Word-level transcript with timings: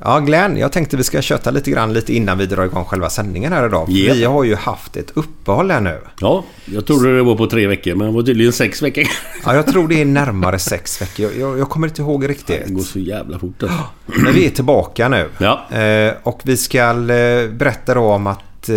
Ja, 0.00 0.18
Glenn, 0.18 0.56
jag 0.56 0.72
tänkte 0.72 0.96
vi 0.96 1.04
ska 1.04 1.22
köta 1.22 1.50
lite 1.50 1.70
grann 1.70 1.92
lite 1.92 2.14
innan 2.14 2.38
vi 2.38 2.46
drar 2.46 2.64
igång 2.64 2.84
själva 2.84 3.10
sändningen 3.10 3.52
här 3.52 3.66
idag. 3.66 3.90
Ja. 3.90 4.14
Vi 4.14 4.24
har 4.24 4.44
ju 4.44 4.54
haft 4.54 4.96
ett 4.96 5.10
uppehåll 5.14 5.70
här 5.70 5.80
nu. 5.80 5.98
Ja, 6.20 6.44
jag 6.64 6.86
trodde 6.86 7.16
det 7.16 7.22
var 7.22 7.36
på 7.36 7.46
tre 7.46 7.66
veckor 7.66 7.94
men 7.94 8.06
det 8.06 8.12
var 8.12 8.22
tydligen 8.22 8.52
sex 8.52 8.82
veckor. 8.82 9.04
Ja, 9.44 9.54
jag 9.54 9.66
tror 9.66 9.88
det 9.88 10.00
är 10.00 10.04
närmare 10.04 10.58
sex 10.58 11.02
veckor. 11.02 11.30
Jag, 11.30 11.40
jag, 11.50 11.58
jag 11.58 11.68
kommer 11.68 11.88
inte 11.88 12.02
ihåg 12.02 12.28
riktigt. 12.28 12.66
Det 12.66 12.72
går 12.72 12.82
så 12.82 12.98
jävla 12.98 13.38
fort 13.38 13.62
alltså. 13.62 13.78
Men 14.06 14.34
vi 14.34 14.46
är 14.46 14.50
tillbaka 14.50 15.08
nu. 15.08 15.28
Ja. 15.38 15.76
Eh, 15.78 16.12
och 16.22 16.40
vi 16.44 16.56
ska 16.56 16.78
eh, 16.90 17.50
berätta 17.50 17.94
då 17.94 18.00
om 18.02 18.26
att 18.26 18.68
eh, 18.68 18.74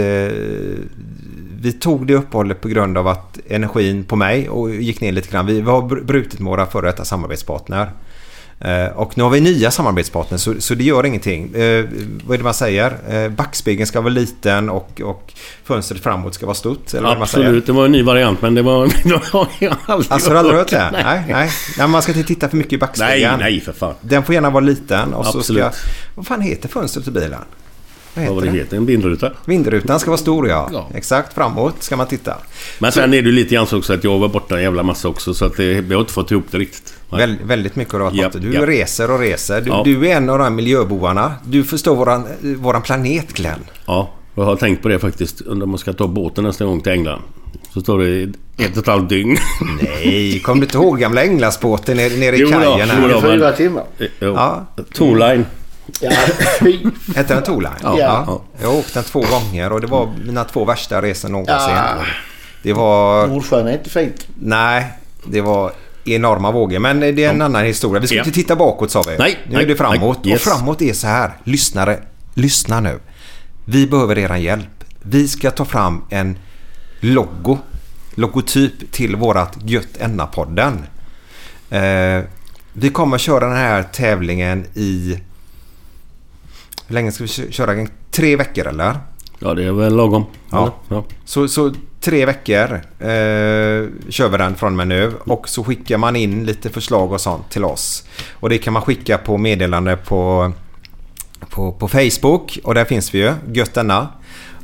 vi 1.61 1.71
tog 1.79 2.07
det 2.07 2.13
uppehållet 2.15 2.61
på 2.61 2.67
grund 2.67 2.97
av 2.97 3.07
att 3.07 3.39
energin 3.47 4.03
på 4.03 4.15
mig 4.15 4.49
och 4.49 4.69
gick 4.75 5.01
ner 5.01 5.11
lite 5.11 5.29
grann. 5.31 5.45
Vi 5.45 5.61
har 5.61 5.81
br- 5.81 6.05
brutit 6.05 6.39
med 6.39 6.49
våra 6.49 6.65
före 6.65 6.85
detta 6.87 7.05
samarbetspartner. 7.05 7.91
Eh, 8.61 8.85
och 8.85 9.17
nu 9.17 9.23
har 9.23 9.29
vi 9.29 9.41
nya 9.41 9.71
samarbetspartners 9.71 10.41
så, 10.41 10.53
så 10.59 10.75
det 10.75 10.83
gör 10.83 11.05
ingenting. 11.05 11.55
Eh, 11.55 11.85
vad 12.25 12.33
är 12.33 12.37
det 12.37 12.43
man 12.43 12.53
säger? 12.53 12.97
Eh, 13.09 13.29
backspegeln 13.29 13.87
ska 13.87 14.01
vara 14.01 14.13
liten 14.13 14.69
och, 14.69 15.01
och 15.01 15.33
fönstret 15.63 16.03
framåt 16.03 16.33
ska 16.33 16.45
vara 16.45 16.55
stort. 16.55 16.93
Eller 16.93 17.01
vad 17.01 17.11
är 17.11 17.15
det 17.15 17.19
man 17.19 17.27
säger? 17.27 17.45
Absolut, 17.45 17.65
det 17.65 17.71
var 17.71 17.85
en 17.85 17.91
ny 17.91 18.03
variant 18.03 18.41
men 18.41 18.55
det 18.55 18.61
var... 18.61 18.91
jag 19.59 19.75
aldrig 19.85 20.11
Alltså 20.11 20.29
har 20.29 20.33
du 20.33 20.39
aldrig 20.39 20.57
hört 20.57 20.69
det? 20.69 20.89
Nej. 20.91 21.03
Nej, 21.03 21.23
nej. 21.29 21.49
nej 21.77 21.87
man 21.87 22.01
ska 22.01 22.11
inte 22.11 22.27
titta 22.27 22.49
för 22.49 22.57
mycket 22.57 22.73
i 22.73 22.75
Nej, 22.75 22.79
backspegeln. 22.79 23.39
nej 23.39 23.61
för 23.61 23.73
fan. 23.73 23.93
Den 24.01 24.23
får 24.23 24.35
gärna 24.35 24.49
vara 24.49 24.63
liten 24.63 25.13
och 25.13 25.25
så 25.25 25.37
Absolut. 25.37 25.73
ska... 25.73 25.89
Vad 26.15 26.27
fan 26.27 26.41
heter 26.41 26.69
fönstret 26.69 27.07
i 27.07 27.11
bilen? 27.11 27.39
Vad 28.13 28.25
Vad 28.25 28.35
var 28.35 28.41
det 28.41 28.49
det? 28.51 28.57
heter? 28.57 28.77
En 28.77 28.85
bindruta. 28.85 29.31
Vindrutan 29.45 29.99
ska 29.99 30.09
vara 30.09 30.17
stor 30.17 30.47
ja. 30.47 30.69
Ja. 30.73 30.87
Exakt, 30.95 31.33
framåt 31.33 31.75
ska 31.83 31.95
man 31.97 32.07
titta. 32.07 32.35
Men 32.79 32.91
sen 32.91 33.03
är 33.13 33.21
det 33.21 33.29
ju 33.29 33.35
lite 33.35 33.55
grann 33.55 33.67
så 33.67 33.77
också 33.77 33.93
att 33.93 34.03
jag 34.03 34.19
var 34.19 34.27
borta 34.27 34.55
en 34.57 34.63
jävla 34.63 34.83
massa 34.83 35.07
också 35.07 35.33
så 35.33 35.45
att 35.45 35.57
det, 35.57 35.63
jag 35.65 35.83
har 35.95 35.99
inte 35.99 36.13
fått 36.13 36.31
ihop 36.31 36.45
det 36.51 36.57
riktigt. 36.57 36.93
Väl, 37.11 37.35
väldigt 37.43 37.75
mycket 37.75 37.93
har 37.93 37.99
du 38.11 38.23
borta. 38.23 38.37
Du 38.39 38.53
japp. 38.53 38.67
reser 38.67 39.11
och 39.11 39.19
reser. 39.19 39.61
Du, 39.61 39.69
Ja. 39.69 39.81
du 39.85 40.07
är 40.09 40.15
en 40.15 40.29
av 40.29 40.37
de 40.37 40.43
här 40.43 40.51
miljöbovarna. 40.51 41.33
Du 41.45 41.63
förstår 41.63 41.95
våran, 41.95 42.27
våran 42.41 42.81
planet 42.81 43.33
Glenn. 43.33 43.59
Ja, 43.85 44.09
jag 44.35 44.43
har 44.43 44.55
tänkt 44.55 44.81
på 44.81 44.87
det 44.87 44.99
faktiskt. 44.99 45.41
Undrar 45.41 45.63
om 45.63 45.69
man 45.69 45.79
ska 45.79 45.93
ta 45.93 46.07
båten 46.07 46.43
nästa 46.43 46.65
gång 46.65 46.81
till 46.81 46.91
England. 46.91 47.21
Så 47.73 47.81
står 47.81 47.99
det 47.99 48.23
ett 48.63 48.71
och 48.71 48.77
ett 48.77 48.87
halvt 48.87 49.09
dygn. 49.09 49.37
Nej, 49.81 50.39
kommer 50.39 50.61
du 50.61 50.65
inte 50.65 50.77
ihåg 50.77 50.99
gamla 50.99 51.23
Änglarsbåten 51.23 51.97
nere, 51.97 52.09
nere 52.17 52.35
i 52.35 52.39
Jo 52.39 52.47
då, 52.47 52.53
kajen? 52.59 52.89
jo 53.01 53.07
då. 53.07 53.21
Fyra 53.21 53.51
timmar. 53.51 53.83
Jo. 53.99 54.07
Ja. 54.19 54.65
Tourline. 54.93 55.45
Ja, 55.99 56.11
fy. 56.59 56.79
Hette 57.15 57.33
den 57.33 57.43
Tourline? 57.43 57.71
Ja. 57.83 57.99
Ja. 57.99 58.41
Jag 58.61 58.67
har 58.69 58.77
åkt 58.77 58.93
den 58.93 59.03
två 59.03 59.21
gånger 59.31 59.71
och 59.71 59.81
det 59.81 59.87
var 59.87 60.09
mina 60.25 60.43
två 60.43 60.65
värsta 60.65 61.01
resor 61.01 61.29
någonsin. 61.29 61.55
Ja. 61.75 61.93
Det 62.63 62.73
var... 62.73 63.27
Nordsjön 63.27 63.67
är 63.67 63.73
inte 63.73 63.89
fint. 63.89 64.27
Nej, 64.39 64.85
det 65.23 65.41
var 65.41 65.71
enorma 66.05 66.51
vågor. 66.51 66.79
Men 66.79 66.99
det 66.99 67.23
är 67.23 67.29
en 67.29 67.41
annan 67.41 67.65
historia. 67.65 67.99
Vi 68.01 68.07
ska 68.07 68.15
Ja. 68.15 68.21
inte 68.21 68.31
titta 68.35 68.55
bakåt 68.55 68.91
sa 68.91 69.03
vi. 69.07 69.17
Nej, 69.17 69.37
nu 69.47 69.53
nej, 69.55 69.63
är 69.63 69.67
det 69.67 69.75
framåt. 69.75 70.19
nej, 70.23 70.33
yes. 70.33 70.47
Och 70.47 70.51
framåt 70.53 70.81
är 70.81 70.93
så 70.93 71.07
här. 71.07 71.31
Lyssnare, 71.43 71.99
lyssna 72.33 72.79
nu. 72.79 72.99
Vi 73.65 73.87
behöver 73.87 74.17
er 74.17 74.35
hjälp. 74.35 74.83
Vi 75.01 75.27
ska 75.27 75.51
ta 75.51 75.65
fram 75.65 76.01
en 76.09 76.37
logo. 76.99 77.57
Logotyp 78.15 78.91
till 78.91 79.15
vårat 79.15 79.57
Gött 79.65 79.97
Enna-podden. 79.99 80.77
Eh, 81.69 82.23
vi 82.73 82.89
kommer 82.89 83.17
köra 83.17 83.47
den 83.47 83.57
här 83.57 83.83
tävlingen 83.83 84.65
i... 84.73 85.19
Hur 86.89 86.93
länge 86.93 87.11
ska 87.11 87.23
vi 87.23 87.27
kö- 87.29 87.51
köra? 87.51 87.87
Tre 88.11 88.35
veckor 88.35 88.67
eller? 88.67 88.97
Ja, 89.39 89.53
det 89.53 89.63
är 89.63 89.71
väl 89.71 89.95
lagom. 89.95 90.25
Ja. 90.51 90.73
Ja. 90.89 91.03
Så, 91.25 91.47
så 91.47 91.73
tre 92.01 92.25
veckor 92.25 92.73
eh, 92.99 93.87
kör 94.09 94.29
vi 94.29 94.37
den 94.37 94.55
från 94.55 94.71
och 94.73 94.77
med 94.77 94.87
nu. 94.87 95.13
Och 95.25 95.49
så 95.49 95.63
skickar 95.63 95.97
man 95.97 96.15
in 96.15 96.45
lite 96.45 96.69
förslag 96.69 97.11
och 97.11 97.21
sånt 97.21 97.49
till 97.49 97.65
oss. 97.65 98.03
Och 98.33 98.49
det 98.49 98.57
kan 98.57 98.73
man 98.73 98.81
skicka 98.81 99.17
på 99.17 99.37
meddelande 99.37 99.97
på, 99.97 100.51
på, 101.49 101.71
på 101.71 101.87
Facebook. 101.87 102.59
Och 102.63 102.73
där 102.73 102.85
finns 102.85 103.13
vi 103.13 103.19
ju. 103.19 103.33
Gött 103.53 103.73
denna. 103.73 104.07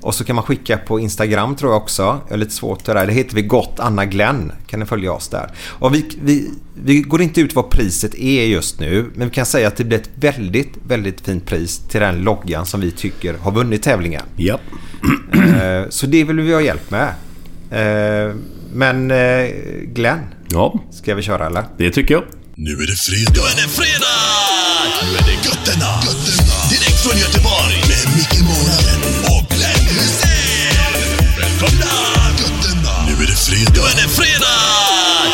Och 0.06 0.16
så 0.16 0.24
kan 0.24 0.36
man 0.36 0.46
skicka 0.46 0.78
på 0.78 1.00
Instagram 1.00 1.56
tror 1.56 1.72
jag 1.72 1.82
också. 1.82 2.02
Jag 2.28 2.34
är 2.34 2.38
lite 2.38 2.52
svårt 2.54 2.86
det 2.86 2.94
där. 2.94 3.08
Det 3.08 3.14
heter 3.14 3.36
vi 3.36 3.42
Gott 3.42 3.80
Anna 3.80 4.06
Glenn. 4.06 4.52
Kan 4.68 4.80
ni 4.80 4.86
följa 4.86 5.12
oss 5.14 5.28
där. 5.28 5.52
Och 5.68 5.96
vi, 5.96 6.06
vi, 6.24 6.50
vi 6.84 7.02
går 7.02 7.22
inte 7.22 7.42
ut 7.42 7.56
vad 7.56 7.70
priset 7.70 8.16
är 8.16 8.44
just 8.46 8.80
nu. 8.80 9.12
Men 9.16 9.28
vi 9.28 9.34
kan 9.36 9.46
säga 9.46 9.68
att 9.68 9.78
det 9.78 9.84
blir 9.84 9.98
ett 9.98 10.10
väldigt, 10.16 10.74
väldigt 10.88 11.22
fint 11.22 11.46
pris 11.46 11.78
till 11.90 12.00
den 12.02 12.16
loggan 12.24 12.66
som 12.66 12.82
vi 12.82 12.92
tycker 12.92 13.34
har 13.34 13.52
vunnit 13.52 13.84
tävlingen. 13.84 14.22
ja. 14.36 14.60
Eh, 15.34 15.90
Så 15.90 16.06
det 16.06 16.24
vill 16.24 16.40
vi 16.40 16.54
ha 16.54 16.62
hjälp 16.62 16.92
med. 16.92 17.08
Eh, 17.72 18.36
Men 18.74 19.12
eh, 19.12 19.46
Glenn, 19.94 20.20
Ja, 20.50 20.80
ska 20.92 21.16
vi 21.16 21.22
köra 21.22 21.46
eller? 21.48 21.64
det 21.78 21.92
tycker 21.92 22.14
jag. 22.14 22.24
Nu 22.56 22.72
är 22.72 22.88
det 22.88 22.96
fredag. 22.96 23.32
Nu 23.34 23.42
är 23.42 23.56
det 23.68 23.70
fredag! 23.70 24.16
Nu 25.04 25.18
är 25.18 25.24
det 25.26 25.48
Götterna. 25.48 25.92
Götterna. 26.06 26.70
Direkt 26.70 27.00
från 27.04 27.18
Göteborg. 27.20 27.85
Fredag. 33.56 33.72
Nu 33.74 33.82
är 33.82 33.96
det 33.96 34.10
fredag! 34.10 34.62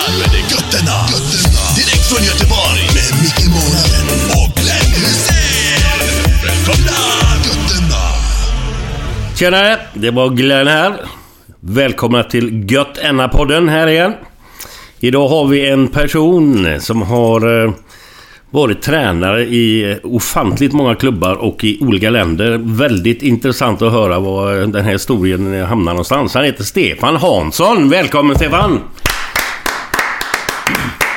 Nu 0.08 0.24
är 0.24 0.30
det 0.30 0.54
Götterna. 0.54 0.98
Götterna. 1.12 1.64
Direkt 1.76 2.06
från 2.10 2.24
Göteborg. 2.24 2.84
Med 2.96 3.12
Micke 3.22 3.46
Månaden 3.56 4.08
och 4.38 4.50
Glenn 4.56 4.92
Hysén. 5.04 5.82
Välkomna! 6.46 7.00
Götterna. 7.46 8.04
Tjenare! 9.36 9.80
Det 9.94 10.12
var 10.12 10.30
Glenn 10.30 10.68
här. 10.68 10.94
Välkomna 11.60 12.24
till 12.24 12.72
Gött 12.72 13.00
podden 13.32 13.70
här 13.70 13.88
igen. 13.88 14.14
Idag 15.00 15.28
har 15.28 15.48
vi 15.48 15.70
en 15.70 15.88
person 15.88 16.68
som 16.80 17.02
har 17.02 17.64
eh, 17.66 17.72
varit 18.52 18.82
tränare 18.82 19.44
i 19.44 19.98
ofantligt 20.04 20.74
många 20.74 20.96
klubbar 20.96 21.36
och 21.36 21.64
i 21.64 21.80
olika 21.82 22.10
länder. 22.10 22.62
Väldigt 22.64 23.22
intressant 23.22 23.82
att 23.82 23.92
höra 23.92 24.20
var 24.20 24.54
den 24.54 24.86
här 24.86 24.92
historien 24.92 25.66
hamnar 25.66 25.92
någonstans. 25.92 26.34
Han 26.34 26.44
heter 26.44 26.64
Stefan 26.64 27.16
Hansson. 27.16 27.90
Välkommen 27.90 28.36
Stefan! 28.36 28.80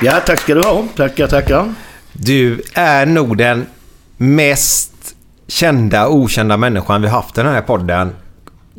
Ja, 0.02 0.20
tack 0.26 0.40
ska 0.40 0.54
du 0.54 0.62
ha. 0.62 0.84
Tackar, 0.96 1.26
tackar. 1.26 1.74
Du 2.12 2.62
är 2.74 3.06
nog 3.06 3.36
den 3.36 3.66
mest 4.16 4.92
kända 5.48 6.06
och 6.06 6.16
okända 6.16 6.56
människan 6.56 7.02
vi 7.02 7.08
haft 7.08 7.38
i 7.38 7.42
den 7.42 7.52
här 7.52 7.60
podden. 7.60 8.12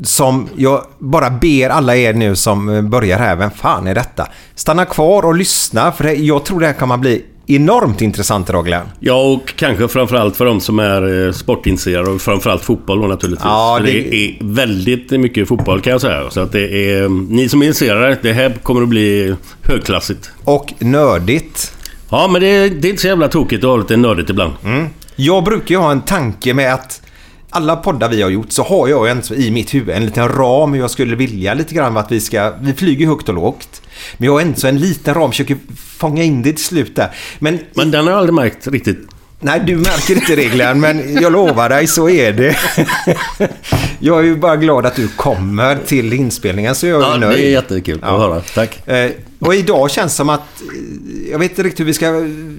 Som 0.04 0.50
jag 0.56 0.86
bara 1.00 1.30
ber 1.30 1.70
alla 1.70 1.96
er 1.96 2.14
nu 2.14 2.36
som 2.36 2.90
börjar 2.90 3.20
här, 3.20 3.36
vem 3.36 3.52
fan 3.52 3.88
är 3.88 3.96
detta? 3.96 4.28
Stanna 4.56 4.86
kvar 4.86 5.26
och 5.26 5.36
lyssna 5.36 5.92
för 5.92 6.04
jag 6.04 6.46
tror 6.46 6.60
det 6.60 6.66
här 6.66 6.74
kommer 6.74 6.98
bli 6.98 7.26
enormt 7.48 8.02
intressant 8.02 8.50
idag 8.50 8.66
Glenn. 8.66 8.86
Ja, 9.00 9.22
och 9.34 9.54
kanske 9.56 9.88
framförallt 9.88 10.36
för 10.36 10.46
de 10.46 10.62
som 10.62 10.80
är 10.80 11.26
eh, 11.28 11.32
sportintresserade 11.32 12.10
och 12.10 12.22
framförallt 12.22 12.64
fotboll 12.64 13.02
då 13.02 13.08
naturligtvis. 13.08 13.46
Ja, 13.46 13.80
det- 13.86 13.92
det... 13.92 14.16
är 14.30 14.38
väldigt 14.42 15.12
mycket 15.12 15.48
fotboll 15.48 15.82
kan 15.82 15.92
jag 15.92 16.02
säga. 16.02 16.30
Så 16.30 16.40
att 16.40 16.52
det 16.52 16.90
är... 16.92 17.10
Ni 17.10 17.50
som 17.50 17.62
är 17.62 17.66
intresserade, 17.66 18.18
det 18.22 18.34
här 18.34 18.50
kommer 18.64 18.82
att 18.82 18.90
bli 18.90 19.36
högklassigt. 19.62 20.32
Och 20.44 20.74
nördigt. 20.80 21.72
Ja, 22.10 22.28
men 22.32 22.42
det, 22.42 22.70
det 22.70 22.88
är 22.88 22.90
inte 22.90 23.02
så 23.02 23.08
jävla 23.08 23.28
tokigt 23.28 23.64
att 23.64 23.70
ha 23.70 23.78
lite 23.78 23.98
nördigt 23.98 24.30
ibland. 24.30 24.54
Jag 25.16 25.44
brukar 25.44 25.76
ju 25.76 25.82
ha 25.82 25.92
en 25.92 26.02
tanke 26.02 26.54
med 26.54 26.74
att 26.74 27.02
alla 27.56 27.76
poddar 27.76 28.10
vi 28.10 28.22
har 28.22 28.30
gjort 28.30 28.52
så 28.52 28.64
har 28.64 28.88
jag 28.88 29.10
en, 29.10 29.22
i 29.34 29.52
mitt 29.52 29.74
huvud 29.74 29.96
en 29.96 30.06
liten 30.06 30.28
ram 30.30 30.74
hur 30.74 30.80
jag 30.80 30.92
skulle 30.92 31.16
vilja 31.16 31.54
lite 31.54 31.76
grann 31.76 31.98
att 31.98 32.12
vi 32.12 32.20
ska... 32.22 32.54
Vi 32.62 32.74
flyger 32.74 33.08
högt 33.08 33.30
och 33.30 33.36
lågt. 33.36 33.82
Men 34.18 34.26
jag 34.26 34.34
har 34.34 34.42
ändå 34.42 34.68
en 34.68 34.80
liten 34.80 35.14
ram, 35.14 35.32
försöker 35.32 35.58
fånga 35.98 36.24
in 36.24 36.42
det 36.42 36.54
till 36.54 36.66
slut 36.66 36.96
där. 36.96 37.10
Men, 37.40 37.60
Men 37.74 37.92
den 37.92 38.04
har 38.06 38.12
jag 38.12 38.18
aldrig 38.20 38.34
märkt 38.34 38.68
riktigt. 38.68 39.00
nej, 39.40 39.62
du 39.68 39.76
märker 39.78 40.14
inte 40.16 40.36
reglerna 40.36 40.74
men 40.74 41.14
jag 41.22 41.32
lovar 41.32 41.70
dig 41.70 41.88
så 41.88 42.10
är 42.10 42.34
det. 42.34 42.56
jag 44.00 44.20
är 44.20 44.24
ju 44.24 44.36
bara 44.36 44.56
glad 44.56 44.86
att 44.86 44.96
du 44.96 45.08
kommer 45.08 45.78
till 45.86 46.14
inspelningen 46.14 46.76
så 46.76 46.88
jag 46.88 47.02
är 47.02 47.06
Ja, 47.08 47.18
nöjd. 47.18 47.38
det 47.40 47.46
är 47.48 47.52
jättekul 47.52 48.00
Ja. 48.02 48.08
att 48.08 48.20
höra. 48.20 48.42
Tack. 48.56 48.88
Eh, 48.88 49.12
och 49.40 49.56
idag 49.56 49.92
känns 49.92 50.16
som 50.16 50.30
att... 50.30 50.42
eh, 50.62 51.32
Jag 51.32 51.40
vet 51.40 51.50
inte 51.52 51.64
riktigt 51.64 51.80
hur 51.80 51.86
vi 51.86 51.94
ska, 51.94 52.10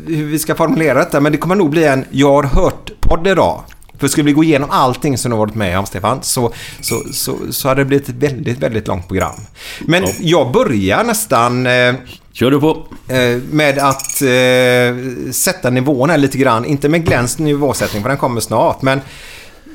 hur 0.07 0.25
vi 0.25 0.39
ska 0.39 0.55
formulera 0.55 0.99
detta 0.99 1.21
men 1.21 1.33
det 1.33 1.39
kommer 1.39 1.55
nog 1.55 1.71
bli 1.71 1.85
en 1.85 2.05
Jag 2.11 2.33
har 2.33 2.63
hört-podd 2.63 3.27
idag. 3.27 3.63
För 3.99 4.09
skulle 4.09 4.27
vi 4.27 4.33
gå 4.33 4.45
igenom 4.45 4.71
allting 4.71 5.19
som 5.19 5.31
du 5.31 5.37
har 5.37 5.47
varit 5.47 5.55
med 5.55 5.79
om 5.79 5.87
Stefan 5.87 6.23
så, 6.23 6.53
så, 6.81 7.03
så, 7.13 7.37
så 7.51 7.69
hade 7.69 7.81
det 7.81 7.85
blivit 7.85 8.09
ett 8.09 8.15
väldigt, 8.15 8.59
väldigt 8.59 8.87
långt 8.87 9.09
program. 9.09 9.35
Men 9.81 10.05
jag 10.21 10.53
börjar 10.53 11.05
nästan 11.05 11.67
eh, 11.67 11.95
Kör 12.33 12.51
du 12.51 12.61
på. 12.61 12.87
eh, 13.09 13.39
med 13.51 13.79
att 13.79 14.23
eh, 14.23 15.33
sätta 15.33 15.71
nivån 15.71 16.11
här 16.11 16.19
lite 16.19 16.39
grann. 16.39 16.65
Inte 16.65 16.89
med 16.89 17.05
Glens 17.07 17.39
nivåsättning 17.39 18.03
för 18.03 18.09
den 18.09 18.19
kommer 18.19 18.41
snart 18.41 18.83
men 18.83 19.01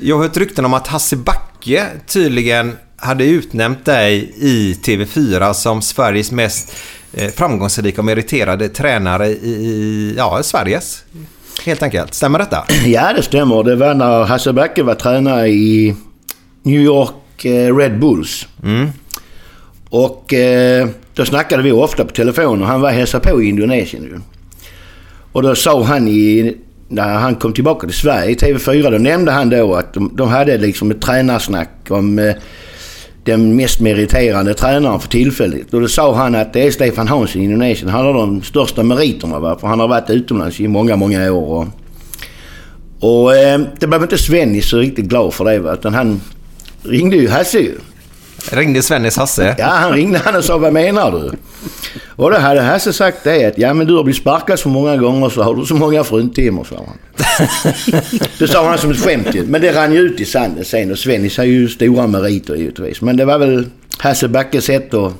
jag 0.01 0.15
har 0.15 0.23
hört 0.23 0.37
rykten 0.37 0.65
om 0.65 0.73
att 0.73 0.87
Hasse 0.87 1.15
Backe 1.15 1.87
tydligen 2.07 2.77
hade 2.95 3.25
utnämnt 3.25 3.85
dig 3.85 4.33
i 4.37 4.73
TV4 4.73 5.53
som 5.53 5.81
Sveriges 5.81 6.31
mest 6.31 6.75
eh, 7.13 7.31
framgångsrika 7.31 8.01
och 8.01 8.05
meriterade 8.05 8.69
tränare 8.69 9.27
i 9.27 10.13
ja, 10.17 10.43
Sveriges. 10.43 11.03
Helt 11.65 11.83
enkelt. 11.83 12.13
Stämmer 12.13 12.39
detta? 12.39 12.65
Ja, 12.85 13.13
det 13.15 13.21
stämmer. 13.23 13.63
Det 13.63 13.75
var 13.75 13.93
när 13.93 14.23
Hasse 14.23 14.53
Backe 14.53 14.83
var 14.83 14.95
tränare 14.95 15.47
i 15.47 15.95
New 16.63 16.81
York 16.81 17.45
eh, 17.45 17.75
Red 17.77 17.99
Bulls. 17.99 18.47
Och 19.89 20.33
eh, 20.33 20.87
då 21.13 21.25
snackade 21.25 21.63
vi 21.63 21.71
ofta 21.71 22.05
på 22.05 22.11
telefon 22.11 22.61
och 22.61 22.67
han 22.67 22.81
var 22.81 22.89
och 22.89 22.95
hälsade 22.95 23.29
på 23.29 23.41
i 23.41 23.49
Indonesien 23.49 24.03
ju. 24.03 24.19
Och 25.31 25.41
då 25.41 25.55
sa 25.55 25.83
han 25.83 26.07
i... 26.07 26.57
När 26.87 27.13
han 27.13 27.35
kom 27.35 27.53
tillbaka 27.53 27.87
till 27.87 27.95
Sverige 27.95 28.31
i 28.31 28.35
TV4 28.35 28.91
då 28.91 28.97
nämnde 28.97 29.31
han 29.31 29.49
då 29.49 29.75
att 29.75 29.93
de, 29.93 30.11
de 30.15 30.29
hade 30.29 30.57
liksom 30.57 30.91
ett 30.91 31.01
tränarsnack 31.01 31.69
om 31.89 32.19
eh, 32.19 32.35
den 33.23 33.55
mest 33.55 33.79
meriterande 33.79 34.53
tränaren 34.53 34.99
för 34.99 35.09
tillfället. 35.09 35.73
Och 35.73 35.81
då 35.81 35.87
sa 35.87 36.13
han 36.13 36.35
att 36.35 36.53
det 36.53 36.67
är 36.67 36.71
Stefan 36.71 37.07
Hansson 37.07 37.41
i 37.41 37.45
Indonesien. 37.45 37.89
Han 37.89 38.05
har 38.05 38.13
de 38.13 38.41
största 38.41 38.83
meriterna 38.83 39.39
va? 39.39 39.57
för 39.59 39.67
han 39.67 39.79
har 39.79 39.87
varit 39.87 40.09
utomlands 40.09 40.59
i 40.59 40.67
många, 40.67 40.95
många 40.95 41.31
år. 41.31 41.67
Och, 42.99 43.23
och 43.23 43.35
eh, 43.35 43.61
det 43.79 43.87
blev 43.87 44.01
inte 44.01 44.17
Svennis 44.17 44.69
så 44.69 44.77
riktigt 44.77 45.05
glad 45.05 45.33
för 45.33 45.45
det 45.45 45.59
va? 45.59 45.73
utan 45.73 45.93
han 45.93 46.21
ringde 46.83 47.15
ju 47.15 47.29
Hasse 47.29 47.59
ju. 47.59 47.75
Ringde 48.51 48.81
Svennis 48.81 49.17
Hasse? 49.17 49.55
Ja, 49.59 49.65
han 49.65 49.91
ringde 49.93 50.19
han 50.19 50.35
och 50.35 50.43
sa 50.43 50.57
vad 50.57 50.73
menar 50.73 51.11
du? 51.11 51.31
Och 52.15 52.31
då 52.31 52.37
hade 52.37 52.61
Hasse 52.61 52.93
sagt 52.93 53.17
det 53.23 53.45
att 53.45 53.57
ja 53.57 53.73
men 53.73 53.87
du 53.87 53.93
har 53.95 54.03
blivit 54.03 54.21
sparkad 54.21 54.59
så 54.59 54.69
många 54.69 54.97
gånger 54.97 55.29
så 55.29 55.43
har 55.43 55.55
du 55.55 55.65
så 55.65 55.75
många 55.75 56.03
fruntimmer 56.03 56.63
sa 56.63 56.75
han. 56.75 56.97
det 58.39 58.47
sa 58.47 58.69
han 58.69 58.77
som 58.77 58.91
ett 58.91 58.99
skämt. 59.03 59.27
Men 59.47 59.61
det 59.61 59.71
rann 59.75 59.93
ju 59.93 59.99
ut 59.99 60.19
i 60.19 60.25
sanden 60.25 60.65
sen 60.65 60.91
och 60.91 60.97
Svennis 60.99 61.37
har 61.37 61.43
ju 61.43 61.69
stora 61.69 62.07
meriter 62.07 62.55
givetvis. 62.55 63.01
Men 63.01 63.17
det 63.17 63.25
var 63.25 63.37
väl 63.37 63.65
Hasse 63.97 64.27
Backes 64.27 64.65
sätt 64.65 64.93
att... 64.93 65.13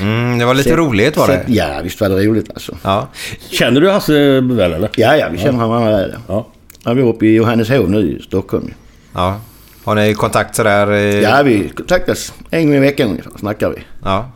Mm, 0.00 0.38
det 0.38 0.44
var 0.44 0.54
lite 0.54 0.76
roligt 0.76 1.16
var 1.16 1.26
det. 1.28 1.32
sätt- 1.32 1.44
Ja, 1.48 1.80
visst 1.82 2.00
var 2.00 2.08
det 2.08 2.26
roligt 2.26 2.50
alltså. 2.54 2.76
Ja. 2.82 3.08
Känner 3.50 3.80
du 3.80 3.90
Hasse 3.90 4.40
väl 4.40 4.72
eller? 4.72 4.90
Ja, 4.96 5.16
ja, 5.16 5.28
vi 5.32 5.38
känner 5.38 5.66
varandra 5.66 5.90
väl. 5.90 6.14
Ja. 6.28 6.46
Han 6.84 6.96
bor 6.96 7.08
uppe 7.08 7.26
i 7.26 7.34
Johanneshov 7.34 7.90
nu 7.90 8.00
i 8.18 8.22
Stockholm. 8.22 8.74
ja. 9.14 9.40
Har 9.84 9.94
ni 9.94 10.14
kontakt 10.14 10.54
sådär? 10.56 10.90
Ja, 10.96 11.42
vi 11.42 11.68
kontaktas 11.76 12.32
en 12.50 12.66
gång 12.66 12.74
i 12.76 12.80
veckan 12.80 13.08
ungefär, 13.10 13.32
snackar 13.38 13.68
vi. 13.70 13.76
ja. 14.04 14.30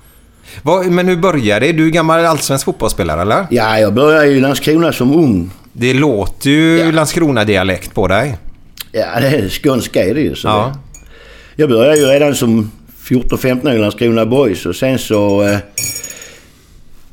Men 0.90 1.08
hur 1.08 1.16
började 1.16 1.66
det? 1.66 1.72
Du 1.72 1.86
är 1.86 1.90
gammal 1.90 2.24
allsvensk 2.24 2.64
fotbollsspelare 2.64 3.22
eller? 3.22 3.46
Ja, 3.50 3.78
jag 3.78 3.94
började 3.94 4.26
i 4.26 4.40
Landskrona 4.40 4.92
som 4.92 5.12
ung. 5.14 5.50
Det 5.72 5.94
låter 5.94 6.50
ju 6.50 6.92
Landskrona-dialekt 6.92 7.94
på 7.94 8.08
dig. 8.08 8.36
Ja, 8.92 9.06
det 9.20 9.26
är 9.26 9.48
skånska 9.48 10.04
är 10.04 10.14
det 10.14 10.20
ju. 10.20 10.34
Så 10.34 10.48
Ja. 10.48 10.72
det. 10.74 11.06
Jag 11.56 11.68
började 11.68 11.96
ju 11.98 12.04
redan 12.06 12.34
som 12.34 12.70
14-15 13.04 13.72
i 13.74 13.78
Landskrona 13.78 14.26
Boys 14.26 14.66
och 14.66 14.76
sen 14.76 14.98
så... 14.98 15.42
Eh, 15.42 15.58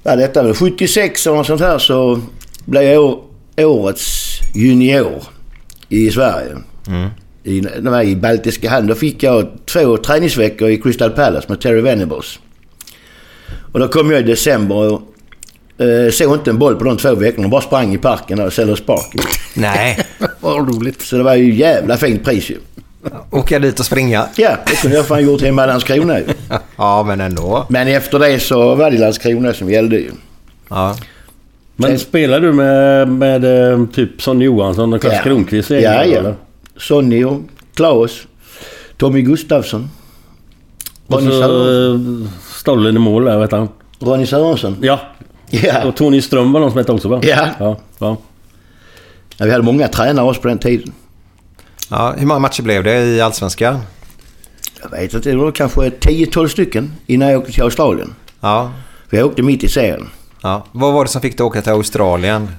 ja, 0.03 0.15
detta 0.15 0.43
med 0.43 0.57
76 0.57 1.27
och 1.27 1.35
något 1.35 1.47
sånt 1.47 1.61
här 1.61 1.77
så 1.79 2.19
blev 2.65 2.83
jag 2.83 3.19
årets 3.57 4.39
junior 4.55 5.23
i 5.89 6.11
Sverige. 6.11 6.57
I, 7.43 7.61
var 7.79 8.01
i 8.01 8.15
Baltiska 8.15 8.69
hand. 8.69 8.88
Då 8.88 8.95
fick 8.95 9.23
jag 9.23 9.47
två 9.65 9.97
träningsveckor 9.97 10.69
i 10.69 10.77
Crystal 10.77 11.11
Palace 11.11 11.45
med 11.49 11.61
Terry 11.61 11.81
Venables. 11.81 12.39
Och 13.71 13.79
då 13.79 13.88
kom 13.88 14.11
jag 14.11 14.19
i 14.19 14.23
december 14.23 14.75
och 14.75 15.01
eh, 15.85 16.11
såg 16.11 16.33
inte 16.33 16.49
en 16.49 16.57
boll 16.57 16.75
på 16.75 16.83
de 16.83 16.97
två 16.97 17.15
veckorna. 17.15 17.47
Bara 17.47 17.61
sprang 17.61 17.93
i 17.93 17.97
parken 17.97 18.38
där, 18.38 18.49
Sellers 18.49 18.81
Park. 18.81 19.15
Nej. 19.53 19.99
Vad 20.39 20.69
roligt. 20.69 21.01
Så 21.01 21.17
det 21.17 21.23
var 21.23 21.35
ju 21.35 21.53
jävla 21.53 21.97
fint 21.97 22.23
pris 22.23 22.49
ju. 22.49 22.57
Åka 23.31 23.59
dit 23.59 23.79
och 23.79 23.85
springa. 23.85 24.25
Ja, 24.35 24.57
det 24.65 24.75
kunde 24.75 24.97
jag 24.97 25.07
fan 25.07 25.23
gjort 25.23 25.41
hemma 25.41 25.63
i 25.63 25.67
Landskrona 25.67 26.19
ju. 26.19 26.25
Ja, 26.75 27.03
men 27.07 27.21
ändå. 27.21 27.65
Men 27.69 27.88
efter 27.88 28.19
det 28.19 28.39
så 28.39 28.75
var 28.75 28.91
det 28.91 28.97
Landskrona 28.97 29.53
som 29.53 29.71
gällde 29.71 29.95
ju. 29.95 30.11
Ja. 30.69 30.95
Men 31.75 31.99
spelar 31.99 32.39
du 32.39 32.53
med, 32.53 33.07
med 33.07 33.71
eh, 33.71 33.85
typ 33.85 34.21
Sonny 34.21 34.45
Johansson 34.45 34.93
och 34.93 35.01
Klas 35.01 35.13
Ja. 35.13 35.21
Kronqvist? 35.21 35.69
Ja, 35.69 35.79
ja. 35.79 36.03
eller? 36.03 36.35
Sonny 36.77 37.23
och 37.23 37.41
Klaus. 37.73 38.27
Tommy 38.97 39.21
Gustafsson. 39.21 39.89
Och 41.07 41.13
Ronny, 41.21 41.31
så 41.31 41.39
Sören, 41.39 42.23
eh, 42.23 42.29
Stollen 42.59 42.95
i 42.95 43.00
mål 43.00 43.25
där, 43.25 43.38
vet 43.39 43.51
han. 43.51 43.69
Ronny 44.00 44.25
Sörensson. 44.25 44.77
Ja. 44.81 45.00
Ja. 45.50 45.83
Och 45.88 45.95
Tony 45.95 46.21
Ström 46.21 46.51
var 46.53 46.59
någon 46.59 46.69
som 46.71 46.77
hette 46.77 46.91
också 46.91 47.07
va? 47.07 47.19
Ja. 47.23 47.47
ja, 47.59 47.77
ja. 48.00 48.18
ja. 49.38 49.45
Vi 49.45 49.51
hade 49.51 49.63
många 49.63 49.88
tränare 49.88 50.25
också 50.29 50.41
på 50.41 50.47
den 50.47 50.57
tiden. 50.59 50.91
ja. 51.89 52.13
Hur 52.18 52.25
många 52.25 52.39
matcher 52.39 52.63
blev 52.63 52.83
det 52.83 53.03
i 53.06 53.21
Allsvenskan? 53.21 53.79
Jag 54.83 54.89
vet 54.89 55.13
inte, 55.13 55.29
det 55.29 55.38
var 55.38 55.51
kanske 55.51 55.81
10-12 55.89 56.47
stycken 56.47 56.94
innan 57.06 57.29
jag 57.29 57.39
åkte 57.39 57.51
till 57.51 57.63
Australien. 57.63 58.15
Ja. 58.39 58.71
För 59.09 59.17
jag 59.17 59.25
åkte 59.25 59.41
mitt 59.41 59.63
i 59.63 59.69
serien. 59.69 60.09
ja. 60.41 60.65
Vad 60.71 60.94
var 60.94 61.06
det 61.06 61.09
som 61.12 61.21
fick 61.21 61.38
dig 61.38 61.45
åka 61.45 61.62
till 61.62 61.71
Australien? 61.71 62.50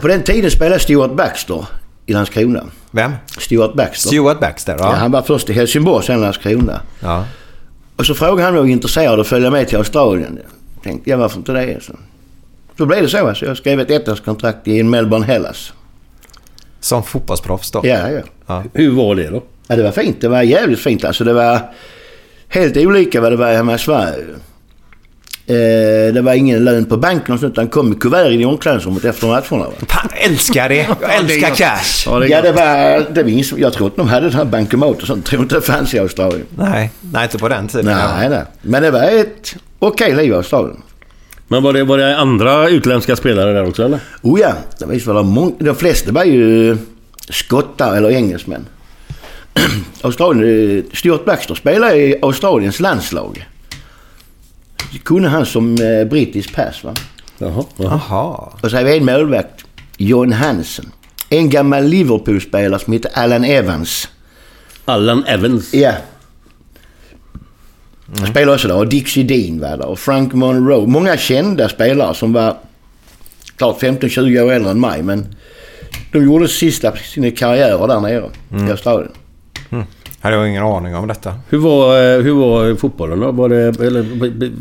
På 0.00 0.08
den 0.08 0.22
tiden 0.22 0.50
spelade 0.50 0.80
Stuart 0.80 1.16
Baxter 1.16 1.66
i 2.10 2.12
Landskrona. 2.12 2.64
Vem? 2.90 3.12
Stuart 3.38 3.74
Baxter. 3.74 4.08
Stuart 4.08 4.40
Baxter? 4.40 4.76
Ja, 4.78 4.84
Ja. 4.84 4.94
han 4.96 5.10
var 5.12 5.22
först 5.22 5.50
i 5.50 5.52
Helsingborg, 5.52 6.04
sen 6.06 6.20
Landskrona. 6.20 6.80
ja. 7.00 7.24
Och 7.96 8.06
så 8.06 8.14
frågade 8.14 8.42
han 8.42 8.50
om 8.50 8.56
jag 8.56 8.62
var 8.62 8.68
intresserad 8.68 9.12
av 9.14 9.20
att 9.20 9.26
följa 9.26 9.50
med 9.50 9.68
till 9.68 9.78
Australien. 9.78 10.38
Jag 10.74 10.82
tänkte 10.82 11.10
jag 11.10 11.18
varför 11.18 11.36
inte 11.38 11.52
det? 11.52 11.82
Så, 11.82 11.92
så 12.78 12.86
blev 12.86 13.02
det 13.02 13.08
så. 13.08 13.28
Alltså. 13.28 13.44
Jag 13.46 13.56
skrev 13.56 13.80
ett 13.80 13.90
ettårskontrakt 13.90 14.68
i 14.68 14.82
Melbourne 14.82 15.26
Hellas. 15.26 15.72
Som 16.80 17.02
fotbollsproffs 17.02 17.70
då? 17.70 17.80
Ja, 17.84 18.08
ja. 18.46 18.62
Hur 18.72 18.90
var 18.90 19.14
det 19.14 19.28
då? 19.30 19.42
ja, 19.66 19.76
det 19.76 19.82
var 19.82 19.90
fint. 19.92 20.20
Det 20.20 20.28
var 20.28 20.42
jävligt 20.42 20.78
fint. 20.80 21.04
Alltså 21.04 21.24
det 21.24 21.32
var 21.32 21.60
helt 22.48 22.76
olika 22.76 23.20
vad 23.20 23.32
det 23.32 23.36
var 23.36 23.52
hemma 23.52 23.74
i 23.74 23.78
Sverige. 23.78 24.24
Eh, 25.50 26.14
det 26.14 26.22
var 26.22 26.34
ingen 26.34 26.64
lön 26.64 26.84
på 26.84 26.96
banken 26.96 27.34
och 27.34 27.40
sånt. 27.40 27.52
utan 27.52 27.68
kom 27.68 27.92
i 27.92 27.96
kuvert 27.96 28.30
i 28.30 28.44
omklädningsrummet 28.44 29.04
efter 29.04 29.26
matcherna. 29.26 29.68
Va? 29.68 29.86
Fan, 29.88 30.08
älskar 30.14 30.68
det! 30.68 30.86
Jag 31.00 31.14
älskar 31.20 31.54
cash! 31.54 32.06
Ja, 32.06 32.18
det 32.18 32.28
Ja, 32.28 32.42
det 32.42 32.52
var... 32.52 33.06
Det 33.14 33.22
var 33.22 33.30
ingen, 33.30 33.44
jag 33.56 33.72
tror 33.72 33.86
inte 33.86 34.00
de 34.00 34.08
hade 34.08 34.26
den 34.26 34.36
här 34.36 34.44
bankomat 34.44 35.00
och 35.00 35.06
sånt. 35.06 35.18
Jag 35.18 35.24
tror 35.24 35.42
inte 35.42 35.54
det 35.54 35.60
fanns 35.60 35.94
i 35.94 35.98
Australien. 35.98 36.46
Nej, 36.56 36.90
nej 37.00 37.22
inte 37.22 37.38
på 37.38 37.48
den 37.48 37.68
tiden. 37.68 37.86
Nej, 37.86 38.28
nej. 38.28 38.42
Men 38.62 38.82
det 38.82 38.90
var 38.90 39.02
ett 39.02 39.56
okej 39.78 40.14
liv 40.14 40.30
i 40.30 40.34
Australien. 40.34 40.82
Men 41.48 41.62
var 41.62 41.72
det, 41.72 41.84
var 41.84 41.98
det 41.98 42.16
andra 42.16 42.68
utländska 42.68 43.16
spelare 43.16 43.52
där 43.52 43.68
också 43.68 43.84
eller? 43.84 43.98
Oh 44.22 44.40
ja, 44.40 44.52
det 44.78 44.86
var 45.06 45.14
det 45.14 45.22
många. 45.22 45.52
De 45.58 45.74
flesta 45.74 46.12
var 46.12 46.24
ju 46.24 46.76
skottar 47.28 47.96
eller 47.96 48.10
engelsmän. 48.10 48.66
Australien, 50.02 50.84
Stuart 50.92 51.24
Baxter 51.24 51.54
spelade 51.54 51.96
i 51.96 52.18
Australiens 52.22 52.80
landslag. 52.80 53.46
Kunde 54.98 55.28
han 55.28 55.46
som 55.46 55.74
eh, 55.74 56.08
brittisk 56.08 56.54
pass 56.54 56.84
va. 56.84 56.94
Jaha. 57.38 57.64
jaha. 57.76 58.52
Och 58.62 58.70
så 58.70 58.76
har 58.76 58.84
vi 58.84 58.96
en 58.96 59.04
målvakt, 59.04 59.64
John 59.96 60.32
Hansen. 60.32 60.92
En 61.28 61.50
gammal 61.50 61.84
Liverpool-spelare 61.84 62.80
som 62.80 62.92
heter 62.92 63.10
Alan 63.14 63.44
Evans. 63.44 64.08
Allan 64.84 65.24
Evans. 65.24 65.74
Ja. 65.74 65.92
Han 68.18 68.26
spelade 68.26 68.54
också 68.54 68.68
där. 68.68 68.76
Och 68.76 68.88
Dixie 68.88 69.24
Dean 69.24 69.60
var 69.60 69.76
där. 69.76 69.86
Och 69.86 69.98
Frank 69.98 70.32
Monroe. 70.32 70.86
Många 70.86 71.16
kända 71.16 71.68
spelare 71.68 72.14
som 72.14 72.32
var 72.32 72.56
klart 73.56 73.82
15-20 73.82 74.40
år 74.40 74.52
äldre 74.52 74.70
än 74.70 74.80
mig. 74.80 75.02
Men 75.02 75.34
de 76.12 76.24
gjorde 76.24 76.48
sista 76.48 76.96
sina 76.96 77.30
karriärer 77.30 77.86
där 77.86 78.00
nere 78.00 78.30
i 78.68 78.70
Australien. 78.70 79.12
Hade 80.22 80.36
jag 80.36 80.48
ingen 80.48 80.62
aning 80.64 80.96
om 80.96 81.08
detta. 81.08 81.34
Hur 81.48 81.58
var, 81.58 81.96
eh, 81.96 82.20
hur 82.22 82.32
var 82.32 82.74
fotbollen 82.76 83.20
då? 83.20 83.30
Var 83.32 83.48
det, 83.48 83.56
eller, 83.80 84.06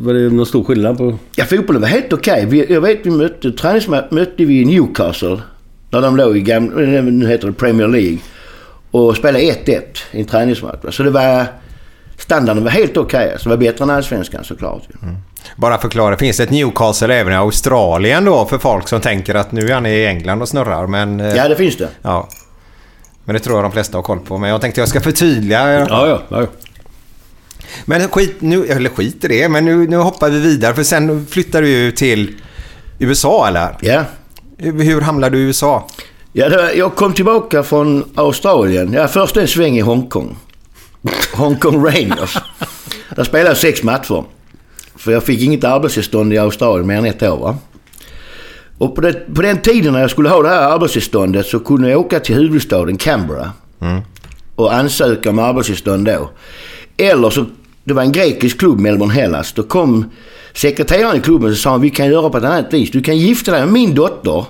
var 0.03 0.13
det 0.13 0.19
någon 0.29 0.45
stor 0.45 0.63
skillnad 0.63 0.97
på... 0.97 1.17
Ja, 1.35 1.45
fotbollen 1.45 1.81
var 1.81 1.89
helt 1.89 2.13
okej. 2.13 2.45
Vi- 2.45 2.73
Jag 2.73 2.81
vet 2.81 2.99
vi 3.03 3.09
mötte, 3.09 3.51
träningsmatch 3.51 4.11
mötte 4.11 4.45
vi 4.45 4.65
Newcastle. 4.65 5.41
När 5.89 6.01
de 6.01 6.17
låg 6.17 6.37
i 6.37 6.41
gamla, 6.41 6.75
nu 7.01 7.27
heter 7.27 7.47
det 7.47 7.53
Premier 7.53 7.87
League. 7.87 8.17
Och 8.91 9.15
spelade 9.15 9.43
1-1 9.43 9.81
i 10.11 10.19
en 10.19 10.25
träningsmatch. 10.25 10.95
Så 10.95 11.03
det 11.03 11.09
var... 11.11 11.45
Standarden 12.17 12.63
var 12.63 12.71
helt 12.71 12.97
okej. 12.97 13.35
Så 13.37 13.43
det 13.43 13.49
var 13.49 13.57
bättre 13.57 13.83
än 13.83 13.89
allsvenskan 13.89 14.43
såklart. 14.43 14.81
ju. 14.89 14.95
Bara 15.55 15.77
förklara, 15.77 16.17
finns 16.17 16.37
det 16.37 16.43
ett 16.43 16.51
Newcastle 16.51 17.15
även 17.15 17.33
i 17.33 17.35
Australien 17.35 18.25
då 18.25 18.45
för 18.45 18.57
folk 18.57 18.87
som 18.87 19.01
tänker 19.01 19.35
att 19.35 19.51
nu 19.51 19.61
är 19.67 19.73
han 19.73 19.85
i 19.85 20.05
England 20.05 20.41
och 20.41 20.49
snurrar 20.49 20.87
men... 20.87 21.19
eh, 21.19 21.35
Ja, 21.35 21.47
det 21.47 21.55
finns 21.55 21.77
det. 21.77 21.87
ja. 22.01 22.27
Men 23.29 23.33
det 23.33 23.39
tror 23.39 23.57
jag 23.57 23.63
de 23.65 23.71
flesta 23.71 23.97
har 23.97 24.03
koll 24.03 24.19
på. 24.19 24.37
Men 24.37 24.49
jag 24.49 24.61
tänkte 24.61 24.81
jag 24.81 24.89
ska 24.89 25.01
förtydliga. 25.01 25.87
Ja, 25.89 26.07
ja. 26.07 26.21
ja. 26.29 26.47
Men 27.85 28.09
skit 28.09 28.35
nu, 28.39 28.65
eller 28.65 28.89
skit 28.89 29.23
i 29.23 29.27
det, 29.27 29.49
men 29.49 29.65
nu, 29.65 29.87
nu 29.87 29.97
hoppar 29.97 30.29
vi 30.29 30.39
vidare 30.39 30.75
för 30.75 30.83
sen 30.83 31.27
flyttar 31.27 31.61
du 31.61 31.69
ju 31.69 31.91
till 31.91 32.35
USA 32.99 33.47
eller? 33.47 33.77
Ja. 33.81 34.03
Hur, 34.57 34.83
hur 34.83 35.01
hamnade 35.01 35.37
du 35.37 35.41
i 35.41 35.45
USA? 35.45 35.87
Ja, 36.33 36.49
var, 36.49 36.69
jag 36.77 36.95
kom 36.95 37.13
tillbaka 37.13 37.63
från 37.63 38.11
Australien. 38.15 38.93
Ja, 38.93 39.07
först 39.07 39.37
en 39.37 39.47
sväng 39.47 39.77
i 39.77 39.81
Hongkong. 39.81 40.37
Hongkong 41.33 41.85
Rangers. 41.85 42.37
Där 43.15 43.23
spelade 43.23 43.49
jag 43.49 43.57
sex 43.57 43.83
matcher. 43.83 44.23
För 44.95 45.11
jag 45.11 45.23
fick 45.23 45.41
inget 45.41 45.63
arbetstillstånd 45.63 46.33
i 46.33 46.37
Australien 46.37 46.87
mer 46.87 46.97
än 46.97 47.05
ett 47.05 47.23
år. 47.23 47.37
Va? 47.37 47.57
Och 48.79 48.95
på, 48.95 49.01
det, 49.01 49.35
på 49.35 49.41
den 49.41 49.61
tiden 49.61 49.93
när 49.93 50.01
jag 50.01 50.09
skulle 50.09 50.29
ha 50.29 50.41
det 50.43 50.49
här 50.49 50.73
arbetstillståndet 50.73 51.45
så 51.45 51.59
kunde 51.59 51.89
jag 51.89 51.99
åka 51.99 52.19
till 52.19 52.35
huvudstaden 52.35 52.97
Canberra. 52.97 53.51
Och 54.55 54.73
ansöka 54.73 55.29
om 55.29 55.39
arbetstillstånd 55.39 56.05
då. 56.05 56.29
Eller 56.97 57.29
så, 57.29 57.45
det 57.83 57.93
var 57.93 58.01
en 58.01 58.11
grekisk 58.11 58.59
klubb, 58.59 58.79
Melbourne 58.79 59.13
Hellas. 59.13 59.53
Då 59.53 59.63
kom 59.63 60.11
sekreteraren 60.53 61.17
i 61.17 61.19
klubben 61.19 61.51
och 61.51 61.57
sa 61.57 61.77
vi 61.77 61.89
kan 61.89 62.07
göra 62.07 62.29
på 62.29 62.37
ett 62.37 62.43
annat 62.43 62.73
vis. 62.73 62.91
Du 62.91 63.01
kan 63.01 63.17
gifta 63.17 63.51
dig 63.51 63.61
med 63.61 63.73
min 63.73 63.95
dotter 63.95 64.45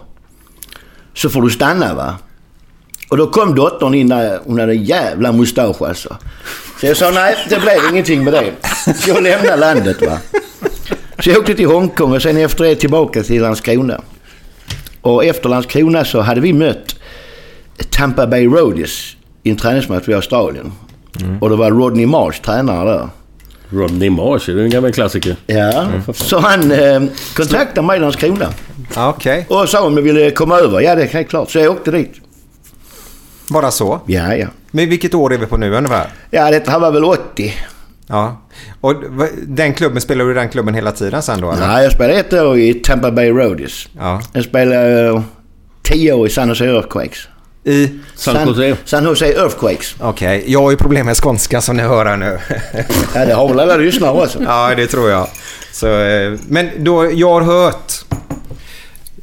så 1.14 1.30
får 1.30 1.42
du 1.42 1.50
stanna 1.50 1.94
va. 1.94 2.16
Och 3.10 3.18
då 3.18 3.28
kom 3.28 3.56
dottern 3.56 3.94
in 3.94 4.10
där, 4.10 4.40
hon 4.46 4.60
hade 4.60 4.72
en 4.72 4.84
jävla 4.84 5.32
mustasch 5.32 5.82
alltså. 5.82 6.18
Så 6.80 6.86
jag 6.86 6.98
sa 6.98 7.12
nej, 7.12 7.36
det 7.50 7.60
blev 7.60 7.78
ingenting 7.92 8.24
med 8.24 8.34
det. 8.34 8.54
Så 8.96 9.10
jag 9.10 9.24
lämnade 9.24 9.56
landet 9.56 10.02
va. 10.02 10.18
Så 11.24 11.30
jag 11.30 11.38
åkte 11.38 11.56
till 11.56 11.68
Hongkong 11.68 12.16
och 12.16 12.22
sen 12.22 12.38
efter 12.38 12.64
det 12.64 12.76
tillbaka 12.76 13.24
till 13.24 13.42
Landskrona. 13.42 14.02
Och 15.02 15.26
efter 15.26 15.50
Landskrona 15.50 16.06
så 16.06 16.22
hade 16.22 16.42
vi 16.42 16.54
mött 16.54 16.96
Tampa 17.90 18.28
Bay 18.28 18.46
Roadies 18.48 19.16
i 19.44 19.50
en 19.50 19.58
träningsmatch 19.58 20.10
i 20.10 20.14
Australien. 20.14 20.72
Och 21.42 21.50
det 21.50 21.56
var 21.56 21.72
Rodney 21.72 22.06
Marsh 22.06 22.42
tränare 22.42 22.90
där. 22.92 23.10
Rodney 23.70 24.10
Marsh, 24.10 24.46
det 24.52 24.62
är 24.62 24.64
en 24.64 24.70
gammal 24.70 24.92
klassiker. 24.94 25.36
Ja, 25.48 25.86
så 26.14 26.40
han 26.40 26.72
eh, 26.72 27.02
kontaktade 27.36 27.88
mig 27.88 27.98
i 27.98 28.00
Landskrona. 28.00 28.54
Okej, 28.98 29.46
Och 29.50 29.70
sa 29.70 29.86
om 29.88 29.96
jag 29.96 30.02
ville 30.02 30.32
komma 30.32 30.58
över. 30.58 30.80
Ja, 30.82 30.96
det 30.96 31.04
är 31.04 31.08
helt 31.08 31.30
klart. 31.30 31.52
Så 31.52 31.60
jag 31.60 31.72
åkte 31.72 31.92
dit. 31.92 32.12
bara 33.50 33.72
så. 33.72 34.00
Ja, 34.06 34.36
ja. 34.36 34.48
Men 34.72 34.90
vilket 34.90 35.14
år 35.14 35.34
är 35.34 35.38
vi 35.38 35.46
på 35.46 35.58
nu 35.58 35.76
ungefär? 35.76 36.08
Ja, 36.32 36.52
detta 36.52 36.72
här 36.72 36.80
var 36.80 36.92
väl 36.92 37.04
80. 37.04 37.54
Ja. 38.10 38.42
Och 38.82 38.96
den 39.48 39.74
klubben, 39.74 40.02
spelar 40.02 40.26
du 40.26 40.32
i 40.32 40.34
den 40.34 40.50
klubben 40.50 40.74
hela 40.74 40.92
tiden 40.92 41.22
sen 41.22 41.42
då 41.42 41.52
eller? 41.52 41.68
Nej, 41.68 41.84
jag 41.84 41.92
spelade 41.92 42.20
ett 42.20 42.34
år 42.34 42.58
i 42.58 42.74
Tampa 42.74 43.12
Bay 43.12 43.30
Roadies. 43.30 43.88
Ja. 44.00 44.22
Jag 44.34 44.44
spelade 44.44 45.08
eh, 45.08 45.22
tio 45.84 46.14
år 46.14 46.28
i 46.28 46.30
San 46.30 46.50
Jose 46.50 46.66
Earthquakes. 46.66 47.28
I? 47.64 47.90
San 48.16 48.48
Jose. 48.48 48.76
San 48.86 49.04
Jose 49.04 49.26
Earthquakes. 49.34 49.96
Okej, 50.00 50.44
jag 50.48 50.62
har 50.62 50.72
ju 50.72 50.78
problem 50.78 51.06
med 51.06 51.16
skånska 51.18 51.62
som 51.62 51.78
ni 51.78 51.84
hör 51.84 52.06
här 52.06 52.18
nu. 52.18 52.40
Ja, 53.16 53.26
det 53.26 53.34
har 53.34 53.48
väl 53.50 53.60
alla 53.60 53.78
lyssnare 53.78 54.12
också. 54.12 54.44
ja, 54.44 54.74
det 54.76 54.88
tror 54.88 55.10
jag. 55.10 55.28
Så, 55.72 55.88
eh, 56.02 56.34
men 56.48 56.70
då, 56.78 57.12
jag 57.14 57.30
har 57.34 57.42
hört... 57.42 57.94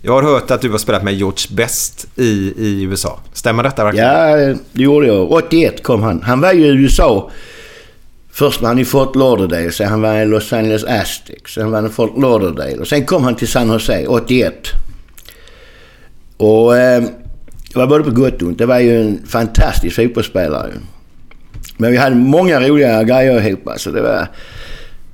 Jag 0.02 0.12
har 0.12 0.22
hört 0.22 0.50
att 0.50 0.60
du 0.60 0.70
har 0.70 0.78
spelat 0.78 1.02
med 1.02 1.14
George 1.14 1.46
Best 1.50 2.06
i, 2.16 2.52
i 2.56 2.82
USA. 2.82 3.18
Stämmer 3.32 3.62
detta 3.62 3.84
verkligen? 3.84 4.08
Ja, 4.08 4.36
det 4.36 4.82
gjorde 4.82 5.06
jag. 5.06 5.32
81 5.32 5.82
kom 5.82 6.02
han. 6.02 6.22
Han 6.22 6.40
var 6.40 6.52
ju 6.52 6.66
i 6.66 6.68
USA. 6.68 7.30
Först 8.36 8.60
var 8.60 8.68
han 8.68 8.78
i 8.78 8.84
Fort 8.84 9.16
Lauderdale, 9.16 9.72
sen 9.72 9.88
han 9.88 10.02
var 10.02 10.14
i 10.14 10.26
Los 10.26 10.52
Angeles 10.52 10.84
Aztecs, 10.84 11.54
sen 11.54 11.70
var 11.70 11.80
han 11.80 11.90
i 11.90 11.92
Fort 11.92 12.18
Lauderdale 12.18 12.76
och 12.76 12.88
sen 12.88 13.04
kom 13.04 13.24
han 13.24 13.34
till 13.34 13.48
San 13.48 13.68
Jose 13.68 14.06
81. 14.06 14.54
Och 16.36 16.76
eh, 16.76 17.02
det 17.72 17.78
var 17.78 17.86
både 17.86 18.04
på 18.04 18.10
gott 18.10 18.42
och 18.42 18.48
ont. 18.48 18.58
Det 18.58 18.66
var 18.66 18.78
ju 18.78 19.00
en 19.00 19.26
fantastisk 19.26 19.96
fotbollsspelare. 19.96 20.70
ju. 20.74 20.80
Men 21.76 21.90
vi 21.90 21.96
hade 21.96 22.16
många 22.16 22.60
roliga 22.60 23.02
grejer 23.02 23.46
ihop. 23.46 23.68
Alltså 23.68 23.90
det 23.90 24.00
var 24.00 24.28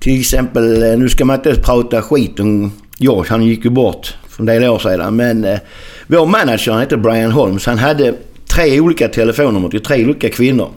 till 0.00 0.20
exempel, 0.20 0.82
eh, 0.82 0.98
nu 0.98 1.08
ska 1.08 1.24
man 1.24 1.36
inte 1.36 1.54
prata 1.54 2.02
skit 2.02 2.40
om 2.40 2.72
George, 2.98 3.30
han 3.30 3.42
gick 3.42 3.64
ju 3.64 3.70
bort 3.70 4.14
för 4.28 4.42
en 4.42 4.46
del 4.46 4.64
år 4.64 4.78
sedan. 4.78 5.16
Men 5.16 5.44
eh, 5.44 5.58
vår 6.06 6.26
manager 6.26 6.72
han 6.72 6.80
hette 6.80 6.96
Brian 6.96 7.32
Holmes. 7.32 7.66
Han 7.66 7.78
hade 7.78 8.14
tre 8.46 8.80
olika 8.80 9.08
telefonnummer 9.08 9.68
till 9.68 9.82
tre 9.82 10.04
olika 10.04 10.28
kvinnor. 10.28 10.70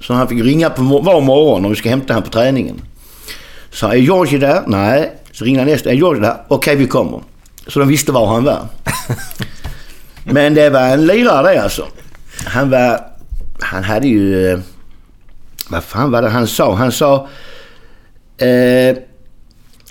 Så 0.00 0.14
han 0.14 0.28
fick 0.28 0.44
ringa 0.44 0.70
på 0.70 0.82
var 0.82 1.20
morgon 1.20 1.64
om 1.64 1.70
vi 1.70 1.76
ska 1.76 1.88
hämta 1.88 2.12
honom 2.14 2.24
på 2.24 2.30
träningen. 2.32 2.80
Så 3.70 3.86
är 3.88 3.94
George 3.94 4.38
där? 4.38 4.62
Nej. 4.66 5.12
Så 5.32 5.44
ringde 5.44 5.60
han 5.60 5.68
nästa. 5.70 5.90
Är 5.90 5.94
George 5.94 6.20
där? 6.22 6.36
Okej, 6.48 6.76
vi 6.76 6.86
kommer. 6.86 7.20
Så 7.66 7.78
de 7.78 7.88
visste 7.88 8.12
var 8.12 8.26
han 8.26 8.44
var. 8.44 8.66
Men 10.24 10.54
det 10.54 10.70
var 10.70 10.80
en 10.80 11.06
lirare 11.06 11.52
det 11.54 11.62
alltså. 11.62 11.86
Han 12.46 12.70
var... 12.70 13.00
Han 13.60 13.84
hade 13.84 14.08
ju... 14.08 14.50
eh, 14.52 14.58
Vad 15.68 15.84
fan 15.84 16.10
var 16.10 16.22
det 16.22 16.28
han 16.28 16.46
sa? 16.46 16.74
Han 16.74 16.92
sa... 16.92 17.28
Eh, 18.38 18.96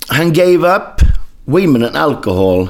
han 0.08 0.34
gave 0.34 0.76
up 0.76 1.02
women 1.46 1.84
and 1.86 1.96
alcohol 1.96 2.68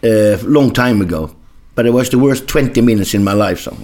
eh, 0.00 0.42
long 0.46 0.70
time 0.70 1.04
ago. 1.04 1.28
But 1.74 1.86
it 1.86 1.92
was 1.92 2.10
the 2.10 2.16
worst 2.16 2.46
20 2.46 2.82
minutes 2.82 3.14
in 3.14 3.24
my 3.24 3.34
life, 3.34 3.62
sa. 3.62 3.72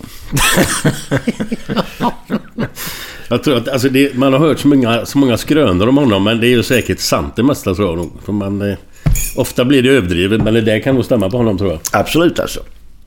Jag 3.29 3.43
tror 3.43 3.57
att, 3.57 3.69
alltså 3.69 3.89
det, 3.89 4.17
man 4.17 4.33
har 4.33 4.41
hört 4.41 4.59
så 4.59 4.69
många, 4.69 5.07
så 5.07 5.19
många 5.19 5.37
skrönor 5.37 5.89
om 5.89 5.97
honom 5.97 6.25
men 6.25 6.41
det 6.41 6.47
är 6.47 6.51
ju 6.51 6.63
säkert 6.63 7.01
sant 7.01 7.37
det 7.37 7.43
mesta 7.43 7.75
tror 7.75 7.89
jag 7.89 7.99
nog. 7.99 8.11
För 8.25 8.33
man, 8.33 8.63
eh, 8.63 8.77
ofta 9.37 9.65
blir 9.65 9.83
det 9.83 9.89
överdrivet 9.89 10.45
men 10.45 10.55
det 10.55 10.61
där 10.61 10.81
kan 10.81 10.95
nog 10.95 11.05
stämma 11.05 11.31
på 11.31 11.37
honom 11.37 11.59
tror 11.59 11.71
jag. 11.71 11.81
Absolut 11.93 12.41
alltså. 12.41 12.61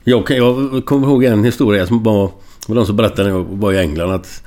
Jag, 0.04 0.30
jag 0.30 0.84
kommer 0.84 1.06
ihåg 1.06 1.24
en 1.24 1.44
historia 1.44 1.86
som 1.86 2.02
var... 2.02 2.30
Var 2.66 2.76
de 2.76 2.86
som 2.86 2.96
berättade 2.96 3.28
när 3.28 3.36
jag 3.36 3.44
var 3.44 3.72
i 3.72 3.78
England 3.78 4.10
att... 4.10 4.42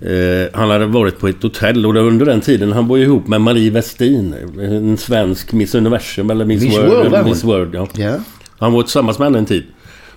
Eh, 0.00 0.58
han 0.58 0.70
hade 0.70 0.86
varit 0.86 1.18
på 1.18 1.28
ett 1.28 1.42
hotell 1.42 1.86
och 1.86 1.96
under 1.96 2.26
den 2.26 2.40
tiden 2.40 2.72
han 2.72 2.88
var 2.88 2.98
ihop 2.98 3.28
med 3.28 3.40
Marie 3.40 3.70
Westin. 3.70 4.34
En 4.60 4.96
svensk 4.96 5.52
Miss 5.52 5.74
Universum 5.74 6.30
eller 6.30 6.44
Miss, 6.44 6.62
Miss 6.62 6.78
World. 6.78 7.10
World? 7.10 7.26
Miss 7.26 7.44
World 7.44 7.74
ja. 7.74 7.88
Ja. 7.96 8.16
Han 8.58 8.72
var 8.72 8.82
tillsammans 8.82 9.18
med 9.18 9.26
henne 9.26 9.38
en 9.38 9.46
tid. 9.46 9.64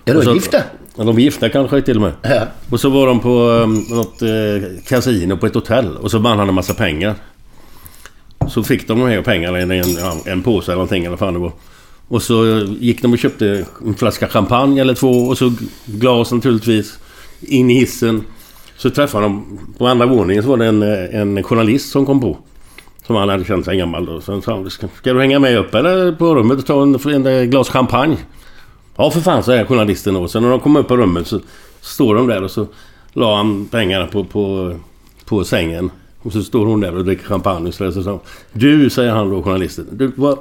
Ja, 0.04 0.14
de 0.14 0.22
så- 0.22 0.34
gifta. 0.34 0.62
Ja, 0.96 1.04
de 1.04 1.14
var 1.14 1.20
gifta 1.20 1.48
kanske 1.48 1.82
till 1.82 1.96
och 1.96 2.02
med. 2.02 2.12
Ja. 2.22 2.42
Och 2.70 2.80
så 2.80 2.88
var 2.90 3.06
de 3.06 3.20
på 3.20 3.40
um, 3.40 3.86
något 3.90 4.22
eh, 4.22 4.28
kasino 4.88 5.36
på 5.36 5.46
ett 5.46 5.54
hotell 5.54 5.96
och 5.96 6.10
så 6.10 6.18
vann 6.18 6.38
han 6.38 6.48
en 6.48 6.54
massa 6.54 6.74
pengar. 6.74 7.14
Så 8.48 8.62
fick 8.62 8.88
de 8.88 9.00
de 9.00 9.08
här 9.08 9.22
pengarna 9.22 9.58
i 9.58 9.62
en, 9.62 9.70
en, 9.70 9.86
en 10.24 10.42
påse 10.42 10.66
eller 10.72 10.76
någonting 10.76 11.04
eller 11.04 11.16
fan 11.16 11.32
det 11.34 11.38
var. 11.40 11.52
Och 12.08 12.22
så 12.22 12.46
gick 12.80 13.02
de 13.02 13.12
och 13.12 13.18
köpte 13.18 13.64
en 13.86 13.94
flaska 13.94 14.28
champagne 14.28 14.80
eller 14.80 14.94
två 14.94 15.08
och 15.10 15.38
så 15.38 15.52
glas 15.86 16.32
naturligtvis. 16.32 16.98
In 17.40 17.70
i 17.70 17.74
hissen. 17.74 18.24
Så 18.76 18.90
träffade 18.90 19.24
de 19.24 19.58
på 19.78 19.86
andra 19.86 20.06
våningen 20.06 20.42
så 20.42 20.48
var 20.48 20.56
det 20.56 20.66
en, 20.66 20.82
eh, 20.82 21.20
en 21.20 21.42
journalist 21.42 21.90
som 21.90 22.06
kom 22.06 22.20
på. 22.20 22.38
Som 23.08 23.16
han 23.16 23.28
hade 23.28 23.44
känt 23.44 23.64
sig 23.64 23.78
gammal 23.78 24.06
då. 24.06 24.20
Så 24.20 24.40
sa 24.40 24.52
han, 24.52 24.70
ska, 24.70 24.88
ska 24.96 25.12
du 25.12 25.20
hänga 25.20 25.38
med 25.38 25.58
upp 25.58 25.74
eller 25.74 26.12
på 26.12 26.34
rummet 26.34 26.58
och 26.58 26.66
ta 26.66 26.82
en, 26.82 27.26
en 27.26 27.50
glas 27.50 27.68
champagne? 27.68 28.16
Ja 28.96 29.10
för 29.10 29.20
fan, 29.20 29.42
säger 29.42 29.64
journalisten 29.64 30.14
då. 30.14 30.28
Sen 30.28 30.42
när 30.42 30.50
de 30.50 30.60
kom 30.60 30.76
upp 30.76 30.88
på 30.88 30.96
rummet 30.96 31.26
så 31.26 31.40
står 31.80 32.14
de 32.14 32.26
där 32.26 32.42
och 32.42 32.50
så 32.50 32.66
la 33.12 33.36
han 33.36 33.66
pengarna 33.66 34.06
på, 34.06 34.24
på, 34.24 34.74
på 35.24 35.44
sängen. 35.44 35.90
Och 36.22 36.32
så 36.32 36.42
står 36.42 36.66
hon 36.66 36.80
där 36.80 36.96
och 36.96 37.04
dricker 37.04 37.24
champagne 37.24 37.68
och 37.68 37.74
så 37.74 37.92
så 37.92 38.02
sa 38.02 38.20
Du, 38.52 38.90
säger 38.90 39.10
han 39.10 39.30
då, 39.30 39.42
journalisten. 39.42 39.86
Du, 39.92 40.12
vad, 40.16 40.38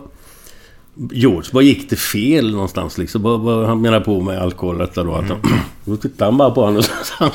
George, 1.12 1.50
vad 1.54 1.64
gick 1.64 1.90
det 1.90 1.96
fel 1.96 2.52
någonstans 2.52 2.98
liksom? 2.98 3.22
Vad, 3.22 3.40
vad 3.40 3.68
han 3.68 3.82
menar 3.82 4.00
på 4.00 4.22
med 4.22 4.42
alkohol 4.42 4.78
detta 4.78 5.04
då? 5.04 5.14
Att, 5.14 5.32
då 5.86 5.98
tittade 5.98 6.32
han 6.32 6.38
bara 6.38 6.52
på 6.52 6.62
honom 6.62 6.78
och 6.78 6.86
så 6.86 6.92
sa 7.04 7.16
han, 7.18 7.32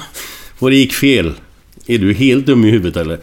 Vad 0.58 0.72
det 0.72 0.76
gick 0.76 0.92
fel? 0.92 1.32
Är 1.86 1.98
du 1.98 2.14
helt 2.14 2.46
dum 2.46 2.64
i 2.64 2.70
huvudet 2.70 2.96
eller? 2.96 3.18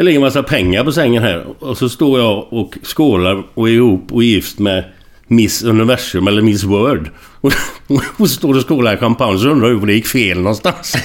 Det 0.00 0.04
ligger 0.04 0.18
en 0.18 0.24
massa 0.24 0.42
pengar 0.42 0.84
på 0.84 0.92
sängen 0.92 1.22
här 1.22 1.44
och 1.58 1.78
så 1.78 1.88
står 1.88 2.20
jag 2.20 2.52
och 2.52 2.78
skålar 2.82 3.42
och 3.54 3.68
är 3.68 3.72
ihop 3.72 4.12
och 4.12 4.22
är 4.22 4.26
gift 4.26 4.58
med 4.58 4.84
Miss 5.26 5.62
Universum 5.62 6.28
eller 6.28 6.42
Miss 6.42 6.64
World. 6.64 7.08
Och, 7.40 7.52
och 8.16 8.28
så 8.28 8.34
står 8.34 8.56
och 8.56 8.68
skålar 8.68 8.94
i 8.94 8.96
champagne 8.96 9.38
så 9.38 9.48
undrar 9.48 9.68
jag 9.68 9.76
var 9.76 9.86
det 9.86 9.92
gick 9.92 10.06
fel 10.06 10.38
någonstans. 10.40 10.96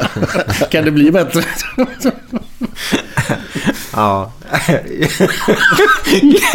kan 0.70 0.84
det 0.84 0.90
bli 0.90 1.10
bättre? 1.10 1.42
Ja. 3.92 4.32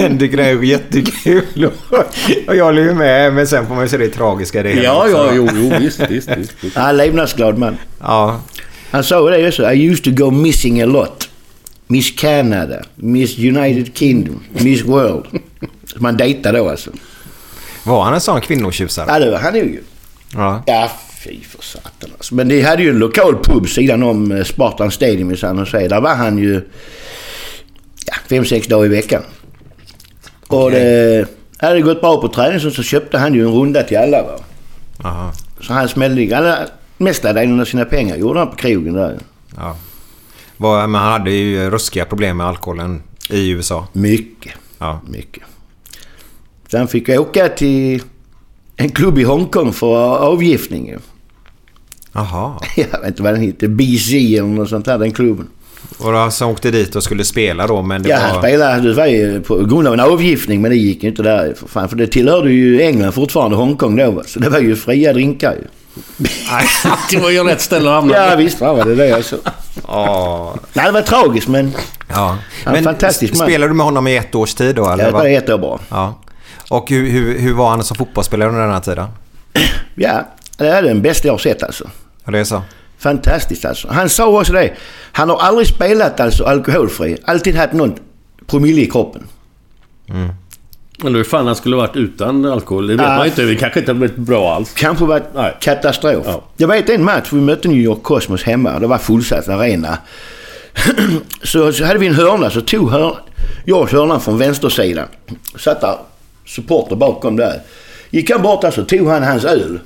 det 0.10 0.34
är 0.34 0.64
jättekul. 0.64 1.70
Och 2.48 2.56
jag 2.56 2.66
håller 2.66 2.82
ju 2.82 2.94
med, 2.94 3.34
men 3.34 3.48
sen 3.48 3.68
får 3.68 3.76
man 3.76 3.84
ju 3.84 3.90
se 3.90 3.98
det 3.98 4.10
tragiska 4.10 4.64
det 4.64 4.70
hela 4.70 4.84
ja, 4.84 5.08
ja, 5.10 5.32
jo, 5.34 5.50
jo, 5.56 5.72
visst, 5.80 6.00
visst, 6.00 6.30
visst. 6.38 6.52
visst. 6.62 6.76
Ja, 6.76 6.92
levnadsglad 6.92 7.58
man. 7.58 7.78
Ja. 8.00 8.42
Han 8.92 9.04
sa 9.04 9.30
det 9.30 9.48
också. 9.48 9.72
I 9.72 9.88
used 9.90 10.04
to 10.04 10.24
go 10.24 10.32
missing 10.32 10.82
a 10.82 10.86
lot. 10.86 11.30
Miss 11.88 12.12
Canada, 12.12 12.84
Miss 12.96 13.38
United 13.38 13.98
Kingdom, 13.98 14.44
Miss 14.52 14.84
World. 14.84 15.26
Man 15.96 16.18
dejtade 16.18 16.58
då 16.58 16.70
alltså. 16.70 16.92
Var 17.84 18.04
han 18.04 18.14
en 18.14 18.22
sån 18.22 18.42
kvinnotjusare? 18.42 19.06
Ja, 19.08 19.20
det 19.20 19.32
var 19.32 19.38
han 19.38 19.54
nog 19.54 19.64
ju. 19.64 19.82
Ja. 20.34 20.64
Ja, 20.66 20.92
fy 21.24 21.42
för 21.42 21.64
satan 21.64 22.10
alltså. 22.18 22.36
Men 22.36 22.48
de 22.48 22.62
hade 22.62 22.84
ju 22.84 22.90
en 22.90 22.98
lokal 22.98 23.36
pub 23.44 23.70
sidan 23.70 24.04
om 24.04 24.32
eh, 24.32 24.44
Spartan 24.44 24.92
Stadium 24.92 25.32
i 25.32 25.38
San 25.38 25.58
Jose. 25.58 25.88
Där 25.88 26.02
var 26.02 26.16
han 26.16 26.38
ju 26.38 26.62
ja, 28.06 28.14
fem, 28.30 28.46
sex 28.46 28.68
dagar 28.68 28.86
i 28.86 28.90
veckan. 28.90 29.22
Och 30.48 30.72
det 30.72 31.28
hade 31.58 31.82
gått 31.82 32.02
bra 32.02 32.22
på 32.22 32.28
träning 32.28 32.60
så, 32.60 32.72
så 32.72 32.84
köpte 32.84 33.18
han 33.18 33.34
ju 33.34 33.42
en 33.42 33.54
runda 33.54 33.84
till 33.84 33.98
alla. 33.98 34.24
Va? 34.24 34.40
Aha. 35.04 35.34
Så 35.62 35.74
han 35.74 35.90
smällde 35.90 36.38
alla, 36.38 36.58
mesta 36.98 37.34
delen 37.34 37.60
av 37.60 37.66
sina 37.66 37.86
pengar 37.86 38.16
gjorde 38.16 38.40
han 38.40 38.50
på 38.50 38.56
krogen 38.56 38.94
där. 38.94 39.20
Ja. 39.56 39.76
Var, 40.58 40.88
men 40.88 41.02
han 41.02 41.12
hade 41.12 41.32
ju 41.32 41.70
ruskiga 41.70 42.06
problem 42.06 42.38
med 42.38 42.48
alkoholen 42.48 43.02
i 43.30 43.50
USA. 43.50 43.88
Mycket, 43.94 44.54
Ja. 44.80 45.02
mycket. 45.10 45.44
Han 46.72 46.88
fick 46.88 47.10
åka 47.10 47.50
till 47.50 48.02
en 48.76 48.90
klubb 48.90 49.18
i 49.20 49.24
Hongkong 49.24 49.74
för 49.74 50.18
avgiftning. 50.18 50.96
Jaha. 52.14 52.54
Jag 52.76 53.00
vet 53.00 53.08
inte 53.08 53.24
vad 53.24 53.34
den 53.34 53.42
heter. 53.42 53.68
BC 53.68 54.38
eller 54.38 54.48
något 54.48 54.70
sånt 54.70 54.86
där, 54.86 54.98
den 54.98 55.12
klubben. 55.12 55.48
Och 55.98 56.12
då 56.12 56.32
så 56.32 56.46
åkte 56.52 56.72
dit 56.72 56.96
och 56.96 57.04
skulle 57.04 57.24
spela 57.24 57.68
då 57.68 57.82
men 57.82 58.04
det 58.04 58.10
Ja, 58.10 58.18
han 58.18 58.36
var... 58.36 58.42
spelade 58.42 58.82
det 58.88 58.94
var 58.94 59.06
ju 59.06 59.42
på 59.42 59.56
grund 59.66 59.88
av 59.88 59.94
en 59.94 60.00
avgiftning 60.00 60.62
men 60.62 60.72
det 60.72 60.78
gick 60.78 61.04
ju 61.04 61.10
inte 61.10 61.24
där 61.24 61.54
för 61.54 61.68
fan. 61.68 61.90
För 61.90 61.96
det 61.96 62.08
tillhörde 62.08 62.52
ju 62.52 62.82
England 62.82 63.12
fortfarande, 63.12 63.58
Hongkong 63.58 63.96
då. 63.96 64.24
Så 64.26 64.40
det 64.40 64.50
var 64.50 64.60
ju 64.60 64.76
fria 64.76 65.14
drinkar 65.14 65.54
ju. 65.54 65.68
det 67.12 67.18
var 67.18 67.30
ju 67.30 67.44
rätt 67.44 67.62
ställe 67.62 67.90
att 67.90 67.96
hamna 67.96 68.16
Ja 68.16 68.36
visst 68.36 68.62
var 68.62 68.86
det 68.86 68.96
det 68.96 69.16
alltså. 69.16 69.38
Ja. 69.88 70.56
Nej 70.74 70.86
det 70.86 70.92
var 70.92 71.02
tragiskt 71.02 71.48
men 71.48 71.74
ja. 72.08 72.38
Är 72.66 72.82
fantastisk 72.82 73.34
man. 73.34 73.48
spelade 73.48 73.70
du 73.72 73.76
med 73.76 73.86
honom 73.86 74.08
i 74.08 74.18
ett 74.18 74.36
års 74.36 74.54
tid 74.54 74.76
då 74.76 74.90
eller? 74.90 75.04
ja, 75.04 75.08
det 75.08 75.14
var 75.14 75.24
va? 75.24 75.30
ett 75.30 75.50
år 75.50 75.58
bra. 75.58 75.80
Ja. 75.90 76.20
Och 76.70 76.90
hur, 76.90 77.10
hur, 77.10 77.40
hur 77.40 77.54
var 77.54 77.70
han 77.70 77.84
som 77.84 77.98
fotbollsspelare 77.98 78.50
under 78.50 78.62
den 78.62 78.72
här 78.72 78.80
tiden? 78.80 79.08
Ja, 79.96 80.28
det 80.58 80.68
är 80.68 80.84
den 80.84 81.02
bästa 81.02 81.28
jag 81.28 81.34
har 81.34 81.38
sett 81.38 81.64
alltså. 81.64 81.90
Ja, 82.26 82.32
det 82.32 82.40
är 82.40 82.44
så? 82.44 82.62
Fantastiskt 82.98 83.66
alltså. 83.66 83.88
Han 83.92 84.10
sa 84.10 84.40
också 84.40 84.54
det. 84.54 84.74
Han 85.12 85.30
har 85.30 85.38
aldrig 85.38 85.68
spelat 85.68 86.20
alltså 86.20 86.44
alkoholfri. 86.44 87.18
Alltid 87.26 87.56
haft 87.56 87.74
någon 87.74 87.96
promille 88.48 88.82
i 88.82 88.86
kroppen. 88.90 89.28
Eller 91.04 91.18
hur 91.18 91.24
fan 91.24 91.48
han 91.48 91.56
skulle 91.56 91.76
varit 91.76 91.96
utan 91.96 92.46
alkohol. 92.46 92.88
Det 92.88 92.96
vet 92.96 93.06
Ja. 93.06 93.18
man 93.18 93.26
inte. 93.26 93.42
Det 93.42 93.56
kanske 93.56 93.80
inte 93.80 93.92
har 93.92 94.00
blivit 94.00 94.16
bra 94.18 94.54
alls. 94.56 94.74
Kanske 94.74 95.06
varit 95.06 95.24
Nej. 95.36 95.58
katastrof. 95.62 96.24
Ja. 96.28 96.44
Jag 96.58 96.68
vet 96.68 96.90
en 96.90 97.04
match, 97.04 97.28
vi 97.32 97.42
mötte 97.42 97.68
New 97.68 97.78
York 97.78 98.04
Cosmos 98.04 98.44
hemma. 98.44 98.80
Det 98.80 98.88
var 98.88 98.98
fullsatt 98.98 99.48
arena. 99.48 99.98
så, 101.44 101.72
så 101.72 101.86
hade 101.86 102.00
vi 102.00 102.08
en 102.08 102.16
hörna, 102.16 102.50
så 102.50 102.62
tog 102.62 102.92
hör, 102.92 103.18
jag 103.66 103.86
hörnan 103.92 104.22
från 104.22 104.38
vänstersidan. 104.38 105.08
Satt 105.58 105.82
där 105.82 105.98
supporter 106.46 106.96
bakom 106.96 107.36
där. 107.36 107.62
Gick 108.10 108.32
han 108.32 108.42
bort 108.42 108.62
där 108.62 108.72
så 108.72 108.84
tog 108.84 109.08
han 109.08 109.24
hans 109.24 109.46
öl. 109.46 109.80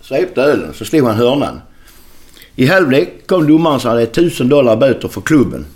Svepte 0.00 0.42
ölen, 0.42 0.72
så 0.74 0.84
slog 0.84 1.06
han 1.06 1.16
hörnan. 1.16 1.60
I 2.56 2.66
halvlek 2.66 3.26
kom 3.26 3.46
domaren 3.46 3.76
och 3.76 3.82
sa 3.82 3.94
det 3.94 4.02
är 4.02 4.06
tusen 4.06 4.48
dollar 4.48 4.76
böter 4.76 5.08
för 5.08 5.20
klubben. 5.20 5.66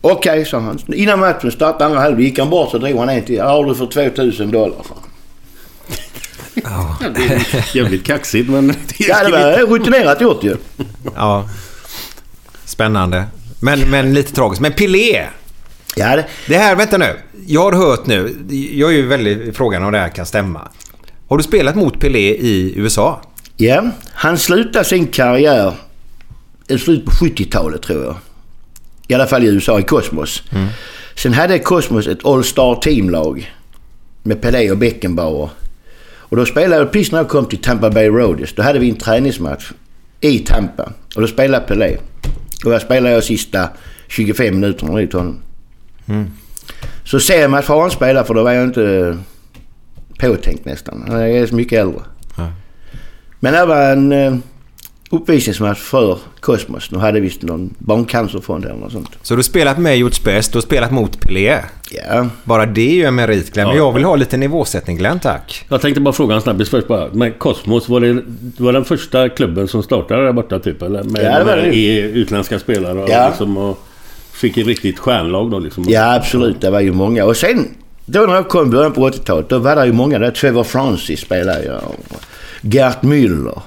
Okej, 0.00 0.44
sa 0.44 0.58
han. 0.60 0.78
Innan 0.94 1.20
matchen 1.20 1.50
startade 1.52 1.84
andra 1.84 2.00
halvlek 2.00 2.24
gick 2.26 2.38
han 2.38 2.50
bort 2.50 2.70
så 2.70 2.78
drog 2.78 2.98
han 2.98 3.08
en 3.08 3.24
till. 3.24 3.40
Här 3.40 3.48
har 3.48 3.64
du 3.64 3.74
för 3.74 3.86
2000 3.86 4.50
dollar. 4.50 4.76
sa 4.88 4.94
han. 4.94 5.06
Det 7.14 7.20
är 7.34 7.76
jävligt 7.76 8.04
kaxigt 8.06 8.50
men... 8.50 8.74
Ja, 8.98 9.24
det 9.24 9.30
var 9.30 9.66
rutinerat 9.66 10.20
gjort 10.20 10.44
ju. 10.44 10.56
Ja. 11.14 11.48
Spännande. 12.64 13.24
Men, 13.60 13.80
men 13.90 14.14
lite 14.14 14.32
tragiskt. 14.32 14.60
Men 14.62 14.72
Pelé! 14.72 15.26
Ja, 15.96 16.16
det, 16.16 16.26
Det 16.48 16.56
här, 16.56 16.76
vänta 16.76 16.98
nu. 16.98 17.16
Jag 17.46 17.72
har 17.72 17.72
hört 17.72 18.06
nu. 18.06 18.36
Jag 18.72 18.90
är 18.90 18.96
ju 18.96 19.06
väldigt 19.06 19.56
frågan 19.56 19.84
om 19.84 19.92
det 19.92 19.98
här 19.98 20.08
kan 20.08 20.26
stämma. 20.26 20.68
Har 21.28 21.36
du 21.36 21.42
spelat 21.42 21.74
mot 21.74 22.00
Pelé 22.00 22.28
i 22.34 22.72
USA? 22.76 23.20
Ja, 23.56 23.90
han 24.12 24.38
slutade 24.38 24.84
sin 24.84 25.06
karriär 25.06 25.74
i 26.68 26.78
slutet 26.78 27.04
på 27.04 27.10
70-talet 27.10 27.82
tror 27.82 28.04
jag. 28.04 28.16
I 29.10 29.14
alla 29.14 29.26
fall 29.26 29.44
i 29.44 29.46
USA, 29.46 29.78
i 29.78 29.82
Cosmos. 29.82 30.42
Sen 31.14 31.32
hade 31.32 31.58
Cosmos 31.58 32.06
ett 32.06 32.24
All-Star 32.26 32.74
teamlag 32.74 33.54
med 34.22 34.40
Pelé 34.40 34.70
och 34.70 34.78
Beckenbauer. 34.78 35.50
Och 36.12 36.36
då 36.36 36.46
spelade 36.46 36.82
jag 36.82 36.92
precis 36.92 37.12
när 37.12 37.18
jag 37.18 37.28
kom 37.28 37.46
till 37.46 37.58
Tampa 37.58 37.90
Bay 37.90 38.08
Roadies. 38.08 38.52
Då 38.52 38.62
hade 38.62 38.78
vi 38.78 38.90
en 38.90 38.96
träningsmatch 38.96 39.72
i 40.20 40.38
Tampa. 40.38 40.92
Och 41.14 41.20
då 41.20 41.26
spelade 41.26 41.66
Pelé. 41.66 41.96
Och 42.64 42.72
jag 42.72 42.82
spelade 42.82 43.14
jag 43.14 43.24
sista 43.24 43.68
25 44.08 44.60
minuterna 44.60 44.92
mot 44.92 45.12
honom. 45.12 45.40
Så 47.04 47.20
C-match 47.20 47.64
får 47.64 47.80
han 47.80 47.90
spela 47.90 48.24
för 48.24 48.34
då 48.34 48.42
var 48.42 48.52
jag 48.52 48.64
inte 48.64 49.18
påtänkt 50.18 50.64
nästan. 50.64 51.04
Han 51.08 51.20
är 51.20 51.46
så 51.46 51.54
mycket 51.54 51.78
äldre. 51.78 52.00
Men 53.40 53.52
det 53.52 53.66
var 53.66 53.92
en 53.92 54.12
eh, 54.12 54.34
uppvisningsmatch 55.10 55.78
för 55.78 56.18
Cosmos. 56.40 56.90
Nu 56.90 56.98
hade 56.98 57.20
vi 57.20 57.32
någon 57.40 57.74
barncancerfond 57.78 58.64
eller 58.64 58.74
något 58.74 58.92
sånt. 58.92 59.08
Så 59.22 59.34
du 59.34 59.38
har 59.38 59.42
spelat 59.42 59.78
med 59.78 59.96
George 59.96 60.18
Best, 60.24 60.52
du 60.52 60.56
har 60.56 60.62
spelat 60.62 60.90
mot 60.90 61.20
Pelé. 61.20 61.58
Ja. 61.90 62.26
Bara 62.44 62.66
det 62.66 62.80
är 62.90 62.94
ju 62.94 63.04
en 63.04 63.14
merit 63.14 63.52
Glenn. 63.52 63.66
Men 63.68 63.76
Ja. 63.76 63.82
jag 63.82 63.92
vill 63.92 64.04
ha 64.04 64.16
lite 64.16 64.36
nivåsättning 64.36 64.96
Glenn, 64.96 65.18
tack. 65.20 65.64
Jag 65.68 65.80
tänkte 65.80 66.00
bara 66.00 66.12
fråga 66.12 66.34
en 66.34 66.40
snabbis 66.40 66.70
först 66.70 66.88
bara. 66.88 67.08
Men 67.12 67.32
Cosmos, 67.32 67.88
var 67.88 68.00
det, 68.00 68.22
var 68.56 68.72
den 68.72 68.84
första 68.84 69.28
klubben 69.28 69.68
som 69.68 69.82
startade 69.82 70.24
där 70.24 70.32
borta 70.32 70.58
typ? 70.58 70.82
Eller? 70.82 71.02
Med, 71.02 71.24
Ja, 71.24 71.38
det 71.38 71.44
var 71.44 71.56
det. 71.56 72.00
utländska 72.00 72.58
spelare 72.58 72.98
och, 73.02 73.10
Ja. 73.10 73.28
liksom, 73.28 73.56
och 73.56 73.78
fick 74.32 74.56
ett 74.58 74.66
riktigt 74.66 74.98
stjärnlag 74.98 75.50
då 75.50 75.58
liksom. 75.58 75.84
ja, 75.88 76.14
absolut. 76.14 76.60
Det 76.60 76.70
var 76.70 76.80
ju 76.80 76.92
många. 76.92 77.24
Och 77.24 77.36
sen, 77.36 77.68
då 78.06 78.20
när 78.20 78.34
jag 78.34 78.48
kom 78.48 78.66
i 78.68 78.70
början 78.70 78.92
på 78.92 79.08
80-talet, 79.08 79.48
då 79.48 79.58
var 79.58 79.76
det 79.76 79.86
ju 79.86 79.92
många 79.92 80.18
där. 80.18 80.30
Trevor 80.30 80.64
Francis 80.64 81.20
spelade 81.20 81.64
jag. 81.64 81.80
och 81.84 81.96
Gert 82.62 83.00
Müller. 83.02 83.60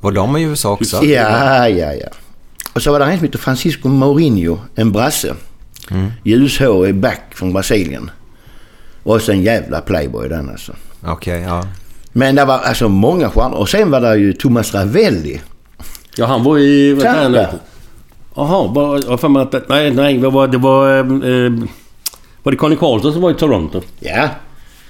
Var 0.00 0.12
de 0.12 0.36
i 0.36 0.42
USA 0.42 0.70
också? 0.72 1.04
Ja, 1.04 1.68
ja, 1.68 1.92
ja. 1.92 2.08
Och 2.72 2.82
så 2.82 2.92
var 2.92 2.98
det 2.98 3.04
en 3.04 3.16
som 3.18 3.24
heter 3.26 3.38
Francisco 3.38 3.88
Mourinho, 3.88 4.58
en 4.74 4.92
brasse. 4.92 5.34
Ljushårig 6.24 6.94
back 6.94 7.20
från 7.34 7.52
Brasilien. 7.52 8.10
Och 9.02 9.22
så 9.22 9.32
en 9.32 9.42
jävla 9.42 9.80
playboy 9.80 10.28
den 10.28 10.48
alltså. 10.50 10.72
Okej, 11.06 11.40
ja. 11.40 11.66
Men 12.12 12.34
det 12.34 12.44
var 12.44 12.58
alltså 12.58 12.88
många 12.88 13.30
stjärnor. 13.30 13.56
Och 13.56 13.68
sen 13.68 13.90
var 13.90 14.00
det 14.00 14.16
ju 14.16 14.32
Thomas 14.32 14.74
Ravelli. 14.74 15.40
Ja, 16.16 16.26
han 16.26 16.44
var 16.44 16.58
i... 16.58 16.92
vad 16.94 17.06
heter 17.06 17.22
han 17.22 17.32
nu? 17.32 17.38
Tampa. 17.38 17.56
Jaha, 18.36 18.66
vad- 18.74 19.04
jag 19.04 19.08
har 19.10 19.16
för 19.16 19.28
mig 19.28 19.42
att... 19.42 19.68
Nej, 19.68 19.90
nej, 19.90 20.18
det 20.18 20.28
var... 20.30 20.48
Det 20.48 20.58
var, 20.58 20.98
eh, 20.98 21.52
var 22.42 22.52
det 22.52 22.56
Conny 22.58 22.76
Karlsson 22.76 23.12
som 23.12 23.22
var 23.22 23.30
i 23.30 23.34
Toronto? 23.34 23.82
Ja. 24.00 24.28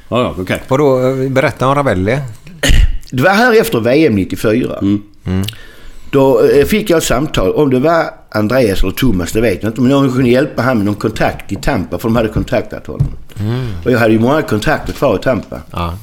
Ja, 0.08 0.20
ja, 0.22 0.34
okej. 0.38 0.62
Vadå, 0.68 1.08
eh, 1.08 1.30
berätta 1.30 1.68
om 1.68 1.74
Ravelli. 1.74 2.18
Det 3.12 3.22
var 3.22 3.30
här 3.30 3.60
efter 3.60 3.80
VM 3.80 4.14
94. 4.14 4.78
Då 6.10 6.44
eh, 6.44 6.64
fick 6.64 6.90
jag 6.90 6.96
ett 6.96 7.04
samtal. 7.04 7.52
Om 7.52 7.70
det 7.70 7.78
var 7.78 8.04
Andreas 8.30 8.82
eller 8.82 8.92
Thomas, 8.92 9.32
det 9.32 9.40
vet 9.40 9.62
jag 9.62 9.70
inte. 9.70 9.80
Men 9.80 9.90
någon 9.90 10.12
kunde 10.12 10.30
hjälpa 10.30 10.62
honom 10.62 10.78
med 10.78 10.86
någon 10.86 10.94
kontakt 10.94 11.52
i 11.52 11.56
Tampa. 11.56 11.98
För 11.98 12.08
de 12.08 12.16
hade 12.16 12.28
kontaktat 12.28 12.86
honom. 12.86 13.08
Och 13.84 13.92
jag 13.92 13.98
hade 13.98 14.12
ju 14.12 14.18
många 14.18 14.42
kontakter 14.42 14.92
kvar 14.92 15.16
i 15.16 15.18
Tampa. 15.18 15.60
Ja. 15.70 15.98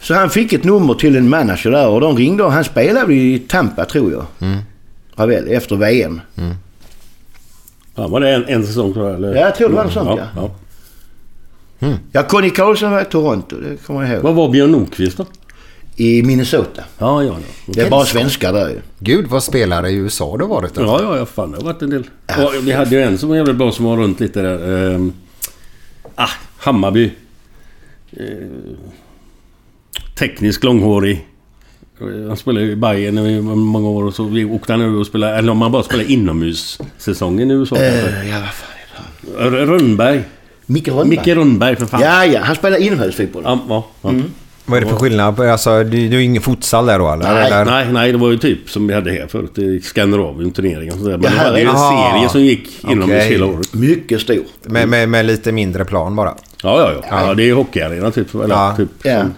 Så 0.00 0.14
han 0.14 0.30
fick 0.30 0.52
ett 0.52 0.64
nummer 0.64 0.94
till 0.94 1.16
en 1.16 1.28
manager 1.28 1.70
där 1.70 1.88
och 1.88 2.00
de 2.00 2.16
ringde 2.16 2.44
och 2.44 2.52
han 2.52 2.64
spelade 2.64 3.14
i 3.14 3.38
Tampa 3.38 3.84
tror 3.84 4.12
jag. 4.12 4.26
Ravel, 5.16 5.48
efter 5.48 5.76
VM. 5.76 6.20
Ja, 7.94 8.08
var 8.08 8.20
det 8.20 8.30
en, 8.30 8.44
en 8.48 8.66
säsong 8.66 8.92
tror 8.92 9.06
jag? 9.06 9.14
Eller? 9.14 9.34
Ja, 9.34 9.40
jag 9.40 9.54
tror 9.54 9.68
det 9.68 9.74
var 9.74 9.84
något 9.84 9.92
sånt, 9.92 10.20
ja. 10.20 10.26
ja. 10.36 10.50
Ja, 12.12 12.22
Conny 12.22 12.50
Karlsson 12.50 12.90
var 12.90 13.02
i 13.02 13.04
Toronto, 13.04 13.56
det 13.56 13.86
kommer 13.86 14.02
jag 14.02 14.12
ihåg. 14.12 14.22
Vad 14.22 14.34
var 14.34 14.48
Björn 14.48 14.72
Nordqvist 14.72 15.16
då? 15.16 15.26
I 15.96 16.22
Minnesota. 16.22 16.82
Ja, 16.98 17.22
ja, 17.22 17.28
ja. 17.66 17.72
Det 17.74 17.80
är 17.80 17.90
bara 17.90 18.04
svenskar 18.04 18.52
där 18.52 18.68
ju. 18.68 18.80
Gud 18.98 19.26
vad 19.26 19.42
spelare 19.42 19.90
i 19.90 19.94
USA 19.94 20.36
du 20.38 20.44
har 20.44 20.50
varit. 20.50 20.74
då. 20.74 20.82
Ja, 20.82 21.02
ja, 21.02 21.16
ja. 21.16 21.26
Fan, 21.26 21.50
det 21.50 21.56
har 21.56 21.64
varit 21.64 21.82
en 21.82 21.90
del. 21.90 22.04
Och 22.38 22.66
vi 22.68 22.72
hade 22.72 22.90
ju 22.96 23.02
en 23.02 23.18
som 23.18 23.28
var 23.28 23.36
jävligt 23.36 23.56
bra 23.56 23.72
som 23.72 23.84
var 23.84 23.96
runt 23.96 24.20
lite 24.20 24.42
där. 24.42 24.94
ehm, 24.94 25.12
ah, 26.14 26.28
Hammarby. 26.58 27.10
Eh, 28.12 28.18
teknisk, 30.18 30.64
långhårig. 30.64 31.26
Eh, 32.00 32.28
Han 32.28 32.36
spelade 32.36 32.66
i 32.66 32.76
Bayern 32.76 33.18
i 33.18 33.40
många 33.42 33.88
år 33.88 34.04
och 34.04 34.14
så 34.14 34.24
vi 34.24 34.44
åkte 34.44 34.72
han 34.72 34.80
över 34.82 35.00
och 35.00 35.06
spelade... 35.06 35.36
Eller 35.36 35.52
om 35.52 35.58
man 35.58 35.72
bara 35.72 35.82
spelade 35.82 36.12
inomhussäsongen 36.12 37.50
i 37.50 37.54
USA. 37.54 37.76
Eh, 37.76 38.28
ja, 38.30 38.40
vad 38.40 38.48
fan 38.48 38.70
heter 38.78 39.42
han? 39.42 39.54
R- 39.54 39.66
Rönnberg. 39.66 40.22
Micke 40.66 40.88
Rönnberg. 40.88 41.08
Micke 41.08 41.26
Rönnberg 41.28 41.76
för 41.76 41.86
fan. 41.86 42.00
Ja, 42.00 42.24
ja. 42.26 42.40
Han 42.42 42.56
spelar 42.56 42.76
inomhusfotboll. 42.76 43.42
Ja, 43.44 43.58
ja, 43.68 43.86
ja. 44.02 44.12
Vad 44.66 44.76
är 44.76 44.80
det 44.84 44.88
för 44.90 44.96
skillnad? 44.96 45.40
Alltså, 45.40 45.84
du, 45.84 46.08
du 46.08 46.16
är 46.16 46.20
ingen 46.20 46.42
futsal 46.42 46.86
där 46.86 46.98
då 46.98 47.12
eller? 47.12 47.34
Nej, 47.34 47.46
eller? 47.46 47.64
Nej, 47.64 47.92
nej, 47.92 48.12
det 48.12 48.18
var 48.18 48.30
ju 48.30 48.38
typ 48.38 48.70
som 48.70 48.86
vi 48.86 48.94
hade 48.94 49.10
här 49.10 49.26
förut. 49.26 49.58
I 49.58 49.80
Skandinavien, 49.80 50.50
turneringen 50.52 50.92
och 50.94 50.98
sådär. 51.00 51.18
Men 51.18 51.32
Ja, 51.36 51.44
det 51.44 51.50
var 51.50 51.58
ju 51.58 51.64
en 51.64 51.76
här- 51.76 52.12
serie 52.12 52.28
som 52.28 52.40
gick 52.40 52.84
inomhus 52.84 53.04
Okej. 53.16 53.28
hela 53.32 53.46
året. 53.46 53.74
Mycket 53.74 54.20
stor. 54.20 54.42
Med, 54.62 54.88
med, 54.88 55.08
med 55.08 55.26
lite 55.26 55.52
mindre 55.52 55.84
plan 55.84 56.16
bara. 56.16 56.34
Ja, 56.62 56.80
ja, 56.80 57.02
ja. 57.10 57.26
ja 57.28 57.34
det 57.34 57.50
är 57.50 57.54
hockeyarena 57.54 58.10
typ. 58.10 58.34
Eller, 58.34 58.48
Ja. 58.54 58.74
typ 58.76 58.88
Ja. 59.02 59.20
som- 59.20 59.34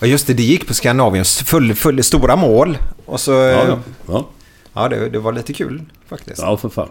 Ja 0.00 0.06
just 0.06 0.26
det, 0.26 0.34
det 0.34 0.42
gick 0.42 0.66
på 0.66 0.74
Skandinavien. 0.74 1.24
Full, 1.24 1.74
full, 1.74 2.02
stora 2.02 2.36
mål. 2.36 2.78
Och 3.06 3.20
så... 3.20 3.32
ja, 3.32 3.64
ja. 3.68 3.78
ja. 4.06 4.28
Ja, 4.74 4.88
det, 4.88 5.08
det 5.08 5.18
var 5.18 5.32
lite 5.32 5.52
kul 5.52 5.82
faktiskt. 6.08 6.38
Ja, 6.42 6.56
för 6.56 6.68
fan. 6.68 6.88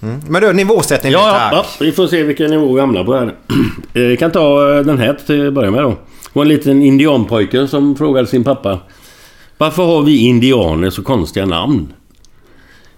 Men 0.00 0.42
du, 0.42 0.52
nivåsättning 0.52 1.12
Ja, 1.12 1.18
tack. 1.18 1.52
ja, 1.52 1.56
ja, 1.56 1.84
vi 1.84 1.92
får 1.92 2.06
se 2.06 2.22
vilken 2.22 2.50
nivå 2.50 2.74
vi 2.74 2.80
hamnar 2.80 3.04
på 3.04 3.14
här. 3.14 3.34
Eh, 3.94 4.02
Vi 4.02 4.16
kan 4.16 4.30
ta 4.32 4.74
eh, 4.76 4.80
den 4.84 4.98
här 4.98 5.18
till 5.26 5.46
att 5.48 5.52
börja 5.54 5.70
med 5.70 5.82
då. 5.82 5.88
Det 5.90 5.96
var 6.32 6.42
en 6.42 6.48
liten 6.48 6.82
indianpojke 6.82 7.66
som 7.68 7.96
frågade 7.96 8.26
sin 8.26 8.44
pappa. 8.44 8.78
Varför 9.58 9.82
har 9.84 10.02
vi 10.02 10.16
indianer 10.18 10.90
så 10.90 11.02
konstiga 11.02 11.46
namn? 11.46 11.92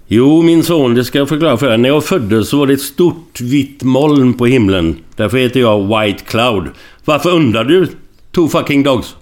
Jo, 0.07 0.43
min 0.43 0.63
son, 0.63 0.95
det 0.95 1.05
ska 1.05 1.19
jag 1.19 1.29
förklara 1.29 1.57
för 1.57 1.69
dig. 1.69 1.79
När 1.79 1.89
jag 1.89 2.05
föddes 2.05 2.49
så 2.49 2.59
var 2.59 2.67
det 2.67 2.73
ett 2.73 2.81
stort 2.81 3.41
vitt 3.41 3.83
moln 3.83 4.35
på 4.35 4.47
himlen. 4.47 4.97
Därför 5.17 5.39
heter 5.39 5.61
jag 5.61 6.01
White 6.01 6.25
Cloud. 6.25 6.65
Varför 7.05 7.31
undrar 7.31 7.65
du? 7.65 7.87
Two 8.35 8.49
fucking 8.49 8.83
dogs. 8.83 9.17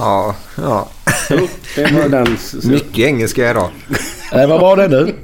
Ja, 0.00 0.34
ja. 0.56 0.88
Jo, 1.30 1.48
det 1.76 1.92
var 1.92 2.08
den... 2.08 2.36
Mycket 2.64 2.98
engelska 2.98 3.50
idag. 3.50 3.70
Det 4.32 4.46
var 4.46 4.58
bra 4.58 4.76
det 4.76 4.88
du. 4.88 5.14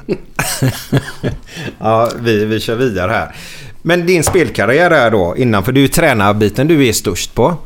Ja, 1.79 2.11
vi, 2.21 2.45
vi 2.45 2.61
kör 2.61 2.77
vidare 2.77 3.13
här. 3.13 3.35
Men 3.83 4.07
din 4.07 4.25
spelkarriär 4.25 4.91
är 4.91 5.11
då 5.11 5.37
innan, 5.37 5.65
för 5.65 5.73
du 5.73 5.85
är 5.85 5.89
tränarbiten 5.89 6.69
du 6.69 6.87
är 6.87 6.93
störst 6.93 7.35
på. 7.35 7.57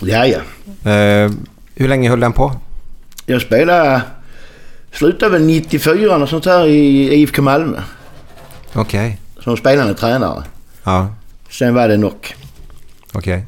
Ja, 0.00 0.26
ja. 0.26 0.38
Eh, 0.90 1.30
hur 1.74 1.88
länge 1.88 2.10
höll 2.10 2.20
den 2.20 2.32
på? 2.32 2.52
Jag 3.26 3.42
spelade... 3.42 4.02
Slutade 4.92 5.32
väl 5.32 5.42
94 5.46 6.16
och 6.16 6.28
sånt 6.28 6.44
här 6.46 6.66
i 6.66 7.14
IFK 7.14 7.42
Malmö. 7.42 7.80
Okej. 8.74 9.18
Som 9.40 9.56
spelande 9.56 9.94
tränare. 9.94 10.42
Ja, 10.84 11.08
Sen 11.50 11.74
var 11.74 11.88
det 11.88 11.96
nog. 11.96 12.34
okej. 13.12 13.46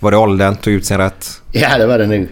Var 0.00 0.10
det 0.10 0.16
åldern 0.16 0.56
tog 0.56 0.72
ut 0.72 0.84
sin 0.86 0.98
rätt? 0.98 1.42
Ja, 1.52 1.78
det 1.78 1.86
var 1.86 1.98
det 1.98 2.06
nog. 2.06 2.28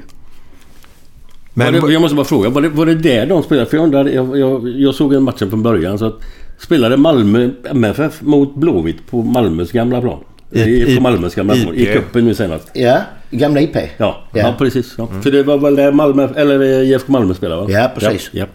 Men 1.54 1.80
var 1.80 1.88
det, 1.88 1.92
jag 1.92 2.02
måste 2.02 2.14
bara 2.16 2.24
fråga, 2.26 2.48
var 2.48 2.62
det, 2.62 2.68
var 2.68 2.86
det 2.86 2.94
där 2.94 3.26
de 3.26 3.42
spelade? 3.42 3.70
För 3.70 3.76
jag 3.76 3.84
undrade, 3.84 4.12
jag, 4.12 4.38
jag, 4.38 4.68
jag 4.68 4.94
såg 4.94 5.14
en 5.14 5.22
matchen 5.22 5.50
från 5.50 5.62
början. 5.62 5.98
Så 5.98 6.04
att, 6.06 6.14
spelade 6.58 6.96
Malmö 6.96 7.50
MFF 7.70 8.22
mot 8.22 8.54
Blåvitt 8.56 9.06
på 9.10 9.22
Malmös 9.22 9.72
gamla 9.72 10.00
plan? 10.00 10.18
I- 10.50 10.60
I, 10.60 10.92
i- 10.92 10.96
på 10.96 11.02
Malmös 11.02 11.34
gamla 11.34 11.54
plan. 11.54 11.74
I 11.74 11.86
cupen 11.86 12.24
nu 12.24 12.34
senast. 12.34 12.68
Ja, 12.74 12.98
gamla 13.30 13.60
IP. 13.60 13.76
Ja, 13.76 13.84
Ja. 13.96 14.16
ja. 14.32 14.54
precis. 14.58 14.94
Ja. 14.98 15.08
För 15.22 15.30
det 15.30 15.42
var 15.42 15.58
väl 15.58 15.76
där 15.76 15.92
Malmö, 15.92 16.28
eller 16.36 16.60
eh, 16.60 16.90
IFK 16.90 17.12
Malmö 17.12 17.34
spelade 17.34 17.62
va? 17.62 17.68
Ja, 17.70 17.90
precis. 17.98 18.28
Ja, 18.32 18.46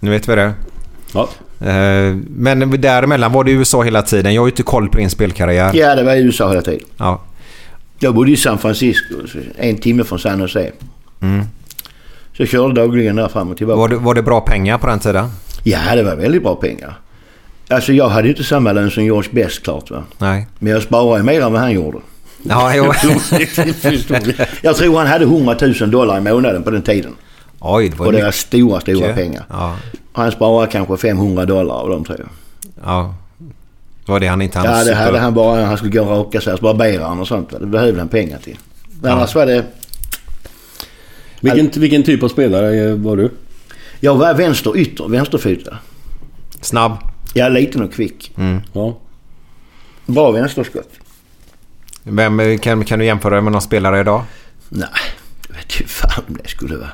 nu 0.00 0.10
vet 0.10 0.28
vi 0.28 0.34
det. 0.34 0.54
Ja. 1.12 1.28
Eh, 1.60 2.16
men 2.28 2.80
däremellan 2.80 3.32
var 3.32 3.44
det 3.44 3.50
USA 3.50 3.82
hela 3.82 4.02
tiden. 4.02 4.34
Jag 4.34 4.42
har 4.42 4.46
ju 4.46 4.50
inte 4.50 4.62
koll 4.62 4.88
på 4.88 4.98
din 4.98 5.10
spelkarriär. 5.10 5.74
Ja, 5.74 5.94
det 5.94 6.02
var 6.02 6.14
i 6.14 6.20
USA 6.20 6.48
hela 6.48 6.62
tiden. 6.62 6.86
Ja. 6.96 7.20
Jag 7.98 8.14
bodde 8.14 8.30
i 8.30 8.36
San 8.36 8.58
Francisco, 8.58 9.14
en 9.56 9.78
timme 9.78 10.04
från 10.04 10.18
San 10.18 10.40
Jose. 10.40 10.70
Mm. 11.20 11.44
Så 12.36 12.42
jag 12.42 12.48
körde 12.48 12.74
dagligen 12.74 13.16
där 13.16 13.28
fram 13.28 13.50
och 13.50 13.56
tillbaka. 13.56 13.78
Var, 13.78 13.88
det, 13.88 13.96
var 13.96 14.14
det 14.14 14.22
bra 14.22 14.40
pengar 14.40 14.78
på 14.78 14.86
den 14.86 14.98
tiden? 14.98 15.28
Ja, 15.62 15.94
det 15.94 16.02
var 16.02 16.16
väldigt 16.16 16.42
bra 16.42 16.54
pengar. 16.54 16.98
Alltså 17.68 17.92
jag 17.92 18.08
hade 18.08 18.28
ju 18.28 18.34
inte 18.34 18.44
samma 18.44 18.72
lön 18.72 18.90
som 18.90 19.04
George 19.04 19.30
Best 19.32 19.62
klart 19.62 19.90
va. 19.90 20.04
Nej. 20.18 20.46
Men 20.58 20.72
jag 20.72 20.82
sparade 20.82 21.22
mer 21.22 21.40
än 21.40 21.52
vad 21.52 21.60
han 21.60 21.72
gjorde. 21.72 21.98
Ja, 22.42 22.72
jo. 22.74 22.84
Jag 24.62 24.76
tror 24.76 24.98
han 24.98 25.06
hade 25.06 25.24
100 25.24 25.56
000 25.80 25.90
dollar 25.90 26.18
i 26.18 26.20
månaden 26.20 26.62
på 26.62 26.70
den 26.70 26.82
tiden. 26.82 27.14
Oj, 27.60 27.88
det 27.88 27.96
var 27.96 28.06
Och 28.06 28.12
det 28.12 28.22
var 28.22 28.30
stora, 28.30 28.80
stora 28.80 29.12
pengar. 29.12 29.44
Ja. 29.50 29.76
Han 30.18 30.32
sparade 30.32 30.72
kanske 30.72 30.96
500 30.96 31.46
dollar 31.46 31.74
av 31.74 31.88
dem 31.88 32.04
tror 32.04 32.18
jag. 32.18 32.28
ja. 32.84 33.14
Var 34.06 34.20
det 34.20 34.26
han 34.26 34.42
inte 34.42 34.58
hann 34.58 34.78
Ja, 34.78 34.84
det 34.84 34.94
hade 34.94 35.18
han 35.18 35.34
bara 35.34 35.64
han 35.64 35.76
skulle 35.76 35.92
gå 35.92 36.02
och 36.02 36.08
raka 36.08 36.40
sig. 36.40 36.56
Han 37.00 37.20
och 37.20 37.28
sånt. 37.28 37.50
Det 37.60 37.66
behövde 37.66 38.00
han 38.00 38.08
pengar 38.08 38.38
till. 38.38 38.58
Men 39.00 39.12
annars 39.12 39.34
var 39.34 39.46
det... 39.46 39.64
Vilken, 41.40 41.80
vilken 41.80 42.02
typ 42.02 42.22
av 42.22 42.28
spelare 42.28 42.94
var 42.94 43.16
du? 43.16 43.30
Jag 44.00 44.14
var 44.14 44.34
vänster 44.34 44.76
ytter, 44.76 45.08
vänsterfotad. 45.08 45.78
Snabb. 46.60 46.96
Jag 47.34 47.46
är 47.46 47.50
liten 47.50 47.82
och 47.82 47.92
kvick. 47.92 48.32
Ja. 48.72 48.98
Bra 50.06 50.30
vänsterskott. 50.30 50.90
Vem, 52.02 52.58
kan, 52.58 52.84
kan 52.84 52.98
du 52.98 53.04
jämföra 53.04 53.40
med 53.40 53.52
någon 53.52 53.62
spelare 53.62 54.00
idag? 54.00 54.22
Nej, 54.68 54.88
det 55.46 55.52
vet 55.52 55.80
ju 55.80 55.86
fan 55.86 56.24
om 56.28 56.38
det 56.42 56.48
skulle 56.48 56.76
vara. 56.76 56.90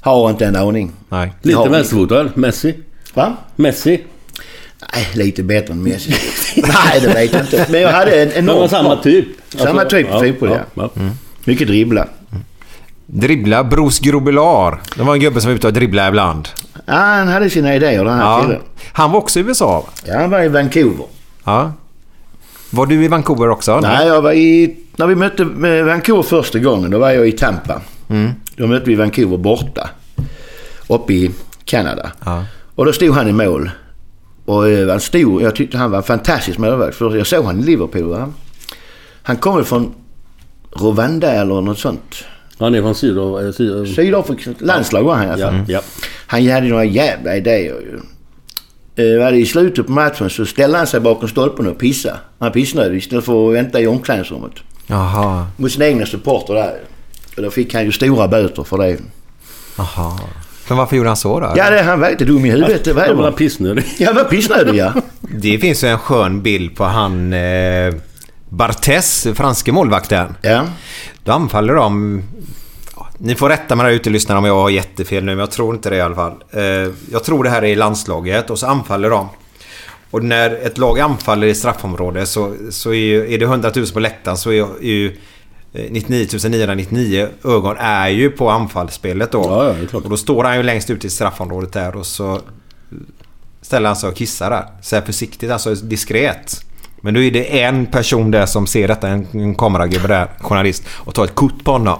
Har 0.00 0.30
inte 0.30 0.46
en 0.46 0.56
aning. 0.56 0.92
Nej. 1.08 1.32
Lite 1.42 1.58
Ja. 1.58 1.64
vänsterfotad. 1.64 2.28
Messi. 2.34 2.74
Va? 3.14 3.36
Messi. 3.56 4.04
Nej, 4.94 5.08
lite 5.14 5.42
bättre 5.42 5.72
än 5.72 5.82
Messi. 5.82 6.10
Nej, 6.56 7.00
det 7.00 7.08
vet 7.08 7.32
jag 7.32 7.42
inte. 7.42 7.66
Men 7.70 7.80
jag 7.80 7.92
hade 7.92 8.22
en 8.22 8.28
Men 8.28 8.38
enorm... 8.38 8.68
samma 8.68 8.96
typ. 8.96 9.26
Samma 9.48 9.84
typ 9.84 10.12
av 10.12 10.20
fotboll, 10.20 10.50
ja. 10.50 10.58
ja. 10.74 10.90
Mycket 11.44 11.66
dribbla. 11.68 12.06
Dribbla. 13.06 13.64
Bruce 13.64 13.98
Grobilar. 14.02 14.80
Det 14.96 15.02
var 15.02 15.14
en 15.14 15.20
gubbe 15.20 15.40
som 15.40 15.50
var 15.50 15.56
ute 15.56 15.66
och 15.66 15.72
dribblade 15.72 16.08
ibland. 16.08 16.48
Ja, 16.86 16.94
han 16.94 17.28
hade 17.28 17.50
sina 17.50 17.74
idéer 17.74 18.04
den 18.04 18.14
här 18.14 18.24
Ja. 18.24 18.42
killen. 18.42 18.60
Han 18.92 19.10
var 19.12 19.18
också 19.18 19.38
i 19.38 19.42
USA. 19.42 19.86
Ja, 20.06 20.18
han 20.20 20.30
var 20.30 20.42
i 20.42 20.48
Vancouver. 20.48 21.06
Ja. 21.44 21.72
Var 22.70 22.86
du 22.86 23.04
i 23.04 23.08
Vancouver 23.08 23.48
också? 23.50 23.80
Nej, 23.80 24.06
jag 24.06 24.22
var 24.22 24.32
i... 24.32 24.76
När 24.96 25.06
vi 25.06 25.14
mötte 25.14 25.44
med 25.44 25.84
Vancouver 25.84 26.22
första 26.22 26.58
gången, 26.58 26.90
då 26.90 26.98
var 26.98 27.10
jag 27.10 27.28
i 27.28 27.32
Tampa. 27.32 27.80
Mm. 28.08 28.30
Då 28.58 28.66
mötte 28.66 28.90
vi 28.90 28.94
Vancouver 28.94 29.36
borta. 29.36 29.90
Uppe 30.88 31.12
i 31.12 31.30
Kanada. 31.64 32.12
Ja. 32.24 32.44
Och 32.74 32.84
då 32.84 32.92
stod 32.92 33.14
han 33.14 33.28
i 33.28 33.32
mål. 33.32 33.70
Och 34.44 34.68
eh, 34.68 34.88
han 34.88 35.00
stod, 35.00 35.42
jag 35.42 35.56
tyckte 35.56 35.78
han 35.78 35.90
var 35.90 35.98
en 35.98 36.04
fantastisk 36.04 36.58
målvakt. 36.58 36.96
För 36.96 37.16
jag 37.16 37.26
såg 37.26 37.44
han 37.44 37.60
i 37.60 37.62
Liverpool. 37.62 38.08
Va? 38.08 38.32
Han 39.22 39.36
kom 39.36 39.56
väl 39.56 39.64
från 39.64 39.94
Rwanda 40.72 41.32
eller 41.32 41.60
något 41.60 41.78
sånt. 41.78 42.14
Han 42.58 42.74
är 42.74 42.82
från 42.82 42.94
Syd... 42.94 43.16
eh, 43.18 43.50
syd 43.52 43.94
Sydafrikas 43.94 44.54
landslag 44.60 45.02
var 45.02 45.14
han 45.14 45.26
i 45.26 45.30
alla 45.30 45.46
fall. 45.46 45.54
ja, 45.54 45.64
ja. 45.68 45.80
Han 46.26 46.46
hade 46.48 46.68
några 46.68 46.84
jävla 46.84 47.36
idéer 47.36 47.74
ju. 47.80 48.00
Eh, 49.28 49.34
I 49.34 49.46
slutet 49.46 49.86
på 49.86 49.92
matchen 49.92 50.30
så 50.30 50.46
ställde 50.46 50.78
han 50.78 50.86
sig 50.86 51.00
bakom 51.00 51.28
stolpen 51.28 51.66
och 51.66 51.78
pissade. 51.78 52.16
Han 52.38 52.52
pissnödig 52.52 52.98
istället 52.98 53.24
för 53.24 53.48
att 53.48 53.54
vänta 53.54 53.80
i 53.80 53.86
omklädningsrummet. 53.86 54.52
Jaha. 54.86 55.46
Mot 55.56 55.72
sina 55.72 55.86
egna 55.86 56.06
supporter 56.06 56.54
där. 56.54 56.80
Och 57.38 57.44
då 57.44 57.50
fick 57.50 57.74
han 57.74 57.84
ju 57.84 57.92
stora 57.92 58.28
böter 58.28 58.64
för 58.64 58.78
det. 58.78 58.98
Jaha. 59.76 60.18
Men 60.68 60.78
varför 60.78 60.96
gjorde 60.96 61.08
han 61.08 61.16
så 61.16 61.40
då? 61.40 61.52
Ja, 61.56 61.70
det, 61.70 61.82
han 61.82 62.00
var 62.00 62.10
inte 62.10 62.24
dum 62.24 62.44
i 62.44 62.50
huvudet. 62.50 62.84
Det 62.84 62.92
var 62.92 63.06
Han 63.06 63.16
var 63.22 63.32
pissnödig. 63.32 63.84
Ja, 63.98 64.06
han 64.06 64.16
var 64.16 64.24
pissnödig 64.24 64.74
ja. 64.74 64.92
Det 65.20 65.58
finns 65.58 65.84
ju 65.84 65.88
en 65.88 65.98
skön 65.98 66.42
bild 66.42 66.76
på 66.76 66.84
han 66.84 67.32
eh, 67.32 67.94
Barthez, 68.48 69.26
franske 69.34 69.72
målvakten. 69.72 70.34
Ja. 70.42 70.62
Då 71.24 71.32
anfaller 71.32 71.74
de... 71.74 72.22
Ni 73.18 73.34
får 73.34 73.48
rätta 73.48 73.76
mig 73.76 73.86
där 73.86 73.92
ute 73.92 74.10
lyssnarna 74.10 74.38
om 74.38 74.44
jag 74.44 74.54
har 74.54 74.70
jättefel 74.70 75.24
nu, 75.24 75.30
men 75.32 75.38
jag 75.38 75.50
tror 75.50 75.74
inte 75.74 75.90
det 75.90 75.96
i 75.96 76.00
alla 76.00 76.14
fall. 76.14 76.34
Eh, 76.50 76.92
jag 77.12 77.24
tror 77.24 77.44
det 77.44 77.50
här 77.50 77.62
är 77.62 77.66
i 77.66 77.74
landslaget 77.74 78.50
och 78.50 78.58
så 78.58 78.66
anfaller 78.66 79.10
de. 79.10 79.28
Och 80.10 80.24
när 80.24 80.66
ett 80.66 80.78
lag 80.78 81.00
anfaller 81.00 81.46
i 81.46 81.54
straffområde 81.54 82.26
så, 82.26 82.54
så 82.70 82.90
är, 82.90 82.94
ju, 82.94 83.34
är 83.34 83.38
det 83.38 83.44
100 83.44 83.72
000 83.76 83.86
på 83.86 84.00
läktaren 84.00 84.36
så 84.36 84.50
är 84.50 84.82
ju 84.82 85.06
eh, 85.06 85.12
99 85.72 86.26
999 86.48 87.28
ögon 87.44 87.76
är 87.78 88.08
ju 88.08 88.30
på 88.30 88.50
anfallsspelet 88.50 89.32
då. 89.32 89.42
Ja, 89.44 89.64
ja, 89.66 89.72
det 89.72 89.82
är 89.82 89.86
klart. 89.86 90.04
Och 90.04 90.10
då 90.10 90.16
står 90.16 90.44
han 90.44 90.56
ju 90.56 90.62
längst 90.62 90.90
ut 90.90 91.04
i 91.04 91.10
straffområdet 91.10 91.72
där 91.72 91.96
och 91.96 92.06
så 92.06 92.40
ställer 93.62 93.86
han 93.86 93.96
sig 93.96 94.08
och 94.08 94.16
kissar 94.16 94.50
där. 94.50 94.66
Så 94.82 94.96
här 94.96 95.02
försiktigt, 95.02 95.50
alltså 95.50 95.74
diskret. 95.74 96.64
Men 97.00 97.14
då 97.14 97.20
är 97.20 97.30
det 97.30 97.60
en 97.62 97.86
person 97.86 98.30
där 98.30 98.46
som 98.46 98.66
ser 98.66 98.88
detta, 98.88 99.08
en, 99.08 99.26
en 99.32 99.54
kameragubbe 99.54 100.08
där, 100.08 100.28
journalist, 100.40 100.84
och 100.88 101.14
tar 101.14 101.24
ett 101.24 101.34
kort 101.34 101.64
på 101.64 101.72
honom. 101.72 101.98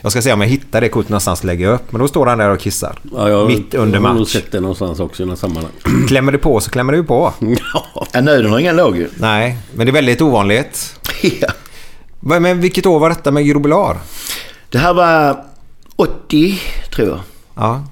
Jag 0.00 0.12
ska 0.12 0.22
se 0.22 0.32
om 0.32 0.40
jag 0.40 0.48
hittar 0.48 0.80
det 0.80 0.88
kortet 0.88 1.08
någonstans 1.08 1.40
och 1.40 1.44
lägger 1.46 1.68
upp. 1.68 1.92
Men 1.92 2.00
då 2.00 2.08
står 2.08 2.26
han 2.26 2.38
där 2.38 2.48
och 2.50 2.60
kissar. 2.60 2.98
Ja, 3.14 3.28
jag, 3.28 3.46
Mitt 3.46 3.74
under 3.74 3.98
Jag 3.98 4.02
har 4.02 4.08
nog 4.14 4.20
match. 4.20 4.32
sett 4.32 4.52
det 4.52 4.60
någonstans 4.60 5.00
också 5.00 5.22
i 5.22 5.26
något 5.26 5.38
sammanhang. 5.38 5.72
Klämmer 6.08 6.32
du 6.32 6.38
på 6.38 6.60
så 6.60 6.70
klämmer 6.70 6.92
du 6.92 7.04
på. 7.04 7.32
ja. 7.74 8.06
ja 8.12 8.20
nöden 8.20 8.50
har 8.50 8.58
ingen 8.58 8.76
lag 8.76 8.96
ju. 8.96 9.08
Nej, 9.18 9.58
men 9.74 9.86
det 9.86 9.90
är 9.90 9.92
väldigt 9.94 10.20
ovanligt. 10.20 10.96
Ja. 11.40 11.48
Men 12.20 12.60
vilket 12.60 12.86
år 12.86 12.98
var 12.98 13.08
detta 13.08 13.30
med 13.30 13.46
Grobilar? 13.46 13.96
Det 14.70 14.78
här 14.78 14.94
var 14.94 15.44
80, 15.96 16.58
tror 16.94 17.08
jag. 17.08 17.20
Ja. 17.54 17.84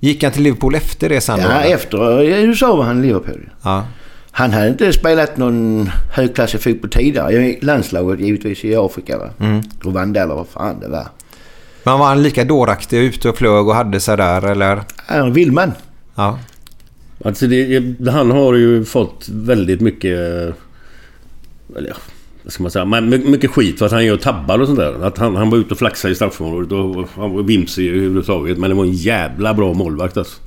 Gick 0.00 0.22
han 0.22 0.32
till 0.32 0.42
Liverpool 0.42 0.74
efter 0.74 1.08
det 1.08 1.20
sen 1.20 1.38
då? 1.38 1.44
Ja, 1.44 1.50
eller? 1.50 1.74
efter 1.74 2.22
i 2.22 2.42
USA 2.42 2.76
var 2.76 2.84
han 2.84 3.04
i 3.04 3.06
Liverpool. 3.06 3.50
Ja. 3.62 3.86
Han 4.30 4.52
hade 4.52 4.68
inte 4.68 4.92
spelat 4.92 5.36
någon 5.36 5.90
högklassig 6.12 6.62
fotboll 6.62 6.90
tidigare. 6.90 7.32
I 7.32 7.58
landslaget 7.62 8.20
givetvis 8.20 8.64
i 8.64 8.76
Afrika 8.76 9.18
va. 9.18 9.30
Mm. 9.38 9.62
Rwanda 9.80 10.22
eller 10.22 10.34
vad 10.34 10.48
fan 10.48 10.80
det 10.80 10.88
var. 10.88 11.06
Men 11.82 11.98
var 11.98 12.06
han 12.06 12.22
lika 12.22 12.44
dåraktig 12.44 12.98
ute 12.98 13.28
och 13.28 13.36
flög 13.36 13.68
och 13.68 13.74
hade 13.74 14.00
sig 14.00 14.16
där 14.16 14.42
eller? 14.42 14.82
Är 15.06 15.20
en 15.20 15.32
vild 15.32 15.52
man. 15.52 15.72
Ja. 16.14 16.38
Alltså 17.24 17.46
det, 17.46 18.10
han 18.10 18.30
har 18.30 18.54
ju 18.54 18.84
fått 18.84 19.28
väldigt 19.28 19.80
mycket... 19.80 20.18
Eller 21.76 21.88
ja, 21.88 21.94
vad 22.06 22.21
ska 22.46 22.62
man 22.62 22.70
säga? 22.72 22.84
Men 22.84 23.08
mycket 23.08 23.50
skit 23.50 23.78
för 23.78 23.86
att 23.86 23.92
han 23.92 24.04
gör 24.04 24.16
tabbar 24.16 24.58
och 24.58 24.66
sånt 24.66 24.78
där. 24.78 25.04
Att 25.06 25.18
han, 25.18 25.36
han 25.36 25.50
var 25.50 25.58
ute 25.58 25.70
och 25.74 25.78
flaxade 25.78 26.12
i 26.12 26.14
straffområdet 26.14 26.72
och 26.72 27.08
han 27.14 27.32
var 27.32 27.42
vimsig 27.42 27.88
överhuvudtaget. 27.88 28.58
Men 28.58 28.70
det 28.70 28.76
var 28.76 28.84
en 28.84 28.92
jävla 28.92 29.54
bra 29.54 29.74
målvakt 29.74 30.16
alltså. 30.16 30.40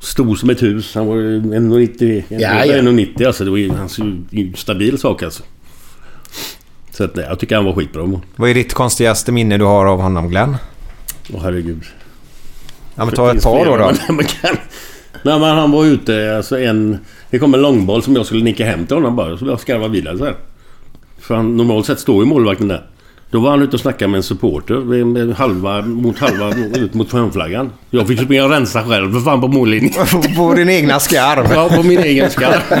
Stor 0.00 0.34
som 0.36 0.50
ett 0.50 0.62
hus. 0.62 0.94
Han 0.94 1.06
var 1.06 1.16
ju 1.16 1.40
1,90. 1.40 2.22
Ja, 2.28 2.38
ja. 2.64 2.74
1,90 2.74 3.26
alltså. 3.26 3.44
Det 3.44 3.50
var 3.50 3.56
ju, 3.58 3.72
han 3.72 3.88
en 4.32 4.54
stabil 4.56 4.98
sak 4.98 5.22
alltså. 5.22 5.42
Så 6.90 7.04
att, 7.04 7.16
nej, 7.16 7.26
jag 7.28 7.38
tycker 7.38 7.56
han 7.56 7.64
var 7.64 7.72
skitbra. 7.72 8.20
Vad 8.36 8.50
är 8.50 8.54
ditt 8.54 8.74
konstigaste 8.74 9.32
minne 9.32 9.58
du 9.58 9.64
har 9.64 9.86
av 9.86 10.00
honom 10.00 10.28
Glenn? 10.28 10.56
Åh 11.34 11.40
herregud. 11.42 11.82
Ja 12.94 13.04
men 13.04 13.14
ta 13.14 13.32
ett 13.34 13.42
par 13.42 13.64
då. 13.64 13.76
då. 13.76 13.92
men- 14.08 14.16
men 14.16 14.24
kan- 14.24 14.56
Nej 15.22 15.40
men 15.40 15.56
han 15.56 15.70
var 15.70 15.84
ute, 15.84 16.36
alltså 16.36 16.58
en... 16.60 16.98
Det 17.30 17.38
kom 17.38 17.54
en 17.54 17.62
långboll 17.62 18.02
som 18.02 18.16
jag 18.16 18.26
skulle 18.26 18.44
nicka 18.44 18.66
hem 18.66 18.86
till 18.86 18.96
honom 18.96 19.16
bara. 19.16 19.36
Så 19.38 19.46
jag 19.46 19.60
skarvade 19.60 19.92
vidare 19.92 20.18
så 20.18 20.24
här. 20.24 20.34
För 21.30 21.34
han, 21.36 21.56
normalt 21.56 21.86
sett 21.86 22.00
står 22.00 22.24
ju 22.24 22.28
målvakten 22.28 22.68
där. 22.68 22.86
Då 23.30 23.40
var 23.40 23.50
han 23.50 23.62
ute 23.62 23.76
och 23.76 23.80
snackade 23.80 24.08
med 24.10 24.18
en 24.18 24.22
supporter. 24.22 25.04
med- 25.04 25.34
Halva, 25.34 25.82
mot 25.82 26.18
halva, 26.18 26.54
ut 26.76 26.94
mot 26.94 27.12
hörnflaggan. 27.12 27.72
Jag 27.90 28.08
fick 28.08 28.20
springa 28.20 28.44
och 28.44 28.50
rensa 28.50 28.84
själv 28.84 29.12
för 29.12 29.20
fan 29.20 29.40
på 29.40 29.48
mållinjen. 29.48 29.92
På 30.36 30.54
din 30.54 30.68
egna 30.68 31.00
skarv. 31.00 31.46
Ja, 31.52 31.68
på 31.76 31.82
min 31.82 31.98
egen 31.98 32.30
skarv. 32.30 32.60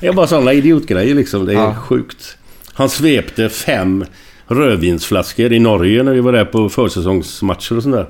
Det 0.00 0.06
är 0.06 0.12
bara 0.12 0.26
sådana 0.26 0.52
idiotgrejer 0.52 1.14
liksom. 1.14 1.46
Det 1.46 1.52
är 1.52 1.56
Ja. 1.56 1.74
sjukt. 1.74 2.36
Han 2.72 2.88
svepte 2.88 3.48
fem 3.48 4.04
rödvinsflaskor 4.46 5.52
i 5.52 5.58
Norge 5.58 6.02
när 6.02 6.12
vi 6.12 6.20
var 6.20 6.32
där 6.32 6.44
på 6.44 6.68
försäsongsmatcher 6.68 7.76
och 7.76 7.82
sånt 7.82 7.94
där. 7.94 8.06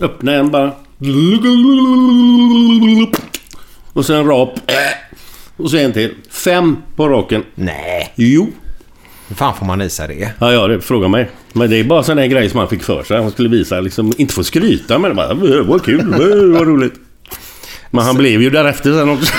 Öppnade 0.00 0.38
en 0.38 0.50
bara. 0.50 0.72
Och 3.92 4.06
sen 4.06 4.16
en 4.16 4.26
rap. 4.26 4.50
Och 5.58 5.70
så 5.70 5.76
en 5.76 5.92
till. 5.92 6.14
Fem 6.30 6.76
på 6.96 7.08
raken. 7.08 7.42
Nej. 7.54 8.12
Jo. 8.14 8.48
Hur 9.28 9.36
fan 9.36 9.54
får 9.56 9.66
man 9.66 9.90
sig 9.90 10.08
det? 10.08 10.32
Ja, 10.38 10.52
ja, 10.52 10.66
det 10.66 10.80
frågar 10.80 11.08
mig. 11.08 11.30
Men 11.52 11.70
det 11.70 11.76
är 11.76 11.84
bara 11.84 12.02
sådana 12.02 12.26
grejer 12.26 12.48
som 12.50 12.58
han 12.58 12.68
fick 12.68 12.82
för 12.82 13.02
sig. 13.02 13.22
Han 13.22 13.30
skulle 13.30 13.48
visa, 13.48 13.80
liksom, 13.80 14.12
inte 14.16 14.34
få 14.34 14.44
skryta 14.44 14.98
men 14.98 15.16
bara, 15.16 15.30
"Äh, 15.30 15.62
vad 15.66 15.84
kul, 15.84 16.00
äh, 16.00 16.58
vad 16.58 16.66
roligt. 16.68 16.94
Men 17.90 18.04
han 18.04 18.16
blev 18.16 18.42
ju 18.42 18.50
därefter 18.50 18.92
sen 18.92 19.08
också. 19.08 19.32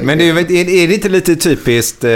Men 0.02 0.18
det 0.18 0.28
är 0.28 0.38
är 0.50 0.88
det 0.88 0.94
inte 0.94 1.08
lite 1.08 1.36
typiskt 1.36 2.04
eh, 2.04 2.10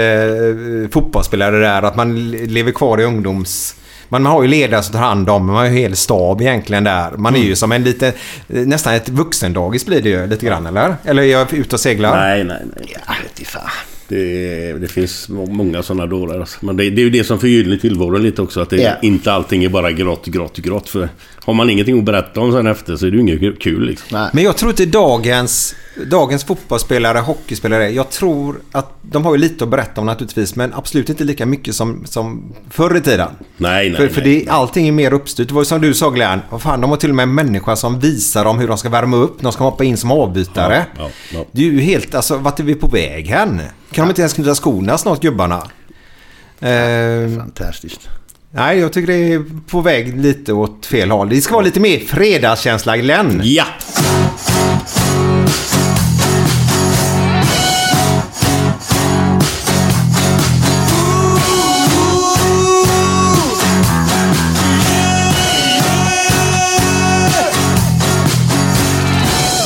fotbollsspelare 0.91 1.59
där 1.59 1.81
att 1.81 1.95
man 1.95 2.31
lever 2.31 2.71
kvar 2.71 3.01
i 3.01 3.03
ungdoms... 3.03 3.75
Man 4.09 4.25
har 4.25 4.41
ju 4.41 4.47
ledare 4.47 4.83
som 4.83 4.93
tar 4.93 4.99
hand 4.99 5.29
om, 5.29 5.45
man 5.45 5.55
har 5.55 5.65
ju 5.65 5.71
hel 5.71 5.95
stab 5.95 6.41
egentligen 6.41 6.83
där. 6.83 7.11
Man 7.11 7.35
är 7.35 7.39
ju 7.39 7.55
som 7.55 7.71
en 7.71 7.83
liten, 7.83 8.13
nästan 8.47 8.93
ett 8.93 9.09
vuxendagis 9.09 9.85
blir 9.85 10.01
det 10.01 10.09
ju 10.09 10.27
lite 10.27 10.45
grann 10.45 10.65
eller? 10.65 10.95
Eller 11.03 11.23
är 11.23 11.27
jag 11.27 11.53
ute 11.53 11.75
och 11.75 11.79
seglar? 11.79 12.15
Nej, 12.17 12.43
nej, 12.43 12.61
nej. 12.75 12.95
Vet 13.23 13.39
inte 13.39 13.51
fan. 13.51 13.69
Det, 14.09 14.73
det 14.73 14.87
finns 14.87 15.29
må- 15.29 15.45
många 15.45 15.83
sådana 15.83 16.05
dårar. 16.05 16.39
Alltså. 16.39 16.57
Men 16.65 16.77
det, 16.77 16.89
det 16.89 17.01
är 17.01 17.03
ju 17.03 17.09
det 17.09 17.23
som 17.23 17.39
förgyller 17.39 17.77
tillvaron 17.77 18.23
lite 18.23 18.41
också. 18.41 18.61
Att 18.61 18.69
det, 18.69 18.77
Ja. 18.81 18.91
inte 19.01 19.33
allting 19.33 19.63
är 19.63 19.69
bara 19.69 19.91
grått, 19.91 20.25
grått, 20.25 20.57
grått. 20.57 20.89
För 20.89 21.09
har 21.45 21.53
man 21.53 21.69
ingenting 21.69 21.97
att 21.99 22.03
berätta 22.05 22.39
om 22.41 22.51
sen 22.51 22.67
efter 22.67 22.95
så 22.95 23.05
är 23.07 23.11
det 23.11 23.17
ju 23.17 23.21
inget 23.21 23.59
kul 23.59 23.85
liksom. 23.85 24.07
Nej. 24.11 24.29
Men 24.33 24.43
jag 24.43 24.57
tror 24.57 24.71
inte 24.71 24.85
dagens, 24.85 25.75
dagens 26.05 26.43
fotbollsspelare, 26.43 27.17
hockeyspelare, 27.17 27.89
jag 27.89 28.09
tror 28.09 28.55
att 28.71 28.93
de 29.01 29.25
har 29.25 29.35
ju 29.35 29.41
lite 29.41 29.63
att 29.63 29.69
berätta 29.69 30.01
om 30.01 30.07
naturligtvis 30.07 30.55
men 30.55 30.73
absolut 30.73 31.09
inte 31.09 31.23
lika 31.23 31.45
mycket 31.45 31.75
som, 31.75 32.05
som 32.05 32.53
förr 32.69 32.97
i 32.97 33.01
tiden. 33.01 33.29
Nej, 33.57 33.89
nej, 33.89 33.97
för 33.97 34.07
för 34.07 34.21
nej. 34.21 34.43
det, 34.45 34.49
allting 34.51 34.87
är 34.87 34.91
mer 34.91 35.13
uppstyrt. 35.13 35.47
Det 35.47 35.53
var 35.53 35.61
ju 35.61 35.65
som 35.65 35.81
du 35.81 35.93
sa 35.93 36.09
Glenn, 36.09 36.39
vad 36.49 36.61
fan, 36.61 36.81
de 36.81 36.89
har 36.89 36.97
till 36.97 37.09
och 37.09 37.15
med 37.15 37.23
en 37.23 37.35
människa 37.35 37.75
som 37.75 37.99
visar 37.99 38.45
dem 38.45 38.59
hur 38.59 38.67
de 38.67 38.77
ska 38.77 38.89
värma 38.89 39.17
upp, 39.17 39.41
de 39.41 39.51
ska 39.51 39.63
hoppa 39.63 39.83
in 39.83 39.97
som 39.97 40.11
avbytare. 40.11 40.85
Ja, 40.97 41.03
ja, 41.03 41.09
ja. 41.33 41.45
Det 41.51 41.61
är 41.61 41.65
ju 41.65 41.79
helt, 41.79 42.15
alltså 42.15 42.37
vart 42.37 42.59
är 42.59 42.63
vi 42.63 42.75
på 42.75 42.87
väg 42.87 43.27
hän? 43.27 43.61
Kan 43.97 44.07
de 44.07 44.11
inte 44.11 44.21
ens 44.21 44.33
knyta 44.33 44.55
skorna 44.55 44.97
snart 44.97 45.21
gubbarna? 45.21 45.67
Eh, 46.59 47.37
Fantastiskt. 47.37 48.09
nej, 48.51 48.79
jag 48.79 48.93
tycker 48.93 49.07
det 49.13 49.33
är 49.33 49.43
på 49.67 49.81
väg 49.81 50.19
lite 50.21 50.53
åt 50.53 50.85
fel 50.85 51.11
håll. 51.11 51.29
Det 51.29 51.41
ska 51.41 51.53
vara 51.53 51.65
lite 51.65 51.79
mer 51.79 51.99
fredagskänsla 51.99 52.97
Glenn. 52.97 53.41
Ja! 53.43 53.65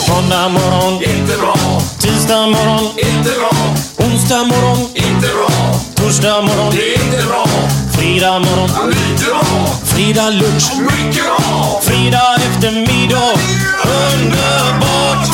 Måndag 0.09 0.49
morgon, 0.49 0.93
Inte 1.03 1.37
bra, 1.41 1.55
tisdag 1.99 2.47
morgon, 2.47 2.80
onsdag 4.31 4.47
morgon, 4.47 4.77
inte 4.95 5.27
bra, 5.27 5.49
torsdag 5.95 6.41
morgon, 6.41 6.73
det 6.75 6.93
är 6.93 7.03
inte 7.03 7.27
bra, 7.27 7.45
fredag 7.91 8.39
morgon, 8.39 8.89
lite 8.89 9.25
bra, 9.25 9.67
fredag 9.83 10.29
lunch, 10.29 10.71
mycket 10.79 11.23
bra. 11.23 11.81
fredag 11.83 12.35
eftermiddag. 12.35 13.33
Underbart! 13.83 15.27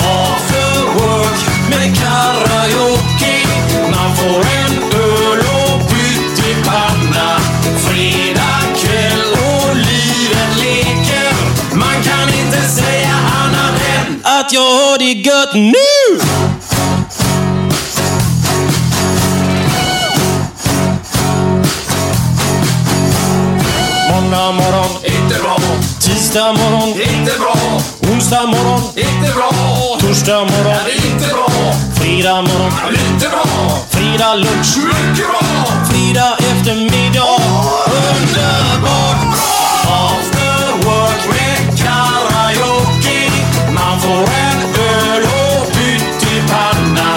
After 0.00 0.82
work 0.98 1.40
med 1.70 1.96
karaoke. 1.98 3.46
Man 3.90 4.16
får 4.16 4.40
en 4.40 4.74
öl 5.00 5.38
och 5.38 5.90
pyttipanna. 5.90 7.40
Fredag 7.86 8.60
kväll 8.76 9.32
och 9.32 9.76
livet 9.76 10.56
leker. 10.62 11.34
Man 11.74 12.02
kan 12.02 12.28
inte 12.28 12.68
säga 12.68 13.14
annat 13.42 13.80
än 13.96 14.20
att 14.24 14.52
jag 14.52 14.60
har 14.60 14.98
det 14.98 15.12
gött 15.12 15.54
nu! 15.54 15.99
Tisdag 26.30 26.52
morgon, 26.52 26.88
inte 26.88 27.38
bra, 27.38 27.56
onsdag 28.12 28.46
morgon, 28.46 28.80
inte 28.96 29.32
bra, 29.34 29.50
torsdag 30.00 30.40
morgon, 30.40 30.72
är 30.72 31.06
inte 31.06 31.26
bra, 31.26 31.48
fredag 31.94 32.42
morgon, 32.42 32.72
lite 32.90 33.28
bra, 33.28 33.78
fredag 33.90 34.34
lunch, 34.34 34.76
mycket 34.76 35.26
bra. 35.28 35.40
fredag 35.90 36.36
eftermiddag. 36.38 37.40
Underbart! 37.86 39.20
After 39.88 40.86
work 40.86 41.22
med 41.28 41.78
karaoke. 41.78 43.30
Man 43.74 44.00
får 44.00 44.28
en 44.46 44.58
öl 44.88 45.22
och 45.22 45.72
pyttipanna. 45.72 47.10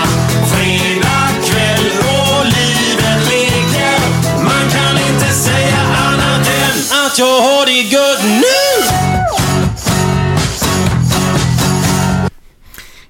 Fredag 0.52 1.28
kväll 1.45 1.91
och 1.99 2.45
livet 2.45 3.19
leker. 3.30 3.99
Man 4.43 4.69
kan 4.71 4.97
inte 4.97 5.34
säga 5.34 5.80
annat 6.08 6.47
än 6.47 7.06
att 7.06 7.19
jag 7.19 7.41
har 7.41 7.65
det 7.65 7.71
gött 7.71 8.12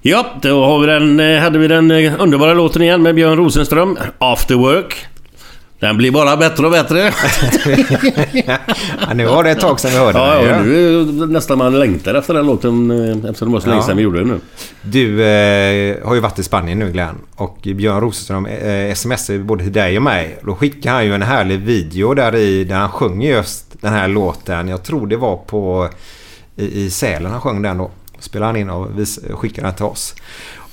Ja, 0.05 0.25
då 0.41 0.65
har 0.65 0.79
vi 0.79 0.87
den, 0.87 1.19
eh, 1.19 1.39
hade 1.41 1.59
vi 1.59 1.67
den 1.67 1.91
eh, 1.91 2.13
underbara 2.21 2.53
låten 2.53 2.81
igen 2.81 3.01
med 3.01 3.15
Björn 3.15 3.37
Rosenström. 3.37 3.97
After 4.17 4.55
Work. 4.55 5.05
Den 5.79 5.97
blir 5.97 6.11
bara 6.11 6.37
bättre 6.37 6.65
och 6.65 6.71
bättre. 6.71 6.99
Ja, 9.07 9.13
nu 9.13 9.25
var 9.25 9.43
det 9.43 9.51
ett 9.51 9.59
tag 9.59 9.79
sedan 9.79 9.91
vi 9.91 9.97
hörde 9.97 10.19
Ja, 10.19 10.35
den. 10.35 10.49
ja, 10.49 10.61
nu 10.63 10.99
är 11.01 11.27
nästan 11.27 11.57
man 11.57 11.79
längtar 11.79 12.15
efter 12.15 12.33
den 12.33 12.45
låten 12.45 12.91
eh, 12.91 13.29
eftersom 13.29 13.47
det 13.47 13.53
var 13.53 13.59
så 13.59 13.69
länge 13.69 13.83
sedan 13.83 13.97
vi 13.97 14.03
gjorde 14.03 14.19
den 14.19 14.27
nu. 14.27 14.39
Du 14.81 15.23
eh, 15.23 16.07
har 16.07 16.15
ju 16.15 16.21
varit 16.21 16.39
i 16.39 16.43
Spanien 16.43 16.79
nu 16.79 16.91
Glenn 16.91 17.15
och 17.35 17.57
Björn 17.63 18.01
Rosenström 18.01 18.45
eh, 18.45 18.93
smsar 18.93 19.37
både 19.37 19.63
till 19.63 19.73
dig 19.73 19.97
och 19.97 20.03
mig. 20.03 20.39
Då 20.45 20.55
skickade 20.55 20.95
han 20.95 21.05
ju 21.05 21.13
en 21.15 21.21
härlig 21.21 21.59
video 21.59 22.13
där 22.13 22.35
i 22.35 22.63
där 22.63 22.75
han 22.75 22.89
sjunger 22.89 23.31
just 23.31 23.81
den 23.81 23.93
här 23.93 24.07
låten. 24.07 24.67
Jag 24.67 24.83
tror 24.83 25.07
det 25.07 25.17
var 25.17 25.37
på 25.37 25.89
i, 26.55 26.83
i 26.83 26.89
Sälen 26.89 27.31
han 27.31 27.41
sjöng 27.41 27.61
den 27.61 27.77
då. 27.77 27.91
Spelade 28.23 28.45
han 28.49 28.55
in 28.55 28.69
och 28.69 28.99
vis, 28.99 29.19
skickade 29.29 29.67
den 29.67 29.75
till 29.75 29.85
oss. 29.85 30.15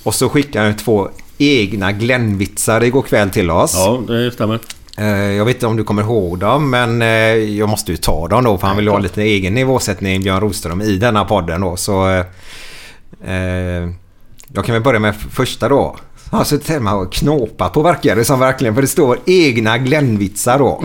Och 0.03 0.15
så 0.15 0.29
skickade 0.29 0.65
han 0.65 0.77
två 0.77 1.09
egna 1.39 1.93
Glenn-vitsar 1.93 2.85
igår 2.85 3.03
kväll 3.03 3.31
till 3.31 3.51
oss. 3.51 3.73
Ja, 3.75 4.03
det 4.09 4.31
stämmer. 4.33 4.59
Eh, 4.99 5.07
Jag 5.09 5.45
vet 5.45 5.57
inte 5.57 5.67
om 5.67 5.77
du 5.77 5.85
kommer 5.85 6.03
ihåg 6.03 6.39
dem 6.39 6.71
men 6.71 7.03
eh, 7.03 7.09
jag 7.35 7.69
måste 7.69 7.91
ju 7.93 7.97
ta 7.97 8.29
dem 8.29 8.45
då 8.45 8.59
för 8.59 8.67
han 8.67 8.77
vill 8.77 8.89
ha 8.89 8.99
lite 8.99 9.23
egen 9.23 9.55
nivåsättning 9.55 10.23
Björn 10.23 10.41
Roström 10.41 10.81
i 10.83 10.97
denna 10.97 11.25
podden 11.25 11.61
då 11.61 11.77
så... 11.77 12.09
eh, 12.11 12.25
Eh, 13.25 13.91
jag 14.53 14.65
kan 14.65 14.73
väl 14.73 14.83
börja 14.83 14.99
med 15.01 15.15
första 15.17 15.69
då. 15.69 15.97
Han 16.31 16.39
har 16.39 16.45
suttit 16.45 16.69
hemma 16.69 16.95
och 16.95 17.13
knåpat 17.13 17.73
på 17.73 17.83
verkar 17.83 18.17
det 18.17 18.25
som 18.25 18.41
verkligen 18.41 18.75
för 18.75 18.83
det 18.83 18.89
står 18.89 19.19
egna 19.27 19.79
Glenvitsar 19.79 20.59
då. 20.59 20.85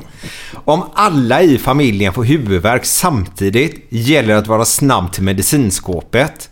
Om 0.53 0.83
alla 0.93 1.41
i 1.41 1.57
familjen 1.57 2.13
får 2.13 2.23
huvudvärk 2.23 2.85
samtidigt 2.85 3.85
gäller 3.89 4.33
det 4.33 4.37
att 4.39 4.47
vara 4.47 4.65
snabb 4.65 5.11
till 5.13 5.23
medicinskåpet. 5.23 6.49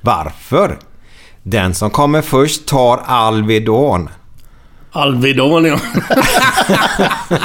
Varför? 0.00 0.78
Den 1.42 1.74
som 1.74 1.90
kommer 1.90 2.22
först 2.22 2.66
tar 2.66 3.00
Alvedon. 3.06 4.08
Alvedon 4.92 5.64
ja. 5.64 5.78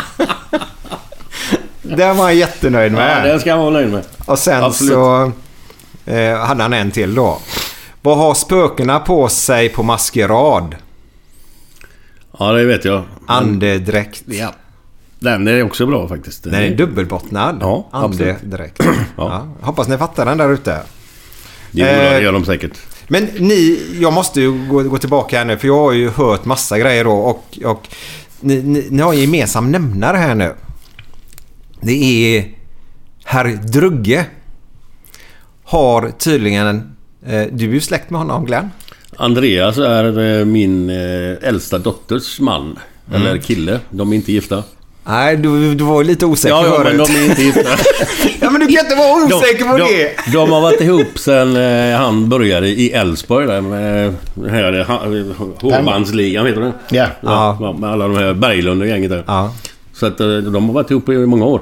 Det 1.82 2.14
var 2.14 2.24
han 2.24 2.38
jättenöjd 2.38 2.92
med. 2.92 3.18
ja. 3.18 3.24
Den 3.32 3.40
ska 3.40 3.50
jag 3.50 3.58
vara 3.58 3.70
nöjd 3.70 3.92
med. 3.92 4.04
Och 4.26 4.40
sen 4.40 4.64
Absolut. 4.64 4.94
så 4.94 5.32
eh, 6.06 6.38
hade 6.40 6.64
han 6.64 6.74
en 6.74 6.92
till 6.92 7.16
då. 7.16 7.38
Vad 8.02 8.18
har 8.18 8.34
spökena 8.34 9.00
på 9.00 9.28
sig 9.30 9.70
på 9.70 9.84
maskerad? 9.84 10.76
Ja, 12.40 12.52
det 12.52 12.66
vet 12.66 12.86
jag. 12.86 13.04
Andedräkt. 13.28 14.24
Ja. 14.26 14.54
Den 15.20 15.48
är 15.48 15.64
också 15.64 15.86
bra 15.86 16.08
faktiskt. 16.08 16.44
Den 16.44 16.54
är 16.54 16.76
dubbelbottnad. 16.76 17.58
Ja. 17.62 17.88
Andedräkt. 17.92 18.84
ja. 19.18 19.48
Hoppas 19.62 19.88
ni 19.88 19.98
fattar 19.98 20.26
den 20.26 20.38
där 20.38 20.50
ute. 20.50 20.80
Gör, 21.76 22.06
Eh, 22.06 22.12
det 22.18 22.22
gör 22.22 22.34
de 22.34 22.46
säkert. 22.46 22.78
Men 23.08 23.26
ni, 23.40 23.80
jag 24.02 24.14
måste 24.14 24.42
ju 24.42 24.68
gå, 24.68 24.84
gå 24.84 24.98
tillbaka 24.98 25.38
här 25.38 25.46
nu 25.46 25.58
för 25.58 25.68
jag 25.68 25.78
har 25.78 25.92
ju 25.92 26.10
hört 26.10 26.46
massa 26.46 26.80
grejer 26.80 27.04
då 27.04 27.12
och, 27.12 27.60
och 27.64 27.88
ni, 28.40 28.62
ni, 28.62 28.88
ni 28.90 29.02
har 29.02 29.14
en 29.14 29.22
gemensam 29.22 29.72
nämnare 29.72 30.18
här 30.18 30.36
nu. 30.36 30.54
Det 31.82 32.38
är 32.38 32.52
herr 33.26 33.48
Drugge. 33.48 34.26
Har 35.64 36.12
tydligen, 36.18 36.68
eh, 37.26 37.44
du 37.52 37.70
är 37.70 37.74
ju 37.74 37.82
släkt 37.82 38.10
med 38.10 38.20
honom 38.20 38.46
Glenn. 38.46 38.70
Andreas 39.18 39.78
är 39.78 40.40
eh, 40.40 40.46
min 40.46 40.90
äldsta 41.42 41.78
dotters 41.78 42.40
man. 42.40 42.80
Eller 43.14 43.38
kille. 43.38 43.80
De 43.90 44.12
är 44.12 44.16
inte 44.16 44.32
gifta. 44.32 44.64
Nej, 45.08 45.38
du, 45.38 45.76
du 45.76 45.84
var 45.84 46.02
ju 46.02 46.08
lite 46.08 46.26
osäker 46.26 46.56
Ja, 46.56 46.66
ja 46.66 46.84
men 46.84 46.98
de 46.98 47.04
är 47.04 47.26
inte 47.30 47.42
gifta. 47.42 47.62
ja, 48.42 48.50
men 48.50 48.62
du 48.62 48.68
kan 48.68 48.86
inte 48.86 48.96
vara 48.96 49.26
osäker 49.26 49.66
på 49.66 49.78
de, 49.78 49.84
det. 49.84 50.12
De, 50.26 50.32
de 50.32 50.52
har 50.52 50.62
varit 50.62 50.82
ihop 50.82 51.20
sen 51.20 51.56
eh, 51.56 51.98
han 51.98 52.30
började 52.30 52.68
i 52.68 52.92
Älvsborg 52.92 53.48
där 53.48 53.62
med 53.62 54.14
den 54.34 54.50
här 54.50 54.80
eh, 54.80 55.26
Hovbandsligan, 55.62 56.46
vet 56.46 56.56
du 56.56 56.62
det? 56.62 56.74
Ja. 56.90 57.08
Ja. 57.22 57.58
Ja, 57.62 57.74
med 57.74 57.90
alla 57.90 58.08
de 58.08 58.18
här 58.18 58.34
Berglund 58.34 58.82
och 58.82 58.88
gänget 58.88 59.10
där. 59.10 59.24
Ja. 59.28 59.54
Så 59.94 60.06
att 60.06 60.20
eh, 60.20 60.28
de 60.28 60.66
har 60.68 60.74
varit 60.74 60.92
ihop 60.92 61.10
i 61.10 61.26
många 61.26 61.46
år. 61.46 61.62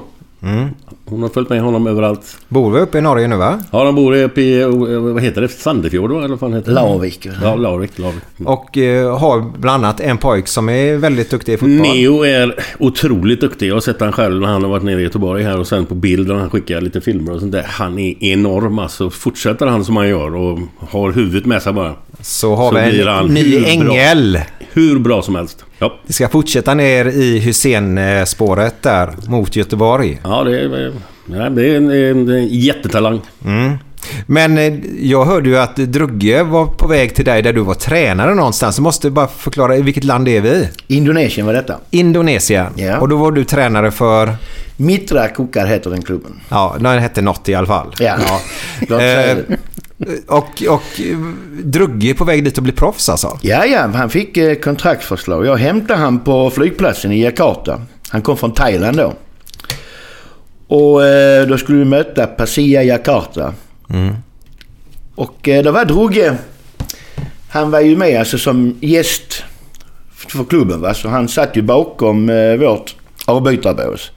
Hon 1.14 1.22
har 1.22 1.30
följt 1.30 1.50
med 1.50 1.62
honom 1.62 1.88
överallt. 1.88 2.38
Bor 2.48 2.72
vi 2.72 2.80
uppe 2.80 2.98
i 2.98 3.02
Norge 3.02 3.28
nu 3.28 3.36
va? 3.36 3.60
Ja, 3.72 3.84
de 3.84 3.96
bor 3.96 4.16
uppe 4.16 4.42
i, 4.42 4.62
eh, 4.62 4.68
vad 5.00 5.24
heter 5.24 5.42
det? 5.42 5.48
Sandefjord 5.48 6.10
då? 6.10 6.18
Eller 6.18 6.28
vad 6.28 6.40
fan 6.40 6.54
heter 6.54 6.68
det? 6.68 6.74
Larvik. 6.74 7.28
Ja, 7.42 7.56
Larvik. 7.56 8.00
Larvik. 8.00 8.22
Och 8.46 8.78
eh, 8.78 9.18
har 9.20 9.42
bland 9.60 9.86
annat 9.86 10.00
en 10.00 10.18
pojk 10.18 10.48
som 10.48 10.70
är 10.70 10.98
väldigt 10.98 11.30
duktig 11.32 11.54
i 11.54 11.58
fotboll. 11.58 11.78
Neo 11.96 12.24
är 12.26 12.56
otroligt 12.80 13.42
duktig. 13.42 13.68
Jag 13.70 13.74
har 13.76 13.82
sett 13.82 14.02
han 14.02 14.12
själv 14.12 14.42
när 14.42 14.48
han 14.48 14.64
har 14.64 14.70
varit 14.70 14.84
nere 14.84 15.00
i 15.00 15.04
Göteborg 15.04 15.44
här 15.44 15.60
och 15.60 15.68
sen 15.68 15.86
på 15.86 15.96
bild 15.96 16.28
när 16.28 16.36
han 16.36 16.50
skickar 16.50 16.82
lite 16.82 17.02
filmer 17.02 17.34
och 17.34 17.40
sånt 17.40 17.52
där. 17.52 17.64
Han 17.68 18.00
är 18.00 18.24
enorm 18.24 18.80
alltså. 18.80 19.10
Fortsätter 19.10 19.66
han 19.66 19.86
som 19.86 19.98
han 19.98 20.10
gör 20.10 20.36
och 20.36 20.60
har 20.90 21.12
huvudet 21.12 21.46
med 21.46 21.62
sig 21.62 21.74
bara. 21.74 21.94
Så 22.22 22.56
har 22.56 22.70
Så 22.70 22.76
vi 22.92 23.02
en 23.02 23.08
han 23.08 23.28
ny 23.28 23.44
hur 23.44 23.62
bra. 23.62 23.70
ängel. 23.70 24.40
Hur 24.74 25.00
bra 25.00 25.22
som 25.22 25.36
helst. 25.36 25.66
Ja, 25.80 25.94
Vi 26.08 26.14
ska 26.14 26.30
fortsätta 26.30 26.74
ner 26.74 27.06
i 27.06 27.40
Hussein-spåret 27.40 28.82
där 28.82 29.10
mot 29.28 29.56
Göteborg. 29.56 30.20
ja 30.24 30.44
det, 30.44 30.60
är, 30.60 30.92
nej, 31.26 31.50
det 31.50 31.70
är 31.70 31.78
en, 31.78 32.30
en 32.30 32.48
jättetalang. 32.48 33.22
Men 34.26 34.58
eh, 34.58 34.74
jag 35.00 35.26
hörde 35.26 35.50
ju 35.50 35.58
att 35.58 35.76
Drugge 35.76 36.44
var 36.44 36.66
på 36.66 36.88
väg 36.88 37.16
till 37.16 37.26
dig 37.26 37.42
där 37.42 37.54
du 37.54 37.62
var 37.62 37.74
tränare 37.74 38.36
någonstans. 38.36 38.76
Du 38.76 38.82
måste 38.82 39.10
bara 39.10 39.28
förklara, 39.28 39.78
i 39.78 39.82
vilket 39.82 40.04
land 40.04 40.28
är 40.28 40.42
vi? 40.42 40.70
Indonesien 40.88 41.46
var 41.46 41.54
detta. 41.54 41.78
Indonesien. 41.90 42.68
Ja. 42.76 43.00
Och 43.00 43.10
då 43.10 43.18
var 43.18 43.32
du 43.32 43.44
tränare 43.44 43.92
för... 43.92 44.36
Mitra 44.78 45.28
Kukar 45.28 45.66
heter 45.66 45.90
den 45.90 46.02
klubben. 46.02 46.40
Ja, 46.50 46.76
den 46.80 47.00
hette 47.00 47.22
något 47.22 47.50
i 47.50 47.56
alla 47.56 47.68
fall. 47.68 47.96
Ja. 48.00 48.18
Säga 48.88 49.36
Eh, 50.00 50.36
och, 50.36 50.64
och 50.70 51.02
Drugge 51.64 52.10
är 52.10 52.14
på 52.14 52.24
väg 52.24 52.44
dit 52.44 52.58
och 52.58 52.64
bli 52.64 52.72
proffs 52.72 53.10
alltså? 53.10 53.40
Ja, 53.42 53.66
ja, 53.66 53.88
han 53.94 54.10
fick 54.10 54.38
eh, 54.38 54.56
kontraktförslag. 54.56 55.46
Jag 55.46 55.58
hämtade 55.58 56.00
han 56.00 56.20
på 56.20 56.50
flygplatsen 56.50 57.12
i 57.12 57.24
Jakarta. 57.24 57.82
Han 58.10 58.22
kom 58.22 58.38
från 58.38 58.54
Thailand 58.54 58.98
då. 58.98 59.14
Och 60.76 61.06
eh, 61.06 61.48
då 61.48 61.58
skulle 61.58 61.78
vi 61.78 61.86
möta 61.86 62.28
Pasia 62.28 62.84
Jakarta. 62.84 63.54
Och 65.16 65.48
eh, 65.48 65.64
det 65.64 65.72
var 65.72 65.86
Drugge. 65.86 66.38
Han 67.50 67.72
var 67.72 67.80
ju 67.80 67.98
med 67.98 68.20
alltså 68.20 68.38
som 68.38 68.78
gäst 68.82 69.44
för 70.18 70.44
klubben 70.44 70.82
va. 70.82 70.94
Så 70.94 71.10
han 71.10 71.28
satt 71.28 71.58
ju 71.58 71.62
bakom 71.62 72.30
eh, 72.30 72.56
vårt 72.56 72.96
avbytarbås. 73.26 74.12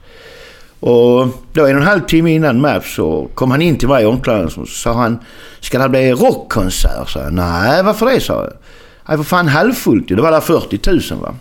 Och 0.79 1.27
då 1.53 1.65
en 1.65 1.75
och 1.75 1.81
en 1.81 1.87
halv 1.87 2.01
timme 2.01 2.31
innan 2.31 2.61
match 2.61 2.95
så 2.95 3.27
kom 3.33 3.51
han 3.51 3.61
in 3.61 3.77
till 3.77 3.87
mig 3.87 4.03
i 4.03 4.05
omklädningsrummet 4.05 4.69
och 4.69 4.75
sa 4.75 4.93
han 4.93 5.19
Ska 5.59 5.79
det 5.79 5.89
bli 5.89 6.11
rockkonsert? 6.11 7.15
Jag, 7.15 7.33
Nej, 7.33 7.83
varför 7.83 8.05
det? 8.05 8.21
sa 8.21 8.33
jag. 8.33 8.53
Nej, 9.07 9.17
för 9.17 9.23
fan 9.23 9.47
halvfullt. 9.47 10.07
Det 10.07 10.21
var 10.21 10.31
där 10.31 10.41
40 10.41 11.13
000 11.13 11.21
va. 11.21 11.35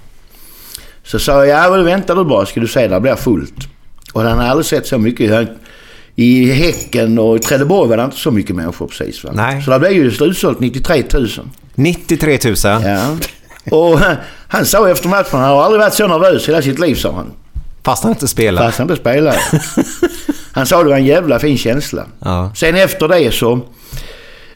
Så 1.05 1.19
sa 1.19 1.47
jag, 1.47 1.65
ja 1.65 1.71
men 1.71 1.85
vänta 1.85 2.15
du 2.15 2.25
bara 2.25 2.47
ska 2.47 2.61
du 2.61 2.69
se, 2.69 2.89
det 2.89 3.01
blir 3.01 3.15
fullt. 3.15 3.76
Och 4.17 4.23
han 4.23 4.39
hade 4.39 4.51
aldrig 4.51 4.67
sett 4.67 4.87
så 4.87 4.99
mycket. 4.99 5.35
Han- 5.35 5.47
I 6.15 6.53
Häcken 6.53 7.19
och 7.19 7.37
i 7.37 7.39
Trelleborg 7.39 7.89
var 7.89 7.97
det 7.97 8.05
inte 8.05 8.17
så 8.17 8.31
mycket 8.31 8.57
människor 8.57 8.87
precis 8.87 9.25
va. 9.25 9.31
Nej. 9.35 9.63
Så 9.63 9.71
det 9.71 9.79
blev 9.79 9.93
ju 9.93 10.11
slutsålt 10.11 10.61
93 10.61 11.03
000. 11.15 11.29
93 11.75 12.39
000. 12.45 12.55
Ja. 12.65 13.17
Och 13.71 14.01
han 14.49 14.67
sa 14.67 14.89
efter 14.91 15.09
matchen, 15.09 15.29
han 15.41 15.43
har 15.43 15.63
aldrig 15.63 15.81
varit 15.81 15.95
så 15.95 16.07
nervös 16.09 16.49
hela 16.49 16.63
sitt 16.63 16.79
liv 16.79 16.95
sa 16.95 17.13
han. 17.13 17.27
Fast 17.85 18.03
han 18.03 18.13
inte 18.13 18.29
spelar. 18.29 18.63
Fast 18.67 18.79
han 18.79 18.91
inte 18.91 19.01
spelade. 19.01 19.39
Han 20.53 20.67
sa 20.67 20.83
det 20.83 20.89
var 20.91 20.97
en 20.97 21.05
jävla 21.05 21.39
fin 21.39 21.59
känsla. 21.59 22.05
Ja. 22.25 22.53
Sen 22.57 22.75
efter 22.75 23.09
det 23.09 23.35
så 23.35 23.61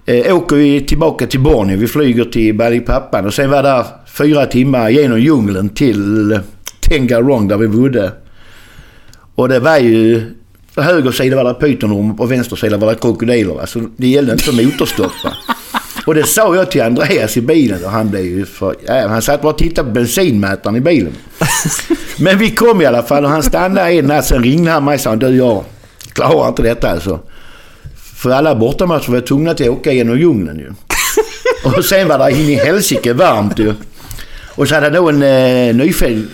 eh, 0.07 0.37
åker 0.37 0.57
vi 0.57 0.81
tillbaka 0.81 1.27
till 1.27 1.41
Borneo. 1.41 1.77
Vi 1.79 1.87
flyger 1.87 2.25
till 2.25 2.55
Balikpapan 2.55 3.27
och 3.27 3.35
sen 3.35 3.51
var 3.51 3.63
där 3.63 3.85
fyra 4.19 4.47
timmar 4.47 4.89
genom 4.89 5.21
djungeln 5.21 5.69
till 5.69 6.41
Tengarong 6.81 7.49
där 7.49 7.57
vi 7.57 7.69
bodde. 7.69 8.13
Och 9.41 9.49
det 9.49 9.61
var 9.61 9.79
ju... 9.79 10.23
På 10.75 10.83
höger 10.83 11.13
sida 11.13 11.37
var 11.37 11.45
det 11.45 11.55
pytonorm 11.55 12.11
och 12.11 12.17
på 12.17 12.27
vänster 12.27 12.57
sida 12.57 12.77
var 12.77 12.89
det 12.91 13.01
krokodiler. 13.01 13.67
Så 13.67 13.89
det 13.97 14.07
gällde 14.07 14.33
inte 14.33 14.45
för 14.45 14.65
motorstopp. 14.65 15.13
Och 16.07 16.15
det 16.15 16.25
sa 16.25 16.57
jag 16.57 16.71
till 16.71 16.83
Andreas 16.83 17.37
i 17.37 17.41
bilen 17.41 17.85
och 17.85 17.91
han 17.91 18.11
blev 18.11 18.25
ju 18.25 18.47
för... 18.47 18.77
Ja, 18.87 19.09
han 19.09 19.23
satt 19.23 19.43
bara 19.43 19.53
och 19.53 19.59
tittade 19.59 19.89
på 19.89 19.95
bensinmätaren 19.95 20.77
i 20.77 20.81
bilen. 20.81 21.13
Men 22.19 22.39
vi 22.39 22.51
kom 22.51 22.83
i 22.83 22.87
alla 22.87 23.03
fall 23.03 23.25
och 23.25 23.31
han 23.31 23.43
stannade 23.43 23.93
en 23.93 24.07
natt. 24.07 24.27
Sen 24.27 24.43
ringde 24.43 24.71
han 24.71 24.85
mig 24.85 24.95
och 24.95 25.01
sa 25.01 25.17
du 25.17 25.37
jag 25.37 25.65
klarar 26.13 26.49
inte 26.49 26.63
detta 26.63 26.91
alltså. 26.91 27.21
För 27.97 28.31
alla 28.31 28.55
bortamatcher 28.55 29.09
var 29.09 29.17
jag 29.17 29.27
tvungna 29.27 29.55
till 29.55 29.69
att 29.69 29.77
åka 29.77 29.93
genom 29.93 30.19
djungeln 30.19 30.59
ju. 30.59 30.73
Och 31.77 31.85
sen 31.85 32.09
var 32.09 32.19
det 32.19 32.31
in 32.31 32.49
i 32.49 32.55
helsike 32.55 33.13
varmt 33.13 33.59
ju. 33.59 33.75
Och 34.55 34.69
så 34.69 34.75
hade 34.75 34.87
han 34.87 34.95
då 34.95 35.09
en 35.09 35.23
eh, 35.23 35.75
nyfödd... 35.75 36.27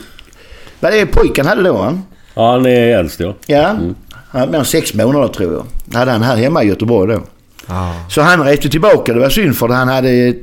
Vad 0.80 0.92
är 0.92 0.96
det 0.96 1.06
pojken 1.06 1.46
hade 1.46 1.62
då? 1.62 1.76
Han? 1.76 2.02
Ja, 2.36 2.52
han 2.52 2.66
är 2.66 2.98
äldst 2.98 3.20
ja. 3.20 3.34
Ja. 3.46 3.66
Han 3.66 4.40
hade 4.40 4.52
mer 4.52 4.58
än 4.58 4.64
sex 4.64 4.94
månader 4.94 5.28
tror 5.28 5.52
jag. 5.52 5.66
Det 5.84 5.98
hade 5.98 6.10
han 6.10 6.22
här 6.22 6.36
hemma 6.36 6.62
i 6.64 6.66
Göteborg 6.66 7.14
då. 7.14 7.22
Ja. 7.66 7.94
Så 8.10 8.20
han 8.20 8.44
reste 8.44 8.68
tillbaka. 8.68 9.12
Det 9.14 9.20
var 9.20 9.28
synd 9.30 9.56
för 9.56 9.68
han 9.68 9.88
hade 9.88 10.10
ett 10.10 10.36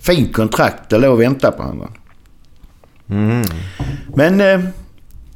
fint 0.00 0.32
kontrakt. 0.32 0.90
Det 0.90 0.98
låg 0.98 1.12
och 1.12 1.20
väntade 1.20 1.56
på 1.56 1.62
honom. 1.62 1.92
Men 4.14 4.40
eh, 4.40 4.60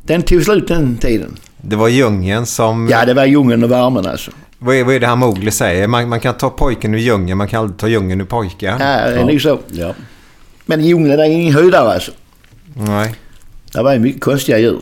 den 0.02 0.22
tog 0.22 0.42
slut 0.42 0.68
den 0.68 0.96
tiden. 0.96 1.36
Det 1.56 1.76
var 1.76 1.88
djungeln 1.88 2.46
som... 2.46 2.88
Ja, 2.90 3.04
det 3.04 3.14
var 3.14 3.24
djungeln 3.24 3.64
och 3.64 3.70
värmen 3.70 4.06
alltså. 4.06 4.30
Vad, 4.58 4.76
är, 4.76 4.84
vad 4.84 4.94
är 4.94 5.00
det 5.00 5.06
han 5.06 5.18
Mowgli 5.18 5.50
säger? 5.50 5.88
Man, 5.88 6.08
man 6.08 6.20
kan 6.20 6.34
ta 6.34 6.50
pojken 6.50 6.94
ur 6.94 6.98
djungeln, 6.98 7.38
man 7.38 7.48
kan 7.48 7.60
aldrig 7.60 7.78
ta 7.78 7.88
djungeln 7.88 8.20
ur 8.20 8.24
pojken. 8.24 8.76
Ja, 8.80 8.86
det 8.86 9.20
är 9.20 9.24
nog 9.24 9.40
så. 9.40 9.58
ja. 9.72 9.94
Men 10.66 10.84
djungeln 10.84 11.20
är 11.20 11.24
ingen 11.24 11.54
höjdare 11.54 11.92
alltså. 11.92 12.12
Nej. 12.74 13.14
Det 13.72 13.82
var 13.82 13.92
ju 13.92 13.98
mycket 13.98 14.22
konstiga 14.22 14.58
djur. 14.58 14.80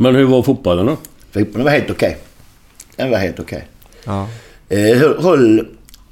Men 0.00 0.14
hur 0.14 0.24
var 0.24 0.42
fotbollen 0.42 0.86
då? 0.86 0.96
Fotbollen 1.32 1.64
var 1.64 1.70
helt 1.72 1.90
okej. 1.90 2.16
Den 2.96 3.10
var 3.10 3.18
helt 3.18 3.40
okej. 3.40 3.68
Ja. 4.04 4.28
Eh, 4.68 4.98
höll- 4.98 5.66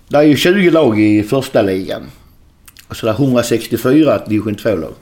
det 0.09 0.17
är 0.17 0.23
ju 0.23 0.37
20 0.37 0.71
lag 0.71 1.01
i 1.01 1.23
första 1.23 1.63
ligan. 1.63 2.03
Och 2.89 2.97
så 2.97 3.07
det 3.07 3.13
är 3.13 3.17
164 3.17 4.19
division 4.27 4.57
2-lag. 4.57 4.93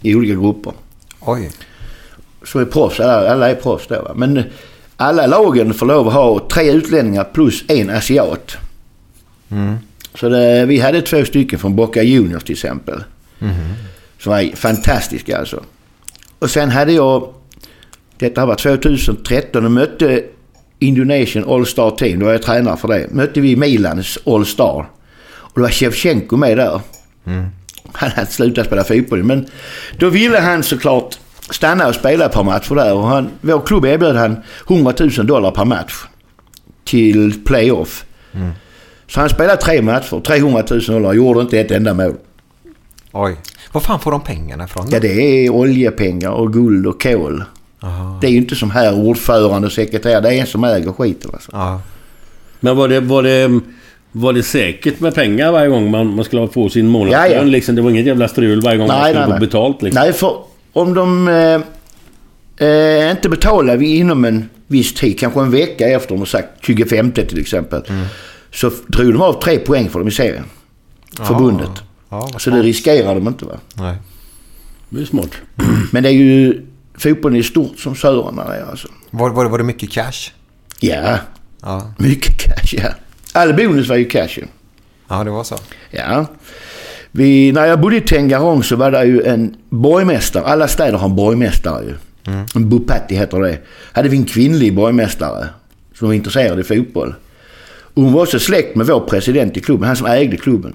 I 0.00 0.14
olika 0.14 0.34
grupper. 0.34 0.72
Oj. 1.20 1.50
Så 2.44 2.58
är 2.58 2.64
proffs, 2.64 3.00
alla, 3.00 3.30
alla 3.30 3.50
är 3.50 3.54
proffs 3.54 3.86
då. 3.88 3.94
va. 4.02 4.12
Men 4.14 4.42
alla 4.96 5.26
lagen 5.26 5.74
får 5.74 5.86
lov 5.86 6.08
att 6.08 6.14
ha 6.14 6.48
tre 6.50 6.70
utlänningar 6.72 7.24
plus 7.24 7.64
en 7.68 7.90
asiat. 7.90 8.56
Så 10.14 10.28
det, 10.28 10.66
vi 10.66 10.78
hade 10.80 11.02
två 11.02 11.24
stycken 11.24 11.58
från 11.58 11.76
Boca 11.76 12.02
Juniors 12.02 12.44
till 12.44 12.52
exempel. 12.52 13.04
Som 14.20 14.32
var 14.32 14.56
fantastiska 14.56 15.38
alltså. 15.38 15.62
Och 16.38 16.50
sen 16.50 16.70
hade 16.70 16.92
jag, 16.92 17.34
detta 18.18 18.46
var 18.46 18.54
2013, 18.54 19.64
och 19.64 19.70
mötte 19.70 20.22
Indonesian 20.78 21.44
All-Star 21.48 21.90
Team. 21.90 22.18
Då 22.18 22.24
var 22.24 22.32
jag 22.32 22.42
tränare 22.42 22.76
för 22.76 22.88
det. 22.88 23.06
Mötte 23.10 23.40
vi 23.40 23.56
Milans 23.56 24.18
All-Star. 24.26 24.86
Och 25.34 25.52
då 25.54 25.62
var 25.62 25.68
Shevchenko 25.68 26.36
med 26.36 26.58
där. 26.58 26.80
Han 27.92 28.10
hade 28.10 28.30
slutat 28.30 28.66
spela 28.66 28.84
fotboll. 28.84 29.22
Men 29.24 29.46
då 29.98 30.08
ville 30.08 30.38
han 30.38 30.62
såklart 30.62 31.18
stanna 31.50 31.88
och 31.88 31.94
spela 31.94 32.24
ett 32.26 32.32
par 32.32 32.44
matcher 32.44 32.74
där. 32.74 32.94
Och 32.94 33.06
han, 33.06 33.28
vår 33.40 33.60
klubb 33.66 33.84
erbjöd 33.84 34.16
han 34.16 34.36
100 34.68 34.94
000 35.18 35.26
dollar 35.26 35.50
per 35.50 35.64
match. 35.64 35.94
Till 36.84 37.44
playoff. 37.44 38.04
Så 39.08 39.20
han 39.20 39.28
spelade 39.28 39.62
tre 39.62 39.82
matcher, 39.82 40.20
300 40.20 40.64
000 40.70 40.80
dollar. 40.80 41.12
Gjorde 41.12 41.40
inte 41.40 41.60
ett 41.60 41.70
enda 41.70 41.94
mål. 41.94 42.14
Oj. 43.12 43.36
Var 43.72 43.80
fan 43.80 44.00
får 44.00 44.10
de 44.10 44.20
pengarna 44.20 44.64
ifrån? 44.64 44.86
Ja, 44.90 45.00
det 45.00 45.44
är 45.46 45.50
oljepengar 45.50 46.30
och 46.30 46.52
guld 46.52 46.86
och 46.86 47.02
kol. 47.02 47.44
Det 48.20 48.26
är 48.26 48.30
ju 48.30 48.36
inte 48.36 48.56
som 48.56 48.70
här 48.70 48.94
ordförande 48.94 49.66
och 49.66 49.72
sekreterare. 49.72 50.20
Det 50.20 50.34
är 50.34 50.40
en 50.40 50.46
som 50.46 50.64
äger 50.64 50.92
skiten 50.92 51.30
alltså. 51.34 51.80
Men 52.60 52.76
var 52.76 52.88
det, 52.88 53.00
var 53.00 53.22
det, 53.22 53.60
var 54.12 54.32
det 54.32 54.42
säkert 54.42 55.00
med 55.00 55.14
pengar 55.14 55.52
varje 55.52 55.68
gång 55.68 55.90
man, 55.90 56.14
man 56.14 56.24
skulle 56.24 56.48
få 56.48 56.68
sin 56.68 56.88
månadslön? 56.88 57.30
Ja, 57.30 57.36
ja. 57.36 57.42
Liksom, 57.42 57.74
det 57.74 57.82
var 57.82 57.90
inget 57.90 58.06
jävla 58.06 58.28
strul 58.28 58.60
varje 58.60 58.78
gång 58.78 58.86
man 58.88 59.00
Nej, 59.00 59.12
skulle 59.12 59.26
nej, 59.26 59.36
få 59.38 59.40
betalt 59.40 59.82
liksom? 59.82 60.02
Nej, 60.02 60.12
för 60.12 60.36
om 60.72 60.94
de 60.94 61.28
eh, 61.28 62.68
eh, 62.68 63.10
inte 63.10 63.28
betalar 63.28 63.76
vi 63.76 63.96
inom 63.96 64.24
en 64.24 64.48
viss 64.66 64.94
tid, 64.94 65.18
kanske 65.18 65.40
en 65.40 65.50
vecka 65.50 65.88
efter 65.88 66.08
de 66.08 66.18
har 66.18 66.26
sagt 66.26 66.48
25 66.62 67.12
till 67.12 67.40
exempel. 67.40 67.82
så 68.52 68.70
drog 68.86 69.12
de 69.12 69.22
av 69.22 69.42
tre 69.42 69.58
poäng 69.58 69.88
för 69.88 69.98
dem 69.98 70.08
i 70.08 70.10
serien. 70.10 70.44
Förbundet. 71.18 71.70
Ja, 72.08 72.28
Så 72.38 72.50
det 72.50 72.62
riskerar 72.62 73.14
de 73.14 73.28
inte 73.28 73.44
va. 73.44 73.56
Nej. 73.74 73.96
Det 74.88 75.00
är 75.00 75.04
smart. 75.04 75.30
Men 75.90 76.02
det 76.02 76.08
är 76.08 76.12
ju 76.12 76.65
fotbollen 76.98 77.38
är 77.38 77.42
stort 77.42 77.78
som 77.78 77.96
Sören 77.96 78.38
är 78.38 78.70
alltså. 78.70 78.88
Var, 79.10 79.30
var, 79.30 79.44
var 79.44 79.58
det 79.58 79.64
mycket 79.64 79.90
cash? 79.90 80.30
Ja, 80.80 81.18
Ja. 81.62 81.92
mycket 81.98 82.36
cash 82.38 82.74
ja. 82.82 82.88
All 83.32 83.54
bonus 83.54 83.88
var 83.88 83.96
ju 83.96 84.04
cash. 84.04 84.38
Ja, 85.08 85.24
det 85.24 85.30
var 85.30 85.44
så. 85.44 85.56
Ja. 85.90 86.26
Vi, 87.10 87.52
när 87.52 87.66
jag 87.66 87.80
bodde 87.80 87.96
i 87.96 88.00
Tengarong 88.00 88.62
så 88.62 88.76
var 88.76 88.90
det 88.90 89.04
ju 89.04 89.22
en 89.22 89.56
borgmästare. 89.68 90.44
Alla 90.44 90.68
städer 90.68 90.98
har 90.98 91.08
en 91.08 91.16
borgmästare 91.16 91.84
ju. 91.84 91.94
En 92.54 92.68
Bupatti 92.68 93.14
heter 93.16 93.40
det. 93.40 93.58
Hade 93.92 94.08
vi 94.08 94.16
en 94.16 94.24
kvinnlig 94.24 94.74
borgmästare 94.74 95.48
som 95.94 96.08
var 96.08 96.14
intresserad 96.14 96.60
i 96.60 96.62
fotboll. 96.62 97.14
Och 97.94 98.02
hon 98.02 98.12
var 98.12 98.22
också 98.22 98.38
släkt 98.38 98.76
med 98.76 98.86
vår 98.86 99.00
president 99.00 99.56
i 99.56 99.60
klubben, 99.60 99.86
han 99.86 99.96
som 99.96 100.06
ägde 100.06 100.36
klubben. 100.36 100.72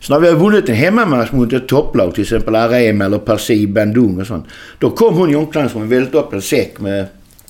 Så 0.00 0.12
när 0.12 0.20
vi 0.20 0.28
har 0.28 0.34
vunnit 0.34 0.68
en 0.68 0.74
hemmamatch 0.74 1.32
mot 1.32 1.52
ett 1.52 1.68
topplag, 1.68 2.14
till 2.14 2.22
exempel 2.22 2.54
Arema 2.54 3.04
eller 3.04 3.18
Persi, 3.18 3.66
Bandung 3.66 4.20
och 4.20 4.26
sånt. 4.26 4.46
Då 4.78 4.90
kom 4.90 5.14
hon 5.14 5.30
i 5.30 5.36
omklädningsrummet 5.36 5.86
och 5.86 5.92
välte 5.92 6.18
upp 6.18 6.32
en 6.32 6.42
säck 6.42 6.80
med 6.80 7.06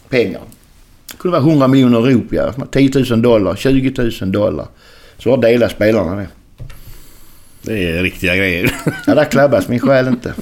pengar. 0.09 0.41
Det 1.11 1.17
kunde 1.19 1.39
vara 1.39 1.51
100 1.51 1.69
miljoner 1.69 1.99
rupier, 1.99 2.53
10 2.71 2.91
000 3.11 3.23
dollar, 3.23 3.57
20 3.57 4.11
000 4.21 4.33
dollar. 4.33 4.67
Så 5.19 5.37
delat 5.37 5.71
spelarna 5.71 6.17
det. 6.17 6.29
Det 7.63 7.93
är 7.93 8.03
riktiga 8.03 8.37
grejer. 8.37 8.75
Ja, 9.07 9.15
där 9.15 9.25
klabbas 9.25 9.69
min 9.69 9.81
själ 9.81 10.09
inte. 10.09 10.35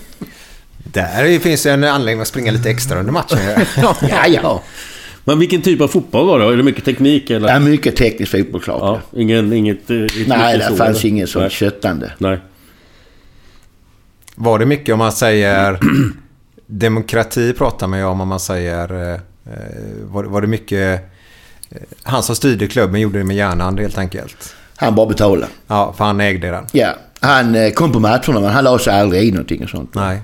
Där 0.93 1.39
finns 1.39 1.67
en 1.67 1.85
anledning 1.85 2.21
att 2.21 2.29
springa 2.29 2.53
lite 2.53 2.71
extra 2.71 2.99
under 2.99 3.13
matchen. 3.13 3.39
Ja, 3.77 4.27
ja. 4.27 4.63
Men 5.29 5.39
vilken 5.39 5.63
typ 5.63 5.81
av 5.81 5.89
fotboll 5.89 6.27
var 6.27 6.39
det? 6.39 6.45
Är 6.45 6.57
det 6.57 6.63
mycket 6.63 6.85
teknik 6.85 7.31
eller? 7.31 7.49
Det 7.49 7.55
är 7.55 7.61
mycket 7.61 7.97
teknisk 7.97 8.33
fotboll 8.33 8.61
klart. 8.61 8.81
Ja, 9.13 9.21
ingen, 9.21 9.53
inget... 9.53 9.91
eh, 9.91 9.97
inte 10.03 10.25
Nej, 10.27 10.59
det 10.59 10.65
så, 10.65 10.77
fanns 10.77 10.99
eller? 11.01 11.07
inget 11.11 11.29
sånt 11.31 11.43
Nej. 11.43 11.51
köttande. 11.51 12.13
Nej. 12.19 12.39
Var 14.35 14.59
det 14.59 14.67
mycket 14.67 14.93
om 14.93 14.99
man 14.99 15.13
säger... 15.13 15.79
Demokrati 16.67 17.53
pratar 17.53 17.87
man 17.87 17.99
ju 17.99 18.05
om 18.05 18.21
om 18.21 18.29
man 18.29 18.41
säger... 18.41 19.13
eh, 19.13 19.21
Var, 20.05 20.25
var 20.25 20.41
det 20.41 20.47
mycket... 20.47 21.01
eh, 21.71 21.77
Han 22.03 22.23
som 22.23 22.37
styrde 22.37 22.67
klubben 22.67 23.01
gjorde 23.01 23.19
det 23.19 23.25
med 23.25 23.37
hjärnan 23.37 23.79
helt 23.79 23.99
enkelt. 23.99 24.55
Han 24.77 24.95
bara 24.95 25.07
betalade. 25.07 25.47
Ja, 25.67 25.95
för 25.97 26.05
han 26.05 26.21
ägde 26.21 26.51
den. 26.51 26.65
Ja, 26.73 26.89
han 27.21 27.55
eh, 27.55 27.71
kom 27.71 27.93
på 27.93 28.01
matcherna 28.01 28.41
men 28.41 28.45
han 28.51 28.65
la 28.65 28.79
sig 28.79 29.01
aldrig 29.01 29.29
i 29.29 29.31
någonting 29.31 29.65
och 29.65 29.71
sånt. 29.71 29.95
Nej. 29.95 30.21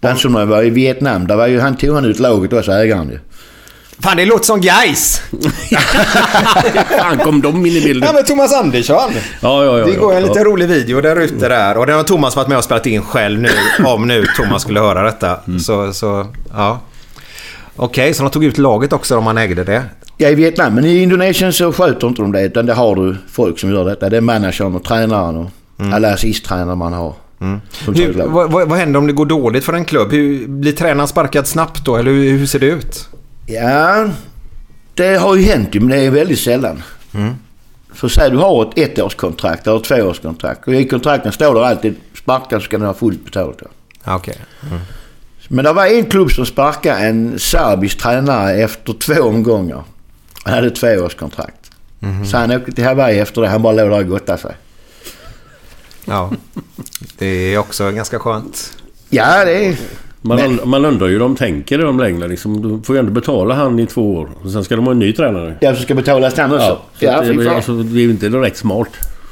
Den 0.00 0.16
som 0.16 0.32
var 0.32 0.62
i 0.62 0.70
Vietnam, 0.70 1.26
där 1.26 1.36
var 1.36 1.46
ju, 1.46 1.60
han 1.60 1.76
tog 1.76 1.94
han 1.94 2.04
ut 2.04 2.18
laget 2.18 2.52
också, 2.52 2.72
ägaren 2.72 3.08
ju. 3.10 3.18
Fan, 4.00 4.16
det 4.16 4.24
låter 4.24 4.44
som 4.44 4.60
guys. 4.60 5.22
Fan 6.98 7.18
kom 7.18 7.40
de 7.40 7.66
in 7.66 7.72
i 7.72 7.80
bilden? 7.80 8.06
Ja, 8.06 8.12
men 8.12 8.24
Thomas 8.24 8.52
Andersson. 8.54 9.12
Ja, 9.40 9.64
ja, 9.64 9.78
ja. 9.78 9.86
Det 9.86 9.96
går 9.96 10.14
en 10.14 10.22
ja. 10.22 10.28
liten 10.28 10.44
rolig 10.44 10.68
video 10.68 11.00
där 11.00 11.16
ute 11.16 11.48
där. 11.48 11.76
Och 11.76 11.86
den 11.86 11.96
har 11.96 12.02
Thomas 12.02 12.36
varit 12.36 12.48
med 12.48 12.58
och 12.58 12.64
spelat 12.64 12.86
in 12.86 13.02
själv 13.02 13.40
nu. 13.40 13.48
Om 13.84 14.06
nu 14.06 14.24
Thomas 14.36 14.62
skulle 14.62 14.80
höra 14.80 15.02
detta. 15.02 15.40
Så, 15.60 15.92
så 15.92 16.26
ja. 16.52 16.80
Okej, 17.76 18.14
så 18.14 18.22
de 18.22 18.30
tog 18.30 18.44
ut 18.44 18.58
laget 18.58 18.92
också 18.92 19.16
om 19.16 19.24
man 19.24 19.38
ägde 19.38 19.64
det. 19.64 19.82
Ja, 20.16 20.28
i 20.28 20.34
Vietnam. 20.34 20.74
Men 20.74 20.84
i 20.84 21.02
Indonesien 21.02 21.52
så 21.52 21.72
sköter 21.72 22.08
inte 22.08 22.22
de 22.22 22.32
det. 22.32 22.42
Utan 22.42 22.66
det 22.66 22.74
har 22.74 22.96
du 22.96 23.16
folk 23.32 23.58
som 23.58 23.70
gör 23.70 23.84
detta. 23.84 24.08
Det 24.08 24.16
är 24.16 24.20
managern 24.20 24.74
och 24.74 24.84
tränaren 24.84 25.36
och 25.36 25.50
alla 25.92 26.12
assisttränare 26.12 26.76
man 26.76 26.92
har. 26.92 27.14
Ut 27.88 27.98
Hur, 27.98 28.22
vad, 28.26 28.50
vad 28.68 28.78
händer 28.78 28.98
om 29.00 29.06
det 29.06 29.12
går 29.12 29.26
dåligt 29.26 29.64
för 29.64 29.72
en 29.72 29.84
klubb? 29.84 30.12
Hur, 30.12 30.48
blir 30.48 30.72
tränaren 30.72 31.08
sparkad 31.08 31.46
snabbt 31.46 31.84
då? 31.84 31.96
Eller 31.96 32.10
hur, 32.10 32.38
hur 32.38 32.46
ser 32.46 32.58
det 32.58 32.66
ut? 32.66 33.08
Ja, 33.50 34.08
det 34.94 35.16
har 35.16 35.36
ju 35.36 35.42
hänt 35.42 35.74
men 35.74 35.88
det 35.88 35.96
är 35.96 36.10
väldigt 36.10 36.38
sällan. 36.40 36.82
För 37.94 38.08
säg 38.08 38.30
du 38.30 38.36
har 38.36 38.62
ett 38.62 38.98
ettårskontrakt 38.98 39.66
eller 39.66 39.76
ett 39.76 39.84
tvåårskontrakt. 39.84 40.68
Och 40.68 40.74
i 40.74 40.88
kontrakten 40.88 41.32
står 41.32 41.54
det 41.54 41.66
alltid 41.66 41.94
sparkar 42.14 42.58
så 42.58 42.64
ska 42.64 42.78
du 42.78 42.86
ha 42.86 42.94
fullt 42.94 43.24
betalt. 43.24 43.62
Ja, 44.04 44.16
Okej. 44.16 44.36
Men 45.48 45.64
det 45.64 45.72
var 45.72 45.86
en 45.86 46.04
klubb 46.04 46.30
som 46.30 46.46
sparkade 46.46 47.00
en 47.00 47.38
serbisk 47.38 47.98
tränare 47.98 48.54
efter 48.54 48.92
två 48.92 49.22
omgångar. 49.22 49.84
Han 50.44 50.54
hade 50.54 50.66
ett 50.66 50.74
tvåårskontrakt. 50.74 51.70
Så 52.30 52.36
han 52.36 52.50
åkte 52.50 52.72
till 52.72 52.84
Hawaii 52.84 53.18
efter 53.18 53.40
det. 53.40 53.48
Han 53.48 53.62
bara 53.62 53.72
låg 53.72 53.90
där 53.90 54.00
och 54.00 54.06
gottade 54.08 54.38
sig. 54.38 54.54
Ja. 56.04 56.32
Det 57.18 57.26
är 57.26 57.58
också 57.58 57.90
ganska 57.90 58.18
skönt. 58.18 58.72
Ja, 59.08 59.44
det 59.44 59.66
är... 59.66 59.76
Man, 60.22 60.38
und- 60.38 60.64
man 60.64 60.84
undrar 60.84 61.06
ju 61.06 61.12
hur 61.12 61.20
de 61.20 61.36
tänker 61.36 61.78
i 61.78 61.82
de 61.82 61.98
längderna. 62.00 62.26
Liksom, 62.26 62.62
du 62.62 62.82
får 62.84 62.96
ju 62.96 63.00
ändå 63.00 63.12
betala 63.12 63.54
han 63.54 63.78
i 63.78 63.86
två 63.86 64.14
år. 64.14 64.28
Och 64.42 64.50
sen 64.50 64.64
ska 64.64 64.76
de 64.76 64.84
ha 64.84 64.92
en 64.92 64.98
ny 64.98 65.12
tränare. 65.12 65.54
Jag 65.60 65.74
som 65.76 65.84
ska 65.84 65.94
betalas 65.94 66.36
honom 66.36 66.52
också. 66.56 66.78
så 66.98 67.04
Ja, 67.04 67.12
att 67.20 67.26
fy 67.26 67.32
det, 67.36 67.50
alltså, 67.50 67.72
det 67.82 67.98
är 68.00 68.02
ju 68.02 68.10
inte 68.10 68.28
direkt 68.28 68.56
smart. 68.56 68.88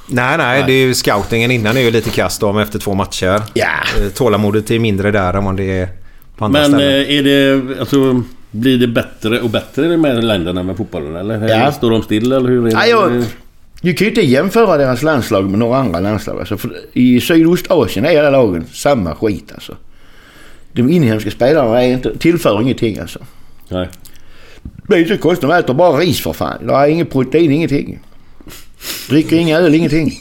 Nej, 0.09 0.39
nej, 0.39 0.64
det 0.66 0.72
är 0.72 0.87
ju 0.87 0.95
scoutingen 0.95 1.51
innan 1.51 1.76
är 1.76 1.80
ju 1.80 1.91
lite 1.91 2.11
kast 2.11 2.43
om 2.43 2.59
efter 2.59 2.78
två 2.78 2.95
matcher. 2.95 3.43
Ja. 3.55 3.66
Eh, 4.01 4.09
Tålamodet 4.14 4.70
är 4.70 4.78
mindre 4.78 5.11
där 5.11 5.34
än 5.34 5.45
vad 5.45 5.57
det 5.57 5.78
är 5.80 5.89
på 6.37 6.45
andra 6.45 6.61
Men 6.61 6.70
ställen. 6.70 6.89
eh, 7.03 7.16
är 7.18 7.22
det... 7.22 7.80
Alltså, 7.80 8.22
blir 8.51 8.78
det 8.78 8.87
bättre 8.89 9.41
och 9.41 9.51
bättre 9.51 9.87
i 9.87 9.89
de 9.89 10.05
här 10.05 10.22
länderna 10.22 10.62
med 10.62 10.76
fotbollen? 10.76 11.16
Eller 11.16 11.49
Ja. 11.49 11.72
står 11.72 11.91
de 11.91 12.03
still 12.03 12.32
eller 12.32 12.49
hur 12.49 12.61
är 12.61 12.64
det? 12.64 12.70
Ja, 12.70 12.87
jag, 12.87 13.24
du 13.80 13.95
kan 13.95 14.05
ju 14.05 14.09
inte 14.11 14.26
jämföra 14.26 14.76
deras 14.76 15.03
landslag 15.03 15.51
med 15.51 15.59
några 15.59 15.78
andra 15.78 16.01
landslag. 16.01 16.39
Alltså, 16.39 16.57
för 16.57 16.70
I 16.93 17.20
Sydostasien 17.20 18.05
är 18.07 18.18
alla 18.18 18.30
lagen 18.30 18.64
samma 18.72 19.14
skit 19.14 19.51
alltså. 19.55 19.74
De 20.76 20.90
inhemska 20.90 21.30
spelarna 21.30 21.82
är 21.82 21.88
inte, 21.88 22.18
tillför 22.18 22.62
ingenting 22.62 22.98
alltså. 22.98 23.18
Nej. 23.68 23.88
Det 24.88 24.94
är 24.94 24.98
inte 24.98 25.16
konstigt, 25.16 25.48
de 25.48 25.56
äter 25.56 25.74
bara 25.74 25.98
ris 25.98 26.20
för 26.20 26.32
fan. 26.32 26.66
Det 26.66 26.74
är 26.74 26.86
inget 26.86 27.10
protein, 27.12 27.52
ingenting. 27.52 27.98
Dricker 29.08 29.36
inga 29.36 29.58
öl, 29.58 29.74
ingenting. 29.74 30.12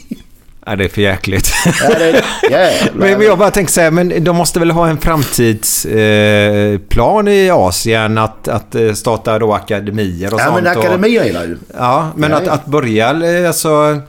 Ja, 0.66 0.76
det 0.76 0.84
är 0.84 0.88
för 0.88 1.00
jäkligt. 1.02 1.52
Ja, 1.82 1.88
det, 1.98 2.24
jävlar. 2.50 2.92
men, 2.94 3.18
men 3.18 3.26
jag 3.26 3.38
bara 3.38 3.50
tänker 3.50 3.72
så 3.72 3.80
här, 3.80 3.90
men 3.90 4.24
de 4.24 4.36
måste 4.36 4.58
väl 4.58 4.70
ha 4.70 4.88
en 4.88 4.98
framtidsplan 4.98 7.28
eh, 7.28 7.34
i 7.34 7.50
Asien 7.50 8.18
att, 8.18 8.48
att 8.48 8.74
eh, 8.74 8.92
starta 8.92 9.38
då 9.38 9.52
akademier 9.52 10.34
och 10.34 10.40
Ja, 10.40 10.44
sånt. 10.44 10.62
men 10.64 10.76
och, 10.76 10.84
akademier 10.84 11.22
är 11.24 11.32
det 11.32 11.44
ju. 11.46 11.56
Ja, 11.78 12.10
men 12.16 12.30
Ja, 12.30 12.36
att, 12.36 12.46
ja. 12.46 12.52
att 12.52 12.66
börja 12.66 13.08
alltså... 13.48 14.00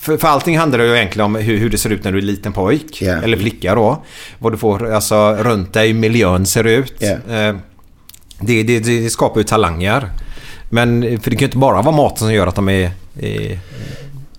För, 0.00 0.16
för 0.16 0.28
allting 0.28 0.58
handlar 0.58 0.84
ju 0.84 0.96
egentligen 0.96 1.26
om 1.26 1.34
hur, 1.34 1.56
hur 1.56 1.70
det 1.70 1.78
ser 1.78 1.90
ut 1.90 2.04
när 2.04 2.12
du 2.12 2.18
är 2.18 2.22
liten 2.22 2.52
pojk. 2.52 3.02
Ja. 3.02 3.12
Eller 3.12 3.36
flicka 3.36 3.74
då. 3.74 4.04
Vad 4.38 4.52
du 4.52 4.56
får 4.56 4.92
alltså 4.92 5.36
runt 5.40 5.72
dig, 5.72 5.92
miljön 5.92 6.46
ser 6.46 6.64
ut. 6.64 6.94
Ja. 6.98 7.34
Eh, 7.34 7.56
det, 8.40 8.62
det, 8.62 8.80
det 8.80 9.10
skapar 9.10 9.40
ju 9.40 9.44
talanger. 9.44 10.10
Men 10.70 11.02
för 11.20 11.30
det 11.30 11.36
kan 11.36 11.40
ju 11.40 11.46
inte 11.46 11.58
bara 11.58 11.82
vara 11.82 11.96
maten 11.96 12.18
som 12.18 12.32
gör 12.32 12.46
att 12.46 12.54
de 12.54 12.68
är... 12.68 12.90
är 13.20 13.58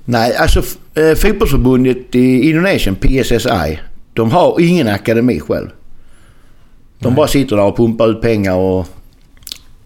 Nej, 0.05 0.36
alltså 0.36 0.63
eh, 0.95 1.15
fotbollsförbundet 1.15 2.15
i 2.15 2.49
Indonesien, 2.49 2.95
PSSI, 2.95 3.80
de 4.13 4.32
har 4.32 4.61
ingen 4.61 4.88
akademi 4.88 5.39
själv. 5.39 5.69
De 6.99 7.15
bara 7.15 7.28
sitter 7.28 7.55
där 7.55 7.63
och 7.63 7.78
pumpar 7.78 8.07
ut 8.07 8.22
pengar 8.22 8.55
och 8.55 8.88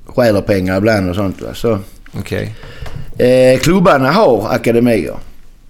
stjäler 0.05 0.41
pengar 0.41 0.77
ibland 0.77 1.09
och 1.09 1.15
sånt. 1.15 1.41
Va? 1.41 1.53
Så, 1.53 1.79
Okej. 2.11 2.55
Eh, 3.17 3.59
klubbarna 3.59 4.11
har 4.11 4.49
akademier. 4.49 5.15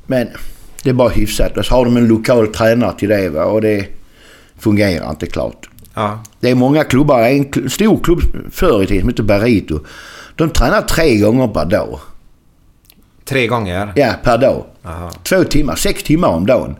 Men 0.05 0.27
det 0.83 0.89
är 0.89 0.93
bara 0.93 1.09
hyfsat. 1.09 1.57
Och 1.57 1.65
så 1.65 1.75
har 1.75 1.85
de 1.85 1.97
en 1.97 2.07
lokal 2.07 2.47
tränare 2.47 2.93
till 2.97 3.09
det 3.09 3.29
va? 3.29 3.45
och 3.45 3.61
det 3.61 3.85
fungerar 4.59 5.09
inte 5.09 5.25
klart. 5.25 5.69
Ja. 5.93 6.23
Det 6.39 6.49
är 6.49 6.55
många 6.55 6.83
klubbar. 6.83 7.21
En 7.21 7.69
stor 7.69 7.99
klubb 8.03 8.19
förr 8.51 8.83
i 8.83 8.87
tiden 8.87 9.01
som 9.01 9.09
heter 9.09 9.23
Barito. 9.23 9.79
De 10.35 10.49
tränar 10.49 10.81
tre 10.81 11.17
gånger 11.17 11.47
per 11.47 11.65
dag. 11.65 11.99
Tre 13.25 13.47
gånger? 13.47 13.93
Ja, 13.95 14.13
per 14.23 14.37
dag. 14.37 14.65
Aha. 14.85 15.11
Två 15.23 15.43
timmar, 15.43 15.75
sex 15.75 16.03
timmar 16.03 16.27
om 16.27 16.45
dagen. 16.45 16.75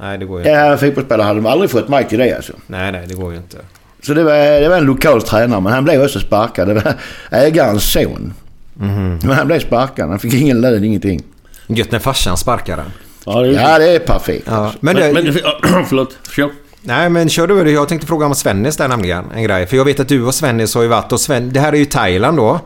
Nej, 0.00 0.18
det 0.18 0.24
går 0.24 0.40
ju 0.40 0.46
inte. 0.46 0.60
Ja, 0.60 0.76
fotbollsspelare 0.76 1.26
hade 1.26 1.40
de 1.40 1.46
aldrig 1.46 1.70
fått 1.70 1.88
mig 1.88 2.08
till 2.08 2.18
det 2.18 2.32
alltså. 2.36 2.52
Nej, 2.66 2.92
nej, 2.92 3.04
det 3.08 3.14
går 3.14 3.32
ju 3.32 3.38
inte. 3.38 3.56
Så 4.02 4.14
det 4.14 4.22
var, 4.22 4.60
det 4.60 4.68
var 4.68 4.76
en 4.76 4.84
lokal 4.84 5.22
tränare 5.22 5.60
men 5.60 5.72
han 5.72 5.84
blev 5.84 6.02
också 6.02 6.20
sparkad. 6.20 6.68
Det 6.68 6.74
var 6.74 6.94
ägarens 7.30 7.92
son. 7.92 8.34
Men 8.78 9.30
han 9.30 9.46
blev 9.46 9.60
sparkad. 9.60 10.08
Han 10.08 10.18
fick 10.18 10.34
ingen 10.34 10.60
lön, 10.60 10.84
ingenting. 10.84 11.22
Gött 11.66 11.90
när 11.92 11.98
farsan 11.98 12.36
sparkar 12.36 12.76
den. 12.76 12.92
Ja, 13.24 13.40
det 13.40 13.48
är 13.48 13.52
Ja, 13.52 13.78
det 13.78 13.88
är 13.94 13.98
perfekt. 13.98 14.46
Ja. 14.50 14.72
Men, 14.80 14.96
Men, 14.96 15.14
det, 15.14 15.22
men, 15.22 15.84
förlåt. 15.88 16.18
Kör. 16.36 16.50
Nej, 16.82 17.10
men 17.10 17.28
kör 17.28 17.46
du. 17.46 17.70
Jag 17.70 17.88
tänkte 17.88 18.06
fråga 18.06 18.26
om 18.26 18.34
Svennis 18.34 18.76
där 18.76 18.88
nämligen. 18.88 19.24
En 19.34 19.42
grej. 19.42 19.66
För 19.66 19.76
jag 19.76 19.84
vet 19.84 20.00
att 20.00 20.08
du 20.08 20.24
och 20.24 20.34
Svennis 20.34 20.74
har 20.74 20.82
ju 20.82 20.88
varit... 20.88 21.12
Och 21.12 21.20
Sven, 21.20 21.52
det 21.52 21.60
här 21.60 21.72
är 21.72 21.76
ju 21.76 21.84
Thailand 21.84 22.36
då. 22.36 22.60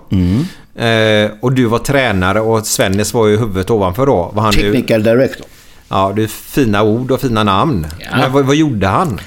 Eh, 0.83 1.31
och 1.41 1.53
du 1.53 1.65
var 1.65 1.79
tränare 1.79 2.41
och 2.41 2.67
Svennis 2.67 3.15
var 3.15 3.27
ju 3.27 3.37
huvudet 3.37 3.71
ovanför 3.71 4.07
då. 4.07 4.31
Var 4.35 4.43
han 4.43 4.53
Technical 4.53 5.03
director. 5.03 5.47
ja, 5.89 6.13
det 6.17 6.23
är 6.23 6.27
fina 6.27 6.83
ord 6.83 7.11
och 7.11 7.21
fina 7.21 7.45
namn. 7.45 7.87
Men 8.13 8.33
vad, 8.33 8.45
vad 8.45 8.57
gjorde 8.57 8.87
han? 8.87 9.21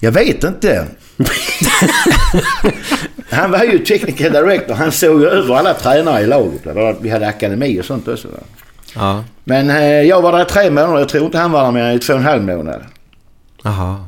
Jag 0.00 0.12
vet 0.12 0.44
inte. 0.44 0.86
han 3.30 3.50
var 3.50 3.64
ju 3.64 3.78
technical 3.78 4.32
director. 4.32 4.74
Han 4.74 4.92
såg 4.92 5.20
ju 5.20 5.28
över 5.28 5.54
alla 5.54 5.74
tränare 5.74 6.20
i 6.20 6.26
laget. 6.26 6.60
Vi 7.00 7.10
hade 7.10 7.28
akademi 7.28 7.80
och 7.80 7.84
sånt 7.84 8.08
också. 8.08 8.28
Ja. 8.94 9.24
Men 9.44 9.70
eh, 9.70 9.84
jag 9.84 10.22
var 10.22 10.32
där 10.32 10.42
i 10.42 10.44
tre 10.44 10.70
månader. 10.70 10.98
Jag 10.98 11.08
tror 11.08 11.24
inte 11.24 11.38
han 11.38 11.52
var 11.52 11.64
där 11.64 11.70
mer 11.70 11.84
än 11.84 11.96
i 11.96 11.98
två 11.98 12.12
och 12.12 12.18
en 12.18 12.24
halv 12.24 12.42
månad. 12.42 12.82
Jaha. 13.64 14.04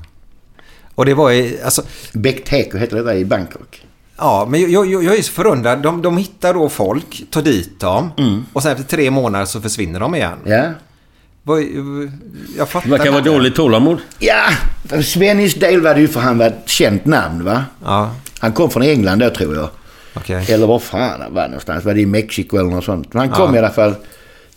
Och 0.94 1.06
det 1.06 1.14
var 1.14 1.30
ju... 1.30 1.58
Alltså, 1.64 1.82
Beck 2.12 2.44
Teko 2.44 2.78
heter 2.78 2.96
det 2.96 3.02
där 3.02 3.14
i 3.14 3.24
Bangkok. 3.24 3.86
Ja, 4.16 4.46
men 4.50 4.72
jag, 4.72 4.86
jag, 4.86 5.04
jag 5.04 5.18
är 5.18 5.22
så 5.22 5.32
förundrad. 5.32 5.82
De, 5.82 6.02
de 6.02 6.16
hittar 6.16 6.54
då 6.54 6.68
folk, 6.68 7.22
tar 7.30 7.42
dit 7.42 7.80
dem 7.80 8.10
och 8.52 8.62
sen 8.62 8.72
efter 8.72 8.84
tre 8.84 9.10
månader 9.10 9.44
så 9.44 9.60
försvinner 9.60 10.00
de 10.00 10.14
igen. 10.14 10.38
Ja. 10.44 10.64
Vad- 11.43 11.62
Jag 12.59 12.68
fattar 12.68 12.86
Det 12.88 12.97
verkar 12.97 13.11
vara 13.12 13.22
dåligt 13.22 13.55
tålamod. 13.55 13.99
Ja, 14.18 14.43
för 14.84 15.03
Svennis 15.03 15.55
del 15.55 15.80
var 15.80 15.95
det 15.95 16.01
ju 16.01 16.09
för 16.09 16.20
han 16.20 16.38
var 16.38 16.47
ett 16.47 16.62
känt 16.68 17.05
namn 17.05 17.45
va. 17.45 17.64
Ja, 17.84 18.11
Han 18.38 18.53
kom 18.53 18.70
från 18.70 18.82
England 18.82 19.18
då 19.18 19.30
tror 19.30 19.55
jag. 19.55 19.68
okej. 20.14 20.45
Eller 20.49 20.66
var 20.66 20.78
fan 20.78 21.20
han 21.20 21.34
var 21.34 21.45
någonstans. 21.45 21.84
Var 21.84 21.95
det 21.95 22.01
i 22.01 22.07
Mexiko 22.07 22.57
eller 22.57 22.70
något 22.70 22.84
sånt. 22.84 23.12
Men 23.14 23.20
han 23.20 23.30
kom 23.30 23.51
Ja. 23.51 23.57
i 23.57 23.59
alla 23.59 23.70
fall 23.70 23.95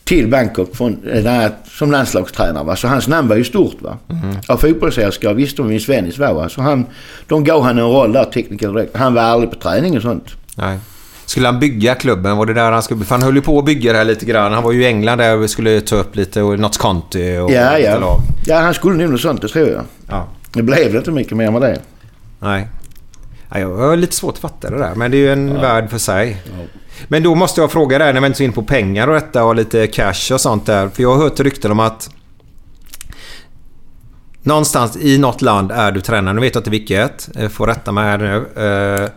till 0.03 0.27
Bangkok 0.27 0.75
från, 0.75 1.07
eh, 1.13 1.23
där, 1.23 1.51
som 1.69 1.91
landslagstränare. 1.91 2.63
Va? 2.63 2.75
Så 2.75 2.87
hans 2.87 3.07
namn 3.07 3.27
var 3.27 3.35
ju 3.35 3.43
stort. 3.43 3.81
Va? 3.81 3.97
Mhm. 4.07 4.35
Av 4.47 4.57
fotbollsälskare 4.57 5.33
visste 5.33 5.61
de 5.61 5.69
vem 5.69 5.79
Svennis 5.79 6.17
var. 6.17 6.33
Va? 6.33 6.49
Så 6.49 6.61
han, 6.61 6.85
de 7.27 7.43
gav 7.43 7.63
han 7.63 7.77
en 7.77 7.85
roll 7.85 8.11
där, 8.13 8.23
tekniker 8.25 8.67
direkt. 8.73 8.97
Han 8.97 9.13
var 9.13 9.21
aldrig 9.21 9.49
på 9.51 9.55
träning 9.57 9.95
och 9.95 10.01
sånt. 10.01 10.25
Nej. 10.55 10.79
Skulle 11.25 11.47
han 11.47 11.59
bygga 11.59 11.95
klubben? 11.95 12.37
Var 12.37 12.45
det 12.45 12.53
där 12.53 12.71
han 12.71 12.83
skulle... 12.83 13.05
För 13.05 13.15
han 13.15 13.23
höll 13.23 13.35
ju 13.35 13.41
på 13.41 13.59
att 13.59 13.65
bygga 13.65 13.91
det 13.91 13.97
här 13.97 14.05
lite 14.05 14.25
grann. 14.25 14.53
Han 14.53 14.63
var 14.63 14.71
ju 14.71 14.83
i 14.83 14.85
England 14.85 15.17
där 15.17 15.37
och 15.37 15.49
skulle 15.49 15.81
ta 15.81 15.95
upp 15.95 16.15
lite 16.15 16.41
och 16.41 16.59
Notts 16.59 16.77
County 16.77 17.37
och 17.37 17.51
Ja, 17.51 17.79
ja. 17.79 17.99
lag. 17.99 18.19
Ja, 18.45 18.59
han 18.59 18.73
skulle 18.73 18.97
nog 18.97 19.11
något 19.11 19.21
sånt, 19.21 19.41
det 19.41 19.47
tror 19.47 19.67
jag. 19.67 19.83
Ja. 20.09 20.27
Det 20.53 20.63
blev 20.63 20.95
inte 20.95 21.11
mycket 21.11 21.37
mer 21.37 21.51
med 21.51 21.61
det. 21.61 21.79
Nej. 22.39 22.67
Ja, 23.49 23.59
jag 23.59 23.75
har 23.75 23.95
lite 23.95 24.15
svårt 24.15 24.33
att 24.33 24.39
fatta 24.39 24.69
det 24.69 24.77
där, 24.77 24.95
men 24.95 25.11
det 25.11 25.17
är 25.17 25.19
ju 25.19 25.31
en 25.31 25.53
värld 25.61 25.89
för 25.89 25.97
sig. 25.97 26.41
Men 27.07 27.23
då 27.23 27.35
måste 27.35 27.61
jag 27.61 27.71
fråga 27.71 27.97
dig, 27.97 28.13
när 28.13 28.21
vi 28.21 28.27
inte 28.27 28.43
är 28.43 28.45
in 28.45 28.51
på 28.51 28.63
pengar 28.63 29.07
och 29.07 29.13
detta 29.13 29.43
och 29.43 29.55
lite 29.55 29.87
cash 29.87 30.33
och 30.33 30.41
sånt 30.41 30.65
där. 30.65 30.89
För 30.89 31.01
jag 31.03 31.15
har 31.15 31.23
hört 31.23 31.39
rykten 31.39 31.71
om 31.71 31.79
att 31.79 32.09
någonstans 34.41 34.97
i 34.97 35.17
något 35.17 35.41
land 35.41 35.71
är 35.71 35.91
du 35.91 36.01
tränare. 36.01 36.33
Nu 36.33 36.41
vet 36.41 36.55
jag 36.55 36.61
inte 36.61 36.69
vilket. 36.69 37.29
Jag 37.33 37.51
får 37.51 37.67
rätta 37.67 37.91
mig 37.91 38.03
här 38.03 38.17
nu. 38.17 39.09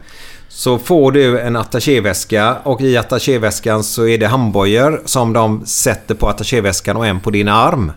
Så 0.58 0.78
får 0.78 1.12
du 1.12 1.40
en 1.40 1.56
attachéväska 1.56 2.56
och 2.62 2.80
i 2.80 2.96
attachéväskan 2.96 3.84
så 3.84 4.06
är 4.06 4.18
det 4.18 4.26
handbojor 4.26 5.02
som 5.04 5.32
de 5.32 5.66
sätter 5.66 6.14
på 6.14 6.28
attachéväskan 6.28 6.96
och 6.96 7.06
en 7.06 7.20
på 7.20 7.30
din 7.30 7.48
arm. 7.48 7.92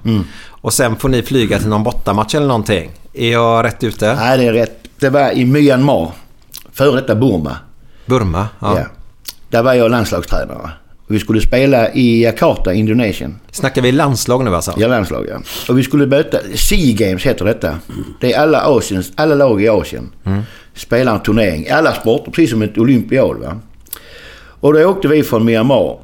Och 0.47 0.73
sen 0.73 0.95
får 0.95 1.09
ni 1.09 1.21
flyga 1.21 1.59
till 1.59 1.67
någon 1.67 1.83
bortamatch 1.83 2.35
eller 2.35 2.47
någonting. 2.47 2.91
Är 3.13 3.31
jag 3.31 3.65
rätt 3.65 3.83
ute? 3.83 4.15
Nej, 4.15 4.37
det 4.37 4.43
är 4.43 4.53
rätt. 4.53 4.87
Det 4.99 5.09
var 5.09 5.31
i 5.31 5.45
Myanmar. 5.45 6.11
Före 6.73 7.01
detta 7.01 7.15
Burma. 7.15 7.57
Burma? 8.05 8.47
Ja. 8.59 8.79
Ja. 8.79 8.85
Där 9.49 9.63
var 9.63 9.73
jag 9.73 9.91
landslagstränare. 9.91 10.69
Vi 11.07 11.19
skulle 11.19 11.41
spela 11.41 11.91
i 11.91 12.23
Jakarta, 12.23 12.73
Indonesien. 12.73 13.39
Snackar 13.51 13.81
vi 13.81 13.91
landslag 13.91 14.45
nu 14.45 14.55
alltså? 14.55 14.73
Ja, 14.77 14.87
landslag 14.87 15.25
ja. 15.29 15.41
Och 15.69 15.77
vi 15.77 15.83
skulle 15.83 16.05
möta... 16.05 16.37
Sea 16.55 16.95
Games 16.95 17.23
heter 17.23 17.45
detta. 17.45 17.75
Det 18.19 18.33
är 18.33 18.41
alla, 18.41 18.61
Asiens, 18.61 19.11
alla 19.15 19.35
lag 19.35 19.61
i 19.61 19.69
Asien. 19.69 20.11
Spelar 20.73 21.13
en 21.15 21.23
turnering. 21.23 21.65
i 21.65 21.69
Alla 21.69 21.93
sporter, 21.93 22.31
precis 22.31 22.49
som 22.49 22.61
ett 22.61 22.77
olympiad 22.77 23.37
va. 23.37 23.59
Och 24.61 24.73
då 24.73 24.85
åkte 24.85 25.07
vi 25.07 25.23
från 25.23 25.45
Myanmar. 25.45 25.99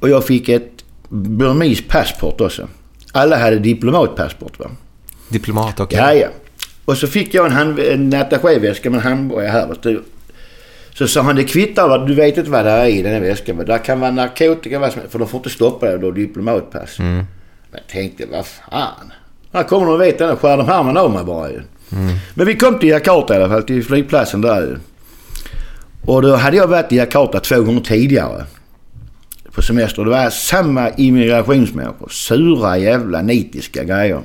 Och 0.00 0.08
jag 0.08 0.26
fick 0.26 0.48
ett 0.48 0.84
burmesiskt 1.08 1.88
passport 1.88 2.40
också. 2.40 2.68
Alla 3.12 3.36
hade 3.36 3.58
diplomatpassport 3.58 4.58
va. 4.58 4.70
Diplomat, 5.28 5.80
okej. 5.80 5.98
Ja, 5.98 6.14
ja. 6.14 6.28
Och 6.84 6.96
så 6.96 7.06
fick 7.06 7.34
jag 7.34 7.46
en, 7.46 7.52
hand, 7.52 7.78
en 7.78 8.14
attachéväska 8.14 8.90
med 8.90 8.98
en 8.98 9.04
handboja 9.04 9.50
här. 9.50 9.66
Vet 9.66 9.82
du. 9.82 10.02
Så 10.94 11.08
sa 11.08 11.22
han, 11.22 11.36
det 11.36 11.44
kvittar 11.44 12.06
du 12.06 12.14
vet 12.14 12.36
inte 12.36 12.50
vad 12.50 12.64
det 12.64 12.70
är 12.70 12.86
i 12.86 13.02
den 13.02 13.12
här 13.12 13.20
väskan. 13.20 13.56
Men 13.56 13.66
där 13.66 13.78
kan 13.78 14.00
vara 14.00 14.10
narkotika, 14.10 14.78
vad 14.78 14.92
som 14.92 15.00
helst, 15.00 15.12
för 15.12 15.18
de 15.18 15.28
får 15.28 15.38
inte 15.38 15.50
stoppa 15.50 15.86
det 15.86 15.98
då, 15.98 16.10
diplomatpass. 16.10 16.98
Men 16.98 17.26
jag 17.72 17.86
tänkte, 17.86 18.26
vad 18.26 18.46
fan. 18.46 19.12
Här 19.52 19.62
kommer 19.62 19.86
de 19.86 19.94
och 19.94 20.00
vet 20.00 20.18
det, 20.18 20.36
skär 20.36 20.56
de 20.56 20.68
armen 20.68 20.96
av 20.96 21.10
mig 21.10 21.24
bara 21.24 21.50
ju. 21.50 21.60
Men 22.34 22.46
vi 22.46 22.56
kom 22.56 22.78
till 22.78 22.88
Jakarta 22.88 23.34
i 23.34 23.36
alla 23.36 23.48
fall, 23.48 23.62
till 23.62 23.84
flygplatsen 23.84 24.40
där 24.40 24.60
ju. 24.60 24.76
Och 26.04 26.22
då 26.22 26.36
hade 26.36 26.56
jag 26.56 26.66
varit 26.66 26.92
i 26.92 26.96
Jakarta 26.96 27.40
två 27.40 27.62
gånger 27.62 27.80
tidigare. 27.80 28.44
På 29.52 29.62
semester. 29.62 30.04
Det 30.04 30.10
var 30.10 30.30
samma 30.30 30.90
immigrationsmänniskor. 30.90 32.08
Sura 32.08 32.78
jävla 32.78 33.22
nitiska 33.22 33.84
grejer. 33.84 34.20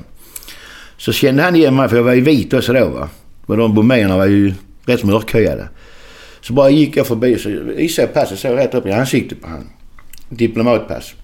Så 0.96 1.12
kände 1.12 1.42
han 1.42 1.56
igen 1.56 1.76
mig, 1.76 1.88
för 1.88 1.96
jag 1.96 2.02
var 2.02 2.12
ju 2.12 2.20
vit 2.20 2.54
också 2.54 2.72
då 2.72 2.88
va. 2.88 3.08
Men 3.46 3.58
de 3.58 3.74
burmenerna 3.74 4.16
var 4.16 4.26
ju 4.26 4.54
rätt 4.86 5.04
mörkhyade. 5.04 5.68
Så 6.40 6.52
bara 6.52 6.70
gick 6.70 6.96
jag 6.96 7.06
förbi 7.06 7.38
så 7.38 7.48
visade 7.48 8.08
jag 8.08 8.14
passet 8.14 8.38
så 8.38 8.54
rätt 8.54 8.74
upp 8.74 8.86
i 8.86 8.92
ansiktet 8.92 9.42
på 9.42 9.48
han. 9.48 9.68
Diplomatpass. 10.28 11.14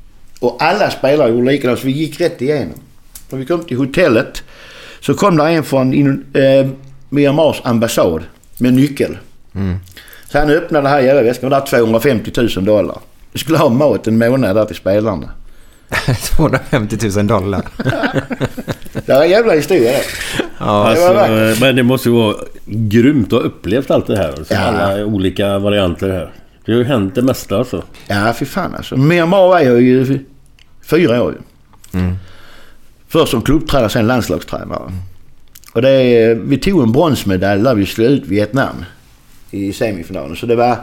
Och 0.41 0.63
alla 0.63 0.91
spelare 0.91 1.31
gjorde 1.31 1.51
likadant 1.51 1.79
så 1.79 1.87
vi 1.87 1.93
gick 1.93 2.21
rätt 2.21 2.43
igenom. 2.43 2.81
När 3.31 3.39
vi 3.39 3.47
kom 3.47 3.65
till 3.65 3.77
hotellet 3.77 4.43
så 5.01 5.15
kom 5.15 5.37
där 5.37 5.47
en 5.49 5.65
från 5.65 5.95
in- 5.95 6.25
eh, 6.35 6.67
Myanmars 7.09 7.61
ambassad 7.65 8.23
med 8.59 8.75
nyckel. 8.75 9.19
Så 10.33 10.39
han 10.39 10.51
öppnade 10.51 10.83
den 10.85 10.93
här 10.93 11.01
jävla 11.01 11.23
väskan 11.23 11.45
och 11.53 11.61
där 11.61 11.67
250 11.67 12.31
000 12.57 12.65
dollar. 12.65 12.99
Vi 13.33 13.39
skulle 13.39 13.59
ha 13.59 13.69
mat 13.69 14.07
en 14.07 14.19
månad 14.19 14.57
där 14.57 14.65
till 14.65 14.77
spelarna. 14.77 15.31
250 16.37 16.97
000 17.17 17.27
dollar. 17.27 17.63
Det 19.07 19.13
var 19.15 19.23
en 19.23 19.31
jävla 19.31 19.53
historia 19.53 19.91
det. 19.93 20.03
Ja. 20.59 20.65
Det 20.67 20.71
Alltså, 20.71 21.13
vackert. 21.15 21.61
men 21.61 21.77
det 21.77 21.83
måste 21.83 22.09
ju 22.09 22.15
vara 22.15 22.37
grymt 22.67 23.27
att 23.27 23.33
ha 23.33 23.39
upplevt 23.41 23.91
allt 23.91 24.07
det 24.07 24.17
här. 24.17 24.33
Så 24.33 24.55
Ja. 24.55 24.59
Alla 24.61 25.05
olika 25.05 25.59
varianter 25.59 26.09
här. 26.09 26.33
Det 26.65 26.73
har 26.73 26.79
ju 26.79 26.85
hänt 26.85 27.15
det 27.15 27.23
mesta 27.23 27.57
alltså. 27.59 27.83
Ja, 28.07 28.33
fy 28.39 28.45
fan 28.45 28.75
alltså. 28.75 28.97
Myanmar 28.97 29.39
var 29.49 29.61
jag 29.61 29.81
ju 29.83 30.19
fyra 30.83 31.23
år 31.23 31.35
ju. 31.93 32.01
Först 33.13 33.31
som 33.31 33.43
klubbtränare, 33.43 33.91
sen 33.91 34.07
landslagstränare. 34.07 34.93
Och 35.73 35.83
det, 35.83 36.35
vi 36.35 36.59
tog 36.59 36.83
en 36.83 36.93
bronsmedalj 36.93 37.63
där 37.63 37.75
vi 37.75 37.87
slog 37.87 38.09
ut 38.09 38.27
Vietnam 38.27 38.85
i 39.51 39.73
semifinalen. 39.73 40.37
Så 40.37 40.47
det 40.47 40.57
var, 40.57 40.77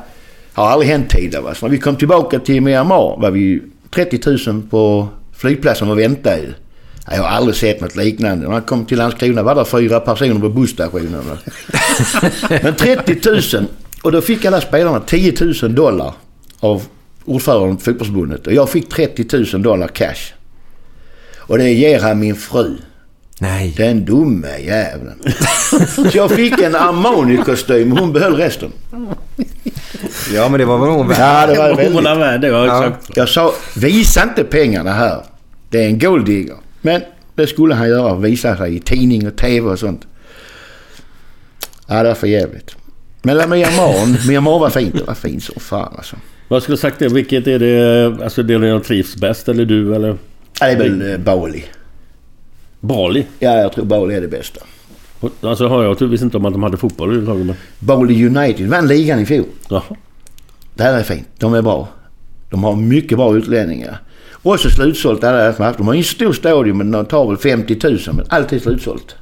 har 0.53 0.67
aldrig 0.67 0.91
hänt 0.91 1.09
tidigare. 1.09 1.43
Va? 1.43 1.55
Så 1.55 1.65
när 1.65 1.71
vi 1.71 1.77
kom 1.77 1.95
tillbaka 1.95 2.39
till 2.39 2.61
Myanmar 2.61 3.21
var 3.21 3.31
vi 3.31 3.61
30 3.89 4.51
000 4.51 4.61
på 4.69 5.07
flygplatsen 5.35 5.89
och 5.89 5.99
väntade 5.99 6.41
Jag 7.11 7.17
har 7.17 7.29
aldrig 7.29 7.55
sett 7.55 7.81
något 7.81 7.95
liknande. 7.95 8.47
När 8.47 8.53
jag 8.53 8.65
kom 8.65 8.85
till 8.85 8.97
Landskrona 8.97 9.43
var 9.43 9.55
det 9.55 9.65
fyra 9.65 9.99
personer 9.99 10.39
på 10.39 10.49
busstationen. 10.49 11.23
Men 12.63 12.75
30 12.75 13.55
000. 13.57 13.65
Och 14.03 14.11
då 14.11 14.21
fick 14.21 14.45
alla 14.45 14.61
spelarna 14.61 14.99
10 14.99 15.33
000 15.61 15.75
dollar 15.75 16.13
av 16.59 16.83
ordföranden 17.25 17.77
för 17.77 17.91
fotbollsförbundet. 17.91 18.47
Och 18.47 18.53
jag 18.53 18.69
fick 18.69 18.89
30 18.89 19.37
000 19.53 19.61
dollar 19.61 19.87
cash. 19.87 20.36
Och 21.47 21.57
det 21.57 21.69
ger 21.73 21.99
han 21.99 22.19
min 22.19 22.35
fru. 22.35 22.75
Nej. 23.39 23.73
Den 23.77 24.05
dumme 24.05 24.57
jäveln. 24.59 25.21
Så 25.95 26.05
jag 26.13 26.31
fick 26.31 26.61
en 26.61 26.75
Armani-kostym 26.75 27.91
hon 27.97 28.13
behöll 28.13 28.35
resten. 28.35 28.71
Ja, 30.33 30.49
men 30.49 30.59
det 30.59 30.65
var 30.65 30.77
väl 30.77 30.89
hon 30.89 31.07
värd. 31.07 31.17
Ja, 31.19 31.47
det 31.47 31.57
var 31.57 31.67
Hon 31.67 31.77
väldigt... 31.77 32.05
är 32.05 32.15
värd 32.15 32.41
det, 32.41 32.47
ja, 32.47 32.65
Ja. 32.65 32.85
exakt. 32.87 33.17
Jag 33.17 33.29
sa, 33.29 33.53
visa 33.75 34.23
inte 34.23 34.43
pengarna 34.43 34.91
här. 34.93 35.23
Det 35.69 35.83
är 35.83 35.87
en 35.87 35.99
golddigger. 35.99 36.55
Men 36.81 37.01
det 37.35 37.47
skulle 37.47 37.75
han 37.75 37.89
göra. 37.89 38.15
Visa 38.15 38.57
sig 38.57 38.75
i 38.75 38.79
tidning 38.79 39.27
och 39.27 39.35
tv 39.35 39.69
och 39.69 39.79
sånt. 39.79 40.07
Ja, 41.87 42.03
det 42.03 42.07
var 42.09 42.15
för 42.15 42.27
jävligt. 42.27 42.75
Men 43.23 43.49
Myanmar, 43.49 44.27
Myanmar 44.27 44.59
var 44.59 44.69
fint. 44.69 44.93
Det 44.97 45.03
var 45.03 45.13
fint 45.13 45.43
som 45.43 45.55
fan 45.61 45.93
alltså. 45.97 46.15
Vad 46.47 46.63
skulle 46.63 46.73
du 46.75 46.79
sagt 46.81 46.99
det? 46.99 47.07
Vilket 47.07 47.47
är 47.47 47.59
det, 47.59 48.05
alltså 48.23 48.43
det 48.43 48.53
jag 48.53 48.83
trivs 48.83 49.15
bäst? 49.15 49.49
Eller 49.49 49.65
du 49.65 49.95
eller 49.95 50.17
det 50.59 50.65
är 50.65 50.77
väl 50.77 51.11
eh, 51.11 51.17
Bali. 51.17 51.63
Bali? 52.79 53.25
Ja, 53.39 53.57
jag 53.57 53.73
tror 53.73 53.85
Bali 53.85 54.15
är 54.15 54.21
det 54.21 54.27
bästa. 54.27 54.59
Alltså 55.41 55.67
har 55.67 55.83
jag 55.83 56.07
visste 56.07 56.25
inte 56.25 56.37
om 56.37 56.45
att 56.45 56.53
de 56.53 56.63
hade 56.63 56.77
fotboll 56.77 57.09
överhuvudtaget. 57.09 57.45
Men... 57.45 57.55
Bali 57.79 58.25
United 58.25 58.69
vann 58.69 58.87
ligan 58.87 59.19
i 59.19 59.25
fjol. 59.25 59.45
Jaha. 59.69 59.83
Det 60.75 60.83
här 60.83 60.99
är 60.99 61.03
fint. 61.03 61.27
De 61.37 61.53
är 61.53 61.61
bra. 61.61 61.87
De 62.49 62.63
har 62.63 62.75
mycket 62.75 63.17
bra 63.17 63.37
utlänningar. 63.37 64.01
Och 64.31 64.59
så 64.59 64.69
slutsålt 64.69 65.23
alla 65.23 65.37
deras 65.37 65.59
matcher. 65.59 65.77
De 65.77 65.87
har 65.87 65.95
en 65.95 66.03
stor 66.03 66.33
stadion 66.33 66.77
men 66.77 66.91
de 66.91 67.05
tar 67.05 67.27
väl 67.27 67.37
50 67.37 67.79
000 67.83 67.99
men 68.13 68.25
alltid 68.29 68.61
slutsålt. 68.61 69.15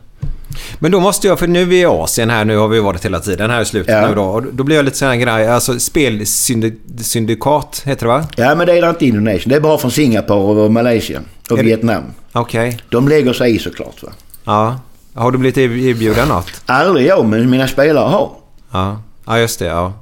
Men 0.79 0.91
då 0.91 0.99
måste 0.99 1.27
jag, 1.27 1.39
för 1.39 1.47
nu 1.47 1.61
är 1.61 1.65
vi 1.65 1.79
i 1.79 1.85
Asien 1.85 2.29
här, 2.29 2.45
nu 2.45 2.57
har 2.57 2.67
vi 2.67 2.79
varit 2.79 3.05
hela 3.05 3.19
tiden 3.19 3.49
här 3.49 3.61
i 3.61 3.65
slutet 3.65 3.95
Ja. 3.95 4.07
nu 4.09 4.15
då. 4.15 4.23
Och 4.23 4.43
då 4.43 4.63
blir 4.63 4.75
jag 4.75 4.85
lite 4.85 4.97
sån 4.97 5.07
här 5.07 5.15
grej, 5.15 5.47
alltså 5.47 5.79
spelsyndikat 5.79 7.81
heter 7.85 8.05
det 8.05 8.11
va? 8.11 8.25
Ja 8.35 8.55
men 8.55 8.67
det 8.67 8.77
är 8.77 8.81
det 8.81 8.89
inte 8.89 9.05
i 9.05 9.07
Indonesien. 9.07 9.49
Det 9.49 9.55
är 9.55 9.59
bara 9.59 9.77
från 9.77 9.91
Singapore 9.91 10.61
och 10.61 10.71
Malaysia 10.71 11.21
och 11.49 11.59
Är 11.59 11.63
Vietnam. 11.63 12.03
Okej. 12.33 12.79
De 12.89 13.07
lägger 13.07 13.33
sig 13.33 13.55
i 13.55 13.59
såklart 13.59 14.03
va. 14.03 14.09
Ja. 14.43 14.79
Har 15.13 15.31
du 15.31 15.37
blivit 15.37 15.57
erbjuden 15.57 16.27
något? 16.27 16.51
Aldrig 16.65 17.07
jag 17.07 17.25
men 17.25 17.49
mina 17.49 17.67
spelare 17.67 18.09
har. 18.09 18.31
Ja. 18.71 19.01
Ja, 19.25 19.39
just 19.39 19.59
det. 19.59 19.65
Ja. 19.65 19.93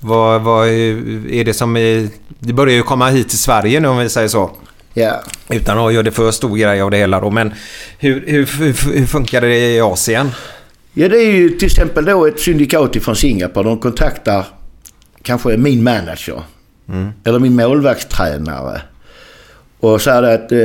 Vad, 0.00 0.42
vad 0.42 0.68
är 0.68 1.30
är 1.32 1.44
det 1.44 1.54
som... 1.54 1.76
Är, 1.76 2.08
det 2.38 2.52
börjar 2.52 2.74
ju 2.74 2.82
komma 2.82 3.08
hit 3.08 3.28
till 3.28 3.38
Sverige 3.38 3.80
nu 3.80 3.88
om 3.88 3.98
vi 3.98 4.08
säger 4.08 4.28
så. 4.28 4.50
Ja. 4.98 5.22
Utan 5.50 5.78
att 5.78 5.92
göra 5.92 6.02
det 6.02 6.10
för 6.10 6.30
stor 6.30 6.56
grej 6.56 6.80
av 6.80 6.90
det 6.90 6.96
hela 6.96 7.20
då. 7.20 7.30
Men 7.30 7.52
hur, 7.98 8.24
hur, 8.26 8.46
hur, 8.46 8.92
hur 8.98 9.06
funkar 9.06 9.40
det 9.40 9.74
i 9.74 9.80
Asien? 9.80 10.30
Ja 10.92 11.08
det 11.08 11.16
är 11.16 11.30
ju 11.30 11.50
till 11.50 11.66
exempel 11.66 12.04
då 12.04 12.26
ett 12.26 12.40
syndikat 12.40 12.96
från 13.02 13.16
Singapore. 13.16 13.68
De 13.68 13.78
kontaktar 13.78 14.46
kanske 15.22 15.56
min 15.56 15.82
manager. 15.82 16.42
Eller 17.24 17.38
min 17.38 17.56
målvaktstränare. 17.56 18.80
Och 19.80 20.00
säger 20.00 20.22
att 20.22 20.52
eh, 20.52 20.58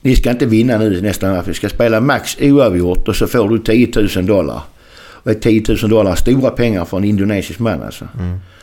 ni 0.00 0.16
ska 0.16 0.30
inte 0.30 0.46
vinna 0.46 0.78
nu 0.78 1.00
nästa 1.00 1.32
match. 1.32 1.46
Vi 1.46 1.54
ska 1.54 1.68
spela 1.68 2.00
max 2.00 2.36
oavgjort 2.40 3.08
och 3.08 3.16
så 3.16 3.26
får 3.26 3.48
du 3.48 3.58
10 3.58 3.92
000 4.16 4.26
dollar. 4.26 4.60
Och 5.08 5.30
ett 5.30 5.42
10 5.42 5.64
000 5.68 5.90
dollar, 5.90 6.14
stora 6.14 6.50
pengar 6.50 6.84
för 6.84 6.96
en 6.96 7.04
indonesisk 7.04 7.58
man 7.58 7.82
alltså. 7.82 8.08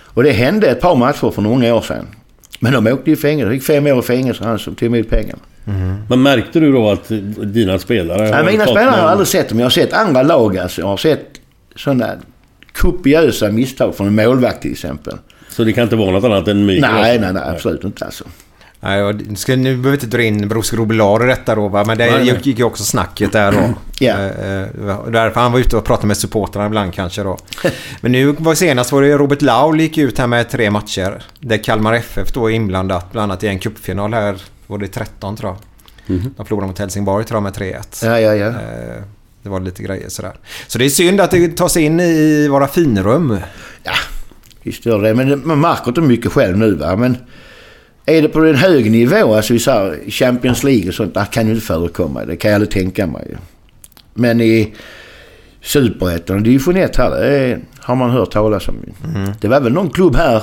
Och 0.03 0.23
det 0.23 0.31
hände 0.31 0.67
ett 0.67 0.81
par 0.81 0.95
matcher 0.95 1.31
för 1.31 1.41
några 1.41 1.75
år 1.75 1.81
sedan. 1.81 2.07
Men 2.63 2.73
de 2.73 2.93
åkte 2.93 3.11
i 3.11 3.15
fängelse. 3.15 3.49
De 3.49 3.59
fick 3.59 3.67
fem 3.67 3.87
år 3.87 3.99
i 3.99 4.01
fängelse 4.01 4.43
han 4.43 4.59
som 4.59 4.75
tog 4.75 4.95
emot 4.95 5.09
pengarna. 5.09 5.39
Men 6.09 6.21
märkte 6.21 6.59
du 6.59 6.71
då 6.71 6.89
att 6.89 7.11
dina 7.37 7.79
spelare... 7.79 8.35
Har 8.35 8.43
mina 8.43 8.65
spelare 8.65 8.89
har 8.89 8.97
jag 8.97 9.07
aldrig 9.07 9.27
sett 9.27 9.49
dem. 9.49 9.59
Jag 9.59 9.65
har 9.65 9.69
sett 9.69 9.93
andra 9.93 10.23
lag 10.23 10.57
alltså. 10.57 10.81
Jag 10.81 10.87
har 10.87 10.97
sett 10.97 11.25
sådana 11.75 12.11
kopiösa 12.73 13.51
misstag 13.51 13.95
från 13.95 14.07
en 14.07 14.15
målvakt 14.15 14.61
till 14.61 14.71
exempel. 14.71 15.13
Så 15.49 15.63
det 15.63 15.73
kan 15.73 15.83
inte 15.83 15.95
vara 15.95 16.11
något 16.11 16.23
annat 16.23 16.47
än 16.47 16.65
mygel? 16.65 16.81
Nej, 16.81 17.19
nej, 17.19 17.33
nej, 17.33 17.43
absolut 17.45 17.83
inte 17.83 18.05
alltså. 18.05 18.23
Nej, 18.83 19.35
ska, 19.35 19.55
nu 19.55 19.63
behöver 19.63 19.89
vi 19.89 19.93
inte 19.93 20.07
dra 20.17 20.23
in 20.23 20.47
Brosko 20.47 20.75
Robelar 20.77 21.23
i 21.23 21.27
detta 21.27 21.55
då 21.55 21.67
va? 21.67 21.83
Men 21.87 21.97
det 21.97 22.11
Nej, 22.11 22.39
gick 22.43 22.59
ju 22.59 22.63
också 22.63 22.83
snacket 22.83 23.31
där 23.31 23.51
då. 23.51 23.59
Ja. 23.99 24.13
Eh, 24.13 24.61
eh, 24.61 24.67
därför 25.11 25.41
han 25.41 25.51
var 25.51 25.59
ute 25.59 25.77
och 25.77 25.83
pratade 25.85 26.07
med 26.07 26.17
supportrarna 26.17 26.65
ibland 26.67 26.93
kanske 26.93 27.23
då. 27.23 27.37
Men 28.01 28.11
nu 28.11 28.25
var 28.39 28.55
senast 28.55 28.91
var 28.91 29.01
det 29.01 29.17
Robert 29.17 29.41
Laul 29.41 29.79
gick 29.79 29.97
ut 29.97 30.17
här 30.17 30.27
med 30.27 30.49
tre 30.49 30.71
matcher. 30.71 31.23
Där 31.39 31.57
Kalmar 31.63 31.93
FF 31.93 32.31
då 32.33 32.51
är 32.51 32.55
inblandat 32.55 33.11
bland 33.11 33.31
annat 33.31 33.43
i 33.43 33.47
en 33.47 33.59
cupfinal 33.59 34.13
här. 34.13 34.35
Var 34.67 34.77
det 34.77 34.87
13 34.87 35.35
tror 35.35 35.51
jag. 36.07 36.19
De 36.37 36.45
förlorade 36.45 36.67
mot 36.67 36.79
Helsingborg 36.79 37.25
tror 37.25 37.35
jag 37.35 37.43
med 37.43 37.53
3-1. 37.53 38.05
Ja, 38.05 38.19
ja, 38.19 38.35
ja. 38.35 38.47
Eh, 38.47 39.03
Det 39.43 39.49
var 39.49 39.59
lite 39.59 39.83
grejer 39.83 40.09
sådär. 40.09 40.33
Så 40.67 40.77
det 40.77 40.85
är 40.85 40.89
synd 40.89 41.21
att 41.21 41.31
det 41.31 41.57
tar 41.57 41.67
sig 41.67 41.83
in 41.83 41.99
i 41.99 42.47
våra 42.47 42.67
finrum. 42.67 43.37
Ja, 43.83 43.93
visst 44.63 44.85
gör 44.85 45.01
det. 45.01 45.13
Men 45.13 45.47
man 45.47 45.59
märker 45.61 45.87
inte 45.87 46.01
mycket 46.01 46.31
själv 46.31 46.57
nu 46.57 46.75
va. 46.75 46.95
Men 46.95 47.17
är 48.05 48.21
det 48.21 48.27
på 48.29 48.39
en 48.39 48.55
hög 48.55 48.91
nivå, 48.91 49.35
alltså 49.35 49.59
så 49.59 49.93
Champions 50.09 50.63
League 50.63 50.87
och 50.87 50.93
sånt, 50.93 51.13
det 51.13 51.27
kan 51.31 51.47
ju 51.47 51.53
inte 51.53 51.65
förekomma. 51.65 52.25
Det 52.25 52.35
kan 52.35 52.51
jag 52.51 52.55
aldrig 52.55 52.71
tänka 52.71 53.07
mig. 53.07 53.35
Men 54.13 54.41
i 54.41 54.73
Superettan 55.61 56.35
och 56.35 56.41
division 56.41 56.75
1 56.77 56.95
här, 56.95 57.09
det 57.09 57.27
är, 57.27 57.59
har 57.79 57.95
man 57.95 58.09
hört 58.11 58.31
talas 58.31 58.67
om. 58.67 58.75
Det 59.41 59.47
var 59.47 59.59
väl 59.59 59.73
någon 59.73 59.89
klubb 59.89 60.15
här, 60.15 60.41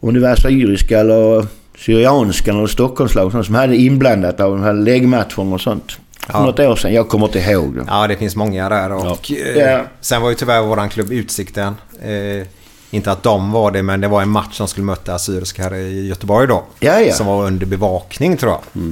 om 0.00 0.14
det 0.14 0.20
var 0.20 0.28
Assyriska 0.28 0.98
eller 1.00 1.46
Syrianska 1.78 2.50
eller 2.50 2.66
Stockholmslag 2.66 3.44
som 3.46 3.54
hade 3.54 3.76
inblandat 3.76 4.40
av 4.40 4.50
de 4.50 4.62
här 4.62 4.72
läggmatcherna 4.72 5.54
och 5.54 5.60
sånt. 5.60 5.92
För 6.26 6.32
Ja. 6.38 6.44
något 6.44 6.60
år 6.60 6.76
sedan. 6.76 6.94
Jag 6.94 7.08
kommer 7.08 7.26
inte 7.26 7.38
ihåg 7.38 7.74
det. 7.76 7.84
Ja, 7.88 8.06
det 8.06 8.16
finns 8.16 8.36
många 8.36 8.68
där. 8.68 8.92
Och, 8.92 9.32
eh, 9.32 9.56
Ja. 9.62 9.80
Sen 10.00 10.22
var 10.22 10.28
ju 10.30 10.34
tyvärr 10.34 10.62
våran 10.62 10.88
klubb 10.88 11.12
Utsikten. 11.12 11.74
Eh, 12.02 12.46
inte 12.92 13.12
att 13.12 13.22
de 13.22 13.52
var 13.52 13.70
det, 13.70 13.82
men 13.82 14.00
det 14.00 14.08
var 14.08 14.22
en 14.22 14.28
match 14.28 14.56
som 14.56 14.68
skulle 14.68 14.86
möta 14.86 15.14
Assyriska 15.14 15.62
här 15.62 15.74
i 15.74 16.06
Göteborg 16.06 16.46
då. 16.48 16.64
Ja, 16.80 17.00
ja. 17.00 17.12
Som 17.14 17.26
var 17.26 17.46
under 17.46 17.66
bevakning 17.66 18.36
tror 18.36 18.52
jag. 18.52 18.82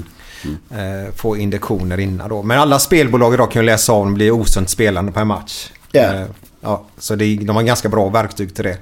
Eh, 0.71 1.13
få 1.17 1.37
indikationer 1.37 2.01
innan 2.01 2.29
då. 2.29 2.43
Men 2.43 2.59
alla 2.59 2.79
spelbolag 2.79 3.35
idag 3.35 3.51
kan 3.51 3.63
ju 3.63 3.67
läsa 3.67 3.93
av 3.93 4.03
om 4.03 4.09
det 4.09 4.15
blir 4.15 4.31
osunt 4.31 4.71
spelande 4.71 5.13
på 5.13 5.21
en 5.21 5.27
match. 5.27 5.71
Eh, 6.11 6.25
ja, 6.61 6.85
så 6.99 7.15
det, 7.15 7.37
de 7.37 7.57
har 7.57 7.63
ganska 7.63 7.89
bra 7.89 8.09
verktyg 8.09 8.55
till 8.55 8.65
det. 8.65 8.79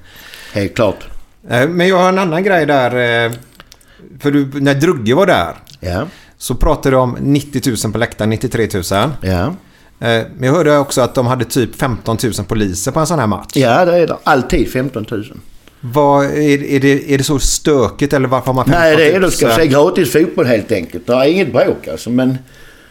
Helt 0.52 0.74
klart. 0.74 1.04
Eh, 1.50 1.68
men 1.68 1.88
jag 1.88 1.98
har 1.98 2.08
en 2.08 2.18
annan 2.18 2.42
grej 2.44 2.66
där. 2.66 3.24
Eh, 3.26 3.32
för 4.20 4.30
du, 4.30 4.60
när 4.60 4.74
Drugge 4.74 5.14
var 5.14 5.26
där 5.26 5.54
Ja, 5.80 6.06
så 6.38 6.54
pratade 6.54 6.96
du 6.96 7.00
om 7.00 7.16
90 7.20 7.62
000 7.84 7.92
på 7.92 7.98
läktaren, 7.98 8.30
93 8.30 8.68
000. 8.74 8.82
ja. 9.22 9.54
Eh, 10.00 10.22
Men 10.36 10.46
jag 10.48 10.52
hörde 10.52 10.78
också 10.78 11.00
att 11.00 11.14
de 11.14 11.26
hade 11.26 11.44
typ 11.44 11.76
15 11.76 12.16
000 12.24 12.32
poliser 12.48 12.92
på 12.92 13.00
en 13.00 13.06
sån 13.06 13.18
här 13.18 13.26
match. 13.26 13.50
Ja, 13.54 13.84
det 13.84 13.96
är 13.98 14.06
det. 14.06 14.16
Alltid 14.24 14.68
15 14.72 15.06
000. 15.10 15.24
Vad, 15.80 16.24
är, 16.24 16.62
är, 16.62 16.80
det, 16.80 17.14
är 17.14 17.18
det 17.18 17.24
så 17.24 17.38
stökigt 17.38 18.12
eller 18.12 18.28
varför 18.28 18.46
har 18.46 18.54
man 18.54 18.64
15 18.64 18.82
000? 18.82 18.88
Nej, 18.88 18.96
det 18.96 19.16
är, 19.16 19.20
då 19.20 19.30
ska 19.30 19.50
säga 19.54 19.66
gratis 19.66 20.12
fotboll 20.12 20.46
helt 20.46 20.72
enkelt. 20.72 21.06
Det 21.06 21.12
är 21.12 21.24
inget 21.24 21.52
bråk 21.52 21.88
alltså. 21.88 22.10
Men 22.10 22.38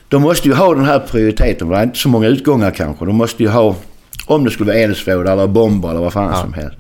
de 0.08 0.22
måste 0.22 0.48
ju 0.48 0.54
ha 0.54 0.74
den 0.76 0.86
här 0.86 1.00
prioriteten. 1.00 1.70
Det 1.70 1.78
är 1.78 1.84
inte 1.84 1.98
så 1.98 2.10
många 2.10 2.28
utgångar 2.28 2.72
kanske. 2.72 3.06
De 3.06 3.16
måste 3.16 3.44
ju 3.44 3.50
ha, 3.50 3.76
om 4.26 4.44
det 4.44 4.52
skulle 4.52 4.68
vara 4.72 4.78
eldsvåda 4.80 5.32
eller 5.32 5.48
bomber 5.48 5.90
eller 5.90 6.00
vad 6.00 6.14
fan 6.14 6.32
Ja. 6.34 6.42
som 6.42 6.54
helst. 6.54 6.78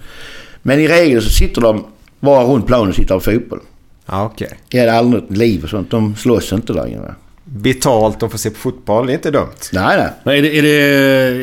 Men 0.62 0.80
i 0.80 0.88
regel 0.88 1.22
så 1.22 1.30
sitter 1.30 1.62
de 1.62 1.86
bara 2.20 2.44
runt 2.44 2.68
planen 2.68 2.90
och 2.90 2.96
tittar 2.96 3.16
på 3.16 3.22
fotboll. 3.22 3.60
Ja, 4.06 4.26
okej. 4.26 4.60
Det 4.70 4.78
är 4.80 4.88
aldrig 4.88 5.24
något 5.24 5.38
liv 5.38 5.64
och 5.64 5.70
sånt. 5.70 5.92
De 5.92 6.16
slåss 6.16 6.54
inte 6.54 6.74
längre. 6.74 7.00
va? 7.00 7.16
Betalt 7.50 8.24
och 8.24 8.32
få 8.32 8.38
se 8.38 8.50
på 8.50 8.58
fotboll, 8.58 9.06
det 9.08 9.12
är 9.12 9.16
inte 9.16 9.32
dumt. 9.32 9.48
Nej, 9.74 9.98
nej. 9.98 10.10
Men 10.24 10.36
är, 10.36 10.41
det, 10.41 10.58
är 10.58 10.62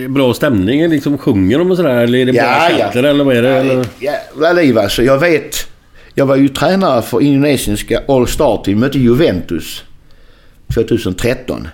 det 0.01 0.09
bra 0.09 0.35
stämning? 0.35 0.89
Liksom 0.89 1.19
sjunger 1.19 1.59
de 1.59 1.71
och 1.71 1.77
sådär? 1.77 1.97
Eller 1.97 2.19
är 2.19 2.27
det 2.27 2.33
bara 2.33 2.43
Ja, 2.43 2.71
ja. 2.71 2.79
chanter 2.85 3.03
eller 3.03 3.25
vad 3.25 3.37
är 3.37 3.43
det? 3.43 3.49
Eller? 3.51 3.87
Jävla 3.99 4.53
liv 4.53 4.79
alltså. 4.79 5.03
Jag 5.03 5.19
vet. 5.19 5.57
Jag 6.15 6.27
var 6.27 6.37
ju 6.37 6.49
tränare 6.49 7.03
för 7.03 7.21
indonesiska 7.23 8.03
All 8.09 8.27
Star 8.29 8.63
Team. 8.65 8.81
Mötte 8.81 8.99
Juventus 8.99 9.83
2013. 10.75 11.69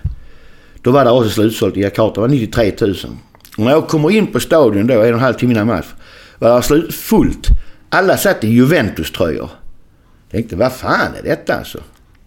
Då 0.81 0.91
var 0.91 1.05
det 1.05 1.11
också 1.11 1.29
slutsålt 1.29 1.77
i 1.77 1.81
Jakarta. 1.81 2.13
Det 2.13 2.21
var 2.21 2.27
93 2.27 2.71
000. 2.81 2.95
Och 3.57 3.63
när 3.63 3.71
jag 3.71 3.87
kommer 3.87 4.11
in 4.11 4.27
på 4.27 4.39
stadion 4.39 4.87
då, 4.87 4.93
en 4.93 4.99
och 4.99 5.05
en 5.07 5.19
halv 5.19 5.33
timme 5.33 5.53
innan 5.53 5.67
match, 5.67 5.85
var 6.39 6.55
det 6.55 6.61
slut, 6.63 6.93
fullt. 6.95 7.47
Alla 7.89 8.17
satt 8.17 8.43
i 8.43 8.47
Juventus-tröjor. 8.47 9.49
Tänkte, 10.31 10.55
vad 10.55 10.71
fan 10.73 11.11
är 11.19 11.23
detta 11.23 11.55
alltså? 11.55 11.77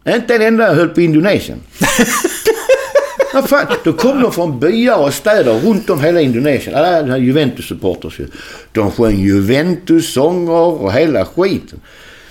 Inte 0.08 0.34
en 0.34 0.42
enda 0.42 0.74
höll 0.74 0.88
på 0.88 1.00
Indonesien. 1.00 1.60
Vad 3.34 3.48
fan, 3.48 3.66
då 3.84 3.92
kom 3.92 4.22
de 4.22 4.32
från 4.32 4.60
byar 4.60 4.98
och 4.98 5.14
städer 5.14 5.60
runt 5.60 5.90
om 5.90 6.00
hela 6.00 6.20
Indonesien. 6.20 6.76
Alla 6.76 7.02
de 7.02 7.10
här 7.10 7.18
Juventus-supporters 7.18 8.20
ju. 8.20 8.26
De 8.72 8.90
sjöng 8.90 9.16
Juventus-sånger 9.16 10.82
och 10.82 10.92
hela 10.92 11.24
skiten. 11.24 11.80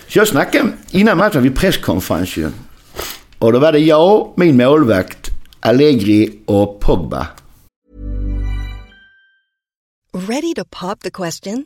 Så 0.08 0.20
jag 0.20 0.28
snackade 0.28 0.70
innan 0.92 1.18
matchen 1.18 1.44
vid 1.44 1.56
presskonferens 1.56 2.38
ju. 2.38 2.50
Och 3.40 3.54
då 3.54 3.60
var 3.60 3.72
det 3.72 3.80
jag, 3.80 4.34
min 4.36 4.58
målvakt, 4.58 5.30
Allegri 5.60 6.40
och 6.46 6.80
Pogba. 6.80 7.28
Ready 10.14 10.54
to 10.54 10.64
pop 10.70 11.00
the 11.00 11.12
question? 11.12 11.66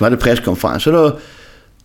Som 0.00 0.04
hade 0.04 0.16
presskonferens. 0.16 0.86
Och 0.86 0.92
då 0.92 1.18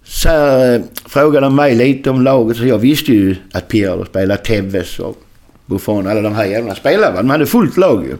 så 0.03 0.29
här, 0.29 0.75
eh, 0.75 0.81
frågade 1.05 1.45
de 1.45 1.55
mig 1.55 1.75
lite 1.75 2.09
om 2.09 2.21
laget. 2.21 2.57
Så 2.57 2.65
jag 2.65 2.77
visste 2.77 3.11
ju 3.11 3.35
att 3.51 3.67
Pirlo 3.67 4.05
spelade, 4.05 4.41
Tevez 4.41 4.99
och 4.99 5.17
Buffon. 5.65 6.07
Alla 6.07 6.21
de 6.21 6.35
här 6.35 6.45
jävlarna 6.45 6.75
spelade. 6.75 7.17
De 7.17 7.29
hade 7.29 7.45
fullt 7.45 7.77
lag 7.77 8.05
ju. 8.05 8.17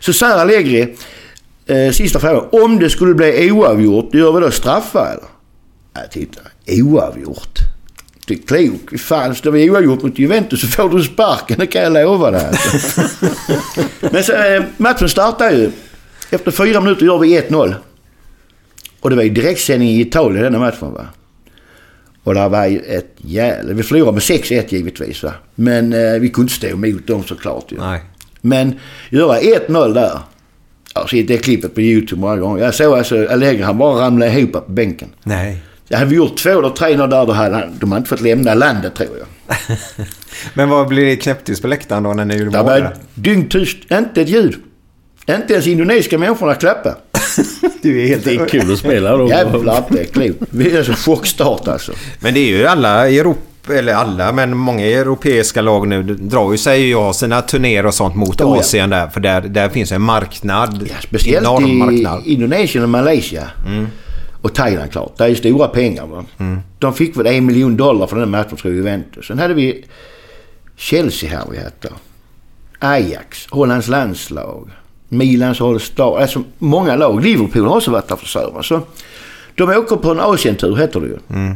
Så 0.00 0.12
sa 0.12 0.26
Allegri, 0.26 0.96
eh, 1.66 1.92
sista 1.92 2.18
frågan. 2.18 2.44
Om 2.52 2.78
det 2.78 2.90
skulle 2.90 3.14
bli 3.14 3.50
oavgjort, 3.50 4.14
gör 4.14 4.32
vi 4.32 4.40
då 4.40 4.50
straffar 4.50 5.06
eller? 5.06 5.28
Jag 6.02 6.10
tittade. 6.10 6.48
Oavgjort? 6.66 7.58
Det 8.26 8.34
är 8.34 8.38
klok. 8.38 9.00
Fan, 9.00 9.34
står 9.34 9.50
vi 9.50 9.70
oavgjort 9.70 10.02
mot 10.02 10.18
Juventus 10.18 10.60
så 10.60 10.66
får 10.66 10.88
du 10.88 11.04
sparken. 11.04 11.58
Det 11.58 11.66
kan 11.66 11.82
jag 11.82 11.92
lova 11.92 12.30
dig. 12.30 12.46
Alltså. 12.46 13.00
Men 14.12 14.24
så, 14.24 14.32
eh, 14.32 14.62
matchen 14.76 15.08
startar 15.08 15.50
ju. 15.50 15.70
Efter 16.30 16.50
fyra 16.50 16.80
minuter 16.80 17.06
gör 17.06 17.18
vi 17.18 17.40
1-0. 17.40 17.74
Och 19.00 19.10
det 19.10 19.16
var 19.16 19.22
ju 19.22 19.30
direktsändning 19.30 19.88
i 19.88 20.00
Italien 20.00 20.42
denna 20.44 20.58
matchen 20.58 20.92
va. 20.92 21.06
Och 22.24 22.34
det 22.34 22.48
var 22.48 22.66
ju 22.66 22.78
ett 22.78 23.14
jävla... 23.16 23.72
Vi 23.74 23.82
förlorade 23.82 24.12
med 24.12 24.20
6-1 24.22 24.64
givetvis 24.68 25.22
va. 25.22 25.32
Men 25.54 25.92
eh, 25.92 26.12
vi 26.20 26.28
kunde 26.28 26.52
inte 26.52 26.54
stå 26.54 26.66
emot 26.66 27.06
dem 27.06 27.24
såklart 27.24 27.72
ju. 27.72 27.78
Nej. 27.78 28.00
Men 28.40 28.74
göra 29.10 29.38
1-0 29.40 29.94
där. 29.94 30.18
Alltså 30.92 31.16
det 31.16 31.38
klippet 31.38 31.74
på 31.74 31.80
YouTube 31.80 32.20
många 32.20 32.36
gånger. 32.36 32.64
Jag 32.64 32.74
såg 32.74 32.98
alltså 32.98 33.26
Allegri 33.28 33.62
han 33.62 33.78
bara 33.78 34.06
ramlade 34.06 34.32
ihop 34.40 34.52
på 34.52 34.64
bänken. 34.72 35.08
Nej. 35.22 35.62
Jag 35.88 35.98
hade 35.98 36.10
vi 36.10 36.16
gjort 36.16 36.36
två 36.36 36.50
eller 36.58 36.70
tre 36.70 36.96
där, 36.96 37.06
då 37.26 37.32
hade 37.32 37.56
han, 37.56 37.78
de 37.80 37.92
hade 37.92 37.98
inte 37.98 38.08
fått 38.08 38.20
lämna 38.20 38.54
landet 38.54 38.94
tror 38.94 39.10
jag. 39.18 39.56
Men 40.54 40.68
vad 40.68 40.88
blir 40.88 41.04
det 41.06 41.16
knäpptyst 41.16 41.62
på 41.62 41.68
läktaren 41.68 42.02
då 42.02 42.12
när 42.14 42.24
ni 42.24 42.36
gjorde 42.36 42.50
Det 42.50 42.56
mål? 42.56 42.66
var 42.66 42.80
där? 42.80 42.94
dyngtyst. 43.14 43.76
Inte 43.90 44.22
ett 44.22 44.28
ljud. 44.28 44.54
Inte 45.30 45.52
ens 45.52 45.66
indonesiska 45.66 46.18
människorna 46.18 46.54
klappade. 46.54 46.96
Du 47.82 48.02
är 48.02 48.06
helt... 48.08 48.24
Det 48.24 48.34
är 48.34 48.48
kul 48.48 48.72
att 48.72 48.78
spela 48.78 49.16
då. 49.16 49.28
Jävlar 49.28 49.84
det 49.88 50.00
är 50.00 50.04
klokt. 50.04 50.42
Vi 50.50 50.76
är 50.76 50.82
så 50.82 50.92
chockstart 50.94 51.68
alltså. 51.68 51.92
Men 52.20 52.34
det 52.34 52.40
är 52.40 52.58
ju 52.58 52.66
alla 52.66 53.08
i 53.08 53.18
Europa, 53.18 53.74
eller 53.74 53.94
alla, 53.94 54.32
men 54.32 54.56
många 54.56 54.86
europeiska 54.86 55.62
lag 55.62 55.88
nu 55.88 56.02
drar 56.02 56.52
ju 56.52 56.58
sig 56.58 56.96
och 56.96 57.02
har 57.02 57.12
sina 57.12 57.42
turnéer 57.42 57.86
och 57.86 57.94
sånt 57.94 58.14
mot 58.14 58.40
ja. 58.40 58.58
Asien 58.58 58.90
där. 58.90 59.08
För 59.08 59.20
där, 59.20 59.40
där 59.40 59.68
finns 59.68 59.92
en 59.92 60.02
marknad. 60.02 60.86
Ja, 60.90 60.94
speciellt 61.00 61.46
enorm 61.46 61.66
i 61.66 61.72
marknad. 61.72 62.22
Indonesien 62.26 62.84
och 62.84 62.90
Malaysia. 62.90 63.50
Och 64.42 64.54
Thailand 64.54 64.92
klart. 64.92 65.18
Det 65.18 65.24
är 65.24 65.28
ju 65.28 65.34
stora 65.34 65.68
pengar 65.68 66.06
va. 66.06 66.24
Mm. 66.38 66.60
De 66.78 66.94
fick 66.94 67.16
väl 67.16 67.26
en 67.26 67.46
miljon 67.46 67.76
dollar 67.76 68.06
för 68.06 68.16
den 68.16 68.34
här 68.34 68.38
matchen 68.38 68.56
tror 68.56 68.72
jag 68.72 68.76
Juventus. 68.76 69.26
Sen 69.26 69.38
hade 69.38 69.54
vi 69.54 69.84
Chelsea 70.76 71.30
här 71.30 71.44
vi 71.50 71.58
hette. 71.58 71.88
Ajax, 72.78 73.46
Hollands 73.50 73.88
landslag, 73.88 74.70
Milans 75.08 75.60
All-Star. 75.60 76.18
Alltså 76.20 76.42
många 76.58 76.96
lag. 76.96 77.24
Liverpool 77.24 77.66
har 77.66 77.76
också 77.76 77.90
varit 77.90 78.08
där 78.08 78.16
för 78.16 78.26
sören. 78.26 78.62
Så 78.62 78.80
de 79.54 79.70
åker 79.70 79.96
på 79.96 80.10
en 80.10 80.20
Asientur 80.20 80.76
heter 80.76 81.00
det 81.00 81.06
ju. 81.06 81.18
Mm. 81.30 81.54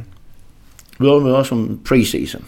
De 0.99 1.25
var 1.25 1.45
som 1.45 1.81
pre-season. 1.85 2.43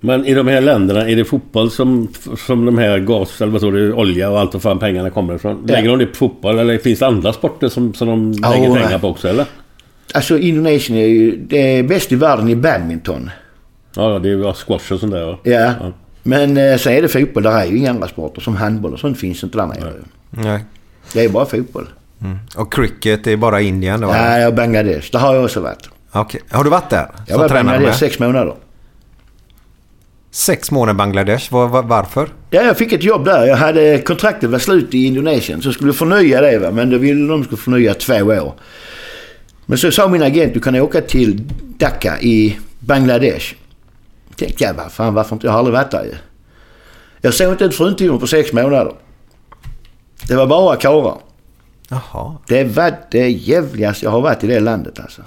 Men 0.00 0.26
i 0.26 0.34
de 0.34 0.48
här 0.48 0.60
länderna, 0.60 1.08
är 1.08 1.16
det 1.16 1.24
fotboll 1.24 1.70
som, 1.70 2.08
som 2.46 2.64
de 2.64 2.78
här 2.78 2.98
gas, 2.98 3.40
eller 3.40 3.52
vad 3.52 3.60
tror 3.60 3.72
du, 3.72 3.92
olja 3.92 4.30
och 4.30 4.40
allt 4.40 4.52
vad 4.52 4.62
fan 4.62 4.78
pengarna 4.78 5.10
kommer 5.10 5.34
ifrån? 5.34 5.64
Ja. 5.66 5.74
Lägger 5.74 5.88
de 5.88 5.98
det 5.98 6.06
på 6.06 6.16
fotboll 6.16 6.58
eller 6.58 6.78
finns 6.78 6.98
det 6.98 7.06
andra 7.06 7.32
sporter 7.32 7.68
som, 7.68 7.94
som 7.94 8.08
de 8.08 8.34
Ja, 8.42 8.50
lägger 8.50 8.74
pengar 8.74 8.98
på 8.98 9.08
också 9.08 9.28
eller? 9.28 9.46
Alltså 10.14 10.38
Indonesien 10.38 10.98
är 10.98 11.06
ju 11.06 11.36
det 11.36 11.78
är 11.78 11.82
bäst 11.82 12.12
i 12.12 12.14
världen 12.14 12.48
i 12.48 12.56
badminton. 12.56 13.30
Ja, 13.96 14.18
det 14.18 14.28
är 14.28 14.32
ju 14.32 14.52
squash 14.52 14.92
och 14.92 15.00
sånt 15.00 15.12
där 15.12 15.26
va? 15.26 15.38
Ja. 15.42 15.72
Men 16.22 16.56
eh, 16.56 16.76
sen 16.76 16.92
är 16.92 17.02
det 17.02 17.08
fotboll. 17.08 17.42
Där 17.42 17.60
är 17.60 17.66
ju 17.66 17.78
inga 17.78 17.90
andra 17.90 18.08
sporter. 18.08 18.40
Som 18.40 18.56
handboll 18.56 18.92
och 18.92 19.00
sånt 19.00 19.18
finns 19.18 19.44
inte 19.44 19.58
där 19.58 19.66
nere. 19.66 19.92
Nej. 20.30 20.64
Det 21.12 21.24
är 21.24 21.28
bara 21.28 21.46
fotboll. 21.46 21.88
Och 22.56 22.72
cricket 22.72 23.26
är 23.26 23.36
bara 23.36 23.60
Indien 23.60 24.00
då? 24.00 24.08
Ja, 24.08 24.48
och 24.48 24.54
Bangladesh. 24.54 25.10
Där 25.12 25.18
har 25.18 25.34
jag 25.34 25.44
också 25.44 25.60
varit. 25.60 25.88
Okej. 26.12 26.40
Har 26.50 26.64
du 26.64 26.70
varit 26.70 26.90
där? 26.90 27.08
Jag 27.26 27.38
var 27.38 27.46
i 27.46 27.48
Bangladesh 27.48 27.98
sex 27.98 28.18
månader. 28.18 28.54
Sex 30.30 30.70
månader 30.70 30.92
i 30.92 30.96
Bangladesh. 30.96 31.52
Var, 31.52 31.68
var, 31.68 31.82
varför? 31.82 32.28
Ja, 32.50 32.62
jag 32.62 32.78
fick 32.78 32.92
ett 32.92 33.02
jobb 33.02 33.24
där. 33.24 33.46
Jag 33.46 33.56
hade 33.56 33.98
kontraktet 33.98 34.50
var 34.50 34.58
slut 34.58 34.94
i 34.94 35.04
Indonesien. 35.04 35.62
Så 35.62 35.68
jag 35.68 35.74
skulle 35.74 35.92
förnya 35.92 36.40
det 36.40 36.58
va. 36.58 36.70
Men 36.70 36.90
då 36.90 36.98
ville 36.98 37.28
de 37.28 37.44
skulle 37.44 37.58
förnya 37.58 37.94
två 37.94 38.14
år. 38.14 38.54
Men 39.66 39.78
så 39.78 39.90
sa 39.90 40.08
min 40.08 40.22
agent 40.22 40.54
du 40.54 40.60
kan 40.60 40.74
åka 40.74 41.00
till 41.00 41.42
Dhaka 41.78 42.20
i 42.20 42.58
Bangladesh. 42.78 43.54
Tänkte 44.36 44.64
jag, 44.64 44.74
vad 44.74 44.92
fan 44.92 45.14
varför 45.14 45.36
inte? 45.36 45.46
Jag 45.46 45.52
har 45.52 45.58
aldrig 45.58 45.76
varit 45.76 45.90
där 45.90 46.04
ju. 46.04 46.14
Jag 47.20 47.34
såg 47.34 47.52
inte 47.52 47.64
ett 47.64 47.74
fruntimmer 47.74 48.18
på 48.18 48.26
sex 48.26 48.52
månader. 48.52 48.92
Det 50.30 50.36
var 50.36 50.46
bara 50.46 50.76
karlar. 50.76 51.18
Jaha. 51.88 52.36
Det 52.48 52.64
var 52.64 52.94
det 53.10 53.28
jävligaste 53.30 54.04
jag 54.04 54.10
har 54.10 54.20
varit 54.20 54.44
i 54.44 54.46
det 54.46 54.60
landet 54.60 55.00
alltså. 55.00 55.22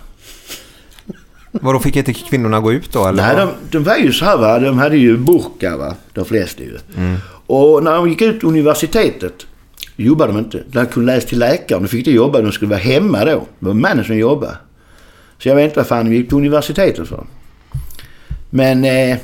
Vadå, 1.52 1.80
fick 1.80 1.96
inte 1.96 2.14
kvinnorna 2.14 2.60
gå 2.60 2.72
ut 2.74 2.94
då? 2.94 3.08
Eller? 3.08 3.24
Nej, 3.24 3.36
de, 3.36 3.50
de 3.78 3.84
var 3.84 3.96
ju 3.96 4.12
så 4.12 4.26
här 4.26 4.38
va. 4.38 4.60
De 4.60 4.78
hade 4.78 4.98
ju 4.98 5.18
burka 5.18 5.78
va. 5.78 5.96
De 6.14 6.26
flesta 6.26 6.64
ju. 6.64 6.78
Och 7.48 7.84
när 7.84 7.92
de 7.96 8.10
gick 8.10 8.22
ut 8.22 8.44
universitetet 8.44 9.34
jobbade 9.96 10.34
de 10.34 10.40
inte. 10.40 10.64
De 10.68 10.86
kunde 10.86 11.14
läsa 11.16 11.28
till 11.28 11.40
läkare. 11.40 11.80
De 11.80 11.88
fick 11.88 11.98
inte 12.00 12.12
jobba. 12.12 12.42
De 12.42 12.52
skulle 12.52 12.70
vara 12.70 12.80
hemma 12.80 13.26
då. 13.26 13.48
Det 13.60 13.66
var 13.66 13.74
mannen 13.74 14.06
som 14.06 14.18
jobbade. 14.18 14.58
Så 15.38 15.50
jag 15.50 15.56
vet 15.56 15.64
inte 15.66 15.78
vad 15.78 15.88
fan 15.88 16.06
de 16.06 16.16
gick 16.16 16.30
på 16.30 16.36
universitetet 16.36 17.08
för. 17.08 17.26
Men 18.50 18.86
eh, 18.86 19.18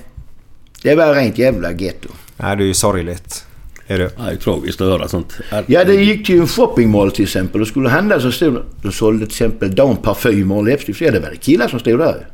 det 0.84 0.96
var 0.96 1.14
rent 1.16 1.38
jävla 1.38 1.72
getto. 1.72 2.10
Nej, 2.38 2.58
det 2.58 2.64
är 2.64 2.68
ju 2.68 2.74
sorgligt. 2.74 3.46
Är 3.92 4.00
det? 4.00 4.12
Ja, 4.18 4.24
det 4.24 4.32
är 4.32 4.36
tragiskt 4.36 4.82
att 4.82 4.88
höra 4.88 5.08
sånt. 5.08 5.34
Ja, 5.68 5.84
det 5.84 5.94
gick 5.96 6.26
till 6.26 6.40
en 6.40 6.48
shoppingmall 6.48 7.12
till 7.12 7.24
exempel 7.24 7.62
och 7.62 7.68
skulle 7.68 7.90
handla 7.90 8.20
så 8.20 8.32
stod 8.32 8.54
det- 8.54 8.64
de 8.82 8.92
sålde 8.92 9.26
till 9.26 9.32
exempel 9.34 9.76
damparfymer 9.76 10.56
och 10.56 10.64
läppstift. 10.64 11.02
Ja, 11.02 11.12
det 11.12 11.20
var 11.20 11.30
det 11.30 11.36
killar 11.38 11.68
som 11.68 11.80
stod 11.80 12.00
där. 12.00 12.28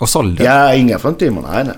Och 0.00 0.08
sålde? 0.08 0.44
Ja, 0.44 0.74
inga 0.74 0.98
fruntimmer. 0.98 1.42
Nej, 1.52 1.64
nej. 1.64 1.74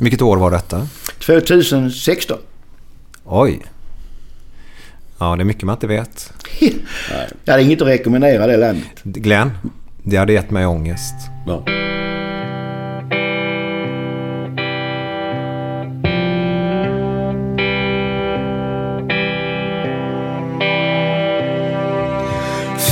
Vilket 0.00 0.22
år 0.22 0.36
var 0.36 0.50
detta? 0.50 0.86
2016. 1.18 2.38
Oj. 3.24 3.62
Ja, 5.18 5.36
det 5.36 5.42
är 5.42 5.44
mycket 5.44 5.62
man 5.62 5.74
inte 5.76 5.86
vet. 5.86 6.32
Jag 7.44 7.52
hade 7.52 7.62
inget 7.62 7.82
att 7.82 7.88
rekommendera 7.88 8.46
det 8.46 8.56
landet. 8.56 8.84
Glenn, 9.02 9.50
det 10.02 10.16
hade 10.16 10.32
gett 10.32 10.50
mig 10.50 10.66
ångest. 10.66 11.14
Ja. 11.46 11.64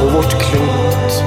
på 0.00 0.06
vårt 0.06 0.42
klot. 0.42 1.24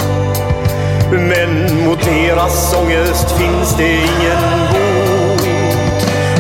Men 1.12 1.84
mot 1.86 2.04
deras 2.04 2.74
ångest 2.74 3.32
finns 3.38 3.78
det 3.78 3.92
ingen 3.92 4.42
bot. 4.72 5.42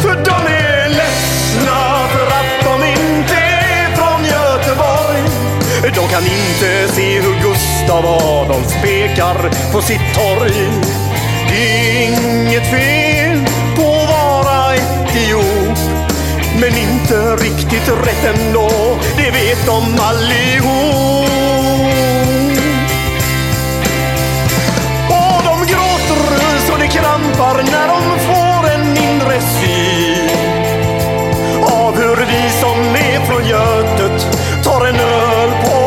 För 0.02 0.16
de 0.26 0.54
är 0.54 0.90
ledsna 0.90 2.08
för 2.14 2.28
att 2.28 2.64
de 2.64 2.88
inte 2.88 3.36
är 3.36 3.96
från 3.96 4.24
Göteborg. 4.26 5.24
De 5.96 6.08
kan 6.08 6.24
inte 6.24 6.94
se 6.94 7.22
hur 7.22 7.36
Gustav 7.42 8.06
Adolf 8.06 8.82
pekar 8.82 9.72
på 9.74 9.82
sitt 9.82 10.14
torg. 10.16 10.72
Det 11.50 11.64
är 11.66 12.08
inget 12.08 12.70
fel 12.70 13.46
på 13.76 13.82
att 13.82 14.10
vara 14.10 14.76
etiop. 14.76 15.78
Men 16.60 16.78
inte 16.78 17.36
riktigt 17.36 17.90
rätt 18.06 18.36
ändå, 18.36 18.70
det 19.18 19.32
vet 19.32 19.66
de 19.66 20.00
allihop. 20.00 21.22
Krampar 26.94 27.64
när 27.72 27.88
de 27.88 28.20
får 28.20 28.70
en 28.74 28.98
inre 28.98 29.41
syn 29.41 30.30
av 31.62 31.96
hur 31.96 32.16
vi 32.16 32.50
som 32.62 32.80
är 32.96 33.26
från 33.26 33.46
Götet 33.48 34.28
tar 34.64 34.86
en 34.86 34.96
öl 34.96 35.50
på 35.66 35.78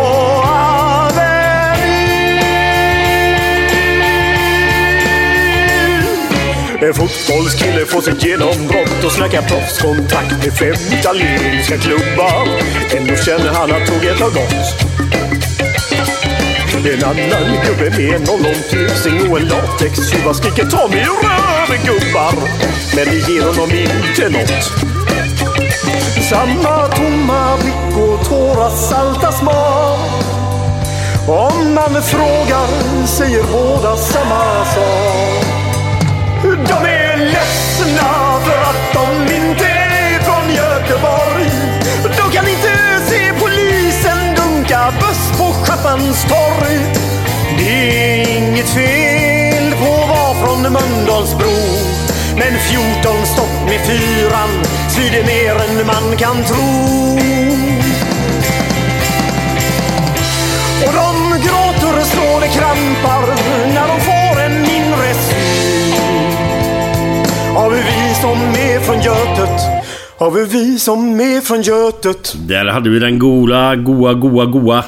Avenyn. 0.44 1.46
En 6.80 6.94
fotbollskille 6.94 7.86
får 7.86 8.00
sitt 8.00 8.24
genombrott 8.24 9.04
och 9.04 9.12
snackar 9.12 9.42
proffskontakt 9.42 10.44
med 10.44 10.58
fem 10.58 10.98
italienska 10.98 11.78
klubbar. 11.78 12.48
Ändå 12.96 13.16
känner 13.16 13.52
han 13.52 13.70
att 13.70 13.86
tåget 13.86 14.20
har 14.20 14.30
gått. 14.30 14.86
En 16.76 17.04
annan 17.04 17.64
gubbe 17.64 17.90
med 17.90 18.14
en 18.14 18.28
ollontusing 18.28 19.30
och 19.30 19.38
en 19.38 19.48
latextjuva 19.48 20.34
skriker 20.34 20.64
ta 20.64 20.88
mig 20.88 21.00
ur 21.00 21.86
gubbar. 21.86 22.32
Men 22.96 23.04
det 23.04 23.32
ger 23.32 23.42
honom 23.42 23.70
inte 23.70 24.28
något. 24.28 24.96
Samma 26.30 26.88
tomma 26.88 27.56
blick 27.56 27.96
och 27.96 28.28
tårar 28.28 28.70
salta 28.70 29.32
smak. 29.32 30.24
Om 31.28 31.74
man 31.74 32.02
frågar 32.02 33.06
säger 33.06 33.42
båda 33.42 33.96
samma 33.96 34.64
sak. 34.64 35.44
De 36.42 36.88
är 36.88 37.16
ledsna 37.16 38.40
för 38.44 38.62
att 38.70 38.92
de 38.94 39.34
inte 39.34 39.64
är 39.64 40.18
från 40.18 40.54
Göteborg. 40.54 41.50
De 42.02 42.32
kan 42.32 42.48
inte 42.48 42.75
på 45.38 45.44
Schappans 45.52 46.24
torg. 46.24 46.78
Det 47.58 47.68
är 47.68 48.38
inget 48.38 48.68
fel 48.68 49.72
på 49.72 50.02
att 50.02 50.08
vara 50.08 50.34
från 50.34 50.62
Mölndalsbro. 50.72 51.56
Men 52.36 52.58
14 52.58 53.26
stopp 53.26 53.56
med 53.68 53.80
fyran 53.86 54.50
svider 54.88 55.24
mer 55.24 55.54
än 55.54 55.86
man 55.86 56.16
kan 56.16 56.36
tro. 56.44 56.66
Och 60.86 60.92
de 60.94 61.38
gråter 61.46 62.00
och 62.00 62.06
slår 62.06 62.40
det 62.40 62.48
krampar 62.48 63.26
när 63.74 63.88
de 63.88 64.00
får 64.00 64.42
en 64.42 64.62
mindre 64.62 65.14
syn. 65.14 66.36
Har 67.54 67.70
vi 67.70 67.76
vi 67.76 68.14
som 68.14 68.38
är 68.38 68.80
från 68.80 69.00
Götet? 69.00 69.60
Har 70.18 70.30
vi 70.30 70.44
vi 70.44 70.78
som 70.78 71.20
är 71.20 71.40
från 71.40 71.62
Götet? 71.62 72.34
Där 72.48 72.66
hade 72.66 72.90
vi 72.90 72.98
den 72.98 73.18
goda, 73.18 73.76
goa, 73.76 74.14
goa, 74.14 74.44
goa. 74.44 74.84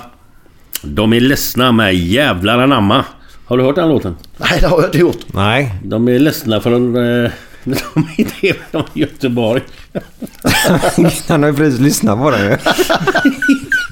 De 0.95 1.13
är 1.13 1.21
ledsna 1.21 1.73
med 1.73 1.95
jävlar 1.95 2.59
anamma. 2.59 3.05
Har 3.45 3.59
du 3.59 3.65
hört 3.65 3.75
den 3.75 3.89
låten? 3.89 4.17
Nej, 4.37 4.59
det 4.61 4.67
har 4.67 4.79
jag 4.79 4.89
inte 4.89 4.99
gjort. 4.99 5.19
Nej. 5.27 5.75
De 5.83 6.09
är 6.09 6.19
ledsna 6.19 6.61
för 6.61 6.73
att 6.73 6.79
eh, 6.79 7.33
de 7.95 8.09
inte 8.17 8.47
är 8.47 8.57
från 8.71 8.85
Göteborg. 8.93 9.63
Han 11.29 11.43
har 11.43 11.51
ju 11.51 11.57
precis 11.57 11.81
lyssnat 11.81 12.19
på 12.19 12.31
den 12.31 12.45
ju. 12.51 12.57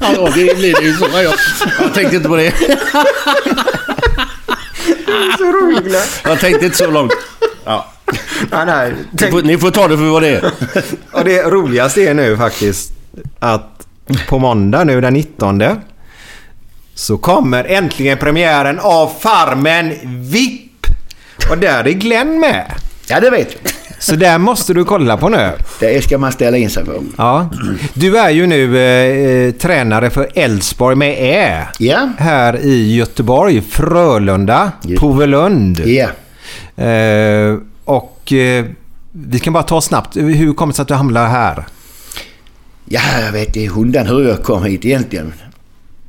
Ja, 0.00 0.30
det 0.34 0.58
blir 0.58 0.74
det 0.74 0.86
ju 0.86 0.92
så. 0.92 1.06
Jag, 1.14 1.34
jag 1.80 1.94
tänkte 1.94 2.16
inte 2.16 2.28
på 2.28 2.36
det. 2.36 2.52
Så 5.38 5.44
roligt. 5.44 6.20
Jag 6.24 6.40
tänkte 6.40 6.64
inte 6.64 6.76
så 6.76 6.90
långt. 6.90 7.12
Ja. 7.64 7.86
Nej, 8.50 8.66
nej. 8.66 8.94
Ni, 9.10 9.30
får, 9.30 9.42
ni 9.42 9.58
får 9.58 9.70
ta 9.70 9.88
det 9.88 9.96
för 9.96 10.04
vad 10.04 10.22
det 10.22 10.28
är. 10.28 10.52
Och 11.12 11.24
det 11.24 11.42
roligaste 11.42 12.02
är 12.02 12.14
nu 12.14 12.36
faktiskt 12.36 12.92
att 13.38 13.86
på 14.28 14.38
måndag 14.38 14.84
nu 14.84 15.00
den 15.00 15.12
19 15.12 15.58
så 16.96 17.18
kommer 17.18 17.64
äntligen 17.64 18.18
premiären 18.18 18.78
av 18.78 19.12
Farmen 19.20 19.92
VIP. 20.30 20.86
Och 21.50 21.58
där 21.58 21.88
är 21.88 21.92
Glenn 21.92 22.40
med. 22.40 22.72
Ja, 23.08 23.20
det 23.20 23.30
vet 23.30 23.48
jag. 23.62 23.72
Så 23.98 24.16
där 24.16 24.38
måste 24.38 24.74
du 24.74 24.84
kolla 24.84 25.16
på 25.16 25.28
nu. 25.28 25.50
Det 25.80 26.04
ska 26.04 26.18
man 26.18 26.32
ställa 26.32 26.56
in 26.56 26.70
sig 26.70 26.84
på. 26.84 26.92
Ja. 27.16 27.48
Du 27.94 28.18
är 28.18 28.30
ju 28.30 28.46
nu 28.46 28.78
eh, 28.78 29.52
tränare 29.52 30.10
för 30.10 30.28
Elfsborg 30.34 30.96
med 30.96 31.16
Ä. 31.18 31.66
Ja. 31.78 32.10
Här 32.18 32.56
i 32.56 32.96
Göteborg. 32.96 33.62
Frölunda. 33.62 34.72
Just. 34.82 35.00
Povelund. 35.00 35.80
Ja. 35.86 36.08
Eh, 36.84 37.56
och 37.84 38.32
eh, 38.32 38.64
vi 39.12 39.38
kan 39.38 39.52
bara 39.52 39.62
ta 39.62 39.80
snabbt. 39.80 40.16
Hur 40.16 40.52
kommer 40.52 40.72
det 40.72 40.76
sig 40.76 40.82
att 40.82 40.88
du 40.88 40.94
hamnar 40.94 41.26
här? 41.28 41.64
Ja, 42.84 43.00
jag 43.24 43.32
vet 43.32 43.56
inte 43.56 43.74
hundan 43.74 44.06
hur 44.06 44.28
jag 44.28 44.42
kom 44.42 44.64
hit 44.64 44.84
egentligen. 44.84 45.32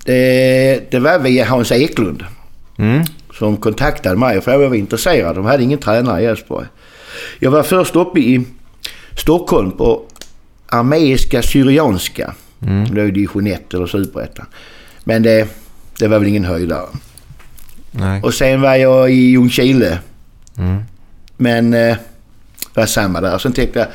Det, 0.07 0.91
det 0.91 0.99
var 0.99 1.19
via 1.19 1.45
Hans 1.45 1.71
Eklund 1.71 2.23
Mm. 2.79 3.03
som 3.33 3.57
kontaktade 3.57 4.15
mig 4.15 4.37
och 4.37 4.43
frågade 4.43 4.57
om 4.57 4.63
jag 4.63 4.69
var 4.69 4.75
intresserad. 4.77 5.35
De 5.35 5.45
hade 5.45 5.63
ingen 5.63 5.79
tränare 5.79 6.21
i 6.21 6.25
Elfsborg. 6.25 6.65
Jag 7.39 7.51
var 7.51 7.63
först 7.63 7.95
uppe 7.95 8.19
i 8.19 8.45
Stockholm 9.17 9.71
på 9.71 10.03
armeiska 10.67 11.41
syrianska. 11.41 12.33
Mm. 12.61 12.95
Det 12.95 13.01
är 13.01 13.05
division 13.11 13.47
1 13.47 13.73
eller 13.73 13.87
superettan. 13.87 14.45
Men 15.03 15.23
det, 15.23 15.47
det 15.99 16.07
var 16.07 16.19
väl 16.19 16.27
ingen 16.27 16.45
höjdare. 16.45 16.85
Nej. 17.91 18.21
Och 18.23 18.33
sen 18.33 18.61
var 18.61 18.75
jag 18.75 19.11
i 19.11 19.15
Ljungskile. 19.15 19.99
Mm. 20.57 20.77
Men 21.37 21.73
eh, 21.73 21.79
det 22.73 22.79
var 22.79 22.85
samma 22.85 23.21
där. 23.21 23.37
Sen 23.37 23.53
tänkte 23.53 23.79
jag, 23.79 23.87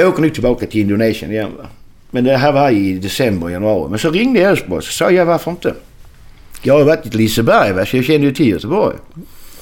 jag 0.00 0.08
åker 0.08 0.22
nu 0.22 0.30
tillbaka 0.30 0.66
till 0.66 0.80
Indonesien 0.80 1.30
igen 1.32 1.50
va. 1.58 1.66
Men 2.10 2.24
det 2.24 2.36
här 2.36 2.52
var 2.52 2.70
i 2.70 2.92
december, 2.98 3.48
januari. 3.48 3.90
Men 3.90 3.98
så 3.98 4.10
ringde 4.10 4.40
Elfsborg 4.40 4.82
så 4.84 4.92
sa 4.92 5.10
jag 5.10 5.26
varför 5.26 5.50
inte. 5.50 5.74
Jag 6.62 6.74
har 6.74 6.78
ju 6.80 6.86
varit 6.86 7.06
i 7.06 7.10
Liseberg 7.16 7.72
va, 7.72 7.86
så 7.86 7.96
jag 7.96 8.04
kände 8.04 8.26
ju 8.26 8.32
till 8.32 8.48
Göteborg. 8.48 8.96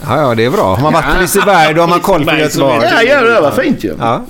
Ja, 0.03 0.21
ja, 0.21 0.35
det 0.35 0.45
är 0.45 0.51
bra. 0.51 0.75
Har 0.75 0.83
man 0.83 0.93
varit 0.93 1.15
på 1.15 1.21
Liseberg 1.21 1.75
då 1.75 1.81
har 1.81 1.89
man 1.89 2.01
koll 2.11 2.25
på 2.25 2.37
Göteborg. 2.37 2.81
Ja, 2.93 3.03
ja 3.03 3.21
det 3.23 3.41
var 3.41 3.51
fint 3.51 3.85
ju. 3.85 3.95
Ja. 3.99 4.23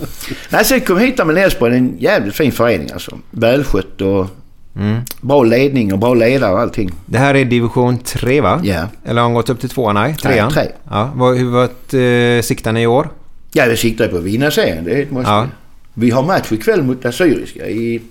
Nej, 0.48 0.64
sen 0.64 0.80
kom 0.80 0.96
jag 1.00 1.06
hit 1.06 1.26
med 1.26 1.38
Elfsborg. 1.38 1.76
En 1.76 1.96
jävligt 1.98 2.34
fin 2.34 2.52
förening 2.52 2.90
alltså. 2.92 3.18
Välskött 3.30 4.00
och 4.00 4.26
Mm. 4.76 5.00
bra 5.20 5.42
ledning 5.42 5.92
och 5.92 5.98
bra 5.98 6.14
ledare 6.14 6.52
och 6.52 6.60
allting. 6.60 6.90
Det 7.06 7.18
här 7.18 7.34
är 7.34 7.44
division 7.44 7.98
3 7.98 8.40
va? 8.40 8.60
Ja. 8.64 8.82
Eller 9.04 9.20
har 9.20 9.28
han 9.28 9.34
gått 9.34 9.50
upp 9.50 9.60
till 9.60 9.68
tvåan? 9.68 9.94
Nej, 9.94 10.14
trean. 10.22 10.50
tre. 10.50 10.66
Ja. 10.90 11.04
Hur 11.36 11.50
vart 11.50 11.94
eh, 11.94 12.42
siktar 12.46 12.72
ni 12.72 12.82
i 12.82 12.86
år? 12.86 13.08
Ja, 13.52 13.64
vi 13.68 13.76
siktar 13.76 14.08
på 14.08 14.16
att 14.16 14.22
vinna 14.22 14.50
serien. 14.50 14.84
Det 14.84 15.10
måste 15.10 15.30
Ja. 15.30 15.46
Vi. 15.94 16.10
Har 16.10 16.22
match 16.22 16.52
ikväll 16.52 16.82
mot 16.82 17.04
Assyriska 17.04 17.66
i... 17.66 18.02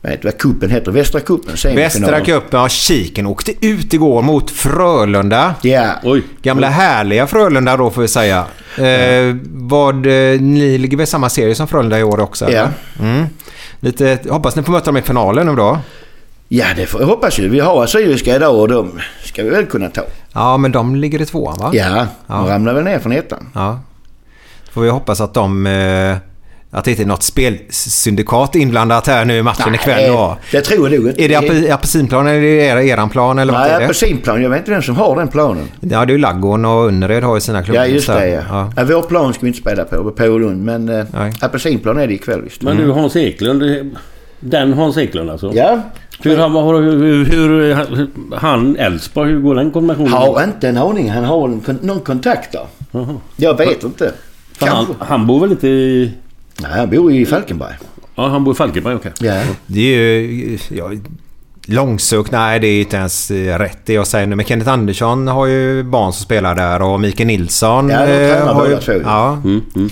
Vad 0.00 0.12
heter 0.12 0.24
vad 0.24 0.38
cupen 0.38 0.70
heter? 0.70 0.92
Västra 0.92 1.20
cupen. 1.20 1.54
Västra 1.76 2.20
cupen. 2.20 2.60
Ja, 2.60 2.68
Kiken 2.68 3.26
åkte 3.26 3.66
ut 3.66 3.94
igår 3.94 4.22
mot 4.22 4.50
Frölunda. 4.50 5.54
Ja. 5.62 5.90
Oj. 6.02 6.22
Gamla 6.42 6.68
härliga 6.68 7.26
Frölunda 7.26 7.76
då 7.76 7.90
får 7.90 8.02
vi 8.02 8.08
säga. 8.08 8.44
Eh, 8.78 9.36
vad, 9.52 10.06
eh, 10.06 10.40
ni 10.40 10.78
ligger 10.78 10.96
väl 10.96 11.04
i 11.04 11.06
samma 11.06 11.28
serie 11.28 11.54
som 11.54 11.68
Frölunda 11.68 11.98
i 11.98 12.02
år 12.02 12.20
också? 12.20 12.50
Ja. 12.50 12.68
Mm. 13.00 13.26
Lite, 13.80 14.18
hoppas 14.28 14.56
ni 14.56 14.62
får 14.62 14.72
möta 14.72 14.84
dem 14.84 14.96
i 14.96 15.02
finalen 15.02 15.46
nu 15.46 15.54
då. 15.56 15.78
Ja, 16.48 16.66
det 16.76 16.86
får 16.86 17.00
jag 17.00 17.08
hoppas 17.08 17.38
ju. 17.38 17.48
Vi 17.48 17.60
har 17.60 17.84
Assyriska 17.84 18.36
idag 18.36 18.56
och 18.60 18.68
de 18.68 19.00
ska 19.24 19.42
vi 19.42 19.50
väl 19.50 19.66
kunna 19.66 19.88
ta. 19.88 20.02
Ja, 20.32 20.56
men 20.56 20.72
de 20.72 20.96
ligger 20.96 21.22
i 21.22 21.26
tvåan 21.26 21.58
va? 21.58 21.70
Ja, 21.74 22.06
Ja. 22.26 22.34
de 22.34 22.46
ramlar 22.48 22.74
väl 22.74 22.84
ner 22.84 22.98
från 22.98 23.12
ettan. 23.12 23.48
Ja. 23.54 23.80
Får 24.72 24.82
vi 24.82 24.88
hoppas 24.88 25.20
att 25.20 25.34
de... 25.34 25.66
Eh, 25.66 26.16
att 26.74 26.84
det 26.84 26.90
inte 26.90 27.02
är 27.02 27.06
något 27.06 27.22
spelsyndikat 27.22 28.54
inblandat 28.54 29.06
här 29.06 29.24
nu 29.24 29.36
i 29.36 29.42
matchen 29.42 29.74
ikväll 29.74 30.12
då. 30.12 30.36
det 30.52 30.60
tror 30.60 30.90
jag 30.90 30.98
nog 31.00 31.08
inte. 31.10 31.24
Är 31.24 31.28
det 31.28 31.34
ape- 31.34 31.72
apelsinplan 31.74 32.26
eller 32.26 32.42
är 32.42 32.76
det 32.76 32.84
eran 32.84 33.08
plan 33.10 33.38
eller 33.38 33.52
vad 33.52 33.62
Nej, 33.62 33.70
är 33.70 33.78
det? 33.78 33.84
apelsinplan. 33.84 34.42
Jag 34.42 34.50
vet 34.50 34.58
inte 34.58 34.70
vem 34.70 34.82
som 34.82 34.96
har 34.96 35.16
den 35.16 35.28
planen. 35.28 35.68
Ja, 35.80 36.04
det 36.04 36.10
är 36.12 36.14
ju 36.14 36.18
Laggon 36.18 36.64
och 36.64 36.88
Önnered 36.88 37.22
har 37.24 37.34
ju 37.34 37.40
sina 37.40 37.62
klubbar. 37.62 37.80
Ja, 37.82 37.86
just 37.86 38.06
det 38.06 38.28
ja. 38.28 38.42
ja. 38.48 38.72
ja. 38.76 38.84
Vår 38.84 39.02
plan 39.02 39.32
ska 39.32 39.40
vi 39.40 39.46
inte 39.48 39.60
spela 39.60 39.84
på, 39.84 40.10
på 40.10 40.24
Lund. 40.26 40.64
Men 40.64 40.88
eh, 40.88 41.04
Nej. 41.12 41.32
apelsinplan 41.40 41.98
är 41.98 42.06
det 42.06 42.14
ikväll 42.14 42.42
visst. 42.42 42.62
Men 42.62 42.76
du 42.76 42.90
Hans 42.90 43.16
Eklund. 43.16 43.92
Den 44.40 44.72
Hans 44.72 44.96
Eklund 44.98 45.30
alltså? 45.30 45.52
Ja. 45.54 45.80
Hur, 46.20 46.36
han- 46.36 46.52
hur, 46.52 47.24
hur, 47.24 47.24
hur, 47.24 48.06
han 48.36 48.76
Elfsborg, 48.76 49.30
hur 49.30 49.40
går 49.40 49.54
den 49.54 49.70
kombinationen? 49.70 50.12
Har 50.12 50.44
inte 50.44 50.68
en 50.68 50.76
aning. 50.78 51.10
Han 51.10 51.24
har 51.24 51.44
en, 51.48 51.78
någon 51.82 52.00
kontakt 52.00 52.52
där. 52.52 52.66
Jaha. 52.90 53.16
Jag 53.36 53.58
vet 53.58 53.84
inte. 53.84 54.12
Han, 54.60 54.86
han 54.98 55.26
bor 55.26 55.40
väl 55.40 55.50
inte 55.50 55.68
i... 55.68 56.12
Nej, 56.62 56.70
han 56.72 56.90
bor 56.90 57.12
i 57.12 57.26
Falkenberg. 57.26 57.74
Ja, 58.14 58.28
han 58.28 58.44
bor 58.44 58.54
i 58.54 58.56
Falkenberg, 58.56 58.94
okej. 58.94 59.12
Ja. 59.20 59.42
Det 59.66 59.80
är 59.80 60.20
ju... 60.20 60.58
Ja, 60.68 60.90
långsökt, 61.66 62.32
nej 62.32 62.60
det 62.60 62.66
är 62.66 62.80
inte 62.80 62.96
ens 62.96 63.30
eh, 63.30 63.58
rätt 63.58 63.78
det 63.84 63.92
jag 63.92 64.06
säger 64.06 64.26
nu. 64.26 64.36
Men 64.36 64.46
Kenneth 64.46 64.70
Andersson 64.70 65.28
har 65.28 65.46
ju 65.46 65.82
barn 65.82 66.12
som 66.12 66.24
spelar 66.24 66.54
där 66.54 66.82
och 66.82 67.00
Mikael 67.00 67.26
Nilsson... 67.26 67.88
Ja, 67.88 68.06
de 68.06 68.12
eh, 68.12 68.30
tränar 68.30 68.54
har 68.54 68.64
ju, 68.64 68.70
båda 68.70 68.82
två 68.82 68.92
ju. 68.92 69.02
ja. 69.02 69.32
Mm, 69.44 69.62
mm. 69.74 69.90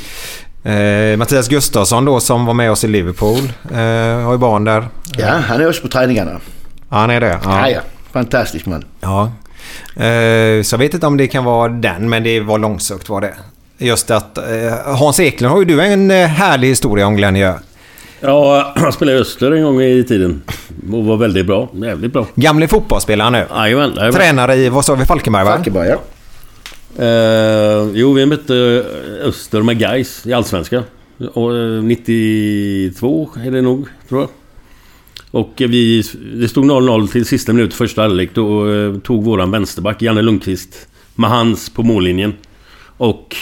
Eh, 0.65 1.17
Mattias 1.17 1.49
Gustafsson 1.49 2.05
då 2.05 2.21
som 2.21 2.47
var 2.47 2.55
med 2.55 2.71
oss 2.71 2.85
i 2.85 2.89
Liverpool. 2.89 3.53
Eh, 3.71 4.25
har 4.25 4.33
ju 4.33 4.39
barn 4.39 4.65
där. 4.65 4.89
ja, 5.19 5.27
han 5.27 5.61
är 5.61 5.69
också 5.69 5.83
på 5.83 5.89
träningarna. 5.89 6.31
Ja, 6.89 6.97
han 6.97 7.11
är 7.11 7.21
det? 7.21 7.39
Ja, 7.45 7.69
ja. 7.69 7.81
Fantastisk 8.13 8.67
man. 8.67 8.85
Ja. 9.01 9.33
Eh, 10.05 10.63
så 10.63 10.75
jag 10.75 10.79
vet 10.79 10.95
inte 10.95 11.07
om 11.07 11.17
det 11.17 11.27
kan 11.27 11.45
vara 11.45 11.69
den, 11.69 12.09
men 12.09 12.23
det 12.23 12.41
var 12.41 12.59
långsökt 12.59 13.09
var 13.09 13.21
det. 13.21 13.35
Just 13.83 14.11
att 14.11 14.39
eh, 14.39 14.97
Hans 14.99 15.21
Eklund 15.21 15.53
har 15.53 15.59
ju 15.59 15.65
du 15.65 15.83
en 15.83 16.11
eh, 16.11 16.27
härlig 16.27 16.69
historia 16.69 17.07
om 17.07 17.17
Glenn 17.17 17.37
Jö. 17.37 17.55
Ja, 18.21 18.73
han 18.77 18.93
spelade 18.93 19.19
i 19.19 19.21
Öster 19.21 19.53
en 19.53 19.63
gång 19.63 19.83
i 19.83 20.05
tiden. 20.05 20.43
Och 20.93 21.05
var 21.05 21.17
väldigt 21.17 21.47
bra. 21.47 21.69
Jävligt 21.75 22.13
bra. 22.13 22.27
Gamle 22.35 22.69
fotbollsspelare 22.69 23.31
nu. 23.31 23.47
Jajamän. 23.55 24.13
Tränare 24.13 24.55
i, 24.55 24.69
vad 24.69 24.85
sa 24.85 24.95
vi, 24.95 25.05
Falkenberg 25.05 25.45
va? 25.45 25.51
Falkenberg, 25.51 25.89
ja. 25.89 26.01
Eh, 27.05 27.89
jo, 27.95 28.13
vi 28.13 28.27
mötte 28.27 28.85
Öster 29.23 29.63
med 29.63 29.79
Gais 29.79 30.27
i 30.27 30.33
Allsvenskan. 30.33 30.83
Och, 31.33 31.57
eh, 31.57 31.83
92 31.83 33.31
är 33.47 33.51
det 33.51 33.63
nog, 33.63 33.87
tror 34.09 34.21
jag. 34.21 34.31
Och 35.31 35.53
vi, 35.57 36.03
det 36.35 36.49
stod 36.49 36.65
0-0 36.65 37.09
till 37.09 37.27
sista 37.27 37.53
minut 37.53 37.75
första 37.75 38.03
halvlek. 38.03 38.31
Då 38.35 38.73
eh, 38.73 38.99
tog 38.99 39.25
våran 39.25 39.51
vänsterback, 39.51 40.03
Janne 40.03 40.23
Lundqvist, 40.23 40.89
med 41.15 41.31
hans 41.31 41.71
på 41.71 41.83
mållinjen. 41.83 42.35
Och 42.97 43.37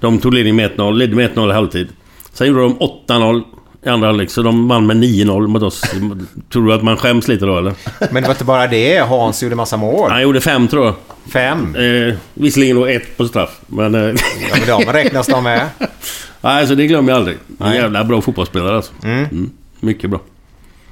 De 0.00 0.18
tog 0.18 0.34
ledning 0.34 0.56
med 0.56 0.70
1-0, 0.70 0.92
ledde 0.96 1.16
med 1.16 1.30
1-0 1.30 1.50
i 1.50 1.52
halvtid. 1.52 1.88
Sen 2.32 2.46
gjorde 2.46 2.60
de 2.60 2.78
8-0 3.08 3.42
i 3.82 3.88
andra 3.88 4.08
halvlek, 4.08 4.30
så 4.30 4.42
de 4.42 4.68
vann 4.68 4.86
med 4.86 4.96
9-0 4.96 5.46
mot 5.46 5.62
oss. 5.62 5.80
Tror 6.52 6.66
du 6.66 6.72
att 6.74 6.82
man 6.82 6.96
skäms 6.96 7.28
lite 7.28 7.44
då 7.46 7.58
eller? 7.58 7.72
Men 8.10 8.22
det 8.22 8.28
var 8.28 8.34
inte 8.34 8.44
bara 8.44 8.66
det. 8.66 8.98
Hans 8.98 9.42
gjorde 9.42 9.54
massa 9.54 9.76
mål. 9.76 10.10
Han 10.10 10.22
gjorde 10.22 10.40
fem 10.40 10.68
tror 10.68 10.84
jag. 10.86 10.94
Fem. 11.32 11.74
Eh, 11.76 12.14
visserligen 12.34 12.76
då 12.76 12.86
ett 12.86 13.16
på 13.16 13.28
straff, 13.28 13.60
men... 13.66 13.94
Eh, 13.94 14.00
Ja, 14.50 14.56
men 14.66 14.86
de 14.86 14.92
räknas 14.92 15.26
de 15.26 15.44
med. 15.44 15.66
nej, 16.40 16.66
så 16.66 16.74
det 16.74 16.86
glömmer 16.86 17.12
jag 17.12 17.16
aldrig. 17.16 17.36
En 17.60 17.72
jävla 17.74 18.04
bra 18.04 18.20
fotbollsspelare 18.20 18.76
alltså. 18.76 18.92
Mm. 19.04 19.50
Mycket 19.80 20.10
bra. 20.10 20.20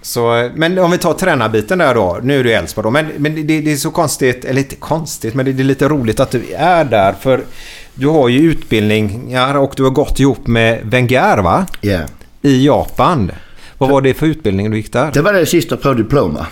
Så, 0.09 0.50
men 0.54 0.78
om 0.78 0.90
vi 0.90 0.98
tar 0.98 1.14
tränarbiten 1.14 1.78
där 1.78 1.94
då. 1.94 2.18
Nu 2.22 2.40
är 2.40 2.44
du 2.44 2.50
i 2.50 2.52
Elfsborg 2.52 2.84
då. 2.84 2.90
Men, 2.90 3.06
men 3.18 3.34
det, 3.34 3.61
det 3.61 3.72
är 3.72 3.76
så 3.76 3.90
konstigt, 3.90 4.44
eller 4.44 4.59
inte 4.61 4.76
konstigt, 4.76 5.34
men 5.34 5.46
det, 5.46 5.52
det 5.52 5.62
är 5.62 5.64
lite 5.64 5.88
roligt 5.88 6.20
att 6.20 6.30
du 6.30 6.52
är 6.52 6.84
där. 6.84 7.12
För 7.12 7.40
du 7.94 8.06
har 8.06 8.28
ju 8.28 8.38
utbildningar 8.38 9.56
och 9.56 9.72
du 9.76 9.82
har 9.82 9.90
gått 9.90 10.20
ihop 10.20 10.46
med 10.46 10.80
Wenger 10.84 11.38
va? 11.38 11.66
Ja. 11.80 12.00
I 12.42 12.66
Japan. 12.66 13.30
Vad 13.78 13.90
var 13.90 14.00
det 14.00 14.14
för 14.14 14.26
utbildning 14.26 14.70
du 14.70 14.76
gick 14.76 14.92
där? 14.92 15.12
Det 15.12 15.22
var 15.22 15.32
det 15.32 15.46
sista 15.46 15.76
Pro 15.76 15.94
Diploma. 15.94 16.46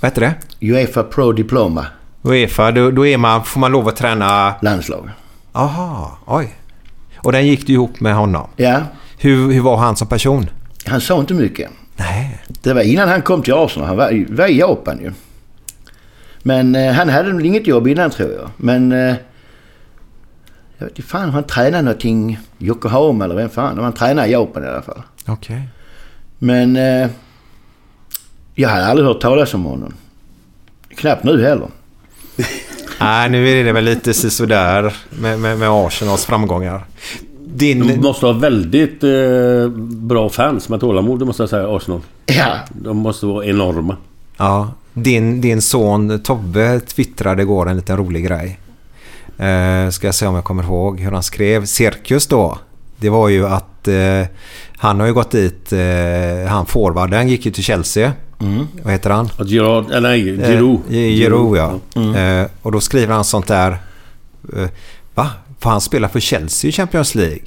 Vad 0.00 0.10
heter 0.10 0.20
det? 0.20 0.34
Uefa 0.66 1.02
Pro 1.02 1.32
Diploma. 1.32 1.86
Uefa, 2.22 2.70
då, 2.70 2.90
då 2.90 3.06
är 3.06 3.16
man, 3.16 3.44
får 3.44 3.60
man 3.60 3.72
lov 3.72 3.88
att 3.88 3.96
träna... 3.96 4.54
Landslag. 4.62 5.10
Aha, 5.52 6.18
oj. 6.26 6.54
Och 7.16 7.32
den 7.32 7.46
gick 7.46 7.66
du 7.66 7.72
ihop 7.72 8.00
med 8.00 8.14
honom. 8.14 8.48
Ja. 8.56 8.80
Hur, 9.18 9.52
hur 9.52 9.60
var 9.60 9.76
han 9.76 9.96
som 9.96 10.08
person? 10.08 10.50
Han 10.86 11.00
sa 11.00 11.20
inte 11.20 11.34
mycket. 11.34 11.70
Nej. 12.02 12.38
Det 12.62 12.72
var 12.72 12.82
innan 12.82 13.08
han 13.08 13.22
kom 13.22 13.42
till 13.42 13.54
Arsenal. 13.54 13.88
Han 13.88 13.96
var, 13.96 14.36
var 14.36 14.46
i 14.46 14.58
Japan 14.58 14.98
ju. 15.02 15.12
Men 16.42 16.74
eh, 16.74 16.92
han 16.92 17.08
hade 17.08 17.32
väl 17.32 17.46
inget 17.46 17.66
jobb 17.66 17.88
innan 17.88 18.10
tror 18.10 18.32
jag. 18.32 18.50
Men... 18.56 18.92
Eh, 18.92 19.14
jag 20.78 20.86
vet 20.86 20.98
inte 20.98 21.08
fan 21.08 21.28
om 21.28 21.34
han 21.34 21.44
tränade 21.44 21.82
någonting. 21.82 22.38
Yokohama 22.58 23.24
eller 23.24 23.34
vem 23.34 23.50
fan. 23.50 23.78
Om 23.78 23.84
han 23.84 23.92
tränade 23.92 24.28
i 24.28 24.32
Japan 24.32 24.64
i 24.64 24.66
alla 24.66 24.82
fall. 24.82 25.02
Okej. 25.26 25.68
Men... 26.38 26.76
Eh, 26.76 27.08
jag 28.54 28.68
hade 28.68 28.86
aldrig 28.86 29.08
hört 29.08 29.20
talas 29.20 29.54
om 29.54 29.64
honom. 29.64 29.94
Knappt 30.88 31.24
nu 31.24 31.42
heller. 31.42 31.68
Nej, 33.00 33.30
nu 33.30 33.48
är 33.48 33.64
det 33.64 33.72
väl 33.72 33.84
lite 33.84 34.14
sisådär 34.14 34.94
med, 35.10 35.40
med, 35.40 35.58
med 35.58 35.68
Arsenals 35.68 36.24
framgångar. 36.24 36.84
De 37.54 37.74
Din... 37.74 38.00
måste 38.00 38.26
ha 38.26 38.32
väldigt 38.32 39.04
eh, 39.04 39.68
bra 39.78 40.28
fans 40.28 40.68
med 40.68 40.80
tålamod, 40.80 41.18
det 41.18 41.24
måste 41.24 41.42
jag 41.42 41.50
säga, 41.50 41.76
Arsenal. 41.76 42.00
Ja. 42.26 42.56
De 42.68 42.96
måste 42.96 43.26
vara 43.26 43.44
enorma. 43.44 43.96
Ja, 44.36 44.68
din, 44.92 45.40
din 45.40 45.62
son 45.62 46.20
Tobbe 46.24 46.80
twittrade 46.80 47.42
igår 47.42 47.68
en 47.68 47.76
liten 47.76 47.96
rolig 47.96 48.24
grej. 48.26 48.58
Eh, 49.38 49.90
ska 49.90 50.06
jag 50.06 50.14
se 50.14 50.26
om 50.26 50.34
jag 50.34 50.44
kommer 50.44 50.62
ihåg 50.62 51.00
hur 51.00 51.12
han 51.12 51.22
skrev. 51.22 51.64
Cirkus 51.64 52.26
då. 52.26 52.58
Det 52.96 53.10
var 53.10 53.28
ju 53.28 53.46
att 53.46 53.88
eh, 53.88 54.26
han 54.76 55.00
har 55.00 55.06
ju 55.06 55.14
gått 55.14 55.30
dit, 55.30 55.72
eh, 55.72 56.48
han 56.48 56.66
forwarden 56.66 57.28
gick 57.28 57.46
ju 57.46 57.52
till 57.52 57.64
Chelsea. 57.64 58.12
Vad 58.82 58.92
heter 58.92 59.10
han? 59.10 59.28
Gerard, 59.46 59.90
eller 59.90 60.08
nej, 60.08 60.22
Giroud. 60.22 60.80
Eh, 60.88 60.92
Giroud 60.92 61.58
ja. 61.58 61.78
Eh, 62.20 62.46
och 62.62 62.72
då 62.72 62.80
skriver 62.80 63.14
han 63.14 63.24
sånt 63.24 63.46
där. 63.46 63.78
Eh, 64.56 64.68
va? 65.14 65.30
Får 65.62 65.70
han 65.70 65.80
spela 65.80 66.08
för 66.08 66.20
Chelsea 66.20 66.68
i 66.68 66.72
Champions 66.72 67.14
League? 67.14 67.40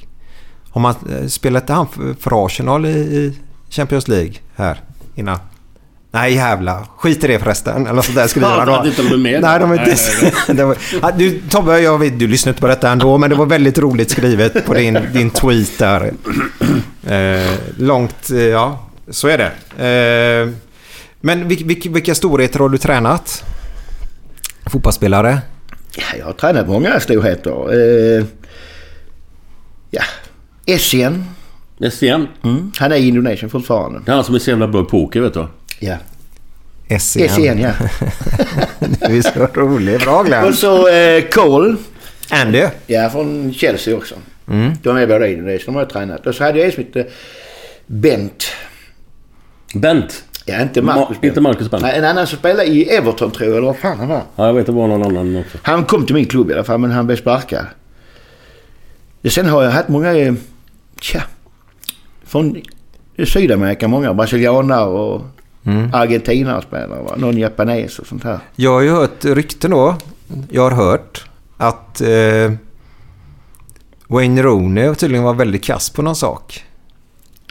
Har 0.70 0.80
man 0.80 0.94
eh, 1.10 1.26
spelat 1.26 1.62
inte 1.62 1.72
han 1.72 1.88
för, 1.88 2.14
för 2.20 2.46
Arsenal 2.46 2.86
i, 2.86 2.88
i 2.88 3.38
Champions 3.70 4.08
League 4.08 4.32
här 4.54 4.80
innan? 5.14 5.38
Nej 6.10 6.34
jävla 6.34 6.86
Skit 6.96 7.24
i 7.24 7.26
det 7.26 7.38
förresten. 7.38 7.86
Eller 7.86 8.02
sånt 8.02 8.16
där 8.16 8.26
skriver 8.26 8.48
Ja, 8.48 8.58
han 8.58 8.66
då. 8.66 8.74
att 8.74 8.86
inte 8.86 9.02
de 9.02 9.22
med. 9.22 9.42
Nej, 9.42 9.60
de 9.60 9.72
är 9.72 9.78
inte... 9.78 9.96
Nej, 10.52 10.64
var, 10.66 10.76
ja, 11.02 11.10
du 11.18 11.40
Tobbe, 11.48 11.78
jag 11.80 11.98
vet, 11.98 12.18
du 12.18 12.26
lyssnade 12.26 12.50
inte 12.50 12.60
på 12.60 12.66
detta 12.66 12.90
ändå, 12.90 13.18
men 13.18 13.30
det 13.30 13.36
var 13.36 13.46
väldigt 13.46 13.78
roligt 13.78 14.10
skrivet 14.10 14.66
på 14.66 14.74
din, 14.74 14.98
din 15.12 15.30
tweet 15.30 15.78
där. 15.78 16.12
Eh, 17.06 17.52
långt, 17.76 18.30
eh, 18.30 18.38
ja, 18.38 18.88
så 19.10 19.28
är 19.28 19.38
det. 19.38 19.52
Eh, 19.88 20.54
men 21.20 21.48
vil, 21.48 21.64
vil, 21.64 21.90
vilka 21.92 22.14
storheter 22.14 22.58
har 22.60 22.68
du 22.68 22.78
tränat? 22.78 23.44
Fotbollsspelare? 24.66 25.38
Ja, 25.96 26.04
jag 26.18 26.26
har 26.26 26.32
tränat 26.32 26.68
många 26.68 27.00
storheter. 27.00 27.72
Eh, 28.18 28.24
ja. 29.90 30.02
Essien. 30.66 31.24
Essien. 31.80 32.28
Mm. 32.44 32.72
Han 32.78 32.92
är 32.92 32.96
i 32.96 33.08
Indonesien 33.08 33.50
fortfarande. 33.50 34.00
Det 34.04 34.10
är 34.10 34.14
han 34.14 34.24
som 34.24 34.34
är 34.34 34.38
så 34.38 34.50
jävla 34.50 34.68
bra 34.68 34.82
i 34.82 34.84
poker, 34.84 35.20
vet 35.20 35.34
du. 35.34 35.46
Ja. 35.80 35.96
Essien. 36.88 37.26
Essien, 37.26 37.60
ja. 37.60 37.72
du 39.08 39.18
är 39.18 39.22
så 39.22 39.46
rolig. 39.60 40.00
Bra 40.00 40.20
Och 40.20 40.26
Glenn. 40.26 40.54
så 40.54 40.88
eh, 40.88 41.22
Cole. 41.28 41.76
Andy? 42.30 42.64
Ja, 42.86 43.10
från 43.10 43.54
Chelsea 43.54 43.96
också. 43.96 44.14
Mm. 44.48 44.72
De 44.82 44.96
är 44.96 45.06
båda 45.06 45.28
i 45.28 45.32
Indonesien. 45.32 45.66
De 45.66 45.74
har 45.74 45.82
jag 45.82 45.90
tränat. 45.90 46.26
Och 46.26 46.34
så 46.34 46.44
hade 46.44 46.58
jag 46.58 46.66
en 46.66 46.72
som 46.72 46.84
hette 46.84 47.06
Bent. 47.86 48.46
Bent. 49.74 50.24
Ja, 50.48 50.62
inte 50.62 50.82
Marcus 50.82 51.16
Ma- 51.18 51.26
inte 51.26 51.40
Marcus 51.40 51.70
Bent. 51.70 51.82
Nej, 51.82 51.98
en 51.98 52.04
annan 52.04 52.26
som 52.26 52.38
spelar 52.38 52.64
i 52.64 52.84
Everton 52.88 53.30
tror 53.30 53.48
jag, 53.48 53.56
eller 53.56 53.66
vad 53.66 53.76
fan 53.76 53.98
han 53.98 54.08
var. 54.08 54.22
Ja, 54.36 54.46
jag 54.46 54.54
vet 54.54 54.66
det 54.66 54.72
var 54.72 54.86
någon 54.88 55.02
annan 55.16 55.36
också. 55.36 55.58
Han 55.62 55.84
kom 55.84 56.06
till 56.06 56.14
min 56.14 56.26
klubb 56.26 56.50
i 56.50 56.54
alla 56.54 56.64
fall, 56.64 56.78
men 56.78 56.90
han 56.90 57.06
blev 57.06 57.16
sparkad. 57.16 57.64
Sen 59.30 59.46
har 59.46 59.62
jag 59.62 59.70
haft 59.70 59.88
många, 59.88 60.12
eh, 60.16 60.34
tja, 61.00 61.22
från 62.24 62.62
Sydamerika 63.26 63.88
många. 63.88 64.14
Brasilianare 64.14 64.84
och 64.86 65.22
Mm. 65.64 65.90
argentinare 65.94 66.62
spelare. 66.62 67.02
Va? 67.02 67.14
Någon 67.16 67.38
japanes 67.38 67.98
och 67.98 68.06
sånt 68.06 68.24
här. 68.24 68.38
Jag 68.56 68.72
har 68.72 68.80
ju 68.80 68.90
hört 68.90 69.24
rykten 69.24 69.70
då. 69.70 69.96
Jag 70.50 70.62
har 70.62 70.70
hört 70.70 71.24
att 71.56 72.00
eh, 72.00 72.52
Wayne 74.08 74.42
Rooney 74.42 74.94
tydligen 74.94 75.24
var 75.24 75.34
väldigt 75.34 75.64
kass 75.64 75.90
på 75.90 76.02
någon 76.02 76.16
sak. 76.16 76.64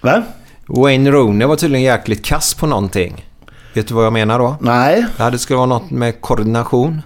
Va? 0.02 0.24
Wayne 0.68 1.12
Rooney 1.12 1.48
var 1.48 1.56
tydligen 1.56 1.84
jäkligt 1.84 2.26
kass 2.26 2.54
på 2.54 2.68
någonting. 2.68 3.26
Vet 3.74 3.88
du 3.88 3.94
vad 3.94 4.06
jag 4.06 4.14
menar 4.14 4.40
då? 4.40 4.58
Nej. 4.62 5.06
Ja, 5.18 5.30
det 5.30 5.38
skulle 5.40 5.58
vara 5.58 5.68
något 5.68 5.92
med 5.92 6.22
koordination. 6.22 7.02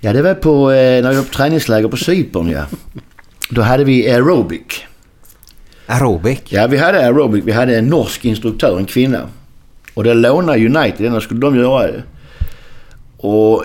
Ja, 0.00 0.12
det 0.12 0.22
var 0.22 0.34
på, 0.34 0.70
eh, 0.70 1.02
när 1.02 1.10
vi 1.10 1.16
var 1.16 1.22
på 1.22 1.34
träningsläger 1.34 1.88
på 1.88 1.96
Cypern 1.96 2.50
ja. 2.50 2.64
Då 3.50 3.62
hade 3.62 3.84
vi 3.84 4.10
aerobic. 4.10 4.84
Aerobic. 5.86 6.40
Ja, 6.48 6.66
vi 6.66 6.76
hade 6.76 6.98
aerobic. 6.98 7.44
Vi 7.44 7.52
hade 7.52 7.78
en 7.78 7.86
norsk 7.86 8.24
instruktör, 8.24 8.78
en 8.78 8.86
kvinna. 8.86 9.28
Och 9.94 10.04
det 10.04 10.14
lånade 10.14 10.58
United, 10.58 10.96
denna 10.98 11.20
skulle 11.20 11.40
de 11.40 11.56
göra 11.56 11.88
ju. 11.88 12.02
Och 13.16 13.64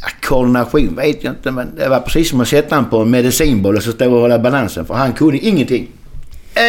ja, 0.00 0.08
koordination 0.22 0.96
vet 0.96 1.24
jag 1.24 1.32
inte, 1.32 1.50
men 1.50 1.76
det 1.76 1.88
var 1.88 2.00
precis 2.00 2.30
som 2.30 2.40
att 2.40 2.48
sätta 2.48 2.74
honom 2.74 2.90
på 2.90 2.98
en 3.02 3.10
medicinboll 3.10 3.76
och 3.76 3.82
så 3.82 3.92
stå 3.92 4.14
och 4.14 4.20
hålla 4.20 4.38
balansen. 4.38 4.86
För 4.86 4.94
han 4.94 5.12
kunde 5.12 5.38
ingenting. 5.38 5.88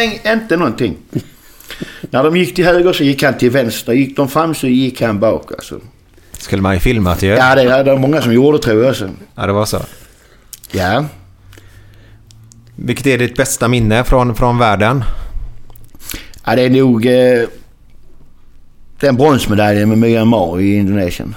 Ing, 0.02 0.32
inte 0.32 0.56
någonting. 0.56 0.96
När 2.10 2.22
de 2.22 2.36
gick 2.36 2.54
till 2.54 2.64
höger 2.64 2.92
så 2.92 3.04
gick 3.04 3.22
han 3.22 3.38
till 3.38 3.50
vänster. 3.50 3.92
Gick 3.92 4.16
de 4.16 4.28
fram 4.28 4.54
så 4.54 4.66
gick 4.66 5.02
han 5.02 5.18
bak 5.20 5.52
alltså. 5.52 5.80
Skulle 6.32 6.62
man 6.62 6.74
ju 6.74 6.80
filmat 6.80 7.22
ju. 7.22 7.28
Ja, 7.28 7.54
det 7.54 7.62
är 7.62 7.84
det 7.84 7.98
många 7.98 8.22
som 8.22 8.32
gjorde 8.32 8.58
tror 8.58 8.82
jag 8.82 8.90
också. 8.90 9.08
Ja, 9.34 9.46
det 9.46 9.52
var 9.52 9.64
så. 9.64 9.80
Ja. 10.70 11.04
Vilket 12.76 13.06
är 13.06 13.18
ditt 13.18 13.36
bästa 13.36 13.68
minne 13.68 14.04
från, 14.04 14.34
från 14.34 14.58
världen? 14.58 15.04
Ja, 16.44 16.56
det 16.56 16.62
är 16.62 16.70
nog 16.70 17.06
eh, 17.06 17.48
den 19.00 19.16
bronsmedaljen 19.16 19.88
med 19.88 19.98
Myanmar 19.98 20.60
i 20.60 20.76
Indonesien. 20.76 21.34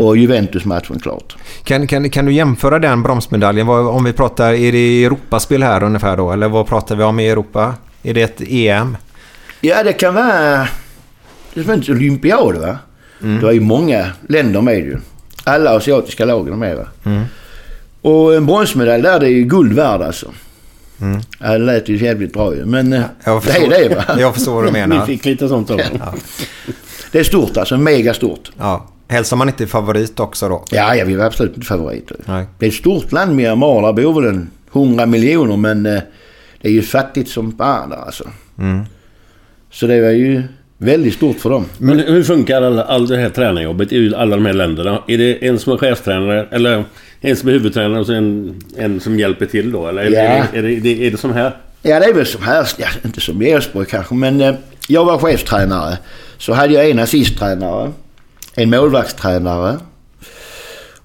Och 0.00 0.16
Juventus-matchen 0.16 1.00
klart. 1.00 1.36
Kan, 1.64 1.86
kan, 1.86 2.10
kan 2.10 2.24
du 2.24 2.32
jämföra 2.32 2.78
den 2.78 3.02
bromsmedaljen? 3.02 3.66
Vad, 3.66 3.86
om 3.86 4.04
vi 4.04 4.12
pratar, 4.12 4.52
är 4.52 4.72
det 4.72 5.04
Europaspel 5.04 5.62
här 5.62 5.82
ungefär 5.82 6.16
då? 6.16 6.32
Eller 6.32 6.48
vad 6.48 6.66
pratar 6.66 6.96
vi 6.96 7.04
om 7.04 7.20
i 7.20 7.28
Europa? 7.28 7.74
Är 8.02 8.14
det 8.14 8.22
ett 8.22 8.40
EM? 8.48 8.96
Ja, 9.64 9.82
det 9.82 9.92
kan 9.92 10.14
vara... 10.14 10.68
Det 11.54 11.68
en 11.68 11.82
olympiad 11.88 12.56
va? 12.56 12.78
Det 13.18 13.38
var 13.44 13.52
ju 13.52 13.60
många 13.60 14.06
länder 14.28 14.60
med 14.60 14.78
ju. 14.78 14.98
Alla 15.44 15.76
asiatiska 15.76 16.24
lagen 16.24 16.52
är 16.52 16.56
med 16.56 16.76
va? 16.76 16.86
Och 18.00 18.34
en 18.34 18.46
bronsmedalj 18.46 19.02
där, 19.02 19.20
det 19.20 19.26
är 19.26 19.30
ju 19.30 19.44
guld 19.44 19.72
värd 19.72 20.02
alltså. 20.02 20.32
Ja, 21.40 21.52
det 21.52 21.58
lät 21.58 21.88
ju 21.88 21.96
jävligt 21.96 22.32
bra 22.32 22.54
ju. 22.54 22.64
Men 22.64 22.92
eh, 22.92 23.02
Jag 23.24 23.36
det 23.36 23.40
förstår, 23.46 23.72
är 23.72 23.88
det 23.88 23.94
va? 23.94 24.04
jag 24.18 24.34
förstår 24.34 24.54
vad 24.54 24.64
du 24.64 24.66
Vi 24.72 24.72
menar. 24.72 25.06
fick 25.06 25.24
lite 25.24 25.48
sånt 25.48 25.70
av 25.70 25.80
Det 27.12 27.18
är 27.18 27.24
stort 27.24 27.56
alltså. 27.56 27.76
Mega 27.76 28.14
stort. 28.14 28.52
Ja. 28.58 28.86
Om 29.32 29.38
man 29.38 29.48
inte 29.48 29.66
favorit 29.66 30.20
också 30.20 30.48
då. 30.48 30.64
Ja, 30.70 30.94
ja, 30.94 31.04
vi 31.04 31.14
var 31.14 31.24
absolut 31.24 31.54
inte 31.56 31.66
favoriter. 31.66 32.16
Nej. 32.24 32.46
Det 32.58 32.66
är 32.66 32.70
ett 32.70 32.76
stort 32.76 33.12
land 33.12 33.36
Myanmar. 33.36 33.82
Där 33.82 33.92
bor 34.02 34.20
väl 34.20 34.30
en 34.30 34.50
100 34.72 35.06
miljoner 35.06 35.56
men 35.56 35.86
eh, 35.86 36.02
det 36.60 36.68
är 36.68 36.72
ju 36.72 36.82
fattigt 36.82 37.30
som 37.30 37.56
fan 37.56 37.92
alltså. 37.92 38.24
Så 39.74 39.86
det 39.86 40.00
var 40.00 40.10
ju 40.10 40.42
väldigt 40.78 41.14
stort 41.14 41.40
för 41.40 41.50
dem. 41.50 41.66
Men 41.78 41.98
hur 42.00 42.22
funkar 42.22 42.62
all, 42.62 42.78
all 42.78 43.06
det 43.06 43.16
här 43.16 43.28
tränarjobbet 43.28 43.92
i 43.92 44.14
alla 44.14 44.36
de 44.36 44.46
här 44.46 44.52
länderna? 44.52 45.02
Är 45.08 45.18
det 45.18 45.46
en 45.46 45.58
som 45.58 45.72
är 45.72 45.76
chefstränare 45.76 46.46
eller 46.50 46.84
en 47.20 47.36
som 47.36 47.48
är 47.48 47.52
huvudtränare 47.52 48.00
och 48.00 48.08
en, 48.08 48.60
en 48.76 49.00
som 49.00 49.18
hjälper 49.18 49.46
till 49.46 49.72
då? 49.72 49.88
Eller 49.88 50.02
Ja. 50.04 50.20
är, 50.20 50.46
det, 50.52 50.58
är, 50.58 50.62
det, 50.62 50.76
är, 50.76 50.80
det, 50.80 51.06
är 51.06 51.10
det 51.10 51.16
som 51.16 51.32
här? 51.32 51.56
Ja, 51.82 52.00
det 52.00 52.06
är 52.06 52.14
väl 52.14 52.26
som 52.26 52.42
här. 52.42 52.68
Ja, 52.78 52.86
inte 53.04 53.20
som 53.20 53.42
i 53.42 53.50
Elfsborg 53.50 53.86
kanske, 53.86 54.14
men 54.14 54.40
eh, 54.40 54.54
jag 54.88 55.04
var 55.04 55.18
chefstränare. 55.18 55.98
Så 56.38 56.52
hade 56.52 56.74
jag 56.74 56.90
en 56.90 56.98
assisttränare, 56.98 57.92
en 58.54 58.70
målvaktstränare 58.70 59.76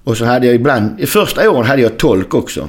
och 0.04 0.16
så 0.16 0.24
hade 0.24 0.46
jag 0.46 0.54
ibland... 0.54 1.00
I 1.00 1.06
första 1.06 1.50
åren 1.50 1.66
hade 1.66 1.82
jag 1.82 1.96
tolk 1.96 2.34
också. 2.34 2.68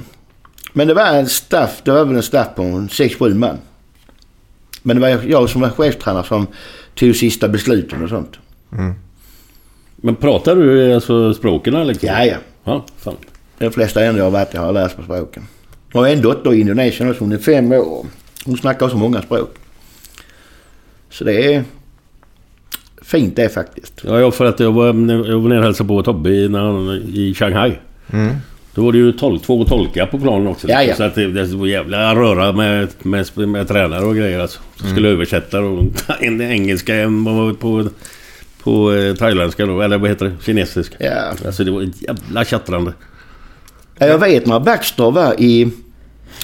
Men 0.74 0.88
det 0.88 0.94
var 0.94 1.06
en 1.06 1.28
staff, 1.30 1.82
det 1.84 1.92
var 1.92 2.06
väl 2.06 2.16
en 2.16 2.24
staff 2.24 2.48
på 2.56 2.62
en 2.62 2.88
6-7 2.90 3.34
man. 3.34 3.58
Men 4.84 4.96
det 4.96 5.02
var 5.02 5.22
jag 5.28 5.50
som 5.50 5.62
var 5.62 5.70
chefstränare 5.70 6.24
som 6.24 6.48
tog 6.96 7.16
sista 7.16 7.48
besluten 7.48 8.04
och 8.04 8.10
sånt. 8.10 8.40
Men 9.96 10.16
pratar 10.16 10.56
du 10.56 10.94
alltså 10.94 11.34
språken 11.34 11.88
liksom? 11.88 12.10
Ja, 12.10 12.26
ja. 12.26 12.36
Ja, 12.64 12.86
fan. 12.98 13.16
De 13.58 13.72
flesta 13.72 14.00
länder 14.00 14.18
jag 14.20 14.26
har 14.26 14.32
varit 14.32 14.54
i 14.54 14.58
har 14.58 14.66
jag 14.66 14.74
lärt 14.74 14.98
mig 14.98 15.06
språken. 15.06 15.44
Och 15.94 16.10
en 16.10 16.22
dotter 16.22 16.54
i 16.54 16.60
Indonesien 16.60 17.10
också, 17.10 17.24
hon 17.24 17.32
är 17.32 17.38
fem 17.38 17.72
år. 17.72 18.06
Hon 18.46 18.58
snackar 18.58 18.90
så 18.90 18.98
många 18.98 19.22
språk. 19.22 19.56
Så 21.10 21.24
det 21.24 21.54
är 21.54 21.64
fint 23.02 23.36
det 23.36 23.50
faktiskt. 23.50 24.02
Ja, 24.04 24.20
jag, 24.20 24.36
för 24.36 24.46
att 24.46 24.60
jag 24.60 24.72
var, 24.72 24.86
jag 24.86 24.94
var 25.40 25.50
nere 25.50 25.60
och 25.60 25.64
hälsade 25.64 25.88
på 25.88 26.04
Tobbe 26.04 26.30
i, 26.30 26.50
när 26.50 26.60
han, 26.60 26.90
i 27.14 27.34
Shanghai. 27.34 27.78
Då 28.76 28.86
var 28.86 28.92
det 28.92 28.98
ju 28.98 29.12
tol, 29.12 29.40
två 29.40 29.66
tolkar 29.66 30.06
på 30.06 30.20
planen 30.20 30.48
också. 30.48 30.70
Ja, 30.70 30.84
ja. 30.84 30.96
Så 30.96 31.04
att 31.04 31.16
det, 31.16 31.28
det 31.28 31.46
var 31.56 31.68
jävla 31.68 32.16
röra 32.16 32.52
med, 32.52 32.88
med, 33.00 33.28
med 33.48 33.68
tränare 33.68 34.06
och 34.06 34.16
grejer 34.16 34.40
alltså. 34.40 34.60
Som 34.76 34.90
skulle 34.90 35.10
översätta 35.10 35.60
och 35.60 35.84
en 36.20 36.42
engelska, 36.42 36.96
en 36.96 37.24
var 37.24 37.54
på, 37.54 37.90
på 38.64 38.94
eh, 38.94 39.16
thailändska 39.16 39.66
då, 39.66 39.82
eller 39.82 39.98
vad 39.98 40.10
heter 40.10 40.26
det? 40.26 40.36
Kinesiska. 40.46 40.96
Ja. 41.00 41.34
Alltså 41.46 41.64
det 41.64 41.72
var 41.72 41.82
ett 41.82 42.02
jävla 42.02 42.46
tjattrande. 42.46 42.94
Ja, 43.98 44.08
Jag 44.08 44.18
vet 44.18 44.46
när 44.46 44.60
Baxter 44.60 45.12
var 45.12 45.42
i, 45.42 45.72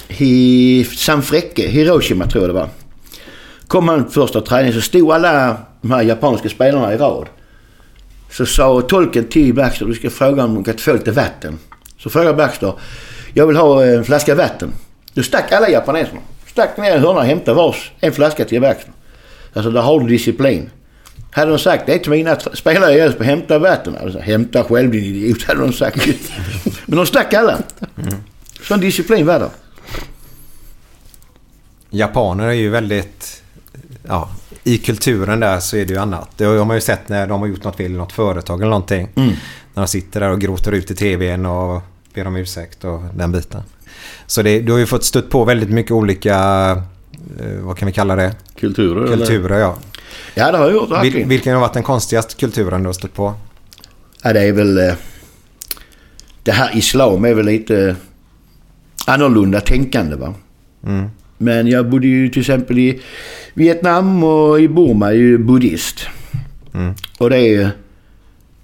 i 0.08 0.84
San 0.84 1.22
Frecce, 1.22 1.68
Hiroshima 1.68 2.26
tror 2.26 2.44
jag 2.44 2.50
det 2.50 2.60
var. 2.60 2.68
Kom 3.66 3.88
han 3.88 4.10
första 4.10 4.40
träningen 4.40 4.74
så 4.74 4.80
stod 4.80 5.12
alla 5.12 5.56
de 5.80 5.90
här 5.90 6.02
japanska 6.02 6.48
spelarna 6.48 6.94
i 6.94 6.96
rad. 6.96 7.26
Så 8.30 8.46
sa 8.46 8.80
tolken 8.80 9.24
till 9.24 9.54
Baxter, 9.54 9.86
du 9.86 9.94
ska 9.94 10.10
fråga 10.10 10.44
om 10.44 10.54
de 10.54 10.64
kan 10.64 10.76
få 10.78 10.92
lite 10.92 11.10
vatten. 11.10 11.58
Så 11.98 12.10
frågade 12.10 12.34
Baxter, 12.34 12.72
jag 13.34 13.46
vill 13.46 13.56
ha 13.56 13.84
en 13.84 14.04
flaska 14.04 14.34
vatten. 14.34 14.72
Då 15.14 15.22
stack 15.22 15.52
alla 15.52 15.68
japaneserna. 15.68 16.20
Stack 16.46 16.76
ner 16.76 16.96
i 16.96 16.98
hörnan 16.98 17.16
och 17.16 17.24
hämtade 17.24 17.56
vars 17.56 17.92
en 18.00 18.12
flaska 18.12 18.44
till 18.44 18.60
Baxter. 18.60 18.92
Alltså 19.52 19.70
där 19.70 19.80
har 19.80 20.00
du 20.00 20.06
disciplin. 20.06 20.70
Hade 21.30 21.50
de 21.50 21.58
sagt 21.58 21.86
det 21.86 21.98
till 21.98 22.10
mina 22.10 22.36
spelare 22.54 22.92
i 22.92 23.00
Älvsborg, 23.00 23.26
hämta 23.28 23.58
vatten. 23.58 23.96
Alltså, 24.02 24.18
hämta 24.18 24.64
själv 24.64 24.90
din 24.90 25.04
idiot, 25.04 25.42
hade 25.46 25.60
de 25.60 25.72
sagt. 25.72 26.06
Men 26.86 26.96
de 26.96 27.06
stack 27.06 27.34
alla. 27.34 27.58
Sån 28.62 28.80
disciplin 28.80 29.26
var 29.26 29.38
det. 29.38 29.50
Japaner 31.90 32.46
är 32.46 32.52
ju 32.52 32.70
väldigt... 32.70 33.42
Ja, 34.08 34.30
I 34.68 34.78
kulturen 34.78 35.40
där 35.40 35.60
så 35.60 35.76
är 35.76 35.84
det 35.86 35.92
ju 35.92 35.98
annat. 36.00 36.28
Det 36.36 36.44
har 36.44 36.64
man 36.64 36.76
ju 36.76 36.80
sett 36.80 37.08
när 37.08 37.26
de 37.26 37.40
har 37.40 37.48
gjort 37.48 37.64
något 37.64 37.76
fel 37.76 37.92
i 37.92 37.96
något 37.96 38.12
företag 38.12 38.60
eller 38.60 38.70
någonting. 38.70 39.08
När 39.14 39.34
de 39.74 39.86
sitter 39.86 40.20
där 40.20 40.30
och 40.30 40.40
gråter 40.40 40.72
ut 40.72 40.90
i 40.90 40.94
tvn 40.94 41.46
och 41.46 41.82
ber 42.14 42.26
om 42.26 42.36
ursäkt 42.36 42.84
och 42.84 43.00
den 43.14 43.32
biten. 43.32 43.62
Så 44.26 44.42
det, 44.42 44.60
du 44.60 44.72
har 44.72 44.78
ju 44.78 44.86
fått 44.86 45.04
stött 45.04 45.30
på 45.30 45.44
väldigt 45.44 45.70
mycket 45.70 45.92
olika... 45.92 46.36
eh, 47.40 47.60
Vad 47.60 47.76
kan 47.78 47.86
vi 47.86 47.92
kalla 47.92 48.16
det? 48.16 48.34
Kulturer 48.56 49.04
eller? 49.04 49.16
Kulturer 49.16 49.58
ja. 49.58 49.76
Ja, 50.34 50.52
det 50.52 50.58
har 50.58 50.64
jag 50.64 50.74
gjort 50.74 50.90
verkligen. 50.90 51.28
vilken 51.28 51.52
har 51.54 51.60
varit 51.60 51.74
den 51.74 51.82
konstigaste 51.82 52.34
kulturen 52.34 52.82
du 52.82 52.88
har 52.88 52.92
stött 52.92 53.14
på? 53.14 53.34
Ja, 54.22 54.32
det 54.32 54.40
är 54.42 54.52
väl... 54.52 54.78
eh, 54.78 54.94
Det 56.42 56.52
här 56.52 56.76
islam 56.76 57.24
är 57.24 57.34
väl 57.34 57.46
lite 57.46 57.96
annorlunda 59.06 59.60
tänkande 59.60 60.16
va. 60.16 60.34
Men 61.38 61.66
jag 61.66 61.88
bodde 61.88 62.06
ju 62.06 62.28
till 62.28 62.40
exempel 62.40 62.78
i 62.78 63.00
Vietnam 63.54 64.24
och 64.24 64.60
i 64.60 64.68
Burma 64.68 65.08
är 65.08 65.12
ju 65.12 65.38
buddhist. 65.38 66.06
Och 67.18 67.30
det 67.30 67.38
är 67.38 67.70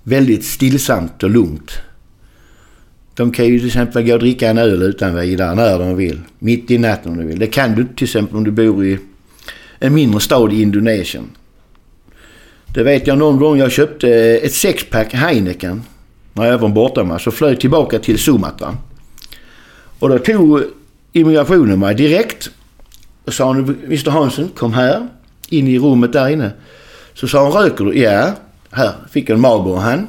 väldigt 0.03 0.45
stillsamt 0.45 1.23
och 1.23 1.31
lugnt. 1.31 1.71
De 3.15 3.33
kan 3.33 3.47
ju 3.47 3.59
till 3.59 3.67
exempel 3.67 4.07
gå 4.07 4.13
och 4.13 4.19
dricka 4.19 4.51
en 4.51 4.59
öl 4.59 4.83
utan 4.83 5.17
vidare 5.17 5.55
när 5.55 5.79
de 5.79 5.97
vill. 5.97 6.21
Mitt 6.39 6.71
i 6.71 6.79
natten 6.79 7.13
om 7.13 7.19
de 7.19 7.25
vill. 7.25 7.39
Det 7.39 7.47
kan 7.47 7.75
du 7.75 7.87
till 7.97 8.05
exempel 8.05 8.37
om 8.37 8.45
du 8.45 8.51
bor 8.51 8.85
i 8.85 8.99
en 9.79 9.95
mindre 9.95 10.21
stad 10.21 10.53
i 10.53 10.63
Indonesien. 10.63 11.25
Det 12.67 12.83
vet 12.83 13.07
jag 13.07 13.19
någon 13.19 13.39
gång 13.39 13.59
jag 13.59 13.73
köpte 13.73 14.09
ett 14.43 14.55
sexpack 14.55 15.15
Heineken 15.15 15.83
när 16.33 16.45
jag 16.45 16.59
var 16.59 16.69
bortamatch 16.69 17.27
och 17.27 17.35
flög 17.35 17.61
tillbaka 17.61 17.99
till 17.99 18.19
Sumatra. 18.19 18.77
Och 19.99 20.09
då 20.09 20.19
tog 20.19 20.63
immigrationen 21.13 21.79
mig 21.79 21.95
direkt 21.95 22.51
och 23.25 23.35
sa 23.35 23.47
han, 23.47 23.77
Mr 23.85 24.11
Hansen 24.11 24.49
kom 24.49 24.73
här 24.73 25.09
in 25.49 25.69
i 25.69 25.79
rummet 25.79 26.13
där 26.13 26.29
inne. 26.29 26.51
Så 27.15 27.29
sa 27.29 27.45
hon 27.45 27.53
röker 27.53 27.85
du? 27.85 27.99
Ja. 27.99 28.33
Här 28.71 28.93
fick 29.11 29.29
jag 29.29 29.35
en 29.35 29.41
Marlboro 29.41 29.77
han. 29.77 30.07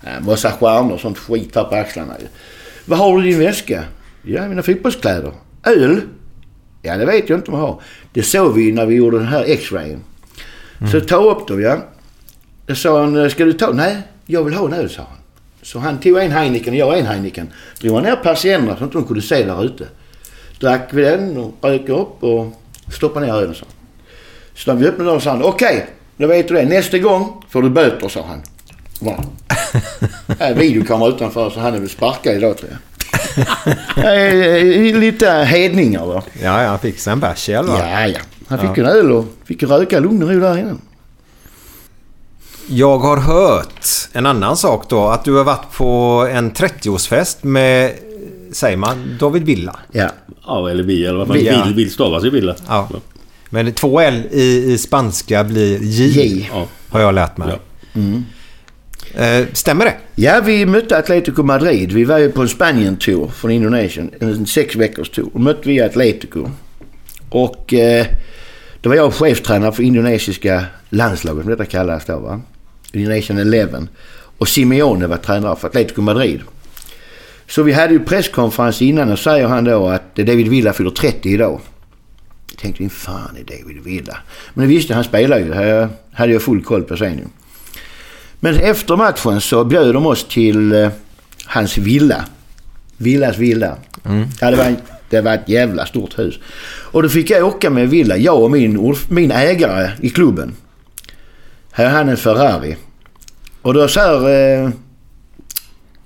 En 0.00 0.24
massa 0.24 0.50
stjärnor 0.50 0.92
och 0.92 1.00
sånt 1.00 1.18
skit 1.18 1.54
här 1.54 1.64
på 1.64 1.74
axlarna. 1.74 2.14
Vad 2.84 2.98
har 2.98 3.18
du 3.18 3.28
i 3.28 3.30
din 3.30 3.40
väska? 3.40 3.84
Ja, 4.22 4.48
mina 4.48 4.62
fotbollskläder. 4.62 5.32
Öl? 5.64 6.00
Ja, 6.82 6.96
det 6.96 7.06
vet 7.06 7.28
jag 7.28 7.38
inte 7.38 7.50
om 7.50 7.58
jag 7.58 7.66
har. 7.66 7.80
Det 8.12 8.22
såg 8.22 8.54
vi 8.54 8.72
när 8.72 8.86
vi 8.86 8.94
gjorde 8.94 9.18
den 9.18 9.28
här 9.28 9.44
X-rayen. 9.46 10.00
Så 10.92 11.00
ta 11.00 11.16
upp 11.16 11.48
dem, 11.48 11.62
ja. 11.62 11.78
Då 12.66 12.74
sa 12.74 13.00
han, 13.00 13.30
ska 13.30 13.44
du 13.44 13.52
ta? 13.52 13.72
Nej, 13.72 14.02
jag 14.26 14.44
vill 14.44 14.54
ha 14.54 14.66
en 14.66 14.72
öl, 14.72 14.90
sa 14.90 15.02
han. 15.02 15.18
Så 15.62 15.78
han 15.78 15.98
tog 15.98 16.18
en 16.18 16.30
Heineken 16.30 16.74
och 16.74 16.78
jag 16.78 16.98
en 16.98 17.06
Heineken. 17.06 17.48
Drog 17.80 18.02
ner 18.02 18.16
persiennerna 18.16 18.76
så 18.76 18.84
att 18.84 18.92
de 18.92 19.04
kunde 19.04 19.22
se 19.22 19.44
där 19.44 19.64
ute. 19.64 19.88
Drack 20.64 20.88
vi 20.90 21.02
den 21.02 21.36
och 21.36 21.54
rök 21.62 21.88
upp 21.88 22.22
och 22.22 22.46
stoppade 22.92 23.26
ner 23.26 23.32
ölen. 23.34 23.54
Så 24.54 24.72
när 24.72 24.80
vi 24.80 24.88
öppnade 24.88 25.10
dörren 25.10 25.20
sa 25.20 25.30
han, 25.30 25.42
okej, 25.42 25.86
då 26.16 26.26
vet 26.26 26.48
du 26.48 26.54
det. 26.54 26.64
Nästa 26.64 26.98
gång 26.98 27.42
får 27.48 27.62
du 27.62 27.70
böter, 27.70 28.08
sa 28.08 28.24
han. 28.28 28.42
Va? 29.00 29.24
Äh, 30.40 30.56
videokamera 30.56 31.08
utanför 31.08 31.50
så 31.50 31.60
han 31.60 31.74
är 31.74 31.78
väl 31.78 31.88
sparkad 31.88 32.36
idag 32.36 32.56
tror 32.58 32.70
jag. 32.70 32.78
Eh, 33.96 34.98
Lite 34.98 35.30
hedningar 35.30 36.06
va. 36.06 36.22
Ja, 36.42 36.62
ja, 36.62 36.68
han 36.68 36.78
fick 36.78 36.98
sig 36.98 37.12
en 37.12 37.20
bärs 37.20 37.48
i 37.48 37.54
alla 37.54 37.68
fall. 37.68 37.90
Ja, 37.90 38.06
ja. 38.06 38.18
Han 38.48 38.58
fick 38.58 38.78
en 38.78 38.86
öl 38.86 39.12
och 39.12 39.24
fick 39.44 39.62
röka 39.62 39.98
lugn 40.00 40.22
och 40.22 40.28
ro 40.30 40.40
där 40.40 40.58
inne. 40.58 40.74
Jag 42.68 42.98
har 42.98 43.16
hört 43.16 43.86
en 44.12 44.26
annan 44.26 44.56
sak 44.56 44.88
då. 44.88 45.08
Att 45.08 45.24
du 45.24 45.32
har 45.36 45.44
varit 45.44 45.72
på 45.72 46.28
en 46.32 46.52
30-årsfest 46.52 47.36
med, 47.40 47.92
säger 48.54 48.76
man, 48.76 49.16
David 49.20 49.42
Villa. 49.42 49.76
Ja. 49.92 50.08
Ja, 50.46 50.70
eller 50.70 50.82
vi 50.82 51.06
eller 51.06 51.18
vad 51.18 51.26
fan. 51.26 51.36
Villa. 51.36 51.64
Vill, 51.64 51.74
vill 51.74 51.90
stavas 51.90 52.24
ju 52.24 52.30
Villa. 52.30 52.56
Ja. 52.68 52.88
Men 53.50 53.72
två 53.72 54.00
L 54.00 54.22
i, 54.30 54.72
i 54.72 54.78
spanska 54.78 55.44
blir 55.44 55.78
J. 55.82 56.06
J. 56.06 56.50
Har 56.88 57.00
jag 57.00 57.14
lärt 57.14 57.36
mig. 57.36 57.48
Ja. 57.48 57.58
Eh, 59.14 59.46
stämmer 59.52 59.84
det? 59.84 59.94
Ja, 60.14 60.40
vi 60.44 60.66
mötte 60.66 60.98
Atletico 60.98 61.42
Madrid. 61.42 61.92
Vi 61.92 62.04
var 62.04 62.18
ju 62.18 62.32
på 62.32 62.42
en 62.42 62.48
Spanien-tour 62.48 63.28
från 63.28 63.50
Indonesien. 63.50 64.10
En 64.20 64.46
sex 64.46 64.76
veckors 64.76 65.10
tour. 65.10 65.30
Då 65.32 65.38
mötte 65.38 65.68
vi 65.68 65.80
Atletico. 65.80 66.50
Och 67.28 67.74
eh, 67.74 68.06
då 68.80 68.88
var 68.88 68.96
jag 68.96 69.14
cheftränare 69.14 69.72
för 69.72 69.82
indonesiska 69.82 70.64
landslaget, 70.88 71.42
som 71.42 71.50
detta 71.50 71.64
kallas 71.64 72.04
då 72.04 72.18
va. 72.18 72.40
Indonesian 72.92 73.38
11. 73.38 73.86
Och 74.38 74.48
Simeone 74.48 75.06
var 75.06 75.16
tränare 75.16 75.56
för 75.56 75.68
Atletico 75.68 76.02
Madrid. 76.02 76.40
Så 77.48 77.62
vi 77.62 77.72
hade 77.72 77.92
ju 77.92 78.00
presskonferens 78.04 78.82
innan 78.82 79.12
och 79.12 79.18
säger 79.18 79.46
han 79.46 79.64
då 79.64 79.88
att 79.88 80.14
David 80.16 80.48
Villa 80.48 80.72
fyller 80.72 80.90
30 80.90 81.28
idag. 81.28 81.60
Jag 82.50 82.58
tänkte, 82.58 82.82
vem 82.82 82.90
fan 82.90 83.36
är 83.36 83.58
David 83.58 83.82
Villa? 83.84 84.16
Men 84.54 84.68
det 84.68 84.74
visste 84.74 84.94
han 84.94 85.04
spelar 85.04 85.38
ju. 85.38 85.48
Det 85.48 85.88
hade 86.12 86.32
jag 86.32 86.42
full 86.42 86.62
koll 86.64 86.82
på 86.82 86.96
sen 86.96 87.12
ju. 87.18 87.24
Men 88.40 88.54
efter 88.56 88.96
matchen 88.96 89.40
så 89.40 89.64
bjöd 89.64 89.94
de 89.94 90.06
oss 90.06 90.24
till 90.28 90.72
eh, 90.72 90.88
hans 91.46 91.78
villa. 91.78 92.24
Villas 92.96 93.38
villa. 93.38 93.76
Ja, 94.40 94.50
det, 94.50 94.56
var, 94.56 94.64
en- 94.64 94.76
det 95.10 95.20
var 95.20 95.34
ett 95.34 95.48
jävla 95.48 95.86
stort 95.86 96.18
hus. 96.18 96.38
Och 96.66 97.02
då 97.02 97.08
fick 97.08 97.30
jag 97.30 97.46
åka 97.46 97.70
med 97.70 97.88
Villa, 97.90 98.16
jag 98.16 98.42
och 98.42 98.50
min, 98.50 98.94
min 99.08 99.30
ägare 99.30 99.90
i 100.00 100.10
klubben. 100.10 100.52
Här 101.72 101.84
har 101.90 101.92
han 101.92 102.08
en 102.08 102.16
Ferrari. 102.16 102.76
Och 103.62 103.74
då 103.74 103.88
eh, 104.28 104.70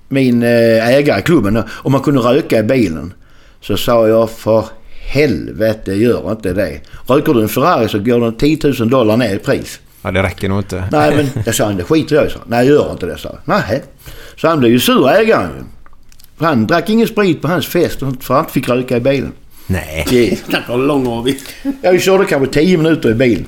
min 0.09 0.43
eh, 0.43 0.87
ägare 0.87 1.19
i 1.19 1.21
klubben 1.21 1.53
då, 1.53 1.63
om 1.69 1.91
man 1.91 2.01
kunde 2.01 2.21
röka 2.21 2.59
i 2.59 2.63
bilen. 2.63 3.13
Så 3.61 3.77
sa 3.77 4.07
jag 4.07 4.29
för 4.29 4.65
helvete 5.09 5.93
gör 5.93 6.31
inte 6.31 6.53
det. 6.53 6.79
Röker 7.07 7.33
du 7.33 7.41
en 7.41 7.49
Ferrari 7.49 7.89
så 7.89 7.99
går 7.99 8.19
den 8.19 8.35
10 8.35 8.57
000 8.79 8.89
dollar 8.89 9.17
ner 9.17 9.35
i 9.35 9.39
pris. 9.39 9.79
Ja, 10.01 10.11
det 10.11 10.23
räcker 10.23 10.49
nog 10.49 10.59
inte. 10.59 10.83
Nej 10.91 11.15
men 11.15 11.43
jag 11.45 11.55
sa 11.55 11.65
han, 11.65 11.77
det 11.77 11.83
skiter 11.83 12.15
jag 12.15 12.25
i. 12.25 12.29
Nej 12.47 12.67
gör 12.67 12.91
inte 12.91 13.05
det 13.05 13.17
sa 13.17 13.29
jag. 13.29 13.39
Nej. 13.45 13.83
Så 14.37 14.47
han 14.47 14.59
blev 14.59 14.71
ju 14.71 14.79
sur 14.79 15.09
ägaren 15.09 15.49
ju. 15.57 15.63
För 16.37 16.45
Han 16.45 16.67
drack 16.67 16.89
ingen 16.89 17.07
sprit 17.07 17.41
på 17.41 17.47
hans 17.47 17.67
fest 17.67 17.99
för 18.19 18.33
han 18.33 18.45
fick 18.45 18.69
röka 18.69 18.97
i 18.97 18.99
bilen. 18.99 19.31
Nej. 19.67 20.39
Snacka 20.49 20.73
om 20.73 20.87
lång 20.87 21.07
av 21.07 21.29
Jag 21.81 22.01
körde 22.01 22.25
kanske 22.25 22.53
10 22.53 22.77
minuter 22.77 23.11
i 23.11 23.13
bilen. 23.13 23.45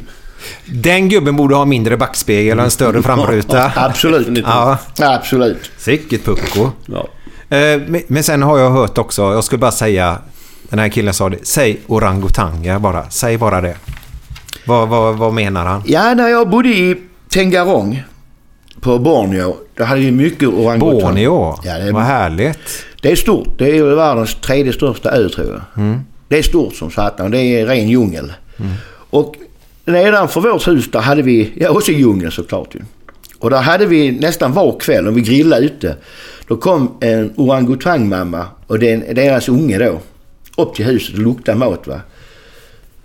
Den 0.66 1.10
gubben 1.10 1.36
borde 1.36 1.56
ha 1.56 1.66
mindre 1.66 1.98
backspegel 1.98 2.58
och 2.60 2.66
en 2.66 2.72
större 2.72 3.02
framruta. 3.04 3.72
Absolut. 3.76 4.44
Ja, 4.48 4.78
Absolut. 5.00 5.72
sicket 5.78 6.26
pucko. 6.26 6.70
Ja. 6.86 7.08
Eh, 7.58 7.82
men- 8.08 8.24
sen 8.24 8.44
har 8.44 8.60
jag 8.60 8.72
hört 8.72 8.98
också, 8.98 9.22
jag 9.22 9.44
skulle 9.44 9.60
bara 9.60 9.72
säga, 9.72 10.18
den 10.70 10.80
här 10.80 10.90
killen 10.90 11.14
sa 11.14 11.30
det, 11.30 11.38
säg 11.44 11.80
orangutanga 11.88 12.80
bara. 12.80 13.10
Säg 13.10 13.38
bara 13.38 13.62
det. 13.62 13.76
Vad, 14.66 14.88
vad, 14.90 15.16
vad 15.18 15.34
menar 15.34 15.66
han? 15.66 15.84
Ja, 15.86 16.14
när 16.14 16.28
jag 16.28 16.50
bodde 16.50 16.70
i 16.70 16.96
Tengarong 17.30 18.04
på 18.82 19.00
Borneo. 19.00 19.56
Då 19.76 19.84
hade 19.84 20.02
vi 20.02 20.12
mycket 20.12 20.50
orangutang. 20.50 20.80
Borneo. 21.02 21.60
Ja, 21.64 21.74
det 21.74 21.84
är- 21.88 21.92
Vad 21.92 22.04
härligt. 22.04 22.86
Det 23.02 23.12
är 23.12 23.16
stort. 23.16 23.48
Det 23.58 23.78
är 23.78 23.84
världens 23.84 24.36
tredje 24.36 24.74
största 24.74 25.10
ö 25.12 25.30
tror 25.30 25.62
jag. 25.76 26.00
Det 26.28 26.38
är 26.38 26.42
stort 26.44 26.76
som 26.76 26.92
satan. 26.92 27.32
Det 27.32 27.38
är 27.42 27.66
ren 27.66 27.90
djungel. 27.90 28.34
Och 29.10 29.36
nedanför 29.86 30.42
vårt 30.42 30.68
hus 30.68 30.92
där 30.92 31.00
hade 31.00 31.22
vi, 31.22 31.54
ja 31.56 31.70
också 31.70 31.92
djungel 31.92 32.32
såklart 32.32 32.76
ju. 32.76 32.80
Och 33.40 33.50
där 33.50 33.62
hade 33.62 33.86
vi 33.86 34.12
nästan 34.12 34.54
var 34.54 34.80
kväll 34.80 35.08
om 35.08 35.16
vi 35.16 35.22
grillade 35.22 35.66
ute. 35.66 35.96
Då 36.48 36.58
kom 36.58 36.98
en 37.00 37.34
orangutangmamma 37.36 38.46
och 38.68 38.80
den, 38.80 39.04
deras 39.16 39.50
unge 39.50 39.78
då 39.78 40.02
upp 40.58 40.76
till 40.76 40.86
huset 40.86 41.16
och 41.16 41.22
luktade 41.22 41.58
mat 41.58 41.88
va. 41.88 42.02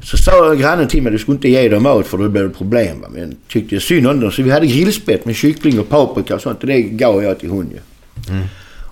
Så 0.03 0.17
sa 0.17 0.55
grannen 0.55 0.89
till 0.89 1.03
mig 1.03 1.13
du 1.13 1.19
skulle 1.19 1.35
inte 1.35 1.49
ge 1.49 1.69
dem 1.69 1.83
mat 1.83 2.07
för 2.07 2.19
då 2.19 2.29
blir 2.29 2.43
det 2.43 2.49
problem 2.49 3.01
va. 3.01 3.09
Men 3.11 3.37
tyckte 3.49 3.75
jag 3.75 3.83
synd 3.83 4.07
om 4.07 4.21
dem 4.21 4.31
så 4.31 4.43
vi 4.43 4.51
hade 4.51 4.67
grillspett 4.67 5.25
med 5.25 5.37
kyckling 5.37 5.81
och 5.81 5.89
paprika 5.89 6.35
och 6.35 6.41
sånt 6.41 6.61
och 6.61 6.67
det 6.67 6.83
gav 6.83 7.23
jag 7.23 7.39
till 7.39 7.51
hon 7.51 7.71
ju. 7.71 7.79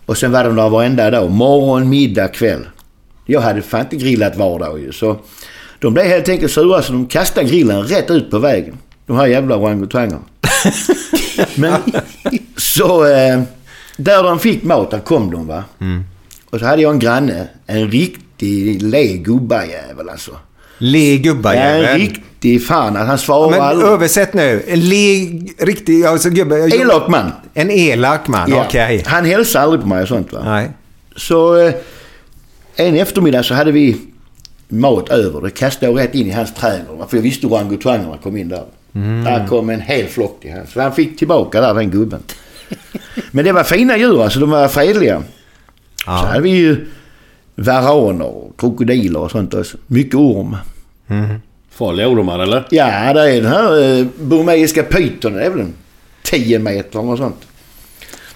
Och 0.07 0.17
sen 0.17 0.33
var 0.33 0.45
de 0.45 0.57
där 0.57 0.69
varenda 0.69 1.11
dag. 1.11 1.31
Morgon, 1.31 1.89
middag, 1.89 2.29
kväll. 2.29 2.67
Jag 3.27 3.41
hade 3.41 3.63
fan 3.63 3.81
inte 3.81 3.97
grillat 3.97 4.37
var 4.37 4.59
dag 4.59 4.81
ju. 4.81 4.93
Så 4.93 5.17
de 5.85 5.95
blev 5.95 6.07
helt 6.07 6.29
enkelt 6.29 6.53
sura 6.53 6.83
så 6.83 6.93
de 6.93 7.07
kastade 7.07 7.47
grillen 7.47 7.83
rätt 7.83 8.11
ut 8.11 8.31
på 8.31 8.39
vägen. 8.39 8.77
De 9.07 9.17
här 9.17 9.27
jävla 9.27 9.57
orangutangerna. 9.57 10.21
Men 11.55 11.75
så... 12.57 13.05
Eh, 13.07 13.43
där 13.97 14.23
de 14.23 14.39
fick 14.39 14.63
mat, 14.63 14.91
där 14.91 14.99
kom 15.01 15.31
de 15.31 15.47
va. 15.47 15.65
Och 16.51 16.59
så 16.61 16.67
hade 16.67 16.83
jag 16.83 16.93
en 16.93 16.99
granne. 16.99 17.49
En 17.67 17.91
riktig 17.91 18.83
le 18.83 19.17
gubbajävel 19.17 20.09
alltså. 20.09 20.31
Le 20.79 21.17
En 21.57 21.99
riktig 21.99 22.67
fan. 22.67 22.97
att 22.97 23.07
Han 23.07 23.19
svarade 23.19 23.51
Men 23.51 23.61
aldrig. 23.61 23.89
översätt 23.89 24.35
nu. 24.35 24.63
En 24.69 24.81
le... 24.81 25.25
Riktig... 25.59 26.05
Alltså 26.05 26.31
gubbe... 26.31 26.57
Elak 26.57 27.09
man. 27.09 27.33
En 27.55 27.71
elak 27.71 28.29
man, 28.29 28.51
Ja. 28.51 28.65
okej. 28.69 29.03
Han 29.07 29.25
hälsade 29.25 29.65
aldrig 29.65 29.81
på 29.83 29.87
mig 29.89 30.03
och 30.03 30.09
sånt 30.09 30.33
va. 30.33 30.41
Nej. 30.45 30.71
Så 31.17 31.57
eh, 31.67 31.75
en 32.77 32.97
eftermiddag 32.97 33.43
så 33.43 33.55
hade 33.55 33.73
vi 33.73 33.97
mat 34.69 35.09
över. 35.09 35.41
Det 35.41 35.51
kastade 35.51 35.93
jag 35.93 35.99
rätt 36.01 36.15
in 36.15 36.27
i 36.27 36.31
hans 36.31 36.55
trädgård. 36.55 37.11
För 37.11 37.17
jag 37.17 37.23
visste 37.23 37.47
orangutangerna 37.47 38.19
kom 38.23 38.37
in 38.37 38.49
där. 38.49 38.65
Där 39.25 39.47
kom 39.49 39.71
en 39.71 39.81
hel 39.81 40.07
flock 40.07 40.41
till 40.41 40.53
hans. 40.53 40.73
Så 40.73 40.81
han 40.81 40.93
fick 40.93 41.19
tillbaka 41.19 41.61
där 41.61 41.75
den 41.75 41.91
gubben. 41.91 42.21
Men 43.31 43.45
det 43.45 43.53
var 43.53 43.65
fina 43.65 43.97
djur 43.99 44.23
alltså. 44.23 44.41
De 44.41 44.51
var 44.51 44.69
fredliga. 44.69 45.23
Så 46.05 46.11
hade 46.11 46.41
vi 46.41 46.51
ju 46.51 46.87
varaner 47.55 48.27
och 48.27 48.55
krokodiler 48.59 49.21
och 49.21 49.31
sånt 49.31 49.55
också. 49.55 49.77
Mycket 49.87 50.15
orm. 50.15 50.57
Farliga 51.71 52.09
ormar 52.09 52.39
eller? 52.39 52.65
Ja, 52.71 53.13
det 53.13 53.33
är 53.33 53.43
den 53.43 53.53
här 53.53 53.99
eh, 54.01 54.07
burmeiska 54.21 54.83
pytonen. 54.83 55.39
Det 55.39 55.45
är 55.45 55.51
väl 55.51 55.61
en 55.61 55.75
10 56.23 56.59
meter 56.59 57.03
något 57.03 57.19
sånt. 57.19 57.47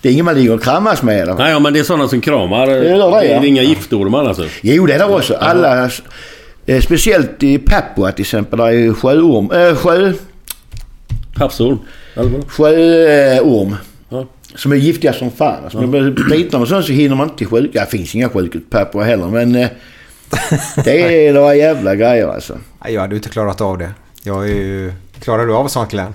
Det 0.03 0.09
är 0.09 0.13
ingen 0.13 0.25
man 0.25 0.35
ligger 0.35 0.55
och 0.55 0.63
kramas 0.63 1.03
med 1.03 1.21
eller? 1.21 1.35
Nej, 1.35 1.51
ja, 1.51 1.59
men 1.59 1.73
det 1.73 1.79
är 1.79 1.85
sådana 1.85 2.09
som 2.09 2.21
kramar. 2.21 2.67
Det 2.67 2.89
gör 2.89 3.11
det, 3.21 3.27
är 3.27 3.35
ja. 3.35 3.45
inga 3.45 3.63
giftormar 3.63 4.25
alltså. 4.25 4.47
Jo, 4.61 4.87
det 4.87 4.95
är 4.95 4.99
det 4.99 5.05
också. 5.05 5.35
Alla, 5.35 5.91
eh, 6.67 6.81
speciellt 6.81 7.43
i 7.43 7.59
Papua 7.59 8.13
till 8.13 8.23
exempel, 8.23 8.59
där 8.59 8.67
är 8.67 8.93
sjöorm. 8.93 9.51
Äh, 9.51 9.77
sjö, 9.77 10.13
Havsorm. 11.37 11.79
Sjöorm. 12.49 13.77
Ja. 14.09 14.27
Som 14.55 14.73
är 14.73 14.77
giftiga 14.77 15.13
som 15.13 15.31
fan. 15.31 15.65
Alltså, 15.65 15.81
man 15.81 15.91
blir 15.91 16.31
biten 16.31 16.61
av 16.61 16.67
sånt 16.67 16.87
så 16.87 16.93
hinner 16.93 17.17
man 17.17 17.27
inte 17.27 17.39
till 17.39 17.47
sjuk. 17.47 17.71
Ja, 17.73 17.81
det 17.81 17.91
finns 17.91 18.15
inga 18.15 18.29
på 18.29 18.47
Papua 18.71 19.05
heller 19.05 19.27
men 19.27 19.55
eh, 19.55 19.69
det 20.85 21.27
är 21.29 21.33
några 21.33 21.55
jävla 21.55 21.95
grejer 21.95 22.29
alltså. 22.29 22.59
Nej, 22.85 22.95
Jag 22.95 23.01
hade 23.01 23.15
ju 23.15 23.17
inte 23.17 23.29
klarat 23.29 23.61
av 23.61 23.79
det. 23.79 23.91
Jag 24.23 24.45
är 24.45 24.55
ju... 24.55 24.93
Klarar 25.21 25.47
du 25.47 25.55
av 25.55 25.69
sånt 25.69 25.91
Glenn? 25.91 26.15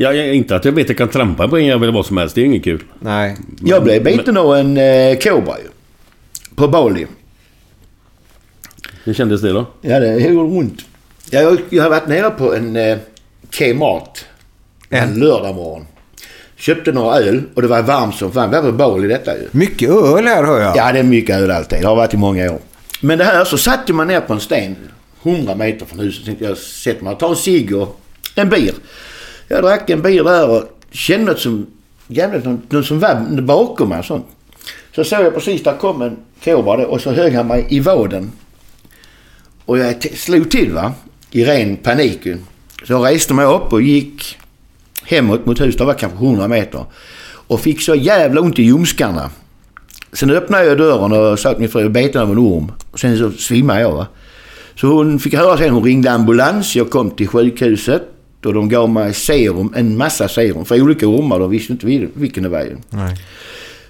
Ja, 0.00 0.12
jag, 0.12 0.34
inte 0.34 0.56
att 0.56 0.64
jag 0.64 0.72
vet 0.72 0.84
att 0.84 0.88
jag 0.88 0.98
kan 0.98 1.08
trampa 1.08 1.48
på 1.48 1.56
en 1.58 1.64
jävel 1.66 1.82
eller 1.82 1.92
vad 1.92 2.06
som 2.06 2.16
helst. 2.16 2.34
Det 2.34 2.40
är 2.40 2.44
inget 2.44 2.64
kul. 2.64 2.82
Nej. 3.00 3.36
Jag 3.64 3.82
blev 3.84 4.04
biten 4.04 4.36
av 4.36 4.56
en 4.56 4.76
eh, 4.76 5.18
kobra 5.18 5.58
ju. 5.58 5.68
På 6.54 6.68
Bali. 6.68 7.06
Hur 9.04 9.14
kändes 9.14 9.40
det 9.40 9.52
då? 9.52 9.66
Ja, 9.80 10.00
det 10.00 10.18
gjorde 10.20 10.58
ont. 10.58 10.80
Jag, 11.30 11.58
jag 11.68 11.82
har 11.82 11.90
varit 11.90 12.08
nere 12.08 12.30
på 12.30 12.54
en 12.54 12.76
eh, 12.76 12.98
Kmart 13.50 14.24
en 14.90 15.08
En? 15.08 15.18
lördag 15.18 15.54
morgon. 15.54 15.86
Köpte 16.56 16.92
några 16.92 17.16
öl 17.18 17.42
och 17.54 17.62
det 17.62 17.68
var 17.68 17.82
varmt 17.82 18.14
som 18.14 18.32
fan. 18.32 18.50
Det 18.50 18.60
var 18.60 18.72
Bali 18.72 19.08
detta 19.08 19.36
ju. 19.36 19.48
Mycket 19.50 19.90
öl 19.90 20.24
här 20.26 20.44
hör 20.44 20.60
jag. 20.60 20.76
Ja, 20.76 20.92
det 20.92 20.98
är 20.98 21.02
mycket 21.02 21.36
öl 21.36 21.50
alltid. 21.50 21.80
Det 21.80 21.86
har 21.86 21.96
varit 21.96 22.14
i 22.14 22.16
många 22.16 22.52
år. 22.52 22.58
Men 23.00 23.18
det 23.18 23.24
här 23.24 23.44
så 23.44 23.58
satte 23.58 23.92
man 23.92 24.06
ner 24.06 24.20
på 24.20 24.32
en 24.32 24.40
sten 24.40 24.76
100 25.22 25.54
meter 25.54 25.86
från 25.86 25.98
huset. 26.00 26.24
Tänkte 26.24 26.44
jag 26.44 26.58
sätter 26.58 27.04
mig 27.04 27.12
och 27.12 27.18
tar 27.20 27.28
en 27.28 27.36
cigg 27.36 27.76
och 27.76 28.00
en 28.34 28.48
bir. 28.48 28.74
Jag 29.48 29.62
drack 29.62 29.90
en 29.90 30.02
bir 30.02 30.24
där 30.24 30.48
och 30.50 30.78
kände 30.90 31.32
något 31.32 31.40
som... 31.40 31.66
Jävligt, 32.06 32.44
någon, 32.44 32.62
någon 32.68 32.84
som 32.84 32.98
var 32.98 33.40
bakom 33.40 33.88
mig 33.88 34.04
sånt. 34.04 34.26
Så 34.94 35.04
såg 35.04 35.20
jag 35.20 35.34
precis, 35.34 35.62
där 35.62 35.76
kom 35.76 36.02
en 36.02 36.16
kobra 36.44 36.86
och 36.86 37.00
så 37.00 37.10
högg 37.10 37.34
han 37.34 37.46
mig 37.46 37.66
i 37.68 37.80
vaden. 37.80 38.32
Och 39.64 39.78
jag 39.78 40.02
slog 40.02 40.50
till 40.50 40.72
va. 40.72 40.92
I 41.30 41.44
ren 41.44 41.76
panik. 41.76 42.20
Så 42.86 42.92
jag 42.92 43.06
reste 43.06 43.34
mig 43.34 43.46
upp 43.46 43.72
och 43.72 43.82
gick 43.82 44.38
hemåt 45.02 45.46
mot 45.46 45.60
huset. 45.60 45.78
Det 45.78 45.84
var 45.84 45.94
kanske 45.94 46.24
100 46.24 46.48
meter. 46.48 46.84
Och 47.30 47.60
fick 47.60 47.80
så 47.80 47.94
jävla 47.94 48.40
ont 48.40 48.58
i 48.58 48.62
ljumskarna. 48.62 49.30
Sen 50.12 50.30
öppnade 50.30 50.64
jag 50.64 50.78
dörren 50.78 51.12
och 51.12 51.38
sa 51.38 51.50
till 51.50 51.60
min 51.60 51.68
fru 51.68 51.88
beten 51.88 52.22
av 52.22 52.30
en 52.30 52.38
orm. 52.38 52.72
Och 52.90 53.00
sen 53.00 53.18
så 53.18 53.30
svimmade 53.30 53.80
jag 53.80 53.92
va. 53.92 54.06
Så 54.74 54.86
hon 54.86 55.18
fick 55.18 55.34
höra 55.34 55.58
sen, 55.58 55.70
hon 55.70 55.84
ringde 55.84 56.12
ambulans. 56.12 56.76
Jag 56.76 56.90
kom 56.90 57.10
till 57.10 57.28
sjukhuset. 57.28 58.02
Och 58.44 58.54
de 58.54 58.68
gav 58.68 58.90
mig 58.90 59.14
serum, 59.14 59.72
en 59.76 59.96
massa 59.96 60.28
serum 60.28 60.64
för 60.64 60.80
olika 60.82 61.06
ormar. 61.06 61.38
De 61.38 61.50
visste 61.50 61.72
inte 61.72 61.86
vil- 61.86 62.08
vilken 62.14 62.42
det 62.42 62.48
var 62.48 62.60
ju. 62.60 62.76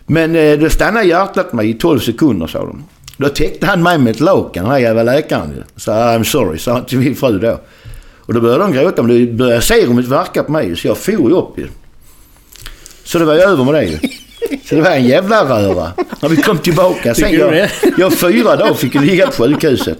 Men 0.06 0.36
eh, 0.36 0.58
då 0.58 0.70
stannade 0.70 1.06
hjärtat 1.06 1.52
mig 1.52 1.70
i 1.70 1.74
12 1.74 1.98
sekunder 1.98 2.46
sa 2.46 2.58
de. 2.58 2.84
Då 3.16 3.28
täckte 3.28 3.66
han 3.66 3.82
mig 3.82 3.98
med 3.98 4.10
ett 4.10 4.20
lakan, 4.20 4.64
den 4.64 4.72
här 4.72 4.78
jävla 4.78 5.02
läkaren 5.02 5.50
ju. 5.56 5.62
Så 5.76 5.90
I'm 5.92 6.22
sorry, 6.24 6.58
sa 6.58 6.72
han 6.72 6.84
till 6.84 6.98
min 6.98 7.14
fru 7.16 7.38
då. 7.38 7.60
Och 8.16 8.34
då 8.34 8.40
började 8.40 8.62
de 8.64 8.72
gråta, 8.72 9.02
men 9.02 9.26
då 9.26 9.32
började 9.32 9.62
serumet 9.62 10.04
verka 10.06 10.42
på 10.42 10.52
mig 10.52 10.76
så 10.76 10.86
jag 10.88 10.98
for 10.98 11.12
ju 11.12 11.30
upp 11.34 11.58
ju. 11.58 11.66
Så 13.04 13.18
det 13.18 13.24
var 13.24 13.34
ju 13.34 13.40
över 13.40 13.64
med 13.64 13.74
det 13.74 13.84
ju. 13.84 13.98
Så 14.64 14.74
det 14.74 14.80
var 14.80 14.90
en 14.90 15.04
jävla 15.04 15.44
röra. 15.44 15.92
När 16.22 16.28
vi 16.28 16.36
kom 16.36 16.58
tillbaka 16.58 17.14
sen. 17.14 17.32
Jag, 17.32 17.68
jag 17.98 18.12
fyra 18.12 18.56
dagar 18.56 18.74
fick 18.74 18.94
jag 18.94 19.04
ligga 19.04 19.26
på 19.26 19.32
sjukhuset. 19.32 19.98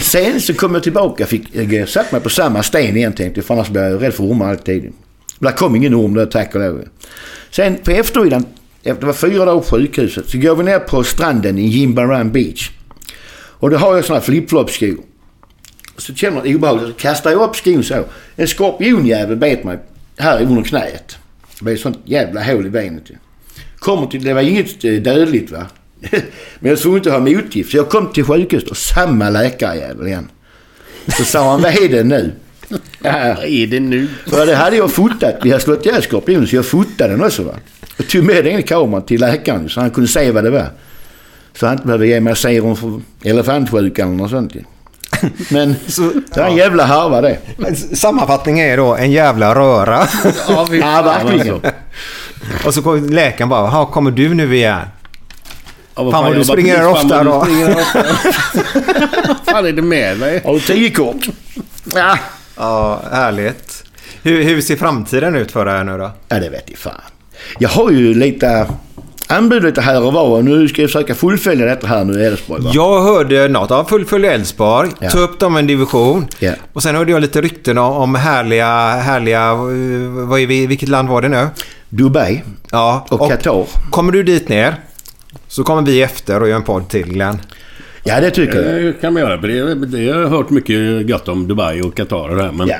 Sen 0.00 0.40
så 0.40 0.54
kom 0.54 0.74
jag 0.74 0.82
tillbaka, 0.82 1.26
fick, 1.26 1.54
jag 1.54 1.88
satt 1.88 2.12
mig 2.12 2.20
på 2.20 2.28
samma 2.28 2.62
sten 2.62 2.96
igen 2.96 3.12
tänkte 3.12 3.38
jag, 3.38 3.44
för 3.44 3.54
annars 3.54 3.68
blir 3.68 3.82
jag 3.82 4.02
rädd 4.02 4.14
för 4.14 4.24
ormar 4.24 4.50
alltid. 4.50 4.92
Där 5.38 5.50
kom 5.50 5.76
ingen 5.76 5.94
orm 5.94 6.14
där, 6.14 6.26
tack 6.26 6.54
och 6.54 6.60
lov. 6.60 6.84
Sen 7.50 7.76
på 7.76 7.90
eftermiddagen, 7.90 8.46
efter 8.82 9.00
det 9.00 9.06
var 9.06 9.12
fyra 9.12 9.44
dagar 9.44 9.60
på 9.60 9.66
sjukhuset, 9.66 10.30
så 10.30 10.38
går 10.38 10.56
vi 10.56 10.64
ner 10.64 10.78
på 10.78 11.04
stranden 11.04 11.58
i 11.58 11.66
Jimbaran 11.66 12.32
Beach. 12.32 12.70
Och 13.60 13.70
då 13.70 13.76
har 13.76 13.96
jag 13.96 14.04
såna 14.04 14.18
här 14.18 14.26
flip-flop-skor. 14.26 14.96
Så 15.96 16.14
känner 16.14 16.36
man 16.36 16.54
obehagligt, 16.54 16.88
så 16.88 16.94
kastar 16.94 17.30
jag 17.30 17.42
upp 17.42 17.56
skon 17.56 17.84
så. 17.84 18.04
En 18.36 18.48
skorpionjävel 18.48 19.36
bet 19.36 19.64
mig 19.64 19.78
här 20.18 20.42
under 20.42 20.62
knät. 20.62 21.16
Det 21.58 21.64
blev 21.64 21.74
ett 21.74 21.80
sånt 21.80 21.98
jävla 22.04 22.44
hål 22.44 22.66
i 22.66 22.70
benet 22.70 23.10
ju. 23.10 23.14
Kommer 23.80 24.06
till, 24.06 24.24
det 24.24 24.34
var 24.34 24.40
inget 24.42 24.84
eh, 24.84 24.92
dödligt 24.92 25.50
va. 25.50 25.66
Men 26.60 26.70
jag 26.70 26.78
såg 26.78 26.96
inte 26.96 27.10
ha 27.10 27.18
motgift. 27.18 27.70
Så 27.70 27.76
jag 27.76 27.88
kom 27.88 28.12
till 28.12 28.24
sjukhuset 28.24 28.70
och 28.70 28.76
samma 28.76 29.30
läkarjävel 29.30 30.06
igen. 30.06 30.28
Så 31.18 31.24
sa 31.24 31.50
han, 31.50 31.62
vad 31.62 31.72
är 31.74 31.88
det 31.88 32.04
nu? 32.04 32.32
Ja, 33.02 33.34
Vad 33.36 33.44
är 33.44 33.66
det 33.66 33.80
nu? 33.80 34.08
för 34.26 34.46
det 34.46 34.54
hade 34.54 34.76
jag 34.76 34.90
fotat. 34.92 35.34
Vi 35.42 35.50
hade 35.50 35.62
slått 35.62 35.86
ihjäl 35.86 36.02
skorpionen 36.02 36.46
så 36.46 36.56
jag 36.56 36.66
fotade 36.66 37.10
den 37.12 37.24
också 37.24 37.42
va. 37.42 37.52
Och 37.98 38.08
tog 38.08 38.24
med 38.24 38.44
den 38.44 38.58
i 38.58 38.62
kameran 38.62 39.02
till 39.02 39.20
läkaren 39.20 39.68
så 39.68 39.80
han 39.80 39.90
kunde 39.90 40.08
se 40.08 40.30
vad 40.30 40.44
det 40.44 40.50
var. 40.50 40.66
Så 41.58 41.66
han 41.66 41.74
inte 41.74 41.86
behövde 41.86 42.06
ge 42.06 42.20
mig 42.20 42.36
serum 42.36 42.76
för 42.76 43.00
elefantsjukan 43.24 44.08
eller 44.08 44.18
något 44.18 44.30
sånt. 44.30 44.52
Men 45.50 45.76
det 46.34 46.40
var 46.40 46.46
en 46.46 46.56
jävla 46.56 46.84
harva 46.84 47.20
det. 47.20 47.38
Men 47.56 47.76
Sammanfattningen 47.76 48.66
är 48.66 48.76
då 48.76 48.96
en 48.96 49.12
jävla 49.12 49.54
röra. 49.54 50.06
Ja, 50.48 50.66
Ja, 50.70 51.02
verkligen. 51.02 51.60
Och 52.66 52.74
så 52.74 52.82
kommer 52.82 53.00
läkaren 53.08 53.48
bara, 53.48 53.60
"Jaha, 53.64 53.86
kommer 53.86 54.10
du 54.10 54.34
nu 54.34 54.56
igen? 54.56 54.78
Ja, 55.94 56.10
Fan, 56.10 56.24
vad 56.24 56.34
du 56.36 56.44
springer 56.44 56.78
precis, 56.78 57.04
ofta 57.04 57.16
vad 57.24 57.26
då. 57.26 57.38
Vad 59.28 59.36
fan 59.54 59.66
är 59.66 59.72
det 59.72 59.82
med 59.82 60.18
mig? 60.18 60.42
Har 60.44 60.54
du 60.54 60.60
tio 60.60 60.90
kort? 60.90 61.26
Ja. 61.94 62.18
Ja, 62.56 63.02
härligt. 63.12 63.84
Hur, 64.22 64.42
hur 64.42 64.60
ser 64.60 64.76
framtiden 64.76 65.36
ut 65.36 65.52
för 65.52 65.64
dig 65.64 65.84
nu 65.84 65.98
då? 65.98 66.10
Ja, 66.28 66.38
det 66.38 66.48
vet 66.50 66.64
jag 66.70 66.78
fan. 66.78 66.94
Jag 67.58 67.68
har 67.68 67.90
ju 67.90 68.14
lite 68.14 68.66
anbud 69.30 69.62
lite 69.62 69.80
här 69.80 70.02
och 70.02 70.12
var 70.12 70.28
och 70.28 70.44
nu 70.44 70.68
ska 70.68 70.82
jag 70.82 70.90
försöka 70.90 71.14
fullfölja 71.14 71.66
detta 71.66 71.86
här 71.86 72.04
nu 72.04 72.20
i 72.20 72.24
Elfsborg. 72.24 72.62
va? 72.62 72.70
Jag 72.74 73.02
hörde 73.02 73.48
något 73.48 73.70
av 73.70 73.84
fullfölj 73.84 74.26
Elfsborg, 74.26 74.90
Ja. 75.00 75.10
ta 75.10 75.18
upp 75.18 75.38
dem 75.38 75.56
en 75.56 75.66
division. 75.66 76.26
Ja. 76.38 76.52
Och 76.72 76.82
sen 76.82 76.94
hörde 76.96 77.12
jag 77.12 77.20
lite 77.20 77.40
rykten 77.40 77.78
om, 77.78 78.14
härliga, 78.14 78.66
härliga, 78.90 79.50
eh, 79.50 80.26
vad 80.28 80.40
är 80.40 80.46
vi, 80.46 80.66
vilket 80.66 80.88
land 80.88 81.08
var 81.08 81.22
det 81.22 81.28
nu? 81.28 81.46
Dubai 81.88 82.42
Ja. 82.70 83.06
och 83.10 83.28
Qatar. 83.30 83.64
Kommer 83.90 84.12
du 84.12 84.22
dit 84.22 84.48
ner 84.48 84.74
så 85.48 85.64
kommer 85.64 85.82
vi 85.82 86.02
efter 86.02 86.42
och 86.42 86.48
gör 86.48 86.56
en 86.56 86.62
podd 86.62 86.88
till 86.88 87.04
Glenn. 87.06 87.38
Ja, 88.04 88.20
det 88.20 88.30
tycker 88.30 88.54
jag. 88.72 88.84
Det 88.84 89.00
kan 89.00 89.12
man 89.12 89.22
göra. 89.22 89.36
Det, 89.36 89.74
det, 89.86 90.02
jag 90.02 90.14
har 90.14 90.26
hört 90.26 90.50
mycket 90.50 91.06
gott 91.08 91.28
om 91.28 91.48
Dubai 91.48 91.82
och 91.82 91.96
Qatar 91.96 92.28
och 92.28 92.36
det 92.36 92.42
här. 92.42 92.52
Men 92.52 92.68
Ja. 92.68 92.76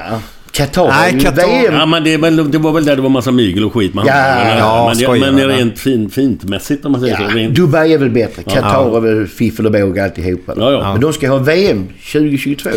Qatar 0.52 0.88
Nej, 0.88 1.14
är 1.14 1.18
Qatar- 1.20 1.46
VM. 1.62 1.74
Ja, 1.74 1.86
men 1.86 2.04
det, 2.04 2.14
är 2.14 2.18
väl, 2.18 2.50
det 2.50 2.58
var 2.58 2.72
väl 2.72 2.84
där 2.84 2.96
det 2.96 3.02
var 3.02 3.08
massa 3.08 3.30
mygel 3.30 3.64
och 3.64 3.72
skit 3.74 3.94
med 3.94 4.04
Ja, 4.06 4.12
handbollen. 4.12 4.58
ja, 4.58 4.84
men, 4.88 4.96
det, 4.98 5.02
skojar, 5.04 5.32
men 5.32 5.48
rent 5.48 5.78
fin, 5.78 6.10
fintmässigt 6.10 6.84
om 6.84 6.92
man 6.92 7.00
säger 7.00 7.20
Ja, 7.20 7.30
så. 7.30 7.36
Rent, 7.36 7.54
Dubai 7.54 7.92
är 7.94 7.98
väl 7.98 8.10
bättre. 8.10 8.42
Qatar 8.42 8.96
är 8.96 9.00
väl 9.00 9.26
fiffel 9.26 9.66
och 9.66 9.72
båg 9.72 9.98
alltihopa. 9.98 10.52
Ja, 10.56 10.70
ja. 10.72 10.92
Men 10.92 11.00
de 11.00 11.12
ska 11.12 11.28
ha 11.28 11.38
VM 11.38 11.88
2022. 12.12 12.70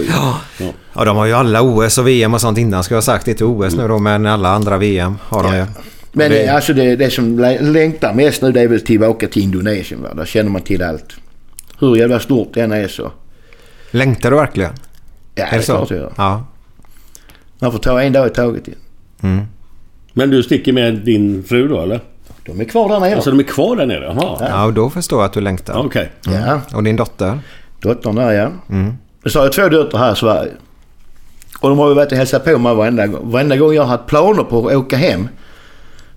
Ja, 0.96 1.06
de 1.06 1.18
har 1.18 1.26
ju 1.26 1.34
alla 1.34 1.62
OS 1.62 1.98
och 1.98 2.08
VM 2.08 2.34
och 2.34 2.42
sånt 2.42 2.58
innan 2.58 2.84
ska 2.84 2.94
jag 2.94 2.98
ha 2.98 3.02
sagt. 3.02 3.28
Inte 3.28 3.46
OS 3.46 3.76
nu 3.76 3.88
då, 3.88 4.00
men 4.00 4.26
alla 4.26 4.50
andra 4.50 4.78
VM 4.78 5.16
har 5.22 5.44
de 5.44 5.56
ju. 5.58 5.66
Men 6.12 6.32
Det- 6.32 6.38
det, 6.38 6.48
alltså 6.48 6.74
det, 6.74 6.96
det 6.96 7.10
som 7.10 7.40
lä- 7.40 7.62
längtar 7.62 8.14
mest 8.14 8.42
nu 8.42 8.52
det 8.52 8.62
är 8.62 8.68
väl 8.68 8.82
tillbaka 8.82 9.28
till 9.28 9.42
Indonesien. 9.44 10.02
Va? 10.04 10.14
Där 10.14 10.26
känner 10.26 10.50
man 10.50 10.62
till 10.62 10.84
allt. 10.84 11.06
Hur 11.80 11.96
jävla 11.96 12.20
stort 12.20 12.50
det 12.54 12.62
än 12.62 12.72
är 12.72 12.88
så. 12.88 13.12
Längtar 13.92 14.32
du 14.32 14.38
verkligen? 14.38 14.72
Ja, 15.36 15.46
är 15.46 15.58
det 15.58 15.64
så? 15.64 15.74
klart 15.76 15.90
jag 15.92 16.00
gör. 16.00 16.12
Ja. 16.18 16.46
Man 17.64 17.72
får 17.72 17.80
ta 17.80 18.02
en 18.02 18.14
dag 18.14 18.28
i 18.28 18.30
taget. 18.30 18.68
ju. 18.68 18.74
men 20.14 20.30
du 20.30 20.44
sticker 20.44 20.74
med 20.74 20.94
din 20.94 21.44
fru 21.44 21.68
då 21.68 21.82
eller? 21.82 22.00
De 22.46 22.62
är 22.62 22.66
kvar 22.66 22.90
där 22.90 23.00
nere. 23.00 23.16
Alltså 23.16 23.30
de 23.32 23.40
är 23.40 23.44
kvar 23.44 23.76
där 23.76 23.86
nere? 23.86 24.04
Jaha. 24.06 24.38
ja, 24.50 24.66
och 24.66 24.74
då 24.74 24.90
förstår 24.90 25.20
jag 25.20 25.26
att 25.26 25.34
du 25.34 25.42
längtar. 25.42 25.86
Okej. 25.86 26.12
Ja, 26.26 26.62
Och 26.74 26.84
din 26.84 26.96
dotter? 26.96 27.40
dottern 27.80 28.16
där 28.16 28.32
ja. 28.32 28.50
Mm. 28.70 28.94
Så 29.26 29.40
har 29.40 29.46
jag 29.46 29.54
två 29.54 29.70
döttrar 29.70 30.00
här 30.00 30.14
i 30.14 30.16
Sverige. 30.16 30.52
Och 31.60 31.70
de 31.70 31.80
har 31.80 31.90
ju 31.90 31.96
varit 31.96 32.12
och 32.12 32.18
hälsat 32.18 32.46
på 32.46 32.58
mig 32.58 32.76
varenda 32.76 33.08
gång. 33.08 33.32
Varenda 33.32 33.58
gång 33.58 33.74
jag 33.74 33.82
har 33.84 33.90
haft 33.90 34.06
planer 34.08 34.44
på 34.44 34.68
att 34.68 34.76
åka 34.76 34.98
hem. 34.98 35.28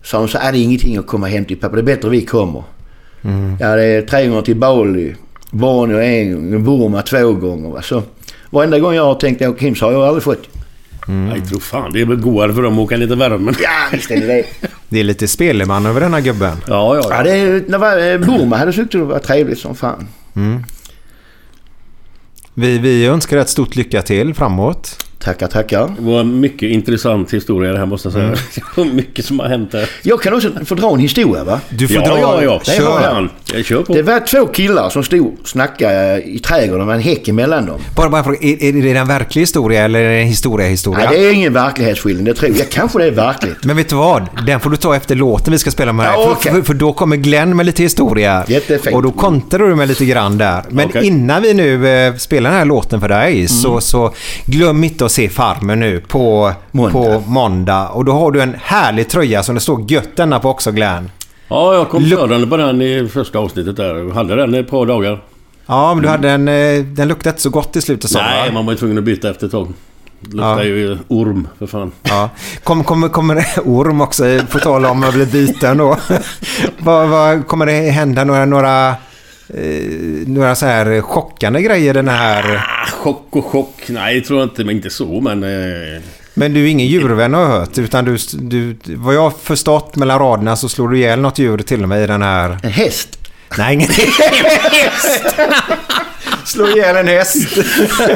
Så 0.03 0.17
har 0.17 0.27
de 0.27 0.39
att 0.39 0.53
det 0.53 0.59
är 0.59 0.63
ingenting 0.63 0.97
att 0.97 1.07
komma 1.07 1.27
hem 1.27 1.45
till 1.45 1.57
pappa. 1.57 1.75
Det 1.77 1.81
är 1.83 1.97
bättre 1.97 2.09
vi 2.09 2.25
kommer. 2.25 2.63
Ja, 3.61 3.77
det 3.77 3.85
är 3.85 4.03
tre 4.03 4.27
gånger 4.27 4.43
till 4.43 4.57
Bali. 4.57 5.15
Borneo 5.51 6.01
en 6.01 6.51
gång. 6.51 6.65
Burma 6.65 7.03
två 7.03 7.33
gånger. 7.33 7.71
Va? 7.71 7.83
Så 7.83 8.03
varenda 8.51 8.79
gång 8.79 8.95
jag 8.95 9.05
har 9.05 9.15
tänkt 9.15 9.43
åka 9.43 9.65
hem 9.65 9.75
så 9.75 9.85
har 9.87 9.93
jag 9.93 10.03
aldrig 10.03 10.23
fått. 10.23 10.49
Jag 11.07 11.49
tror 11.49 11.61
fan 11.61 11.93
det 11.93 12.01
är 12.01 12.05
väl 12.07 12.17
godare 12.17 12.55
för 12.55 12.63
dem 12.63 12.73
att 12.73 12.79
åka 12.79 12.97
lite 12.97 13.15
värmen. 13.15 13.55
Ja, 13.63 13.71
visst 13.93 14.11
är 14.11 14.21
det 14.21 14.27
det. 14.27 14.45
Det 14.89 15.01
är 15.01 15.05
lite 15.05 15.29
speleman 15.29 15.87
över 15.87 16.01
den 16.01 16.15
här 16.15 16.21
gubben. 16.21 16.57
Ja, 16.67 16.97
ja, 16.97 17.03
Ja, 17.11 17.17
ja. 17.17 17.23
det 17.23 17.31
är, 17.31 17.65
när 17.69 17.79
var, 17.79 18.13
eh, 18.13 18.19
Burma 18.19 18.57
hade 18.57 18.73
tyckt 18.73 18.93
det 18.93 18.99
var 18.99 19.19
trevligt 19.19 19.59
som 19.59 19.75
fan. 19.77 20.09
Vi, 22.55 22.79
vi 22.79 23.07
önskar 23.07 23.37
ett 23.37 23.49
stort 23.49 23.77
lycka 23.77 24.03
till 24.03 24.35
framåt. 24.35 25.06
Tackar, 25.19 25.47
tackar. 25.47 25.81
Det 25.99 26.03
var 26.11 26.21
en 26.21 26.41
mycket 26.41 26.63
intressant 26.71 27.35
historia 27.35 27.73
det 27.73 27.79
här 27.79 27.87
måste 27.87 28.07
jag 28.09 28.13
säga. 28.13 28.25
Mm. 28.25 28.39
Det 28.55 28.63
var 28.77 28.85
mycket 28.85 29.25
som 29.25 29.39
har 29.41 29.49
hänt 29.49 29.71
här. 29.73 29.91
Jag 30.03 30.23
kan 30.23 30.35
också 30.35 30.51
få 30.65 30.75
dra 30.75 30.93
en 30.95 30.99
historia 30.99 31.45
va? 31.45 31.61
Du 31.71 31.89
får 31.89 31.97
Ja, 31.97 32.09
dra... 32.09 32.19
ja, 32.21 32.43
ja. 32.43 32.61
Det 32.65 32.73
Kör. 32.73 33.01
Fan, 33.01 33.31
jag 33.55 33.65
kör 33.65 33.83
på. 33.83 33.95
Det 33.95 34.03
var 34.03 34.21
två 34.21 34.47
killar 34.47 34.91
som 34.91 35.03
stod 35.05 35.27
och 35.43 35.49
snackade 35.49 36.23
i 36.23 36.39
trädgården 36.39 36.87
med 36.87 36.95
en 36.97 37.03
häck 37.03 37.29
emellan 37.29 37.67
dem. 37.67 37.81
Bara, 37.97 38.11
bara 38.11 38.25
fråga, 38.25 38.39
är, 38.41 38.65
är 38.65 38.73
det 38.73 38.99
en 39.01 39.09
verklig 39.09 39.43
historia 39.43 39.85
eller 39.85 40.01
är 40.01 40.09
det 40.11 40.17
en 40.21 40.27
historia-historia? 40.29 41.11
Nej, 41.11 41.19
det 41.21 41.27
är 41.27 41.33
ingen 41.33 41.53
verklighetsskildring, 41.53 42.25
det 42.25 42.35
tror 42.35 42.57
jag. 42.59 42.69
Kanske 42.71 42.99
det 42.99 43.05
är 43.07 43.11
verkligt. 43.11 43.65
Men 43.65 43.77
vet 43.77 43.89
du 43.89 43.97
vad? 43.97 44.27
Den 44.47 44.61
får 44.61 44.71
du 44.71 44.77
ta 44.77 44.97
efter 44.97 45.15
låten 45.15 45.53
vi 45.53 45.59
ska 45.59 45.71
spela 45.71 45.93
med. 45.93 46.07
Ja, 46.07 46.13
För- 46.25 46.33
okej. 46.33 46.53
för, 46.53 46.63
för 46.63 46.75
då 46.75 46.93
kommer 46.93 47.17
Glenn 47.17 47.57
med 47.57 47.67
lite 47.67 47.83
historia. 47.83 48.45
Jättefint. 48.49 48.97
Och 48.97 49.03
då 49.03 49.11
kontrar 49.11 49.69
du 49.69 49.75
med 49.75 49.89
lite 49.89 50.05
grann 50.05 50.39
där. 50.39 50.63
Men 50.71 50.87
Okej. 50.87 51.07
innan 51.07 51.43
vi 51.43 51.55
nu 51.55 51.89
eh, 51.89 52.15
spelar 52.15 52.51
den 52.51 52.59
här 52.59 52.67
låten 52.67 53.01
för 53.01 53.09
dig 53.09 53.33
Mm. 53.37 53.49
så, 53.49 53.81
så 53.81 54.15
glöm 54.47 54.85
inte 54.85 55.05
att 55.07 55.13
se 55.13 55.29
Farmen 55.29 55.81
nu 55.81 56.01
på 56.01 56.53
Måndag. 56.71 56.93
på 56.93 57.21
måndag. 57.31 57.89
Och 57.89 58.05
då 58.05 58.13
har 58.13 58.31
du 58.31 58.41
en 58.41 58.57
härlig 58.63 59.09
tröja 59.09 59.43
som 59.43 59.55
det 59.55 59.61
står 59.61 59.91
gött 59.93 60.17
denna 60.17 60.39
på 60.41 60.51
också 60.51 60.73
Glenn. 60.73 61.11
Ja, 61.49 61.75
jag 61.75 61.89
kom 61.89 62.05
körande 62.11 62.47
på 62.47 62.57
den 62.57 62.83
i 62.83 63.09
första 63.09 63.39
avsnittet 63.39 63.77
där. 63.77 63.95
Jag 63.95 64.11
hade 64.15 64.37
den 64.37 64.55
i 64.55 64.59
ett 64.59 64.71
par 64.71 64.87
dagar. 64.87 65.23
Ja, 65.67 65.95
men 65.95 66.03
du 66.03 66.09
hade 66.09 66.31
en... 66.31 66.49
eh, 66.49 66.83
Den 66.85 67.09
luktade 67.09 67.31
inte 67.31 67.43
så 67.43 67.51
gott 67.51 67.77
i 67.77 67.81
slutet 67.83 68.11
du, 68.11 68.23
Nej, 68.23 68.49
va? 68.49 68.55
man 68.55 68.67
var 68.67 68.73
ju 68.73 68.79
tvungen 68.79 68.99
att 68.99 69.05
byta 69.05 69.31
efter 69.31 69.47
ett 69.47 69.53
tag. 69.53 69.73
Luktar 70.21 70.57
Ja. 70.59 70.63
ju 70.65 70.99
orm 71.09 71.49
för 71.59 71.67
fan. 71.67 71.93
Ja. 72.03 72.31
Kommer 72.65 72.85
kom, 72.85 73.29
det 73.35 73.61
orm 73.65 74.01
också, 74.01 74.25
på 74.53 74.59
tal 74.59 74.87
om 74.87 75.05
att 75.05 75.15
bli 75.15 75.27
biten 75.27 75.77
då? 75.79 75.97
vad, 76.79 77.09
vad, 77.09 77.47
kommer 77.47 77.67
det 77.67 77.73
hända 77.91 78.25
några, 78.25 78.45
några, 78.45 78.95
eh, 79.55 80.29
några 80.29 80.55
så 80.55 80.67
här 80.67 81.01
chockande 81.01 81.63
grejer 81.63 81.95
den 81.95 82.09
här... 82.09 82.57
Ah, 82.57 82.87
chock 82.91 83.27
och 83.31 83.45
chock. 83.45 83.83
Nej, 83.89 84.21
tror 84.21 84.39
jag 84.41 84.47
inte. 84.47 84.65
Men 84.65 84.77
inte 84.77 84.91
så, 84.91 85.21
men... 85.21 85.43
Eh, 85.43 86.01
Men 86.35 86.55
du 86.55 86.65
är 86.65 86.67
ingen 86.69 86.87
djurvän 86.87 87.35
har 87.35 87.41
jag 87.43 87.49
hört, 87.49 87.79
utan 87.79 88.05
du, 88.05 88.17
du... 88.33 88.77
Vad 88.97 89.15
jag 89.15 89.21
har 89.23 89.31
förstått 89.43 89.97
mellan 89.97 90.19
raderna 90.19 90.57
så 90.57 90.69
slår 90.69 90.89
du 90.89 90.99
ihjäl 90.99 91.21
något 91.21 91.39
djur 91.39 91.59
till 91.59 91.83
och 91.83 91.89
med 91.89 92.05
i 92.05 92.07
den 92.07 92.23
här... 92.23 92.59
En 92.63 92.71
häst. 92.71 93.19
Nej, 93.59 93.75
ingen 93.75 93.89
häst! 94.73 95.37
Slå 96.45 96.67
ihjäl 96.69 96.97
en 96.97 97.09
häst. 97.09 97.59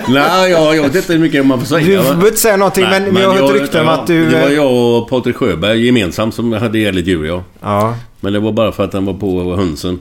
nej, 0.08 0.50
jag, 0.50 0.76
jag 0.76 0.82
vet 0.82 0.94
inte 0.94 1.12
hur 1.12 1.20
mycket 1.20 1.46
man 1.46 1.58
får 1.58 1.66
säga. 1.66 1.86
Du 1.86 1.96
behöver 1.96 2.26
inte 2.26 2.40
säga 2.40 2.56
någonting, 2.56 2.84
Nej, 2.84 3.00
men, 3.00 3.14
men 3.14 3.22
jag 3.22 3.30
har 3.30 3.38
hört 3.40 3.52
rykten 3.52 3.80
om 3.80 3.88
att 3.88 4.06
du... 4.06 4.30
Det 4.30 4.40
var 4.40 4.48
jag 4.48 4.72
och 4.72 5.08
Patrik 5.10 5.36
Sjöberg 5.36 5.86
gemensamt 5.86 6.34
som 6.34 6.52
hade 6.52 6.78
ihjäl 6.78 6.98
ett 6.98 7.06
djur, 7.06 7.24
ja. 7.26 7.44
Ja, 7.62 7.94
Men 8.20 8.32
det 8.32 8.40
var 8.40 8.52
bara 8.52 8.72
för 8.72 8.84
att 8.84 8.92
den 8.92 9.04
var 9.06 9.14
på 9.14 9.56
hönsen. 9.56 9.98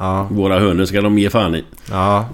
Ja, 0.00 0.26
Våra 0.30 0.58
hönor 0.58 0.84
ska 0.84 1.00
de 1.00 1.18
ge 1.18 1.30
fan 1.30 1.54
i. 1.54 1.64
ja. 1.90 2.28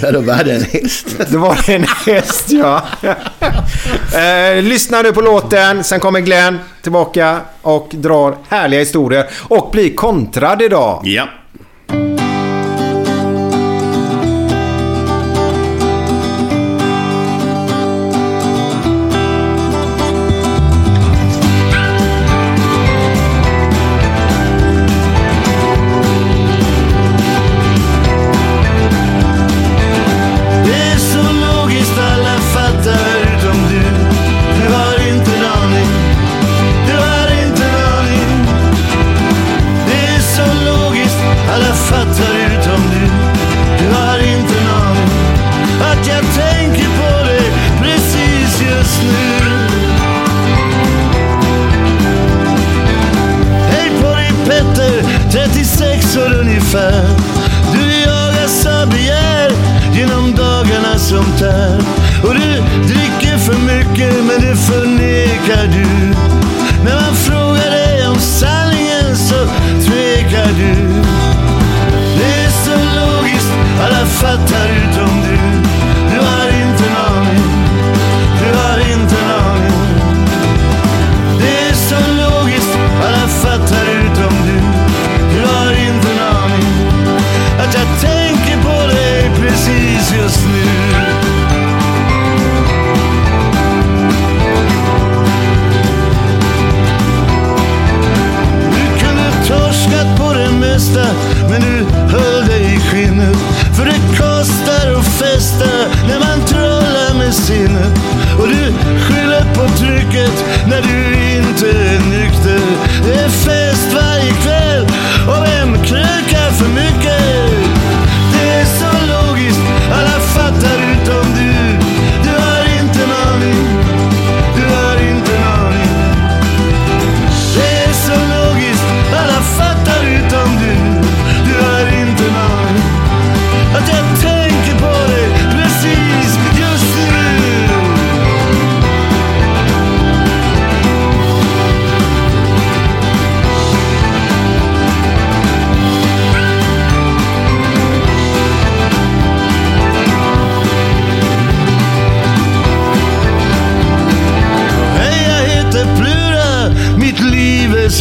Ja, 0.00 0.12
då 0.12 0.20
var 0.20 0.44
det 0.44 0.52
en 0.52 0.62
häst. 0.62 1.06
Det 1.30 1.38
var 1.38 1.70
en 1.70 1.86
häst, 2.06 2.50
ja. 2.50 2.82
eh, 4.18 4.62
lyssna 4.62 5.02
nu 5.02 5.12
på 5.12 5.20
låten, 5.20 5.84
sen 5.84 6.00
kommer 6.00 6.20
Glenn 6.20 6.58
tillbaka 6.82 7.40
och 7.62 7.88
drar 7.90 8.36
härliga 8.48 8.80
historier. 8.80 9.26
Och 9.42 9.70
blir 9.72 9.94
kontrad 9.94 10.62
idag. 10.62 11.00
Ja. 11.04 11.28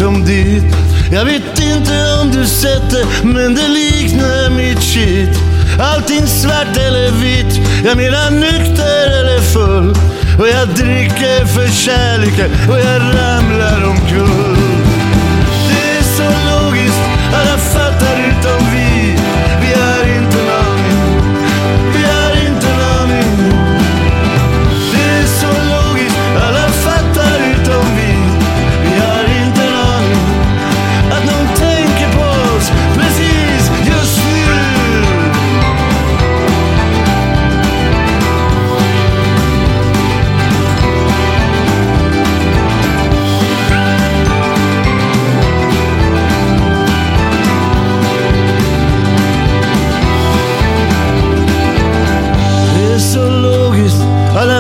Som 0.05 0.25
ditt. 0.25 0.63
Jag 1.11 1.25
vet 1.25 1.59
inte 1.59 1.93
om 2.21 2.31
du 2.31 2.45
sett 2.45 2.89
det, 2.89 3.05
men 3.23 3.55
det 3.55 3.67
liknar 3.67 4.49
mitt 4.49 4.83
shit. 4.83 5.39
Allting 5.79 6.27
svart 6.27 6.77
eller 6.77 7.11
vitt, 7.11 7.59
jag 7.85 7.97
menar 7.97 8.31
nykter 8.31 9.19
eller 9.19 9.39
full. 9.41 9.89
Och 10.39 10.47
jag 10.47 10.67
dricker 10.67 11.45
för 11.45 11.67
kärleken 11.67 12.51
och 12.69 12.79
jag 12.79 13.01
ramlar 13.01 13.89
omkull. 13.89 14.54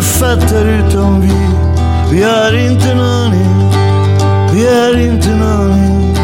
Alla 0.05 0.35
fattar 0.35 0.65
utom 0.65 1.21
vi. 1.21 1.33
Vi 2.11 2.23
har 2.23 2.57
inte 2.69 2.91
en 2.91 2.99
aning, 2.99 3.71
vi 4.53 4.67
har 4.67 4.97
inte 4.97 5.29
en 5.29 5.41
aning. 5.41 6.15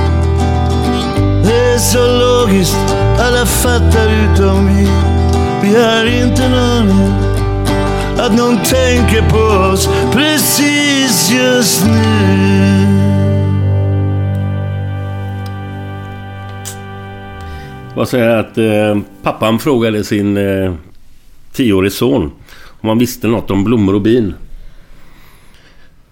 Det 1.43 1.73
är 1.73 1.77
så 1.77 1.97
logiskt, 1.97 2.95
alla 3.19 3.45
fattar 3.45 4.07
utom 4.07 4.67
vi. 4.67 4.87
Vi 5.63 5.83
har 5.83 6.05
inte 6.05 6.43
en 6.43 6.53
aning 6.53 7.13
att 8.17 8.37
någon 8.37 8.57
tänker 8.57 9.29
på 9.29 9.71
oss 9.71 9.89
precis 10.13 11.31
just 11.31 11.85
nu. 11.85 12.87
Vad 17.95 18.09
säger 18.09 18.29
jag 18.29 18.39
att 18.39 18.57
eh, 18.57 19.03
pappan 19.23 19.59
frågade 19.59 20.03
sin 20.03 20.37
eh, 20.37 20.73
tioårige 21.53 21.91
son 21.91 22.31
om 22.81 22.89
han 22.89 22.99
visste 22.99 23.27
något 23.27 23.51
om 23.51 23.63
blommor 23.63 23.95
och 23.95 24.01
bin. 24.01 24.33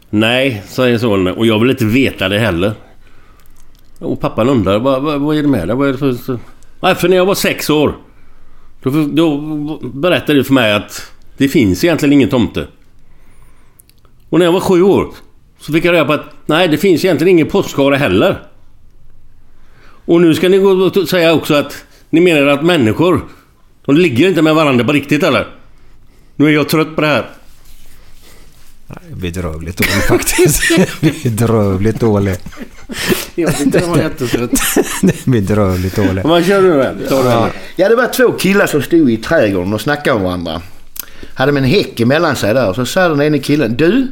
Nej, 0.10 0.64
säger 0.68 0.98
sonen 0.98 1.34
och 1.36 1.46
jag 1.46 1.60
vill 1.60 1.70
inte 1.70 1.86
veta 1.86 2.30
det 2.30 2.40
heller. 2.40 2.74
Och 4.00 4.20
pappan 4.22 4.50
undrar 4.50 4.80
vad, 4.80 5.02
vad, 5.04 5.22
vad 5.22 5.38
är 5.38 5.42
det 5.42 5.48
med 5.48 5.68
dig? 5.68 5.76
Vad 5.76 5.88
är 5.88 5.92
det 5.92 5.98
för... 5.98 6.14
så- 6.14 6.40
Nej, 6.82 6.96
för 6.96 7.10
när 7.10 7.16
jag 7.18 7.26
var 7.26 7.36
sex 7.36 7.70
år 7.70 7.96
då, 8.84 8.90
då 9.12 9.38
berättade 9.94 10.34
du 10.34 10.44
för 10.44 10.54
mig 10.54 10.74
att 10.74 11.12
det 11.38 11.48
finns 11.48 11.84
egentligen 11.84 12.14
ingen 12.14 12.30
tomte. 12.30 12.68
Och 14.30 14.40
när 14.40 14.46
jag 14.46 14.54
var 14.54 14.60
sju 14.60 14.82
år 14.82 15.08
så 15.60 15.74
fick 15.74 15.86
jag 15.86 15.94
reda 15.94 16.06
på 16.06 16.14
att 16.14 16.26
nej, 16.46 16.68
det 16.68 16.78
finns 16.78 17.06
egentligen 17.06 17.32
ingen 17.32 17.48
påskhare 17.48 17.96
heller. 17.96 18.40
Och 20.06 20.22
nu 20.22 20.34
ska 20.34 20.50
ni 20.50 20.58
gå 20.58 20.70
och 20.70 21.10
säga 21.10 21.34
också 21.34 21.54
att 21.54 21.86
ni 22.10 22.22
menar 22.22 22.48
att 22.48 22.66
människor, 22.66 23.22
de 23.86 23.96
ligger 23.96 24.28
inte 24.30 24.42
med 24.42 24.56
varandra 24.56 24.86
på 24.86 24.92
riktigt 24.92 25.24
eller? 25.24 25.48
Nu 26.40 26.46
är 26.46 26.50
jag 26.50 26.70
trött 26.70 26.96
på 26.96 27.02
det 27.02 27.08
här. 27.08 27.30
Bedrövligt 29.14 29.78
dålig 29.78 30.04
faktiskt. 30.04 30.62
Bedrövligt 31.24 32.00
dålig. 32.00 32.36
Jag 33.36 33.58
tyckte 33.58 33.80
det 33.80 33.86
var 33.86 33.98
jättetrött. 33.98 34.52
Bedrövligt 35.26 35.96
dålig. 35.96 36.24
Vad 36.24 36.46
kör 36.46 36.62
du 36.62 36.74
med? 36.74 37.10
Ta 37.10 37.24
det 37.24 37.30
här. 37.30 37.52
Ja, 37.76 37.90
det 37.90 37.96
var 37.96 38.08
två 38.08 38.32
killar 38.32 38.68
som 38.68 38.82
stod 38.82 39.12
i 39.12 39.18
trädgården 39.18 39.74
och 39.74 39.82
snackade 39.82 40.16
med 40.16 40.24
varandra. 40.24 40.62
Hade 41.34 41.52
med 41.52 41.64
en 41.64 41.70
häck 41.70 42.00
emellan 42.00 42.36
sig 42.36 42.54
där. 42.54 42.74
Så 42.74 42.86
sa 42.86 43.08
den 43.08 43.22
ene 43.22 43.40
killen. 43.40 43.78
Du, 43.78 44.12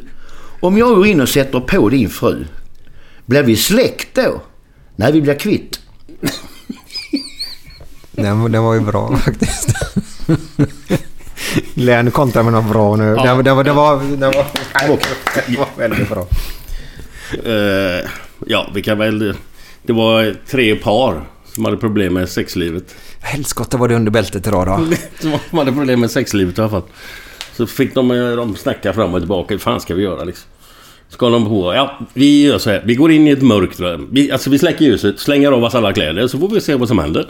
om 0.59 0.77
jag 0.77 0.95
går 0.95 1.07
in 1.07 1.21
och 1.21 1.29
sätter 1.29 1.59
på 1.59 1.89
din 1.89 2.09
fru. 2.09 2.45
Blir 3.25 3.43
vi 3.43 3.55
släkt 3.55 4.15
då? 4.15 4.41
Nej, 4.95 5.11
vi 5.11 5.21
blir 5.21 5.39
kvitt. 5.39 5.79
Den, 8.11 8.51
den 8.51 8.63
var 8.63 8.73
ju 8.73 8.79
bra 8.79 9.17
faktiskt. 9.17 9.73
Län 11.73 12.11
kontrar 12.11 12.43
med 12.43 12.53
något 12.53 12.69
bra 12.69 12.95
nu. 12.95 13.15
Den, 13.15 13.43
den, 13.43 13.55
var- 13.55 13.63
den, 13.63 13.75
var, 13.75 13.97
den, 13.99 14.19
var, 14.19 14.45
den 15.47 15.55
var 15.57 15.67
väldigt 15.77 16.09
bra. 16.09 16.27
Eh, 17.51 18.09
ja, 18.47 18.67
vi 18.73 18.81
kan 18.81 18.97
väl... 18.97 19.33
Det 19.83 19.93
var 19.93 20.35
tre 20.47 20.75
par 20.75 21.21
som 21.53 21.65
hade 21.65 21.77
problem 21.77 22.13
med 22.13 22.29
sexlivet. 22.29 22.95
Helskotta 23.21 23.77
var 23.77 23.87
det 23.87 23.95
under 23.95 24.11
bältet 24.11 24.47
idag 24.47 24.67
då. 24.67 24.95
Som 25.49 25.59
hade 25.59 25.71
problem 25.71 25.99
med 25.99 26.11
sexlivet 26.11 26.57
i 26.57 26.61
alla 26.61 26.69
fall. 26.69 26.81
Så 27.53 27.67
fick 27.67 27.95
de, 27.95 28.11
eh, 28.11 28.31
de 28.35 28.55
snacka 28.55 28.93
fram 28.93 29.13
och 29.13 29.19
tillbaka. 29.21 29.53
Hur 29.53 29.59
fan 29.59 29.81
ska 29.81 29.95
vi 29.95 30.03
göra 30.03 30.23
liksom? 30.23 30.45
Ska 31.09 31.29
de 31.29 31.45
på... 31.45 31.73
Ja, 31.73 31.99
vi 32.13 32.43
gör 32.43 32.57
så 32.57 32.69
här. 32.69 32.83
Vi 32.85 32.95
går 32.95 33.11
in 33.11 33.27
i 33.27 33.31
ett 33.31 33.41
mörkt 33.41 33.79
rum. 33.79 34.07
Vi, 34.11 34.31
alltså 34.31 34.49
vi 34.49 34.59
släcker 34.59 34.85
ljuset, 34.85 35.19
slänger 35.19 35.51
av 35.51 35.63
oss 35.63 35.75
alla 35.75 35.93
kläder 35.93 36.27
så 36.27 36.39
får 36.39 36.49
vi 36.49 36.61
se 36.61 36.75
vad 36.75 36.87
som 36.87 36.99
händer. 36.99 37.27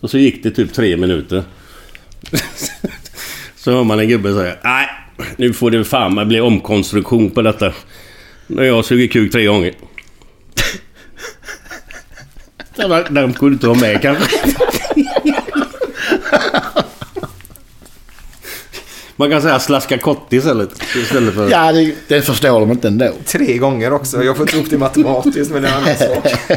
Och 0.00 0.10
så 0.10 0.18
gick 0.18 0.42
det 0.42 0.50
typ 0.50 0.72
tre 0.72 0.96
minuter. 0.96 1.44
Så 3.64 3.70
hör 3.70 3.84
man 3.84 4.00
en 4.00 4.08
gubbe 4.08 4.34
säga 4.34 4.56
Nej, 4.64 4.88
nu 5.36 5.52
får 5.52 5.70
det 5.70 5.84
fan 5.84 6.28
bli 6.28 6.40
omkonstruktion 6.40 7.30
på 7.30 7.42
detta. 7.42 7.72
När 8.46 8.64
jag 8.64 8.84
suger 8.84 9.06
kuk 9.06 9.32
tre 9.32 9.44
gånger. 9.44 9.74
Den, 13.08 13.32
kunde 13.32 13.50
du 13.50 13.52
inte 13.52 13.66
ha 13.66 13.74
med 13.74 14.02
kanske. 14.02 14.24
Man 19.16 19.30
kan 19.30 19.42
säga 19.42 19.58
slaska 19.58 19.98
kotte 19.98 20.36
istället. 20.36 20.82
Istället 20.96 21.34
för... 21.34 21.50
Ja, 21.50 21.72
det, 21.72 21.94
det 22.08 22.22
förstår 22.22 22.60
de 22.60 22.70
inte 22.70 22.88
ändå. 22.88 23.12
Tre 23.26 23.58
gånger 23.58 23.92
också. 23.92 24.24
Jag 24.24 24.36
får 24.36 24.46
inte 24.46 24.56
ihop 24.56 24.70
det 24.70 24.78
matematiskt 24.78 25.52
men 25.52 25.62
det 25.62 25.68
är 25.68 25.72
en 25.72 25.82
annan 25.82 25.96
sak. 25.96 26.32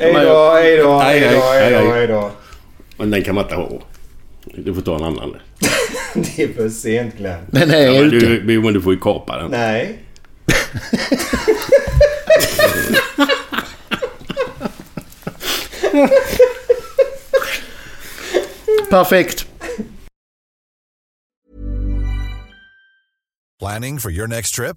Hej 0.00 0.12
då, 0.12 0.52
hej 0.52 0.76
då, 0.76 0.98
hej 0.98 1.20
då, 1.32 1.92
hej 1.92 2.06
då. 2.06 2.30
Men 2.98 3.10
den 3.10 3.24
kan 3.24 3.34
man 3.34 3.44
inte 3.44 3.54
ha. 3.54 3.82
Du 4.54 4.74
får 4.74 4.82
ta 4.82 4.96
en 4.96 5.04
annan. 5.04 5.36
Det 6.14 6.42
är 6.42 6.52
för 6.52 6.68
sent 6.68 7.16
Glenn. 7.16 7.44
Den 7.50 7.70
är 7.70 7.86
Ja, 7.86 8.00
men, 8.00 8.10
du, 8.10 8.60
men 8.62 8.74
du 8.74 8.80
får 8.80 8.92
ju 8.92 9.00
kapa 9.00 9.36
den. 9.38 9.50
Nej. 9.50 9.98
Perfekt. 18.90 19.46
Planning 23.60 23.98
for 23.98 24.10
your 24.10 24.26
next 24.26 24.54
trip? 24.54 24.76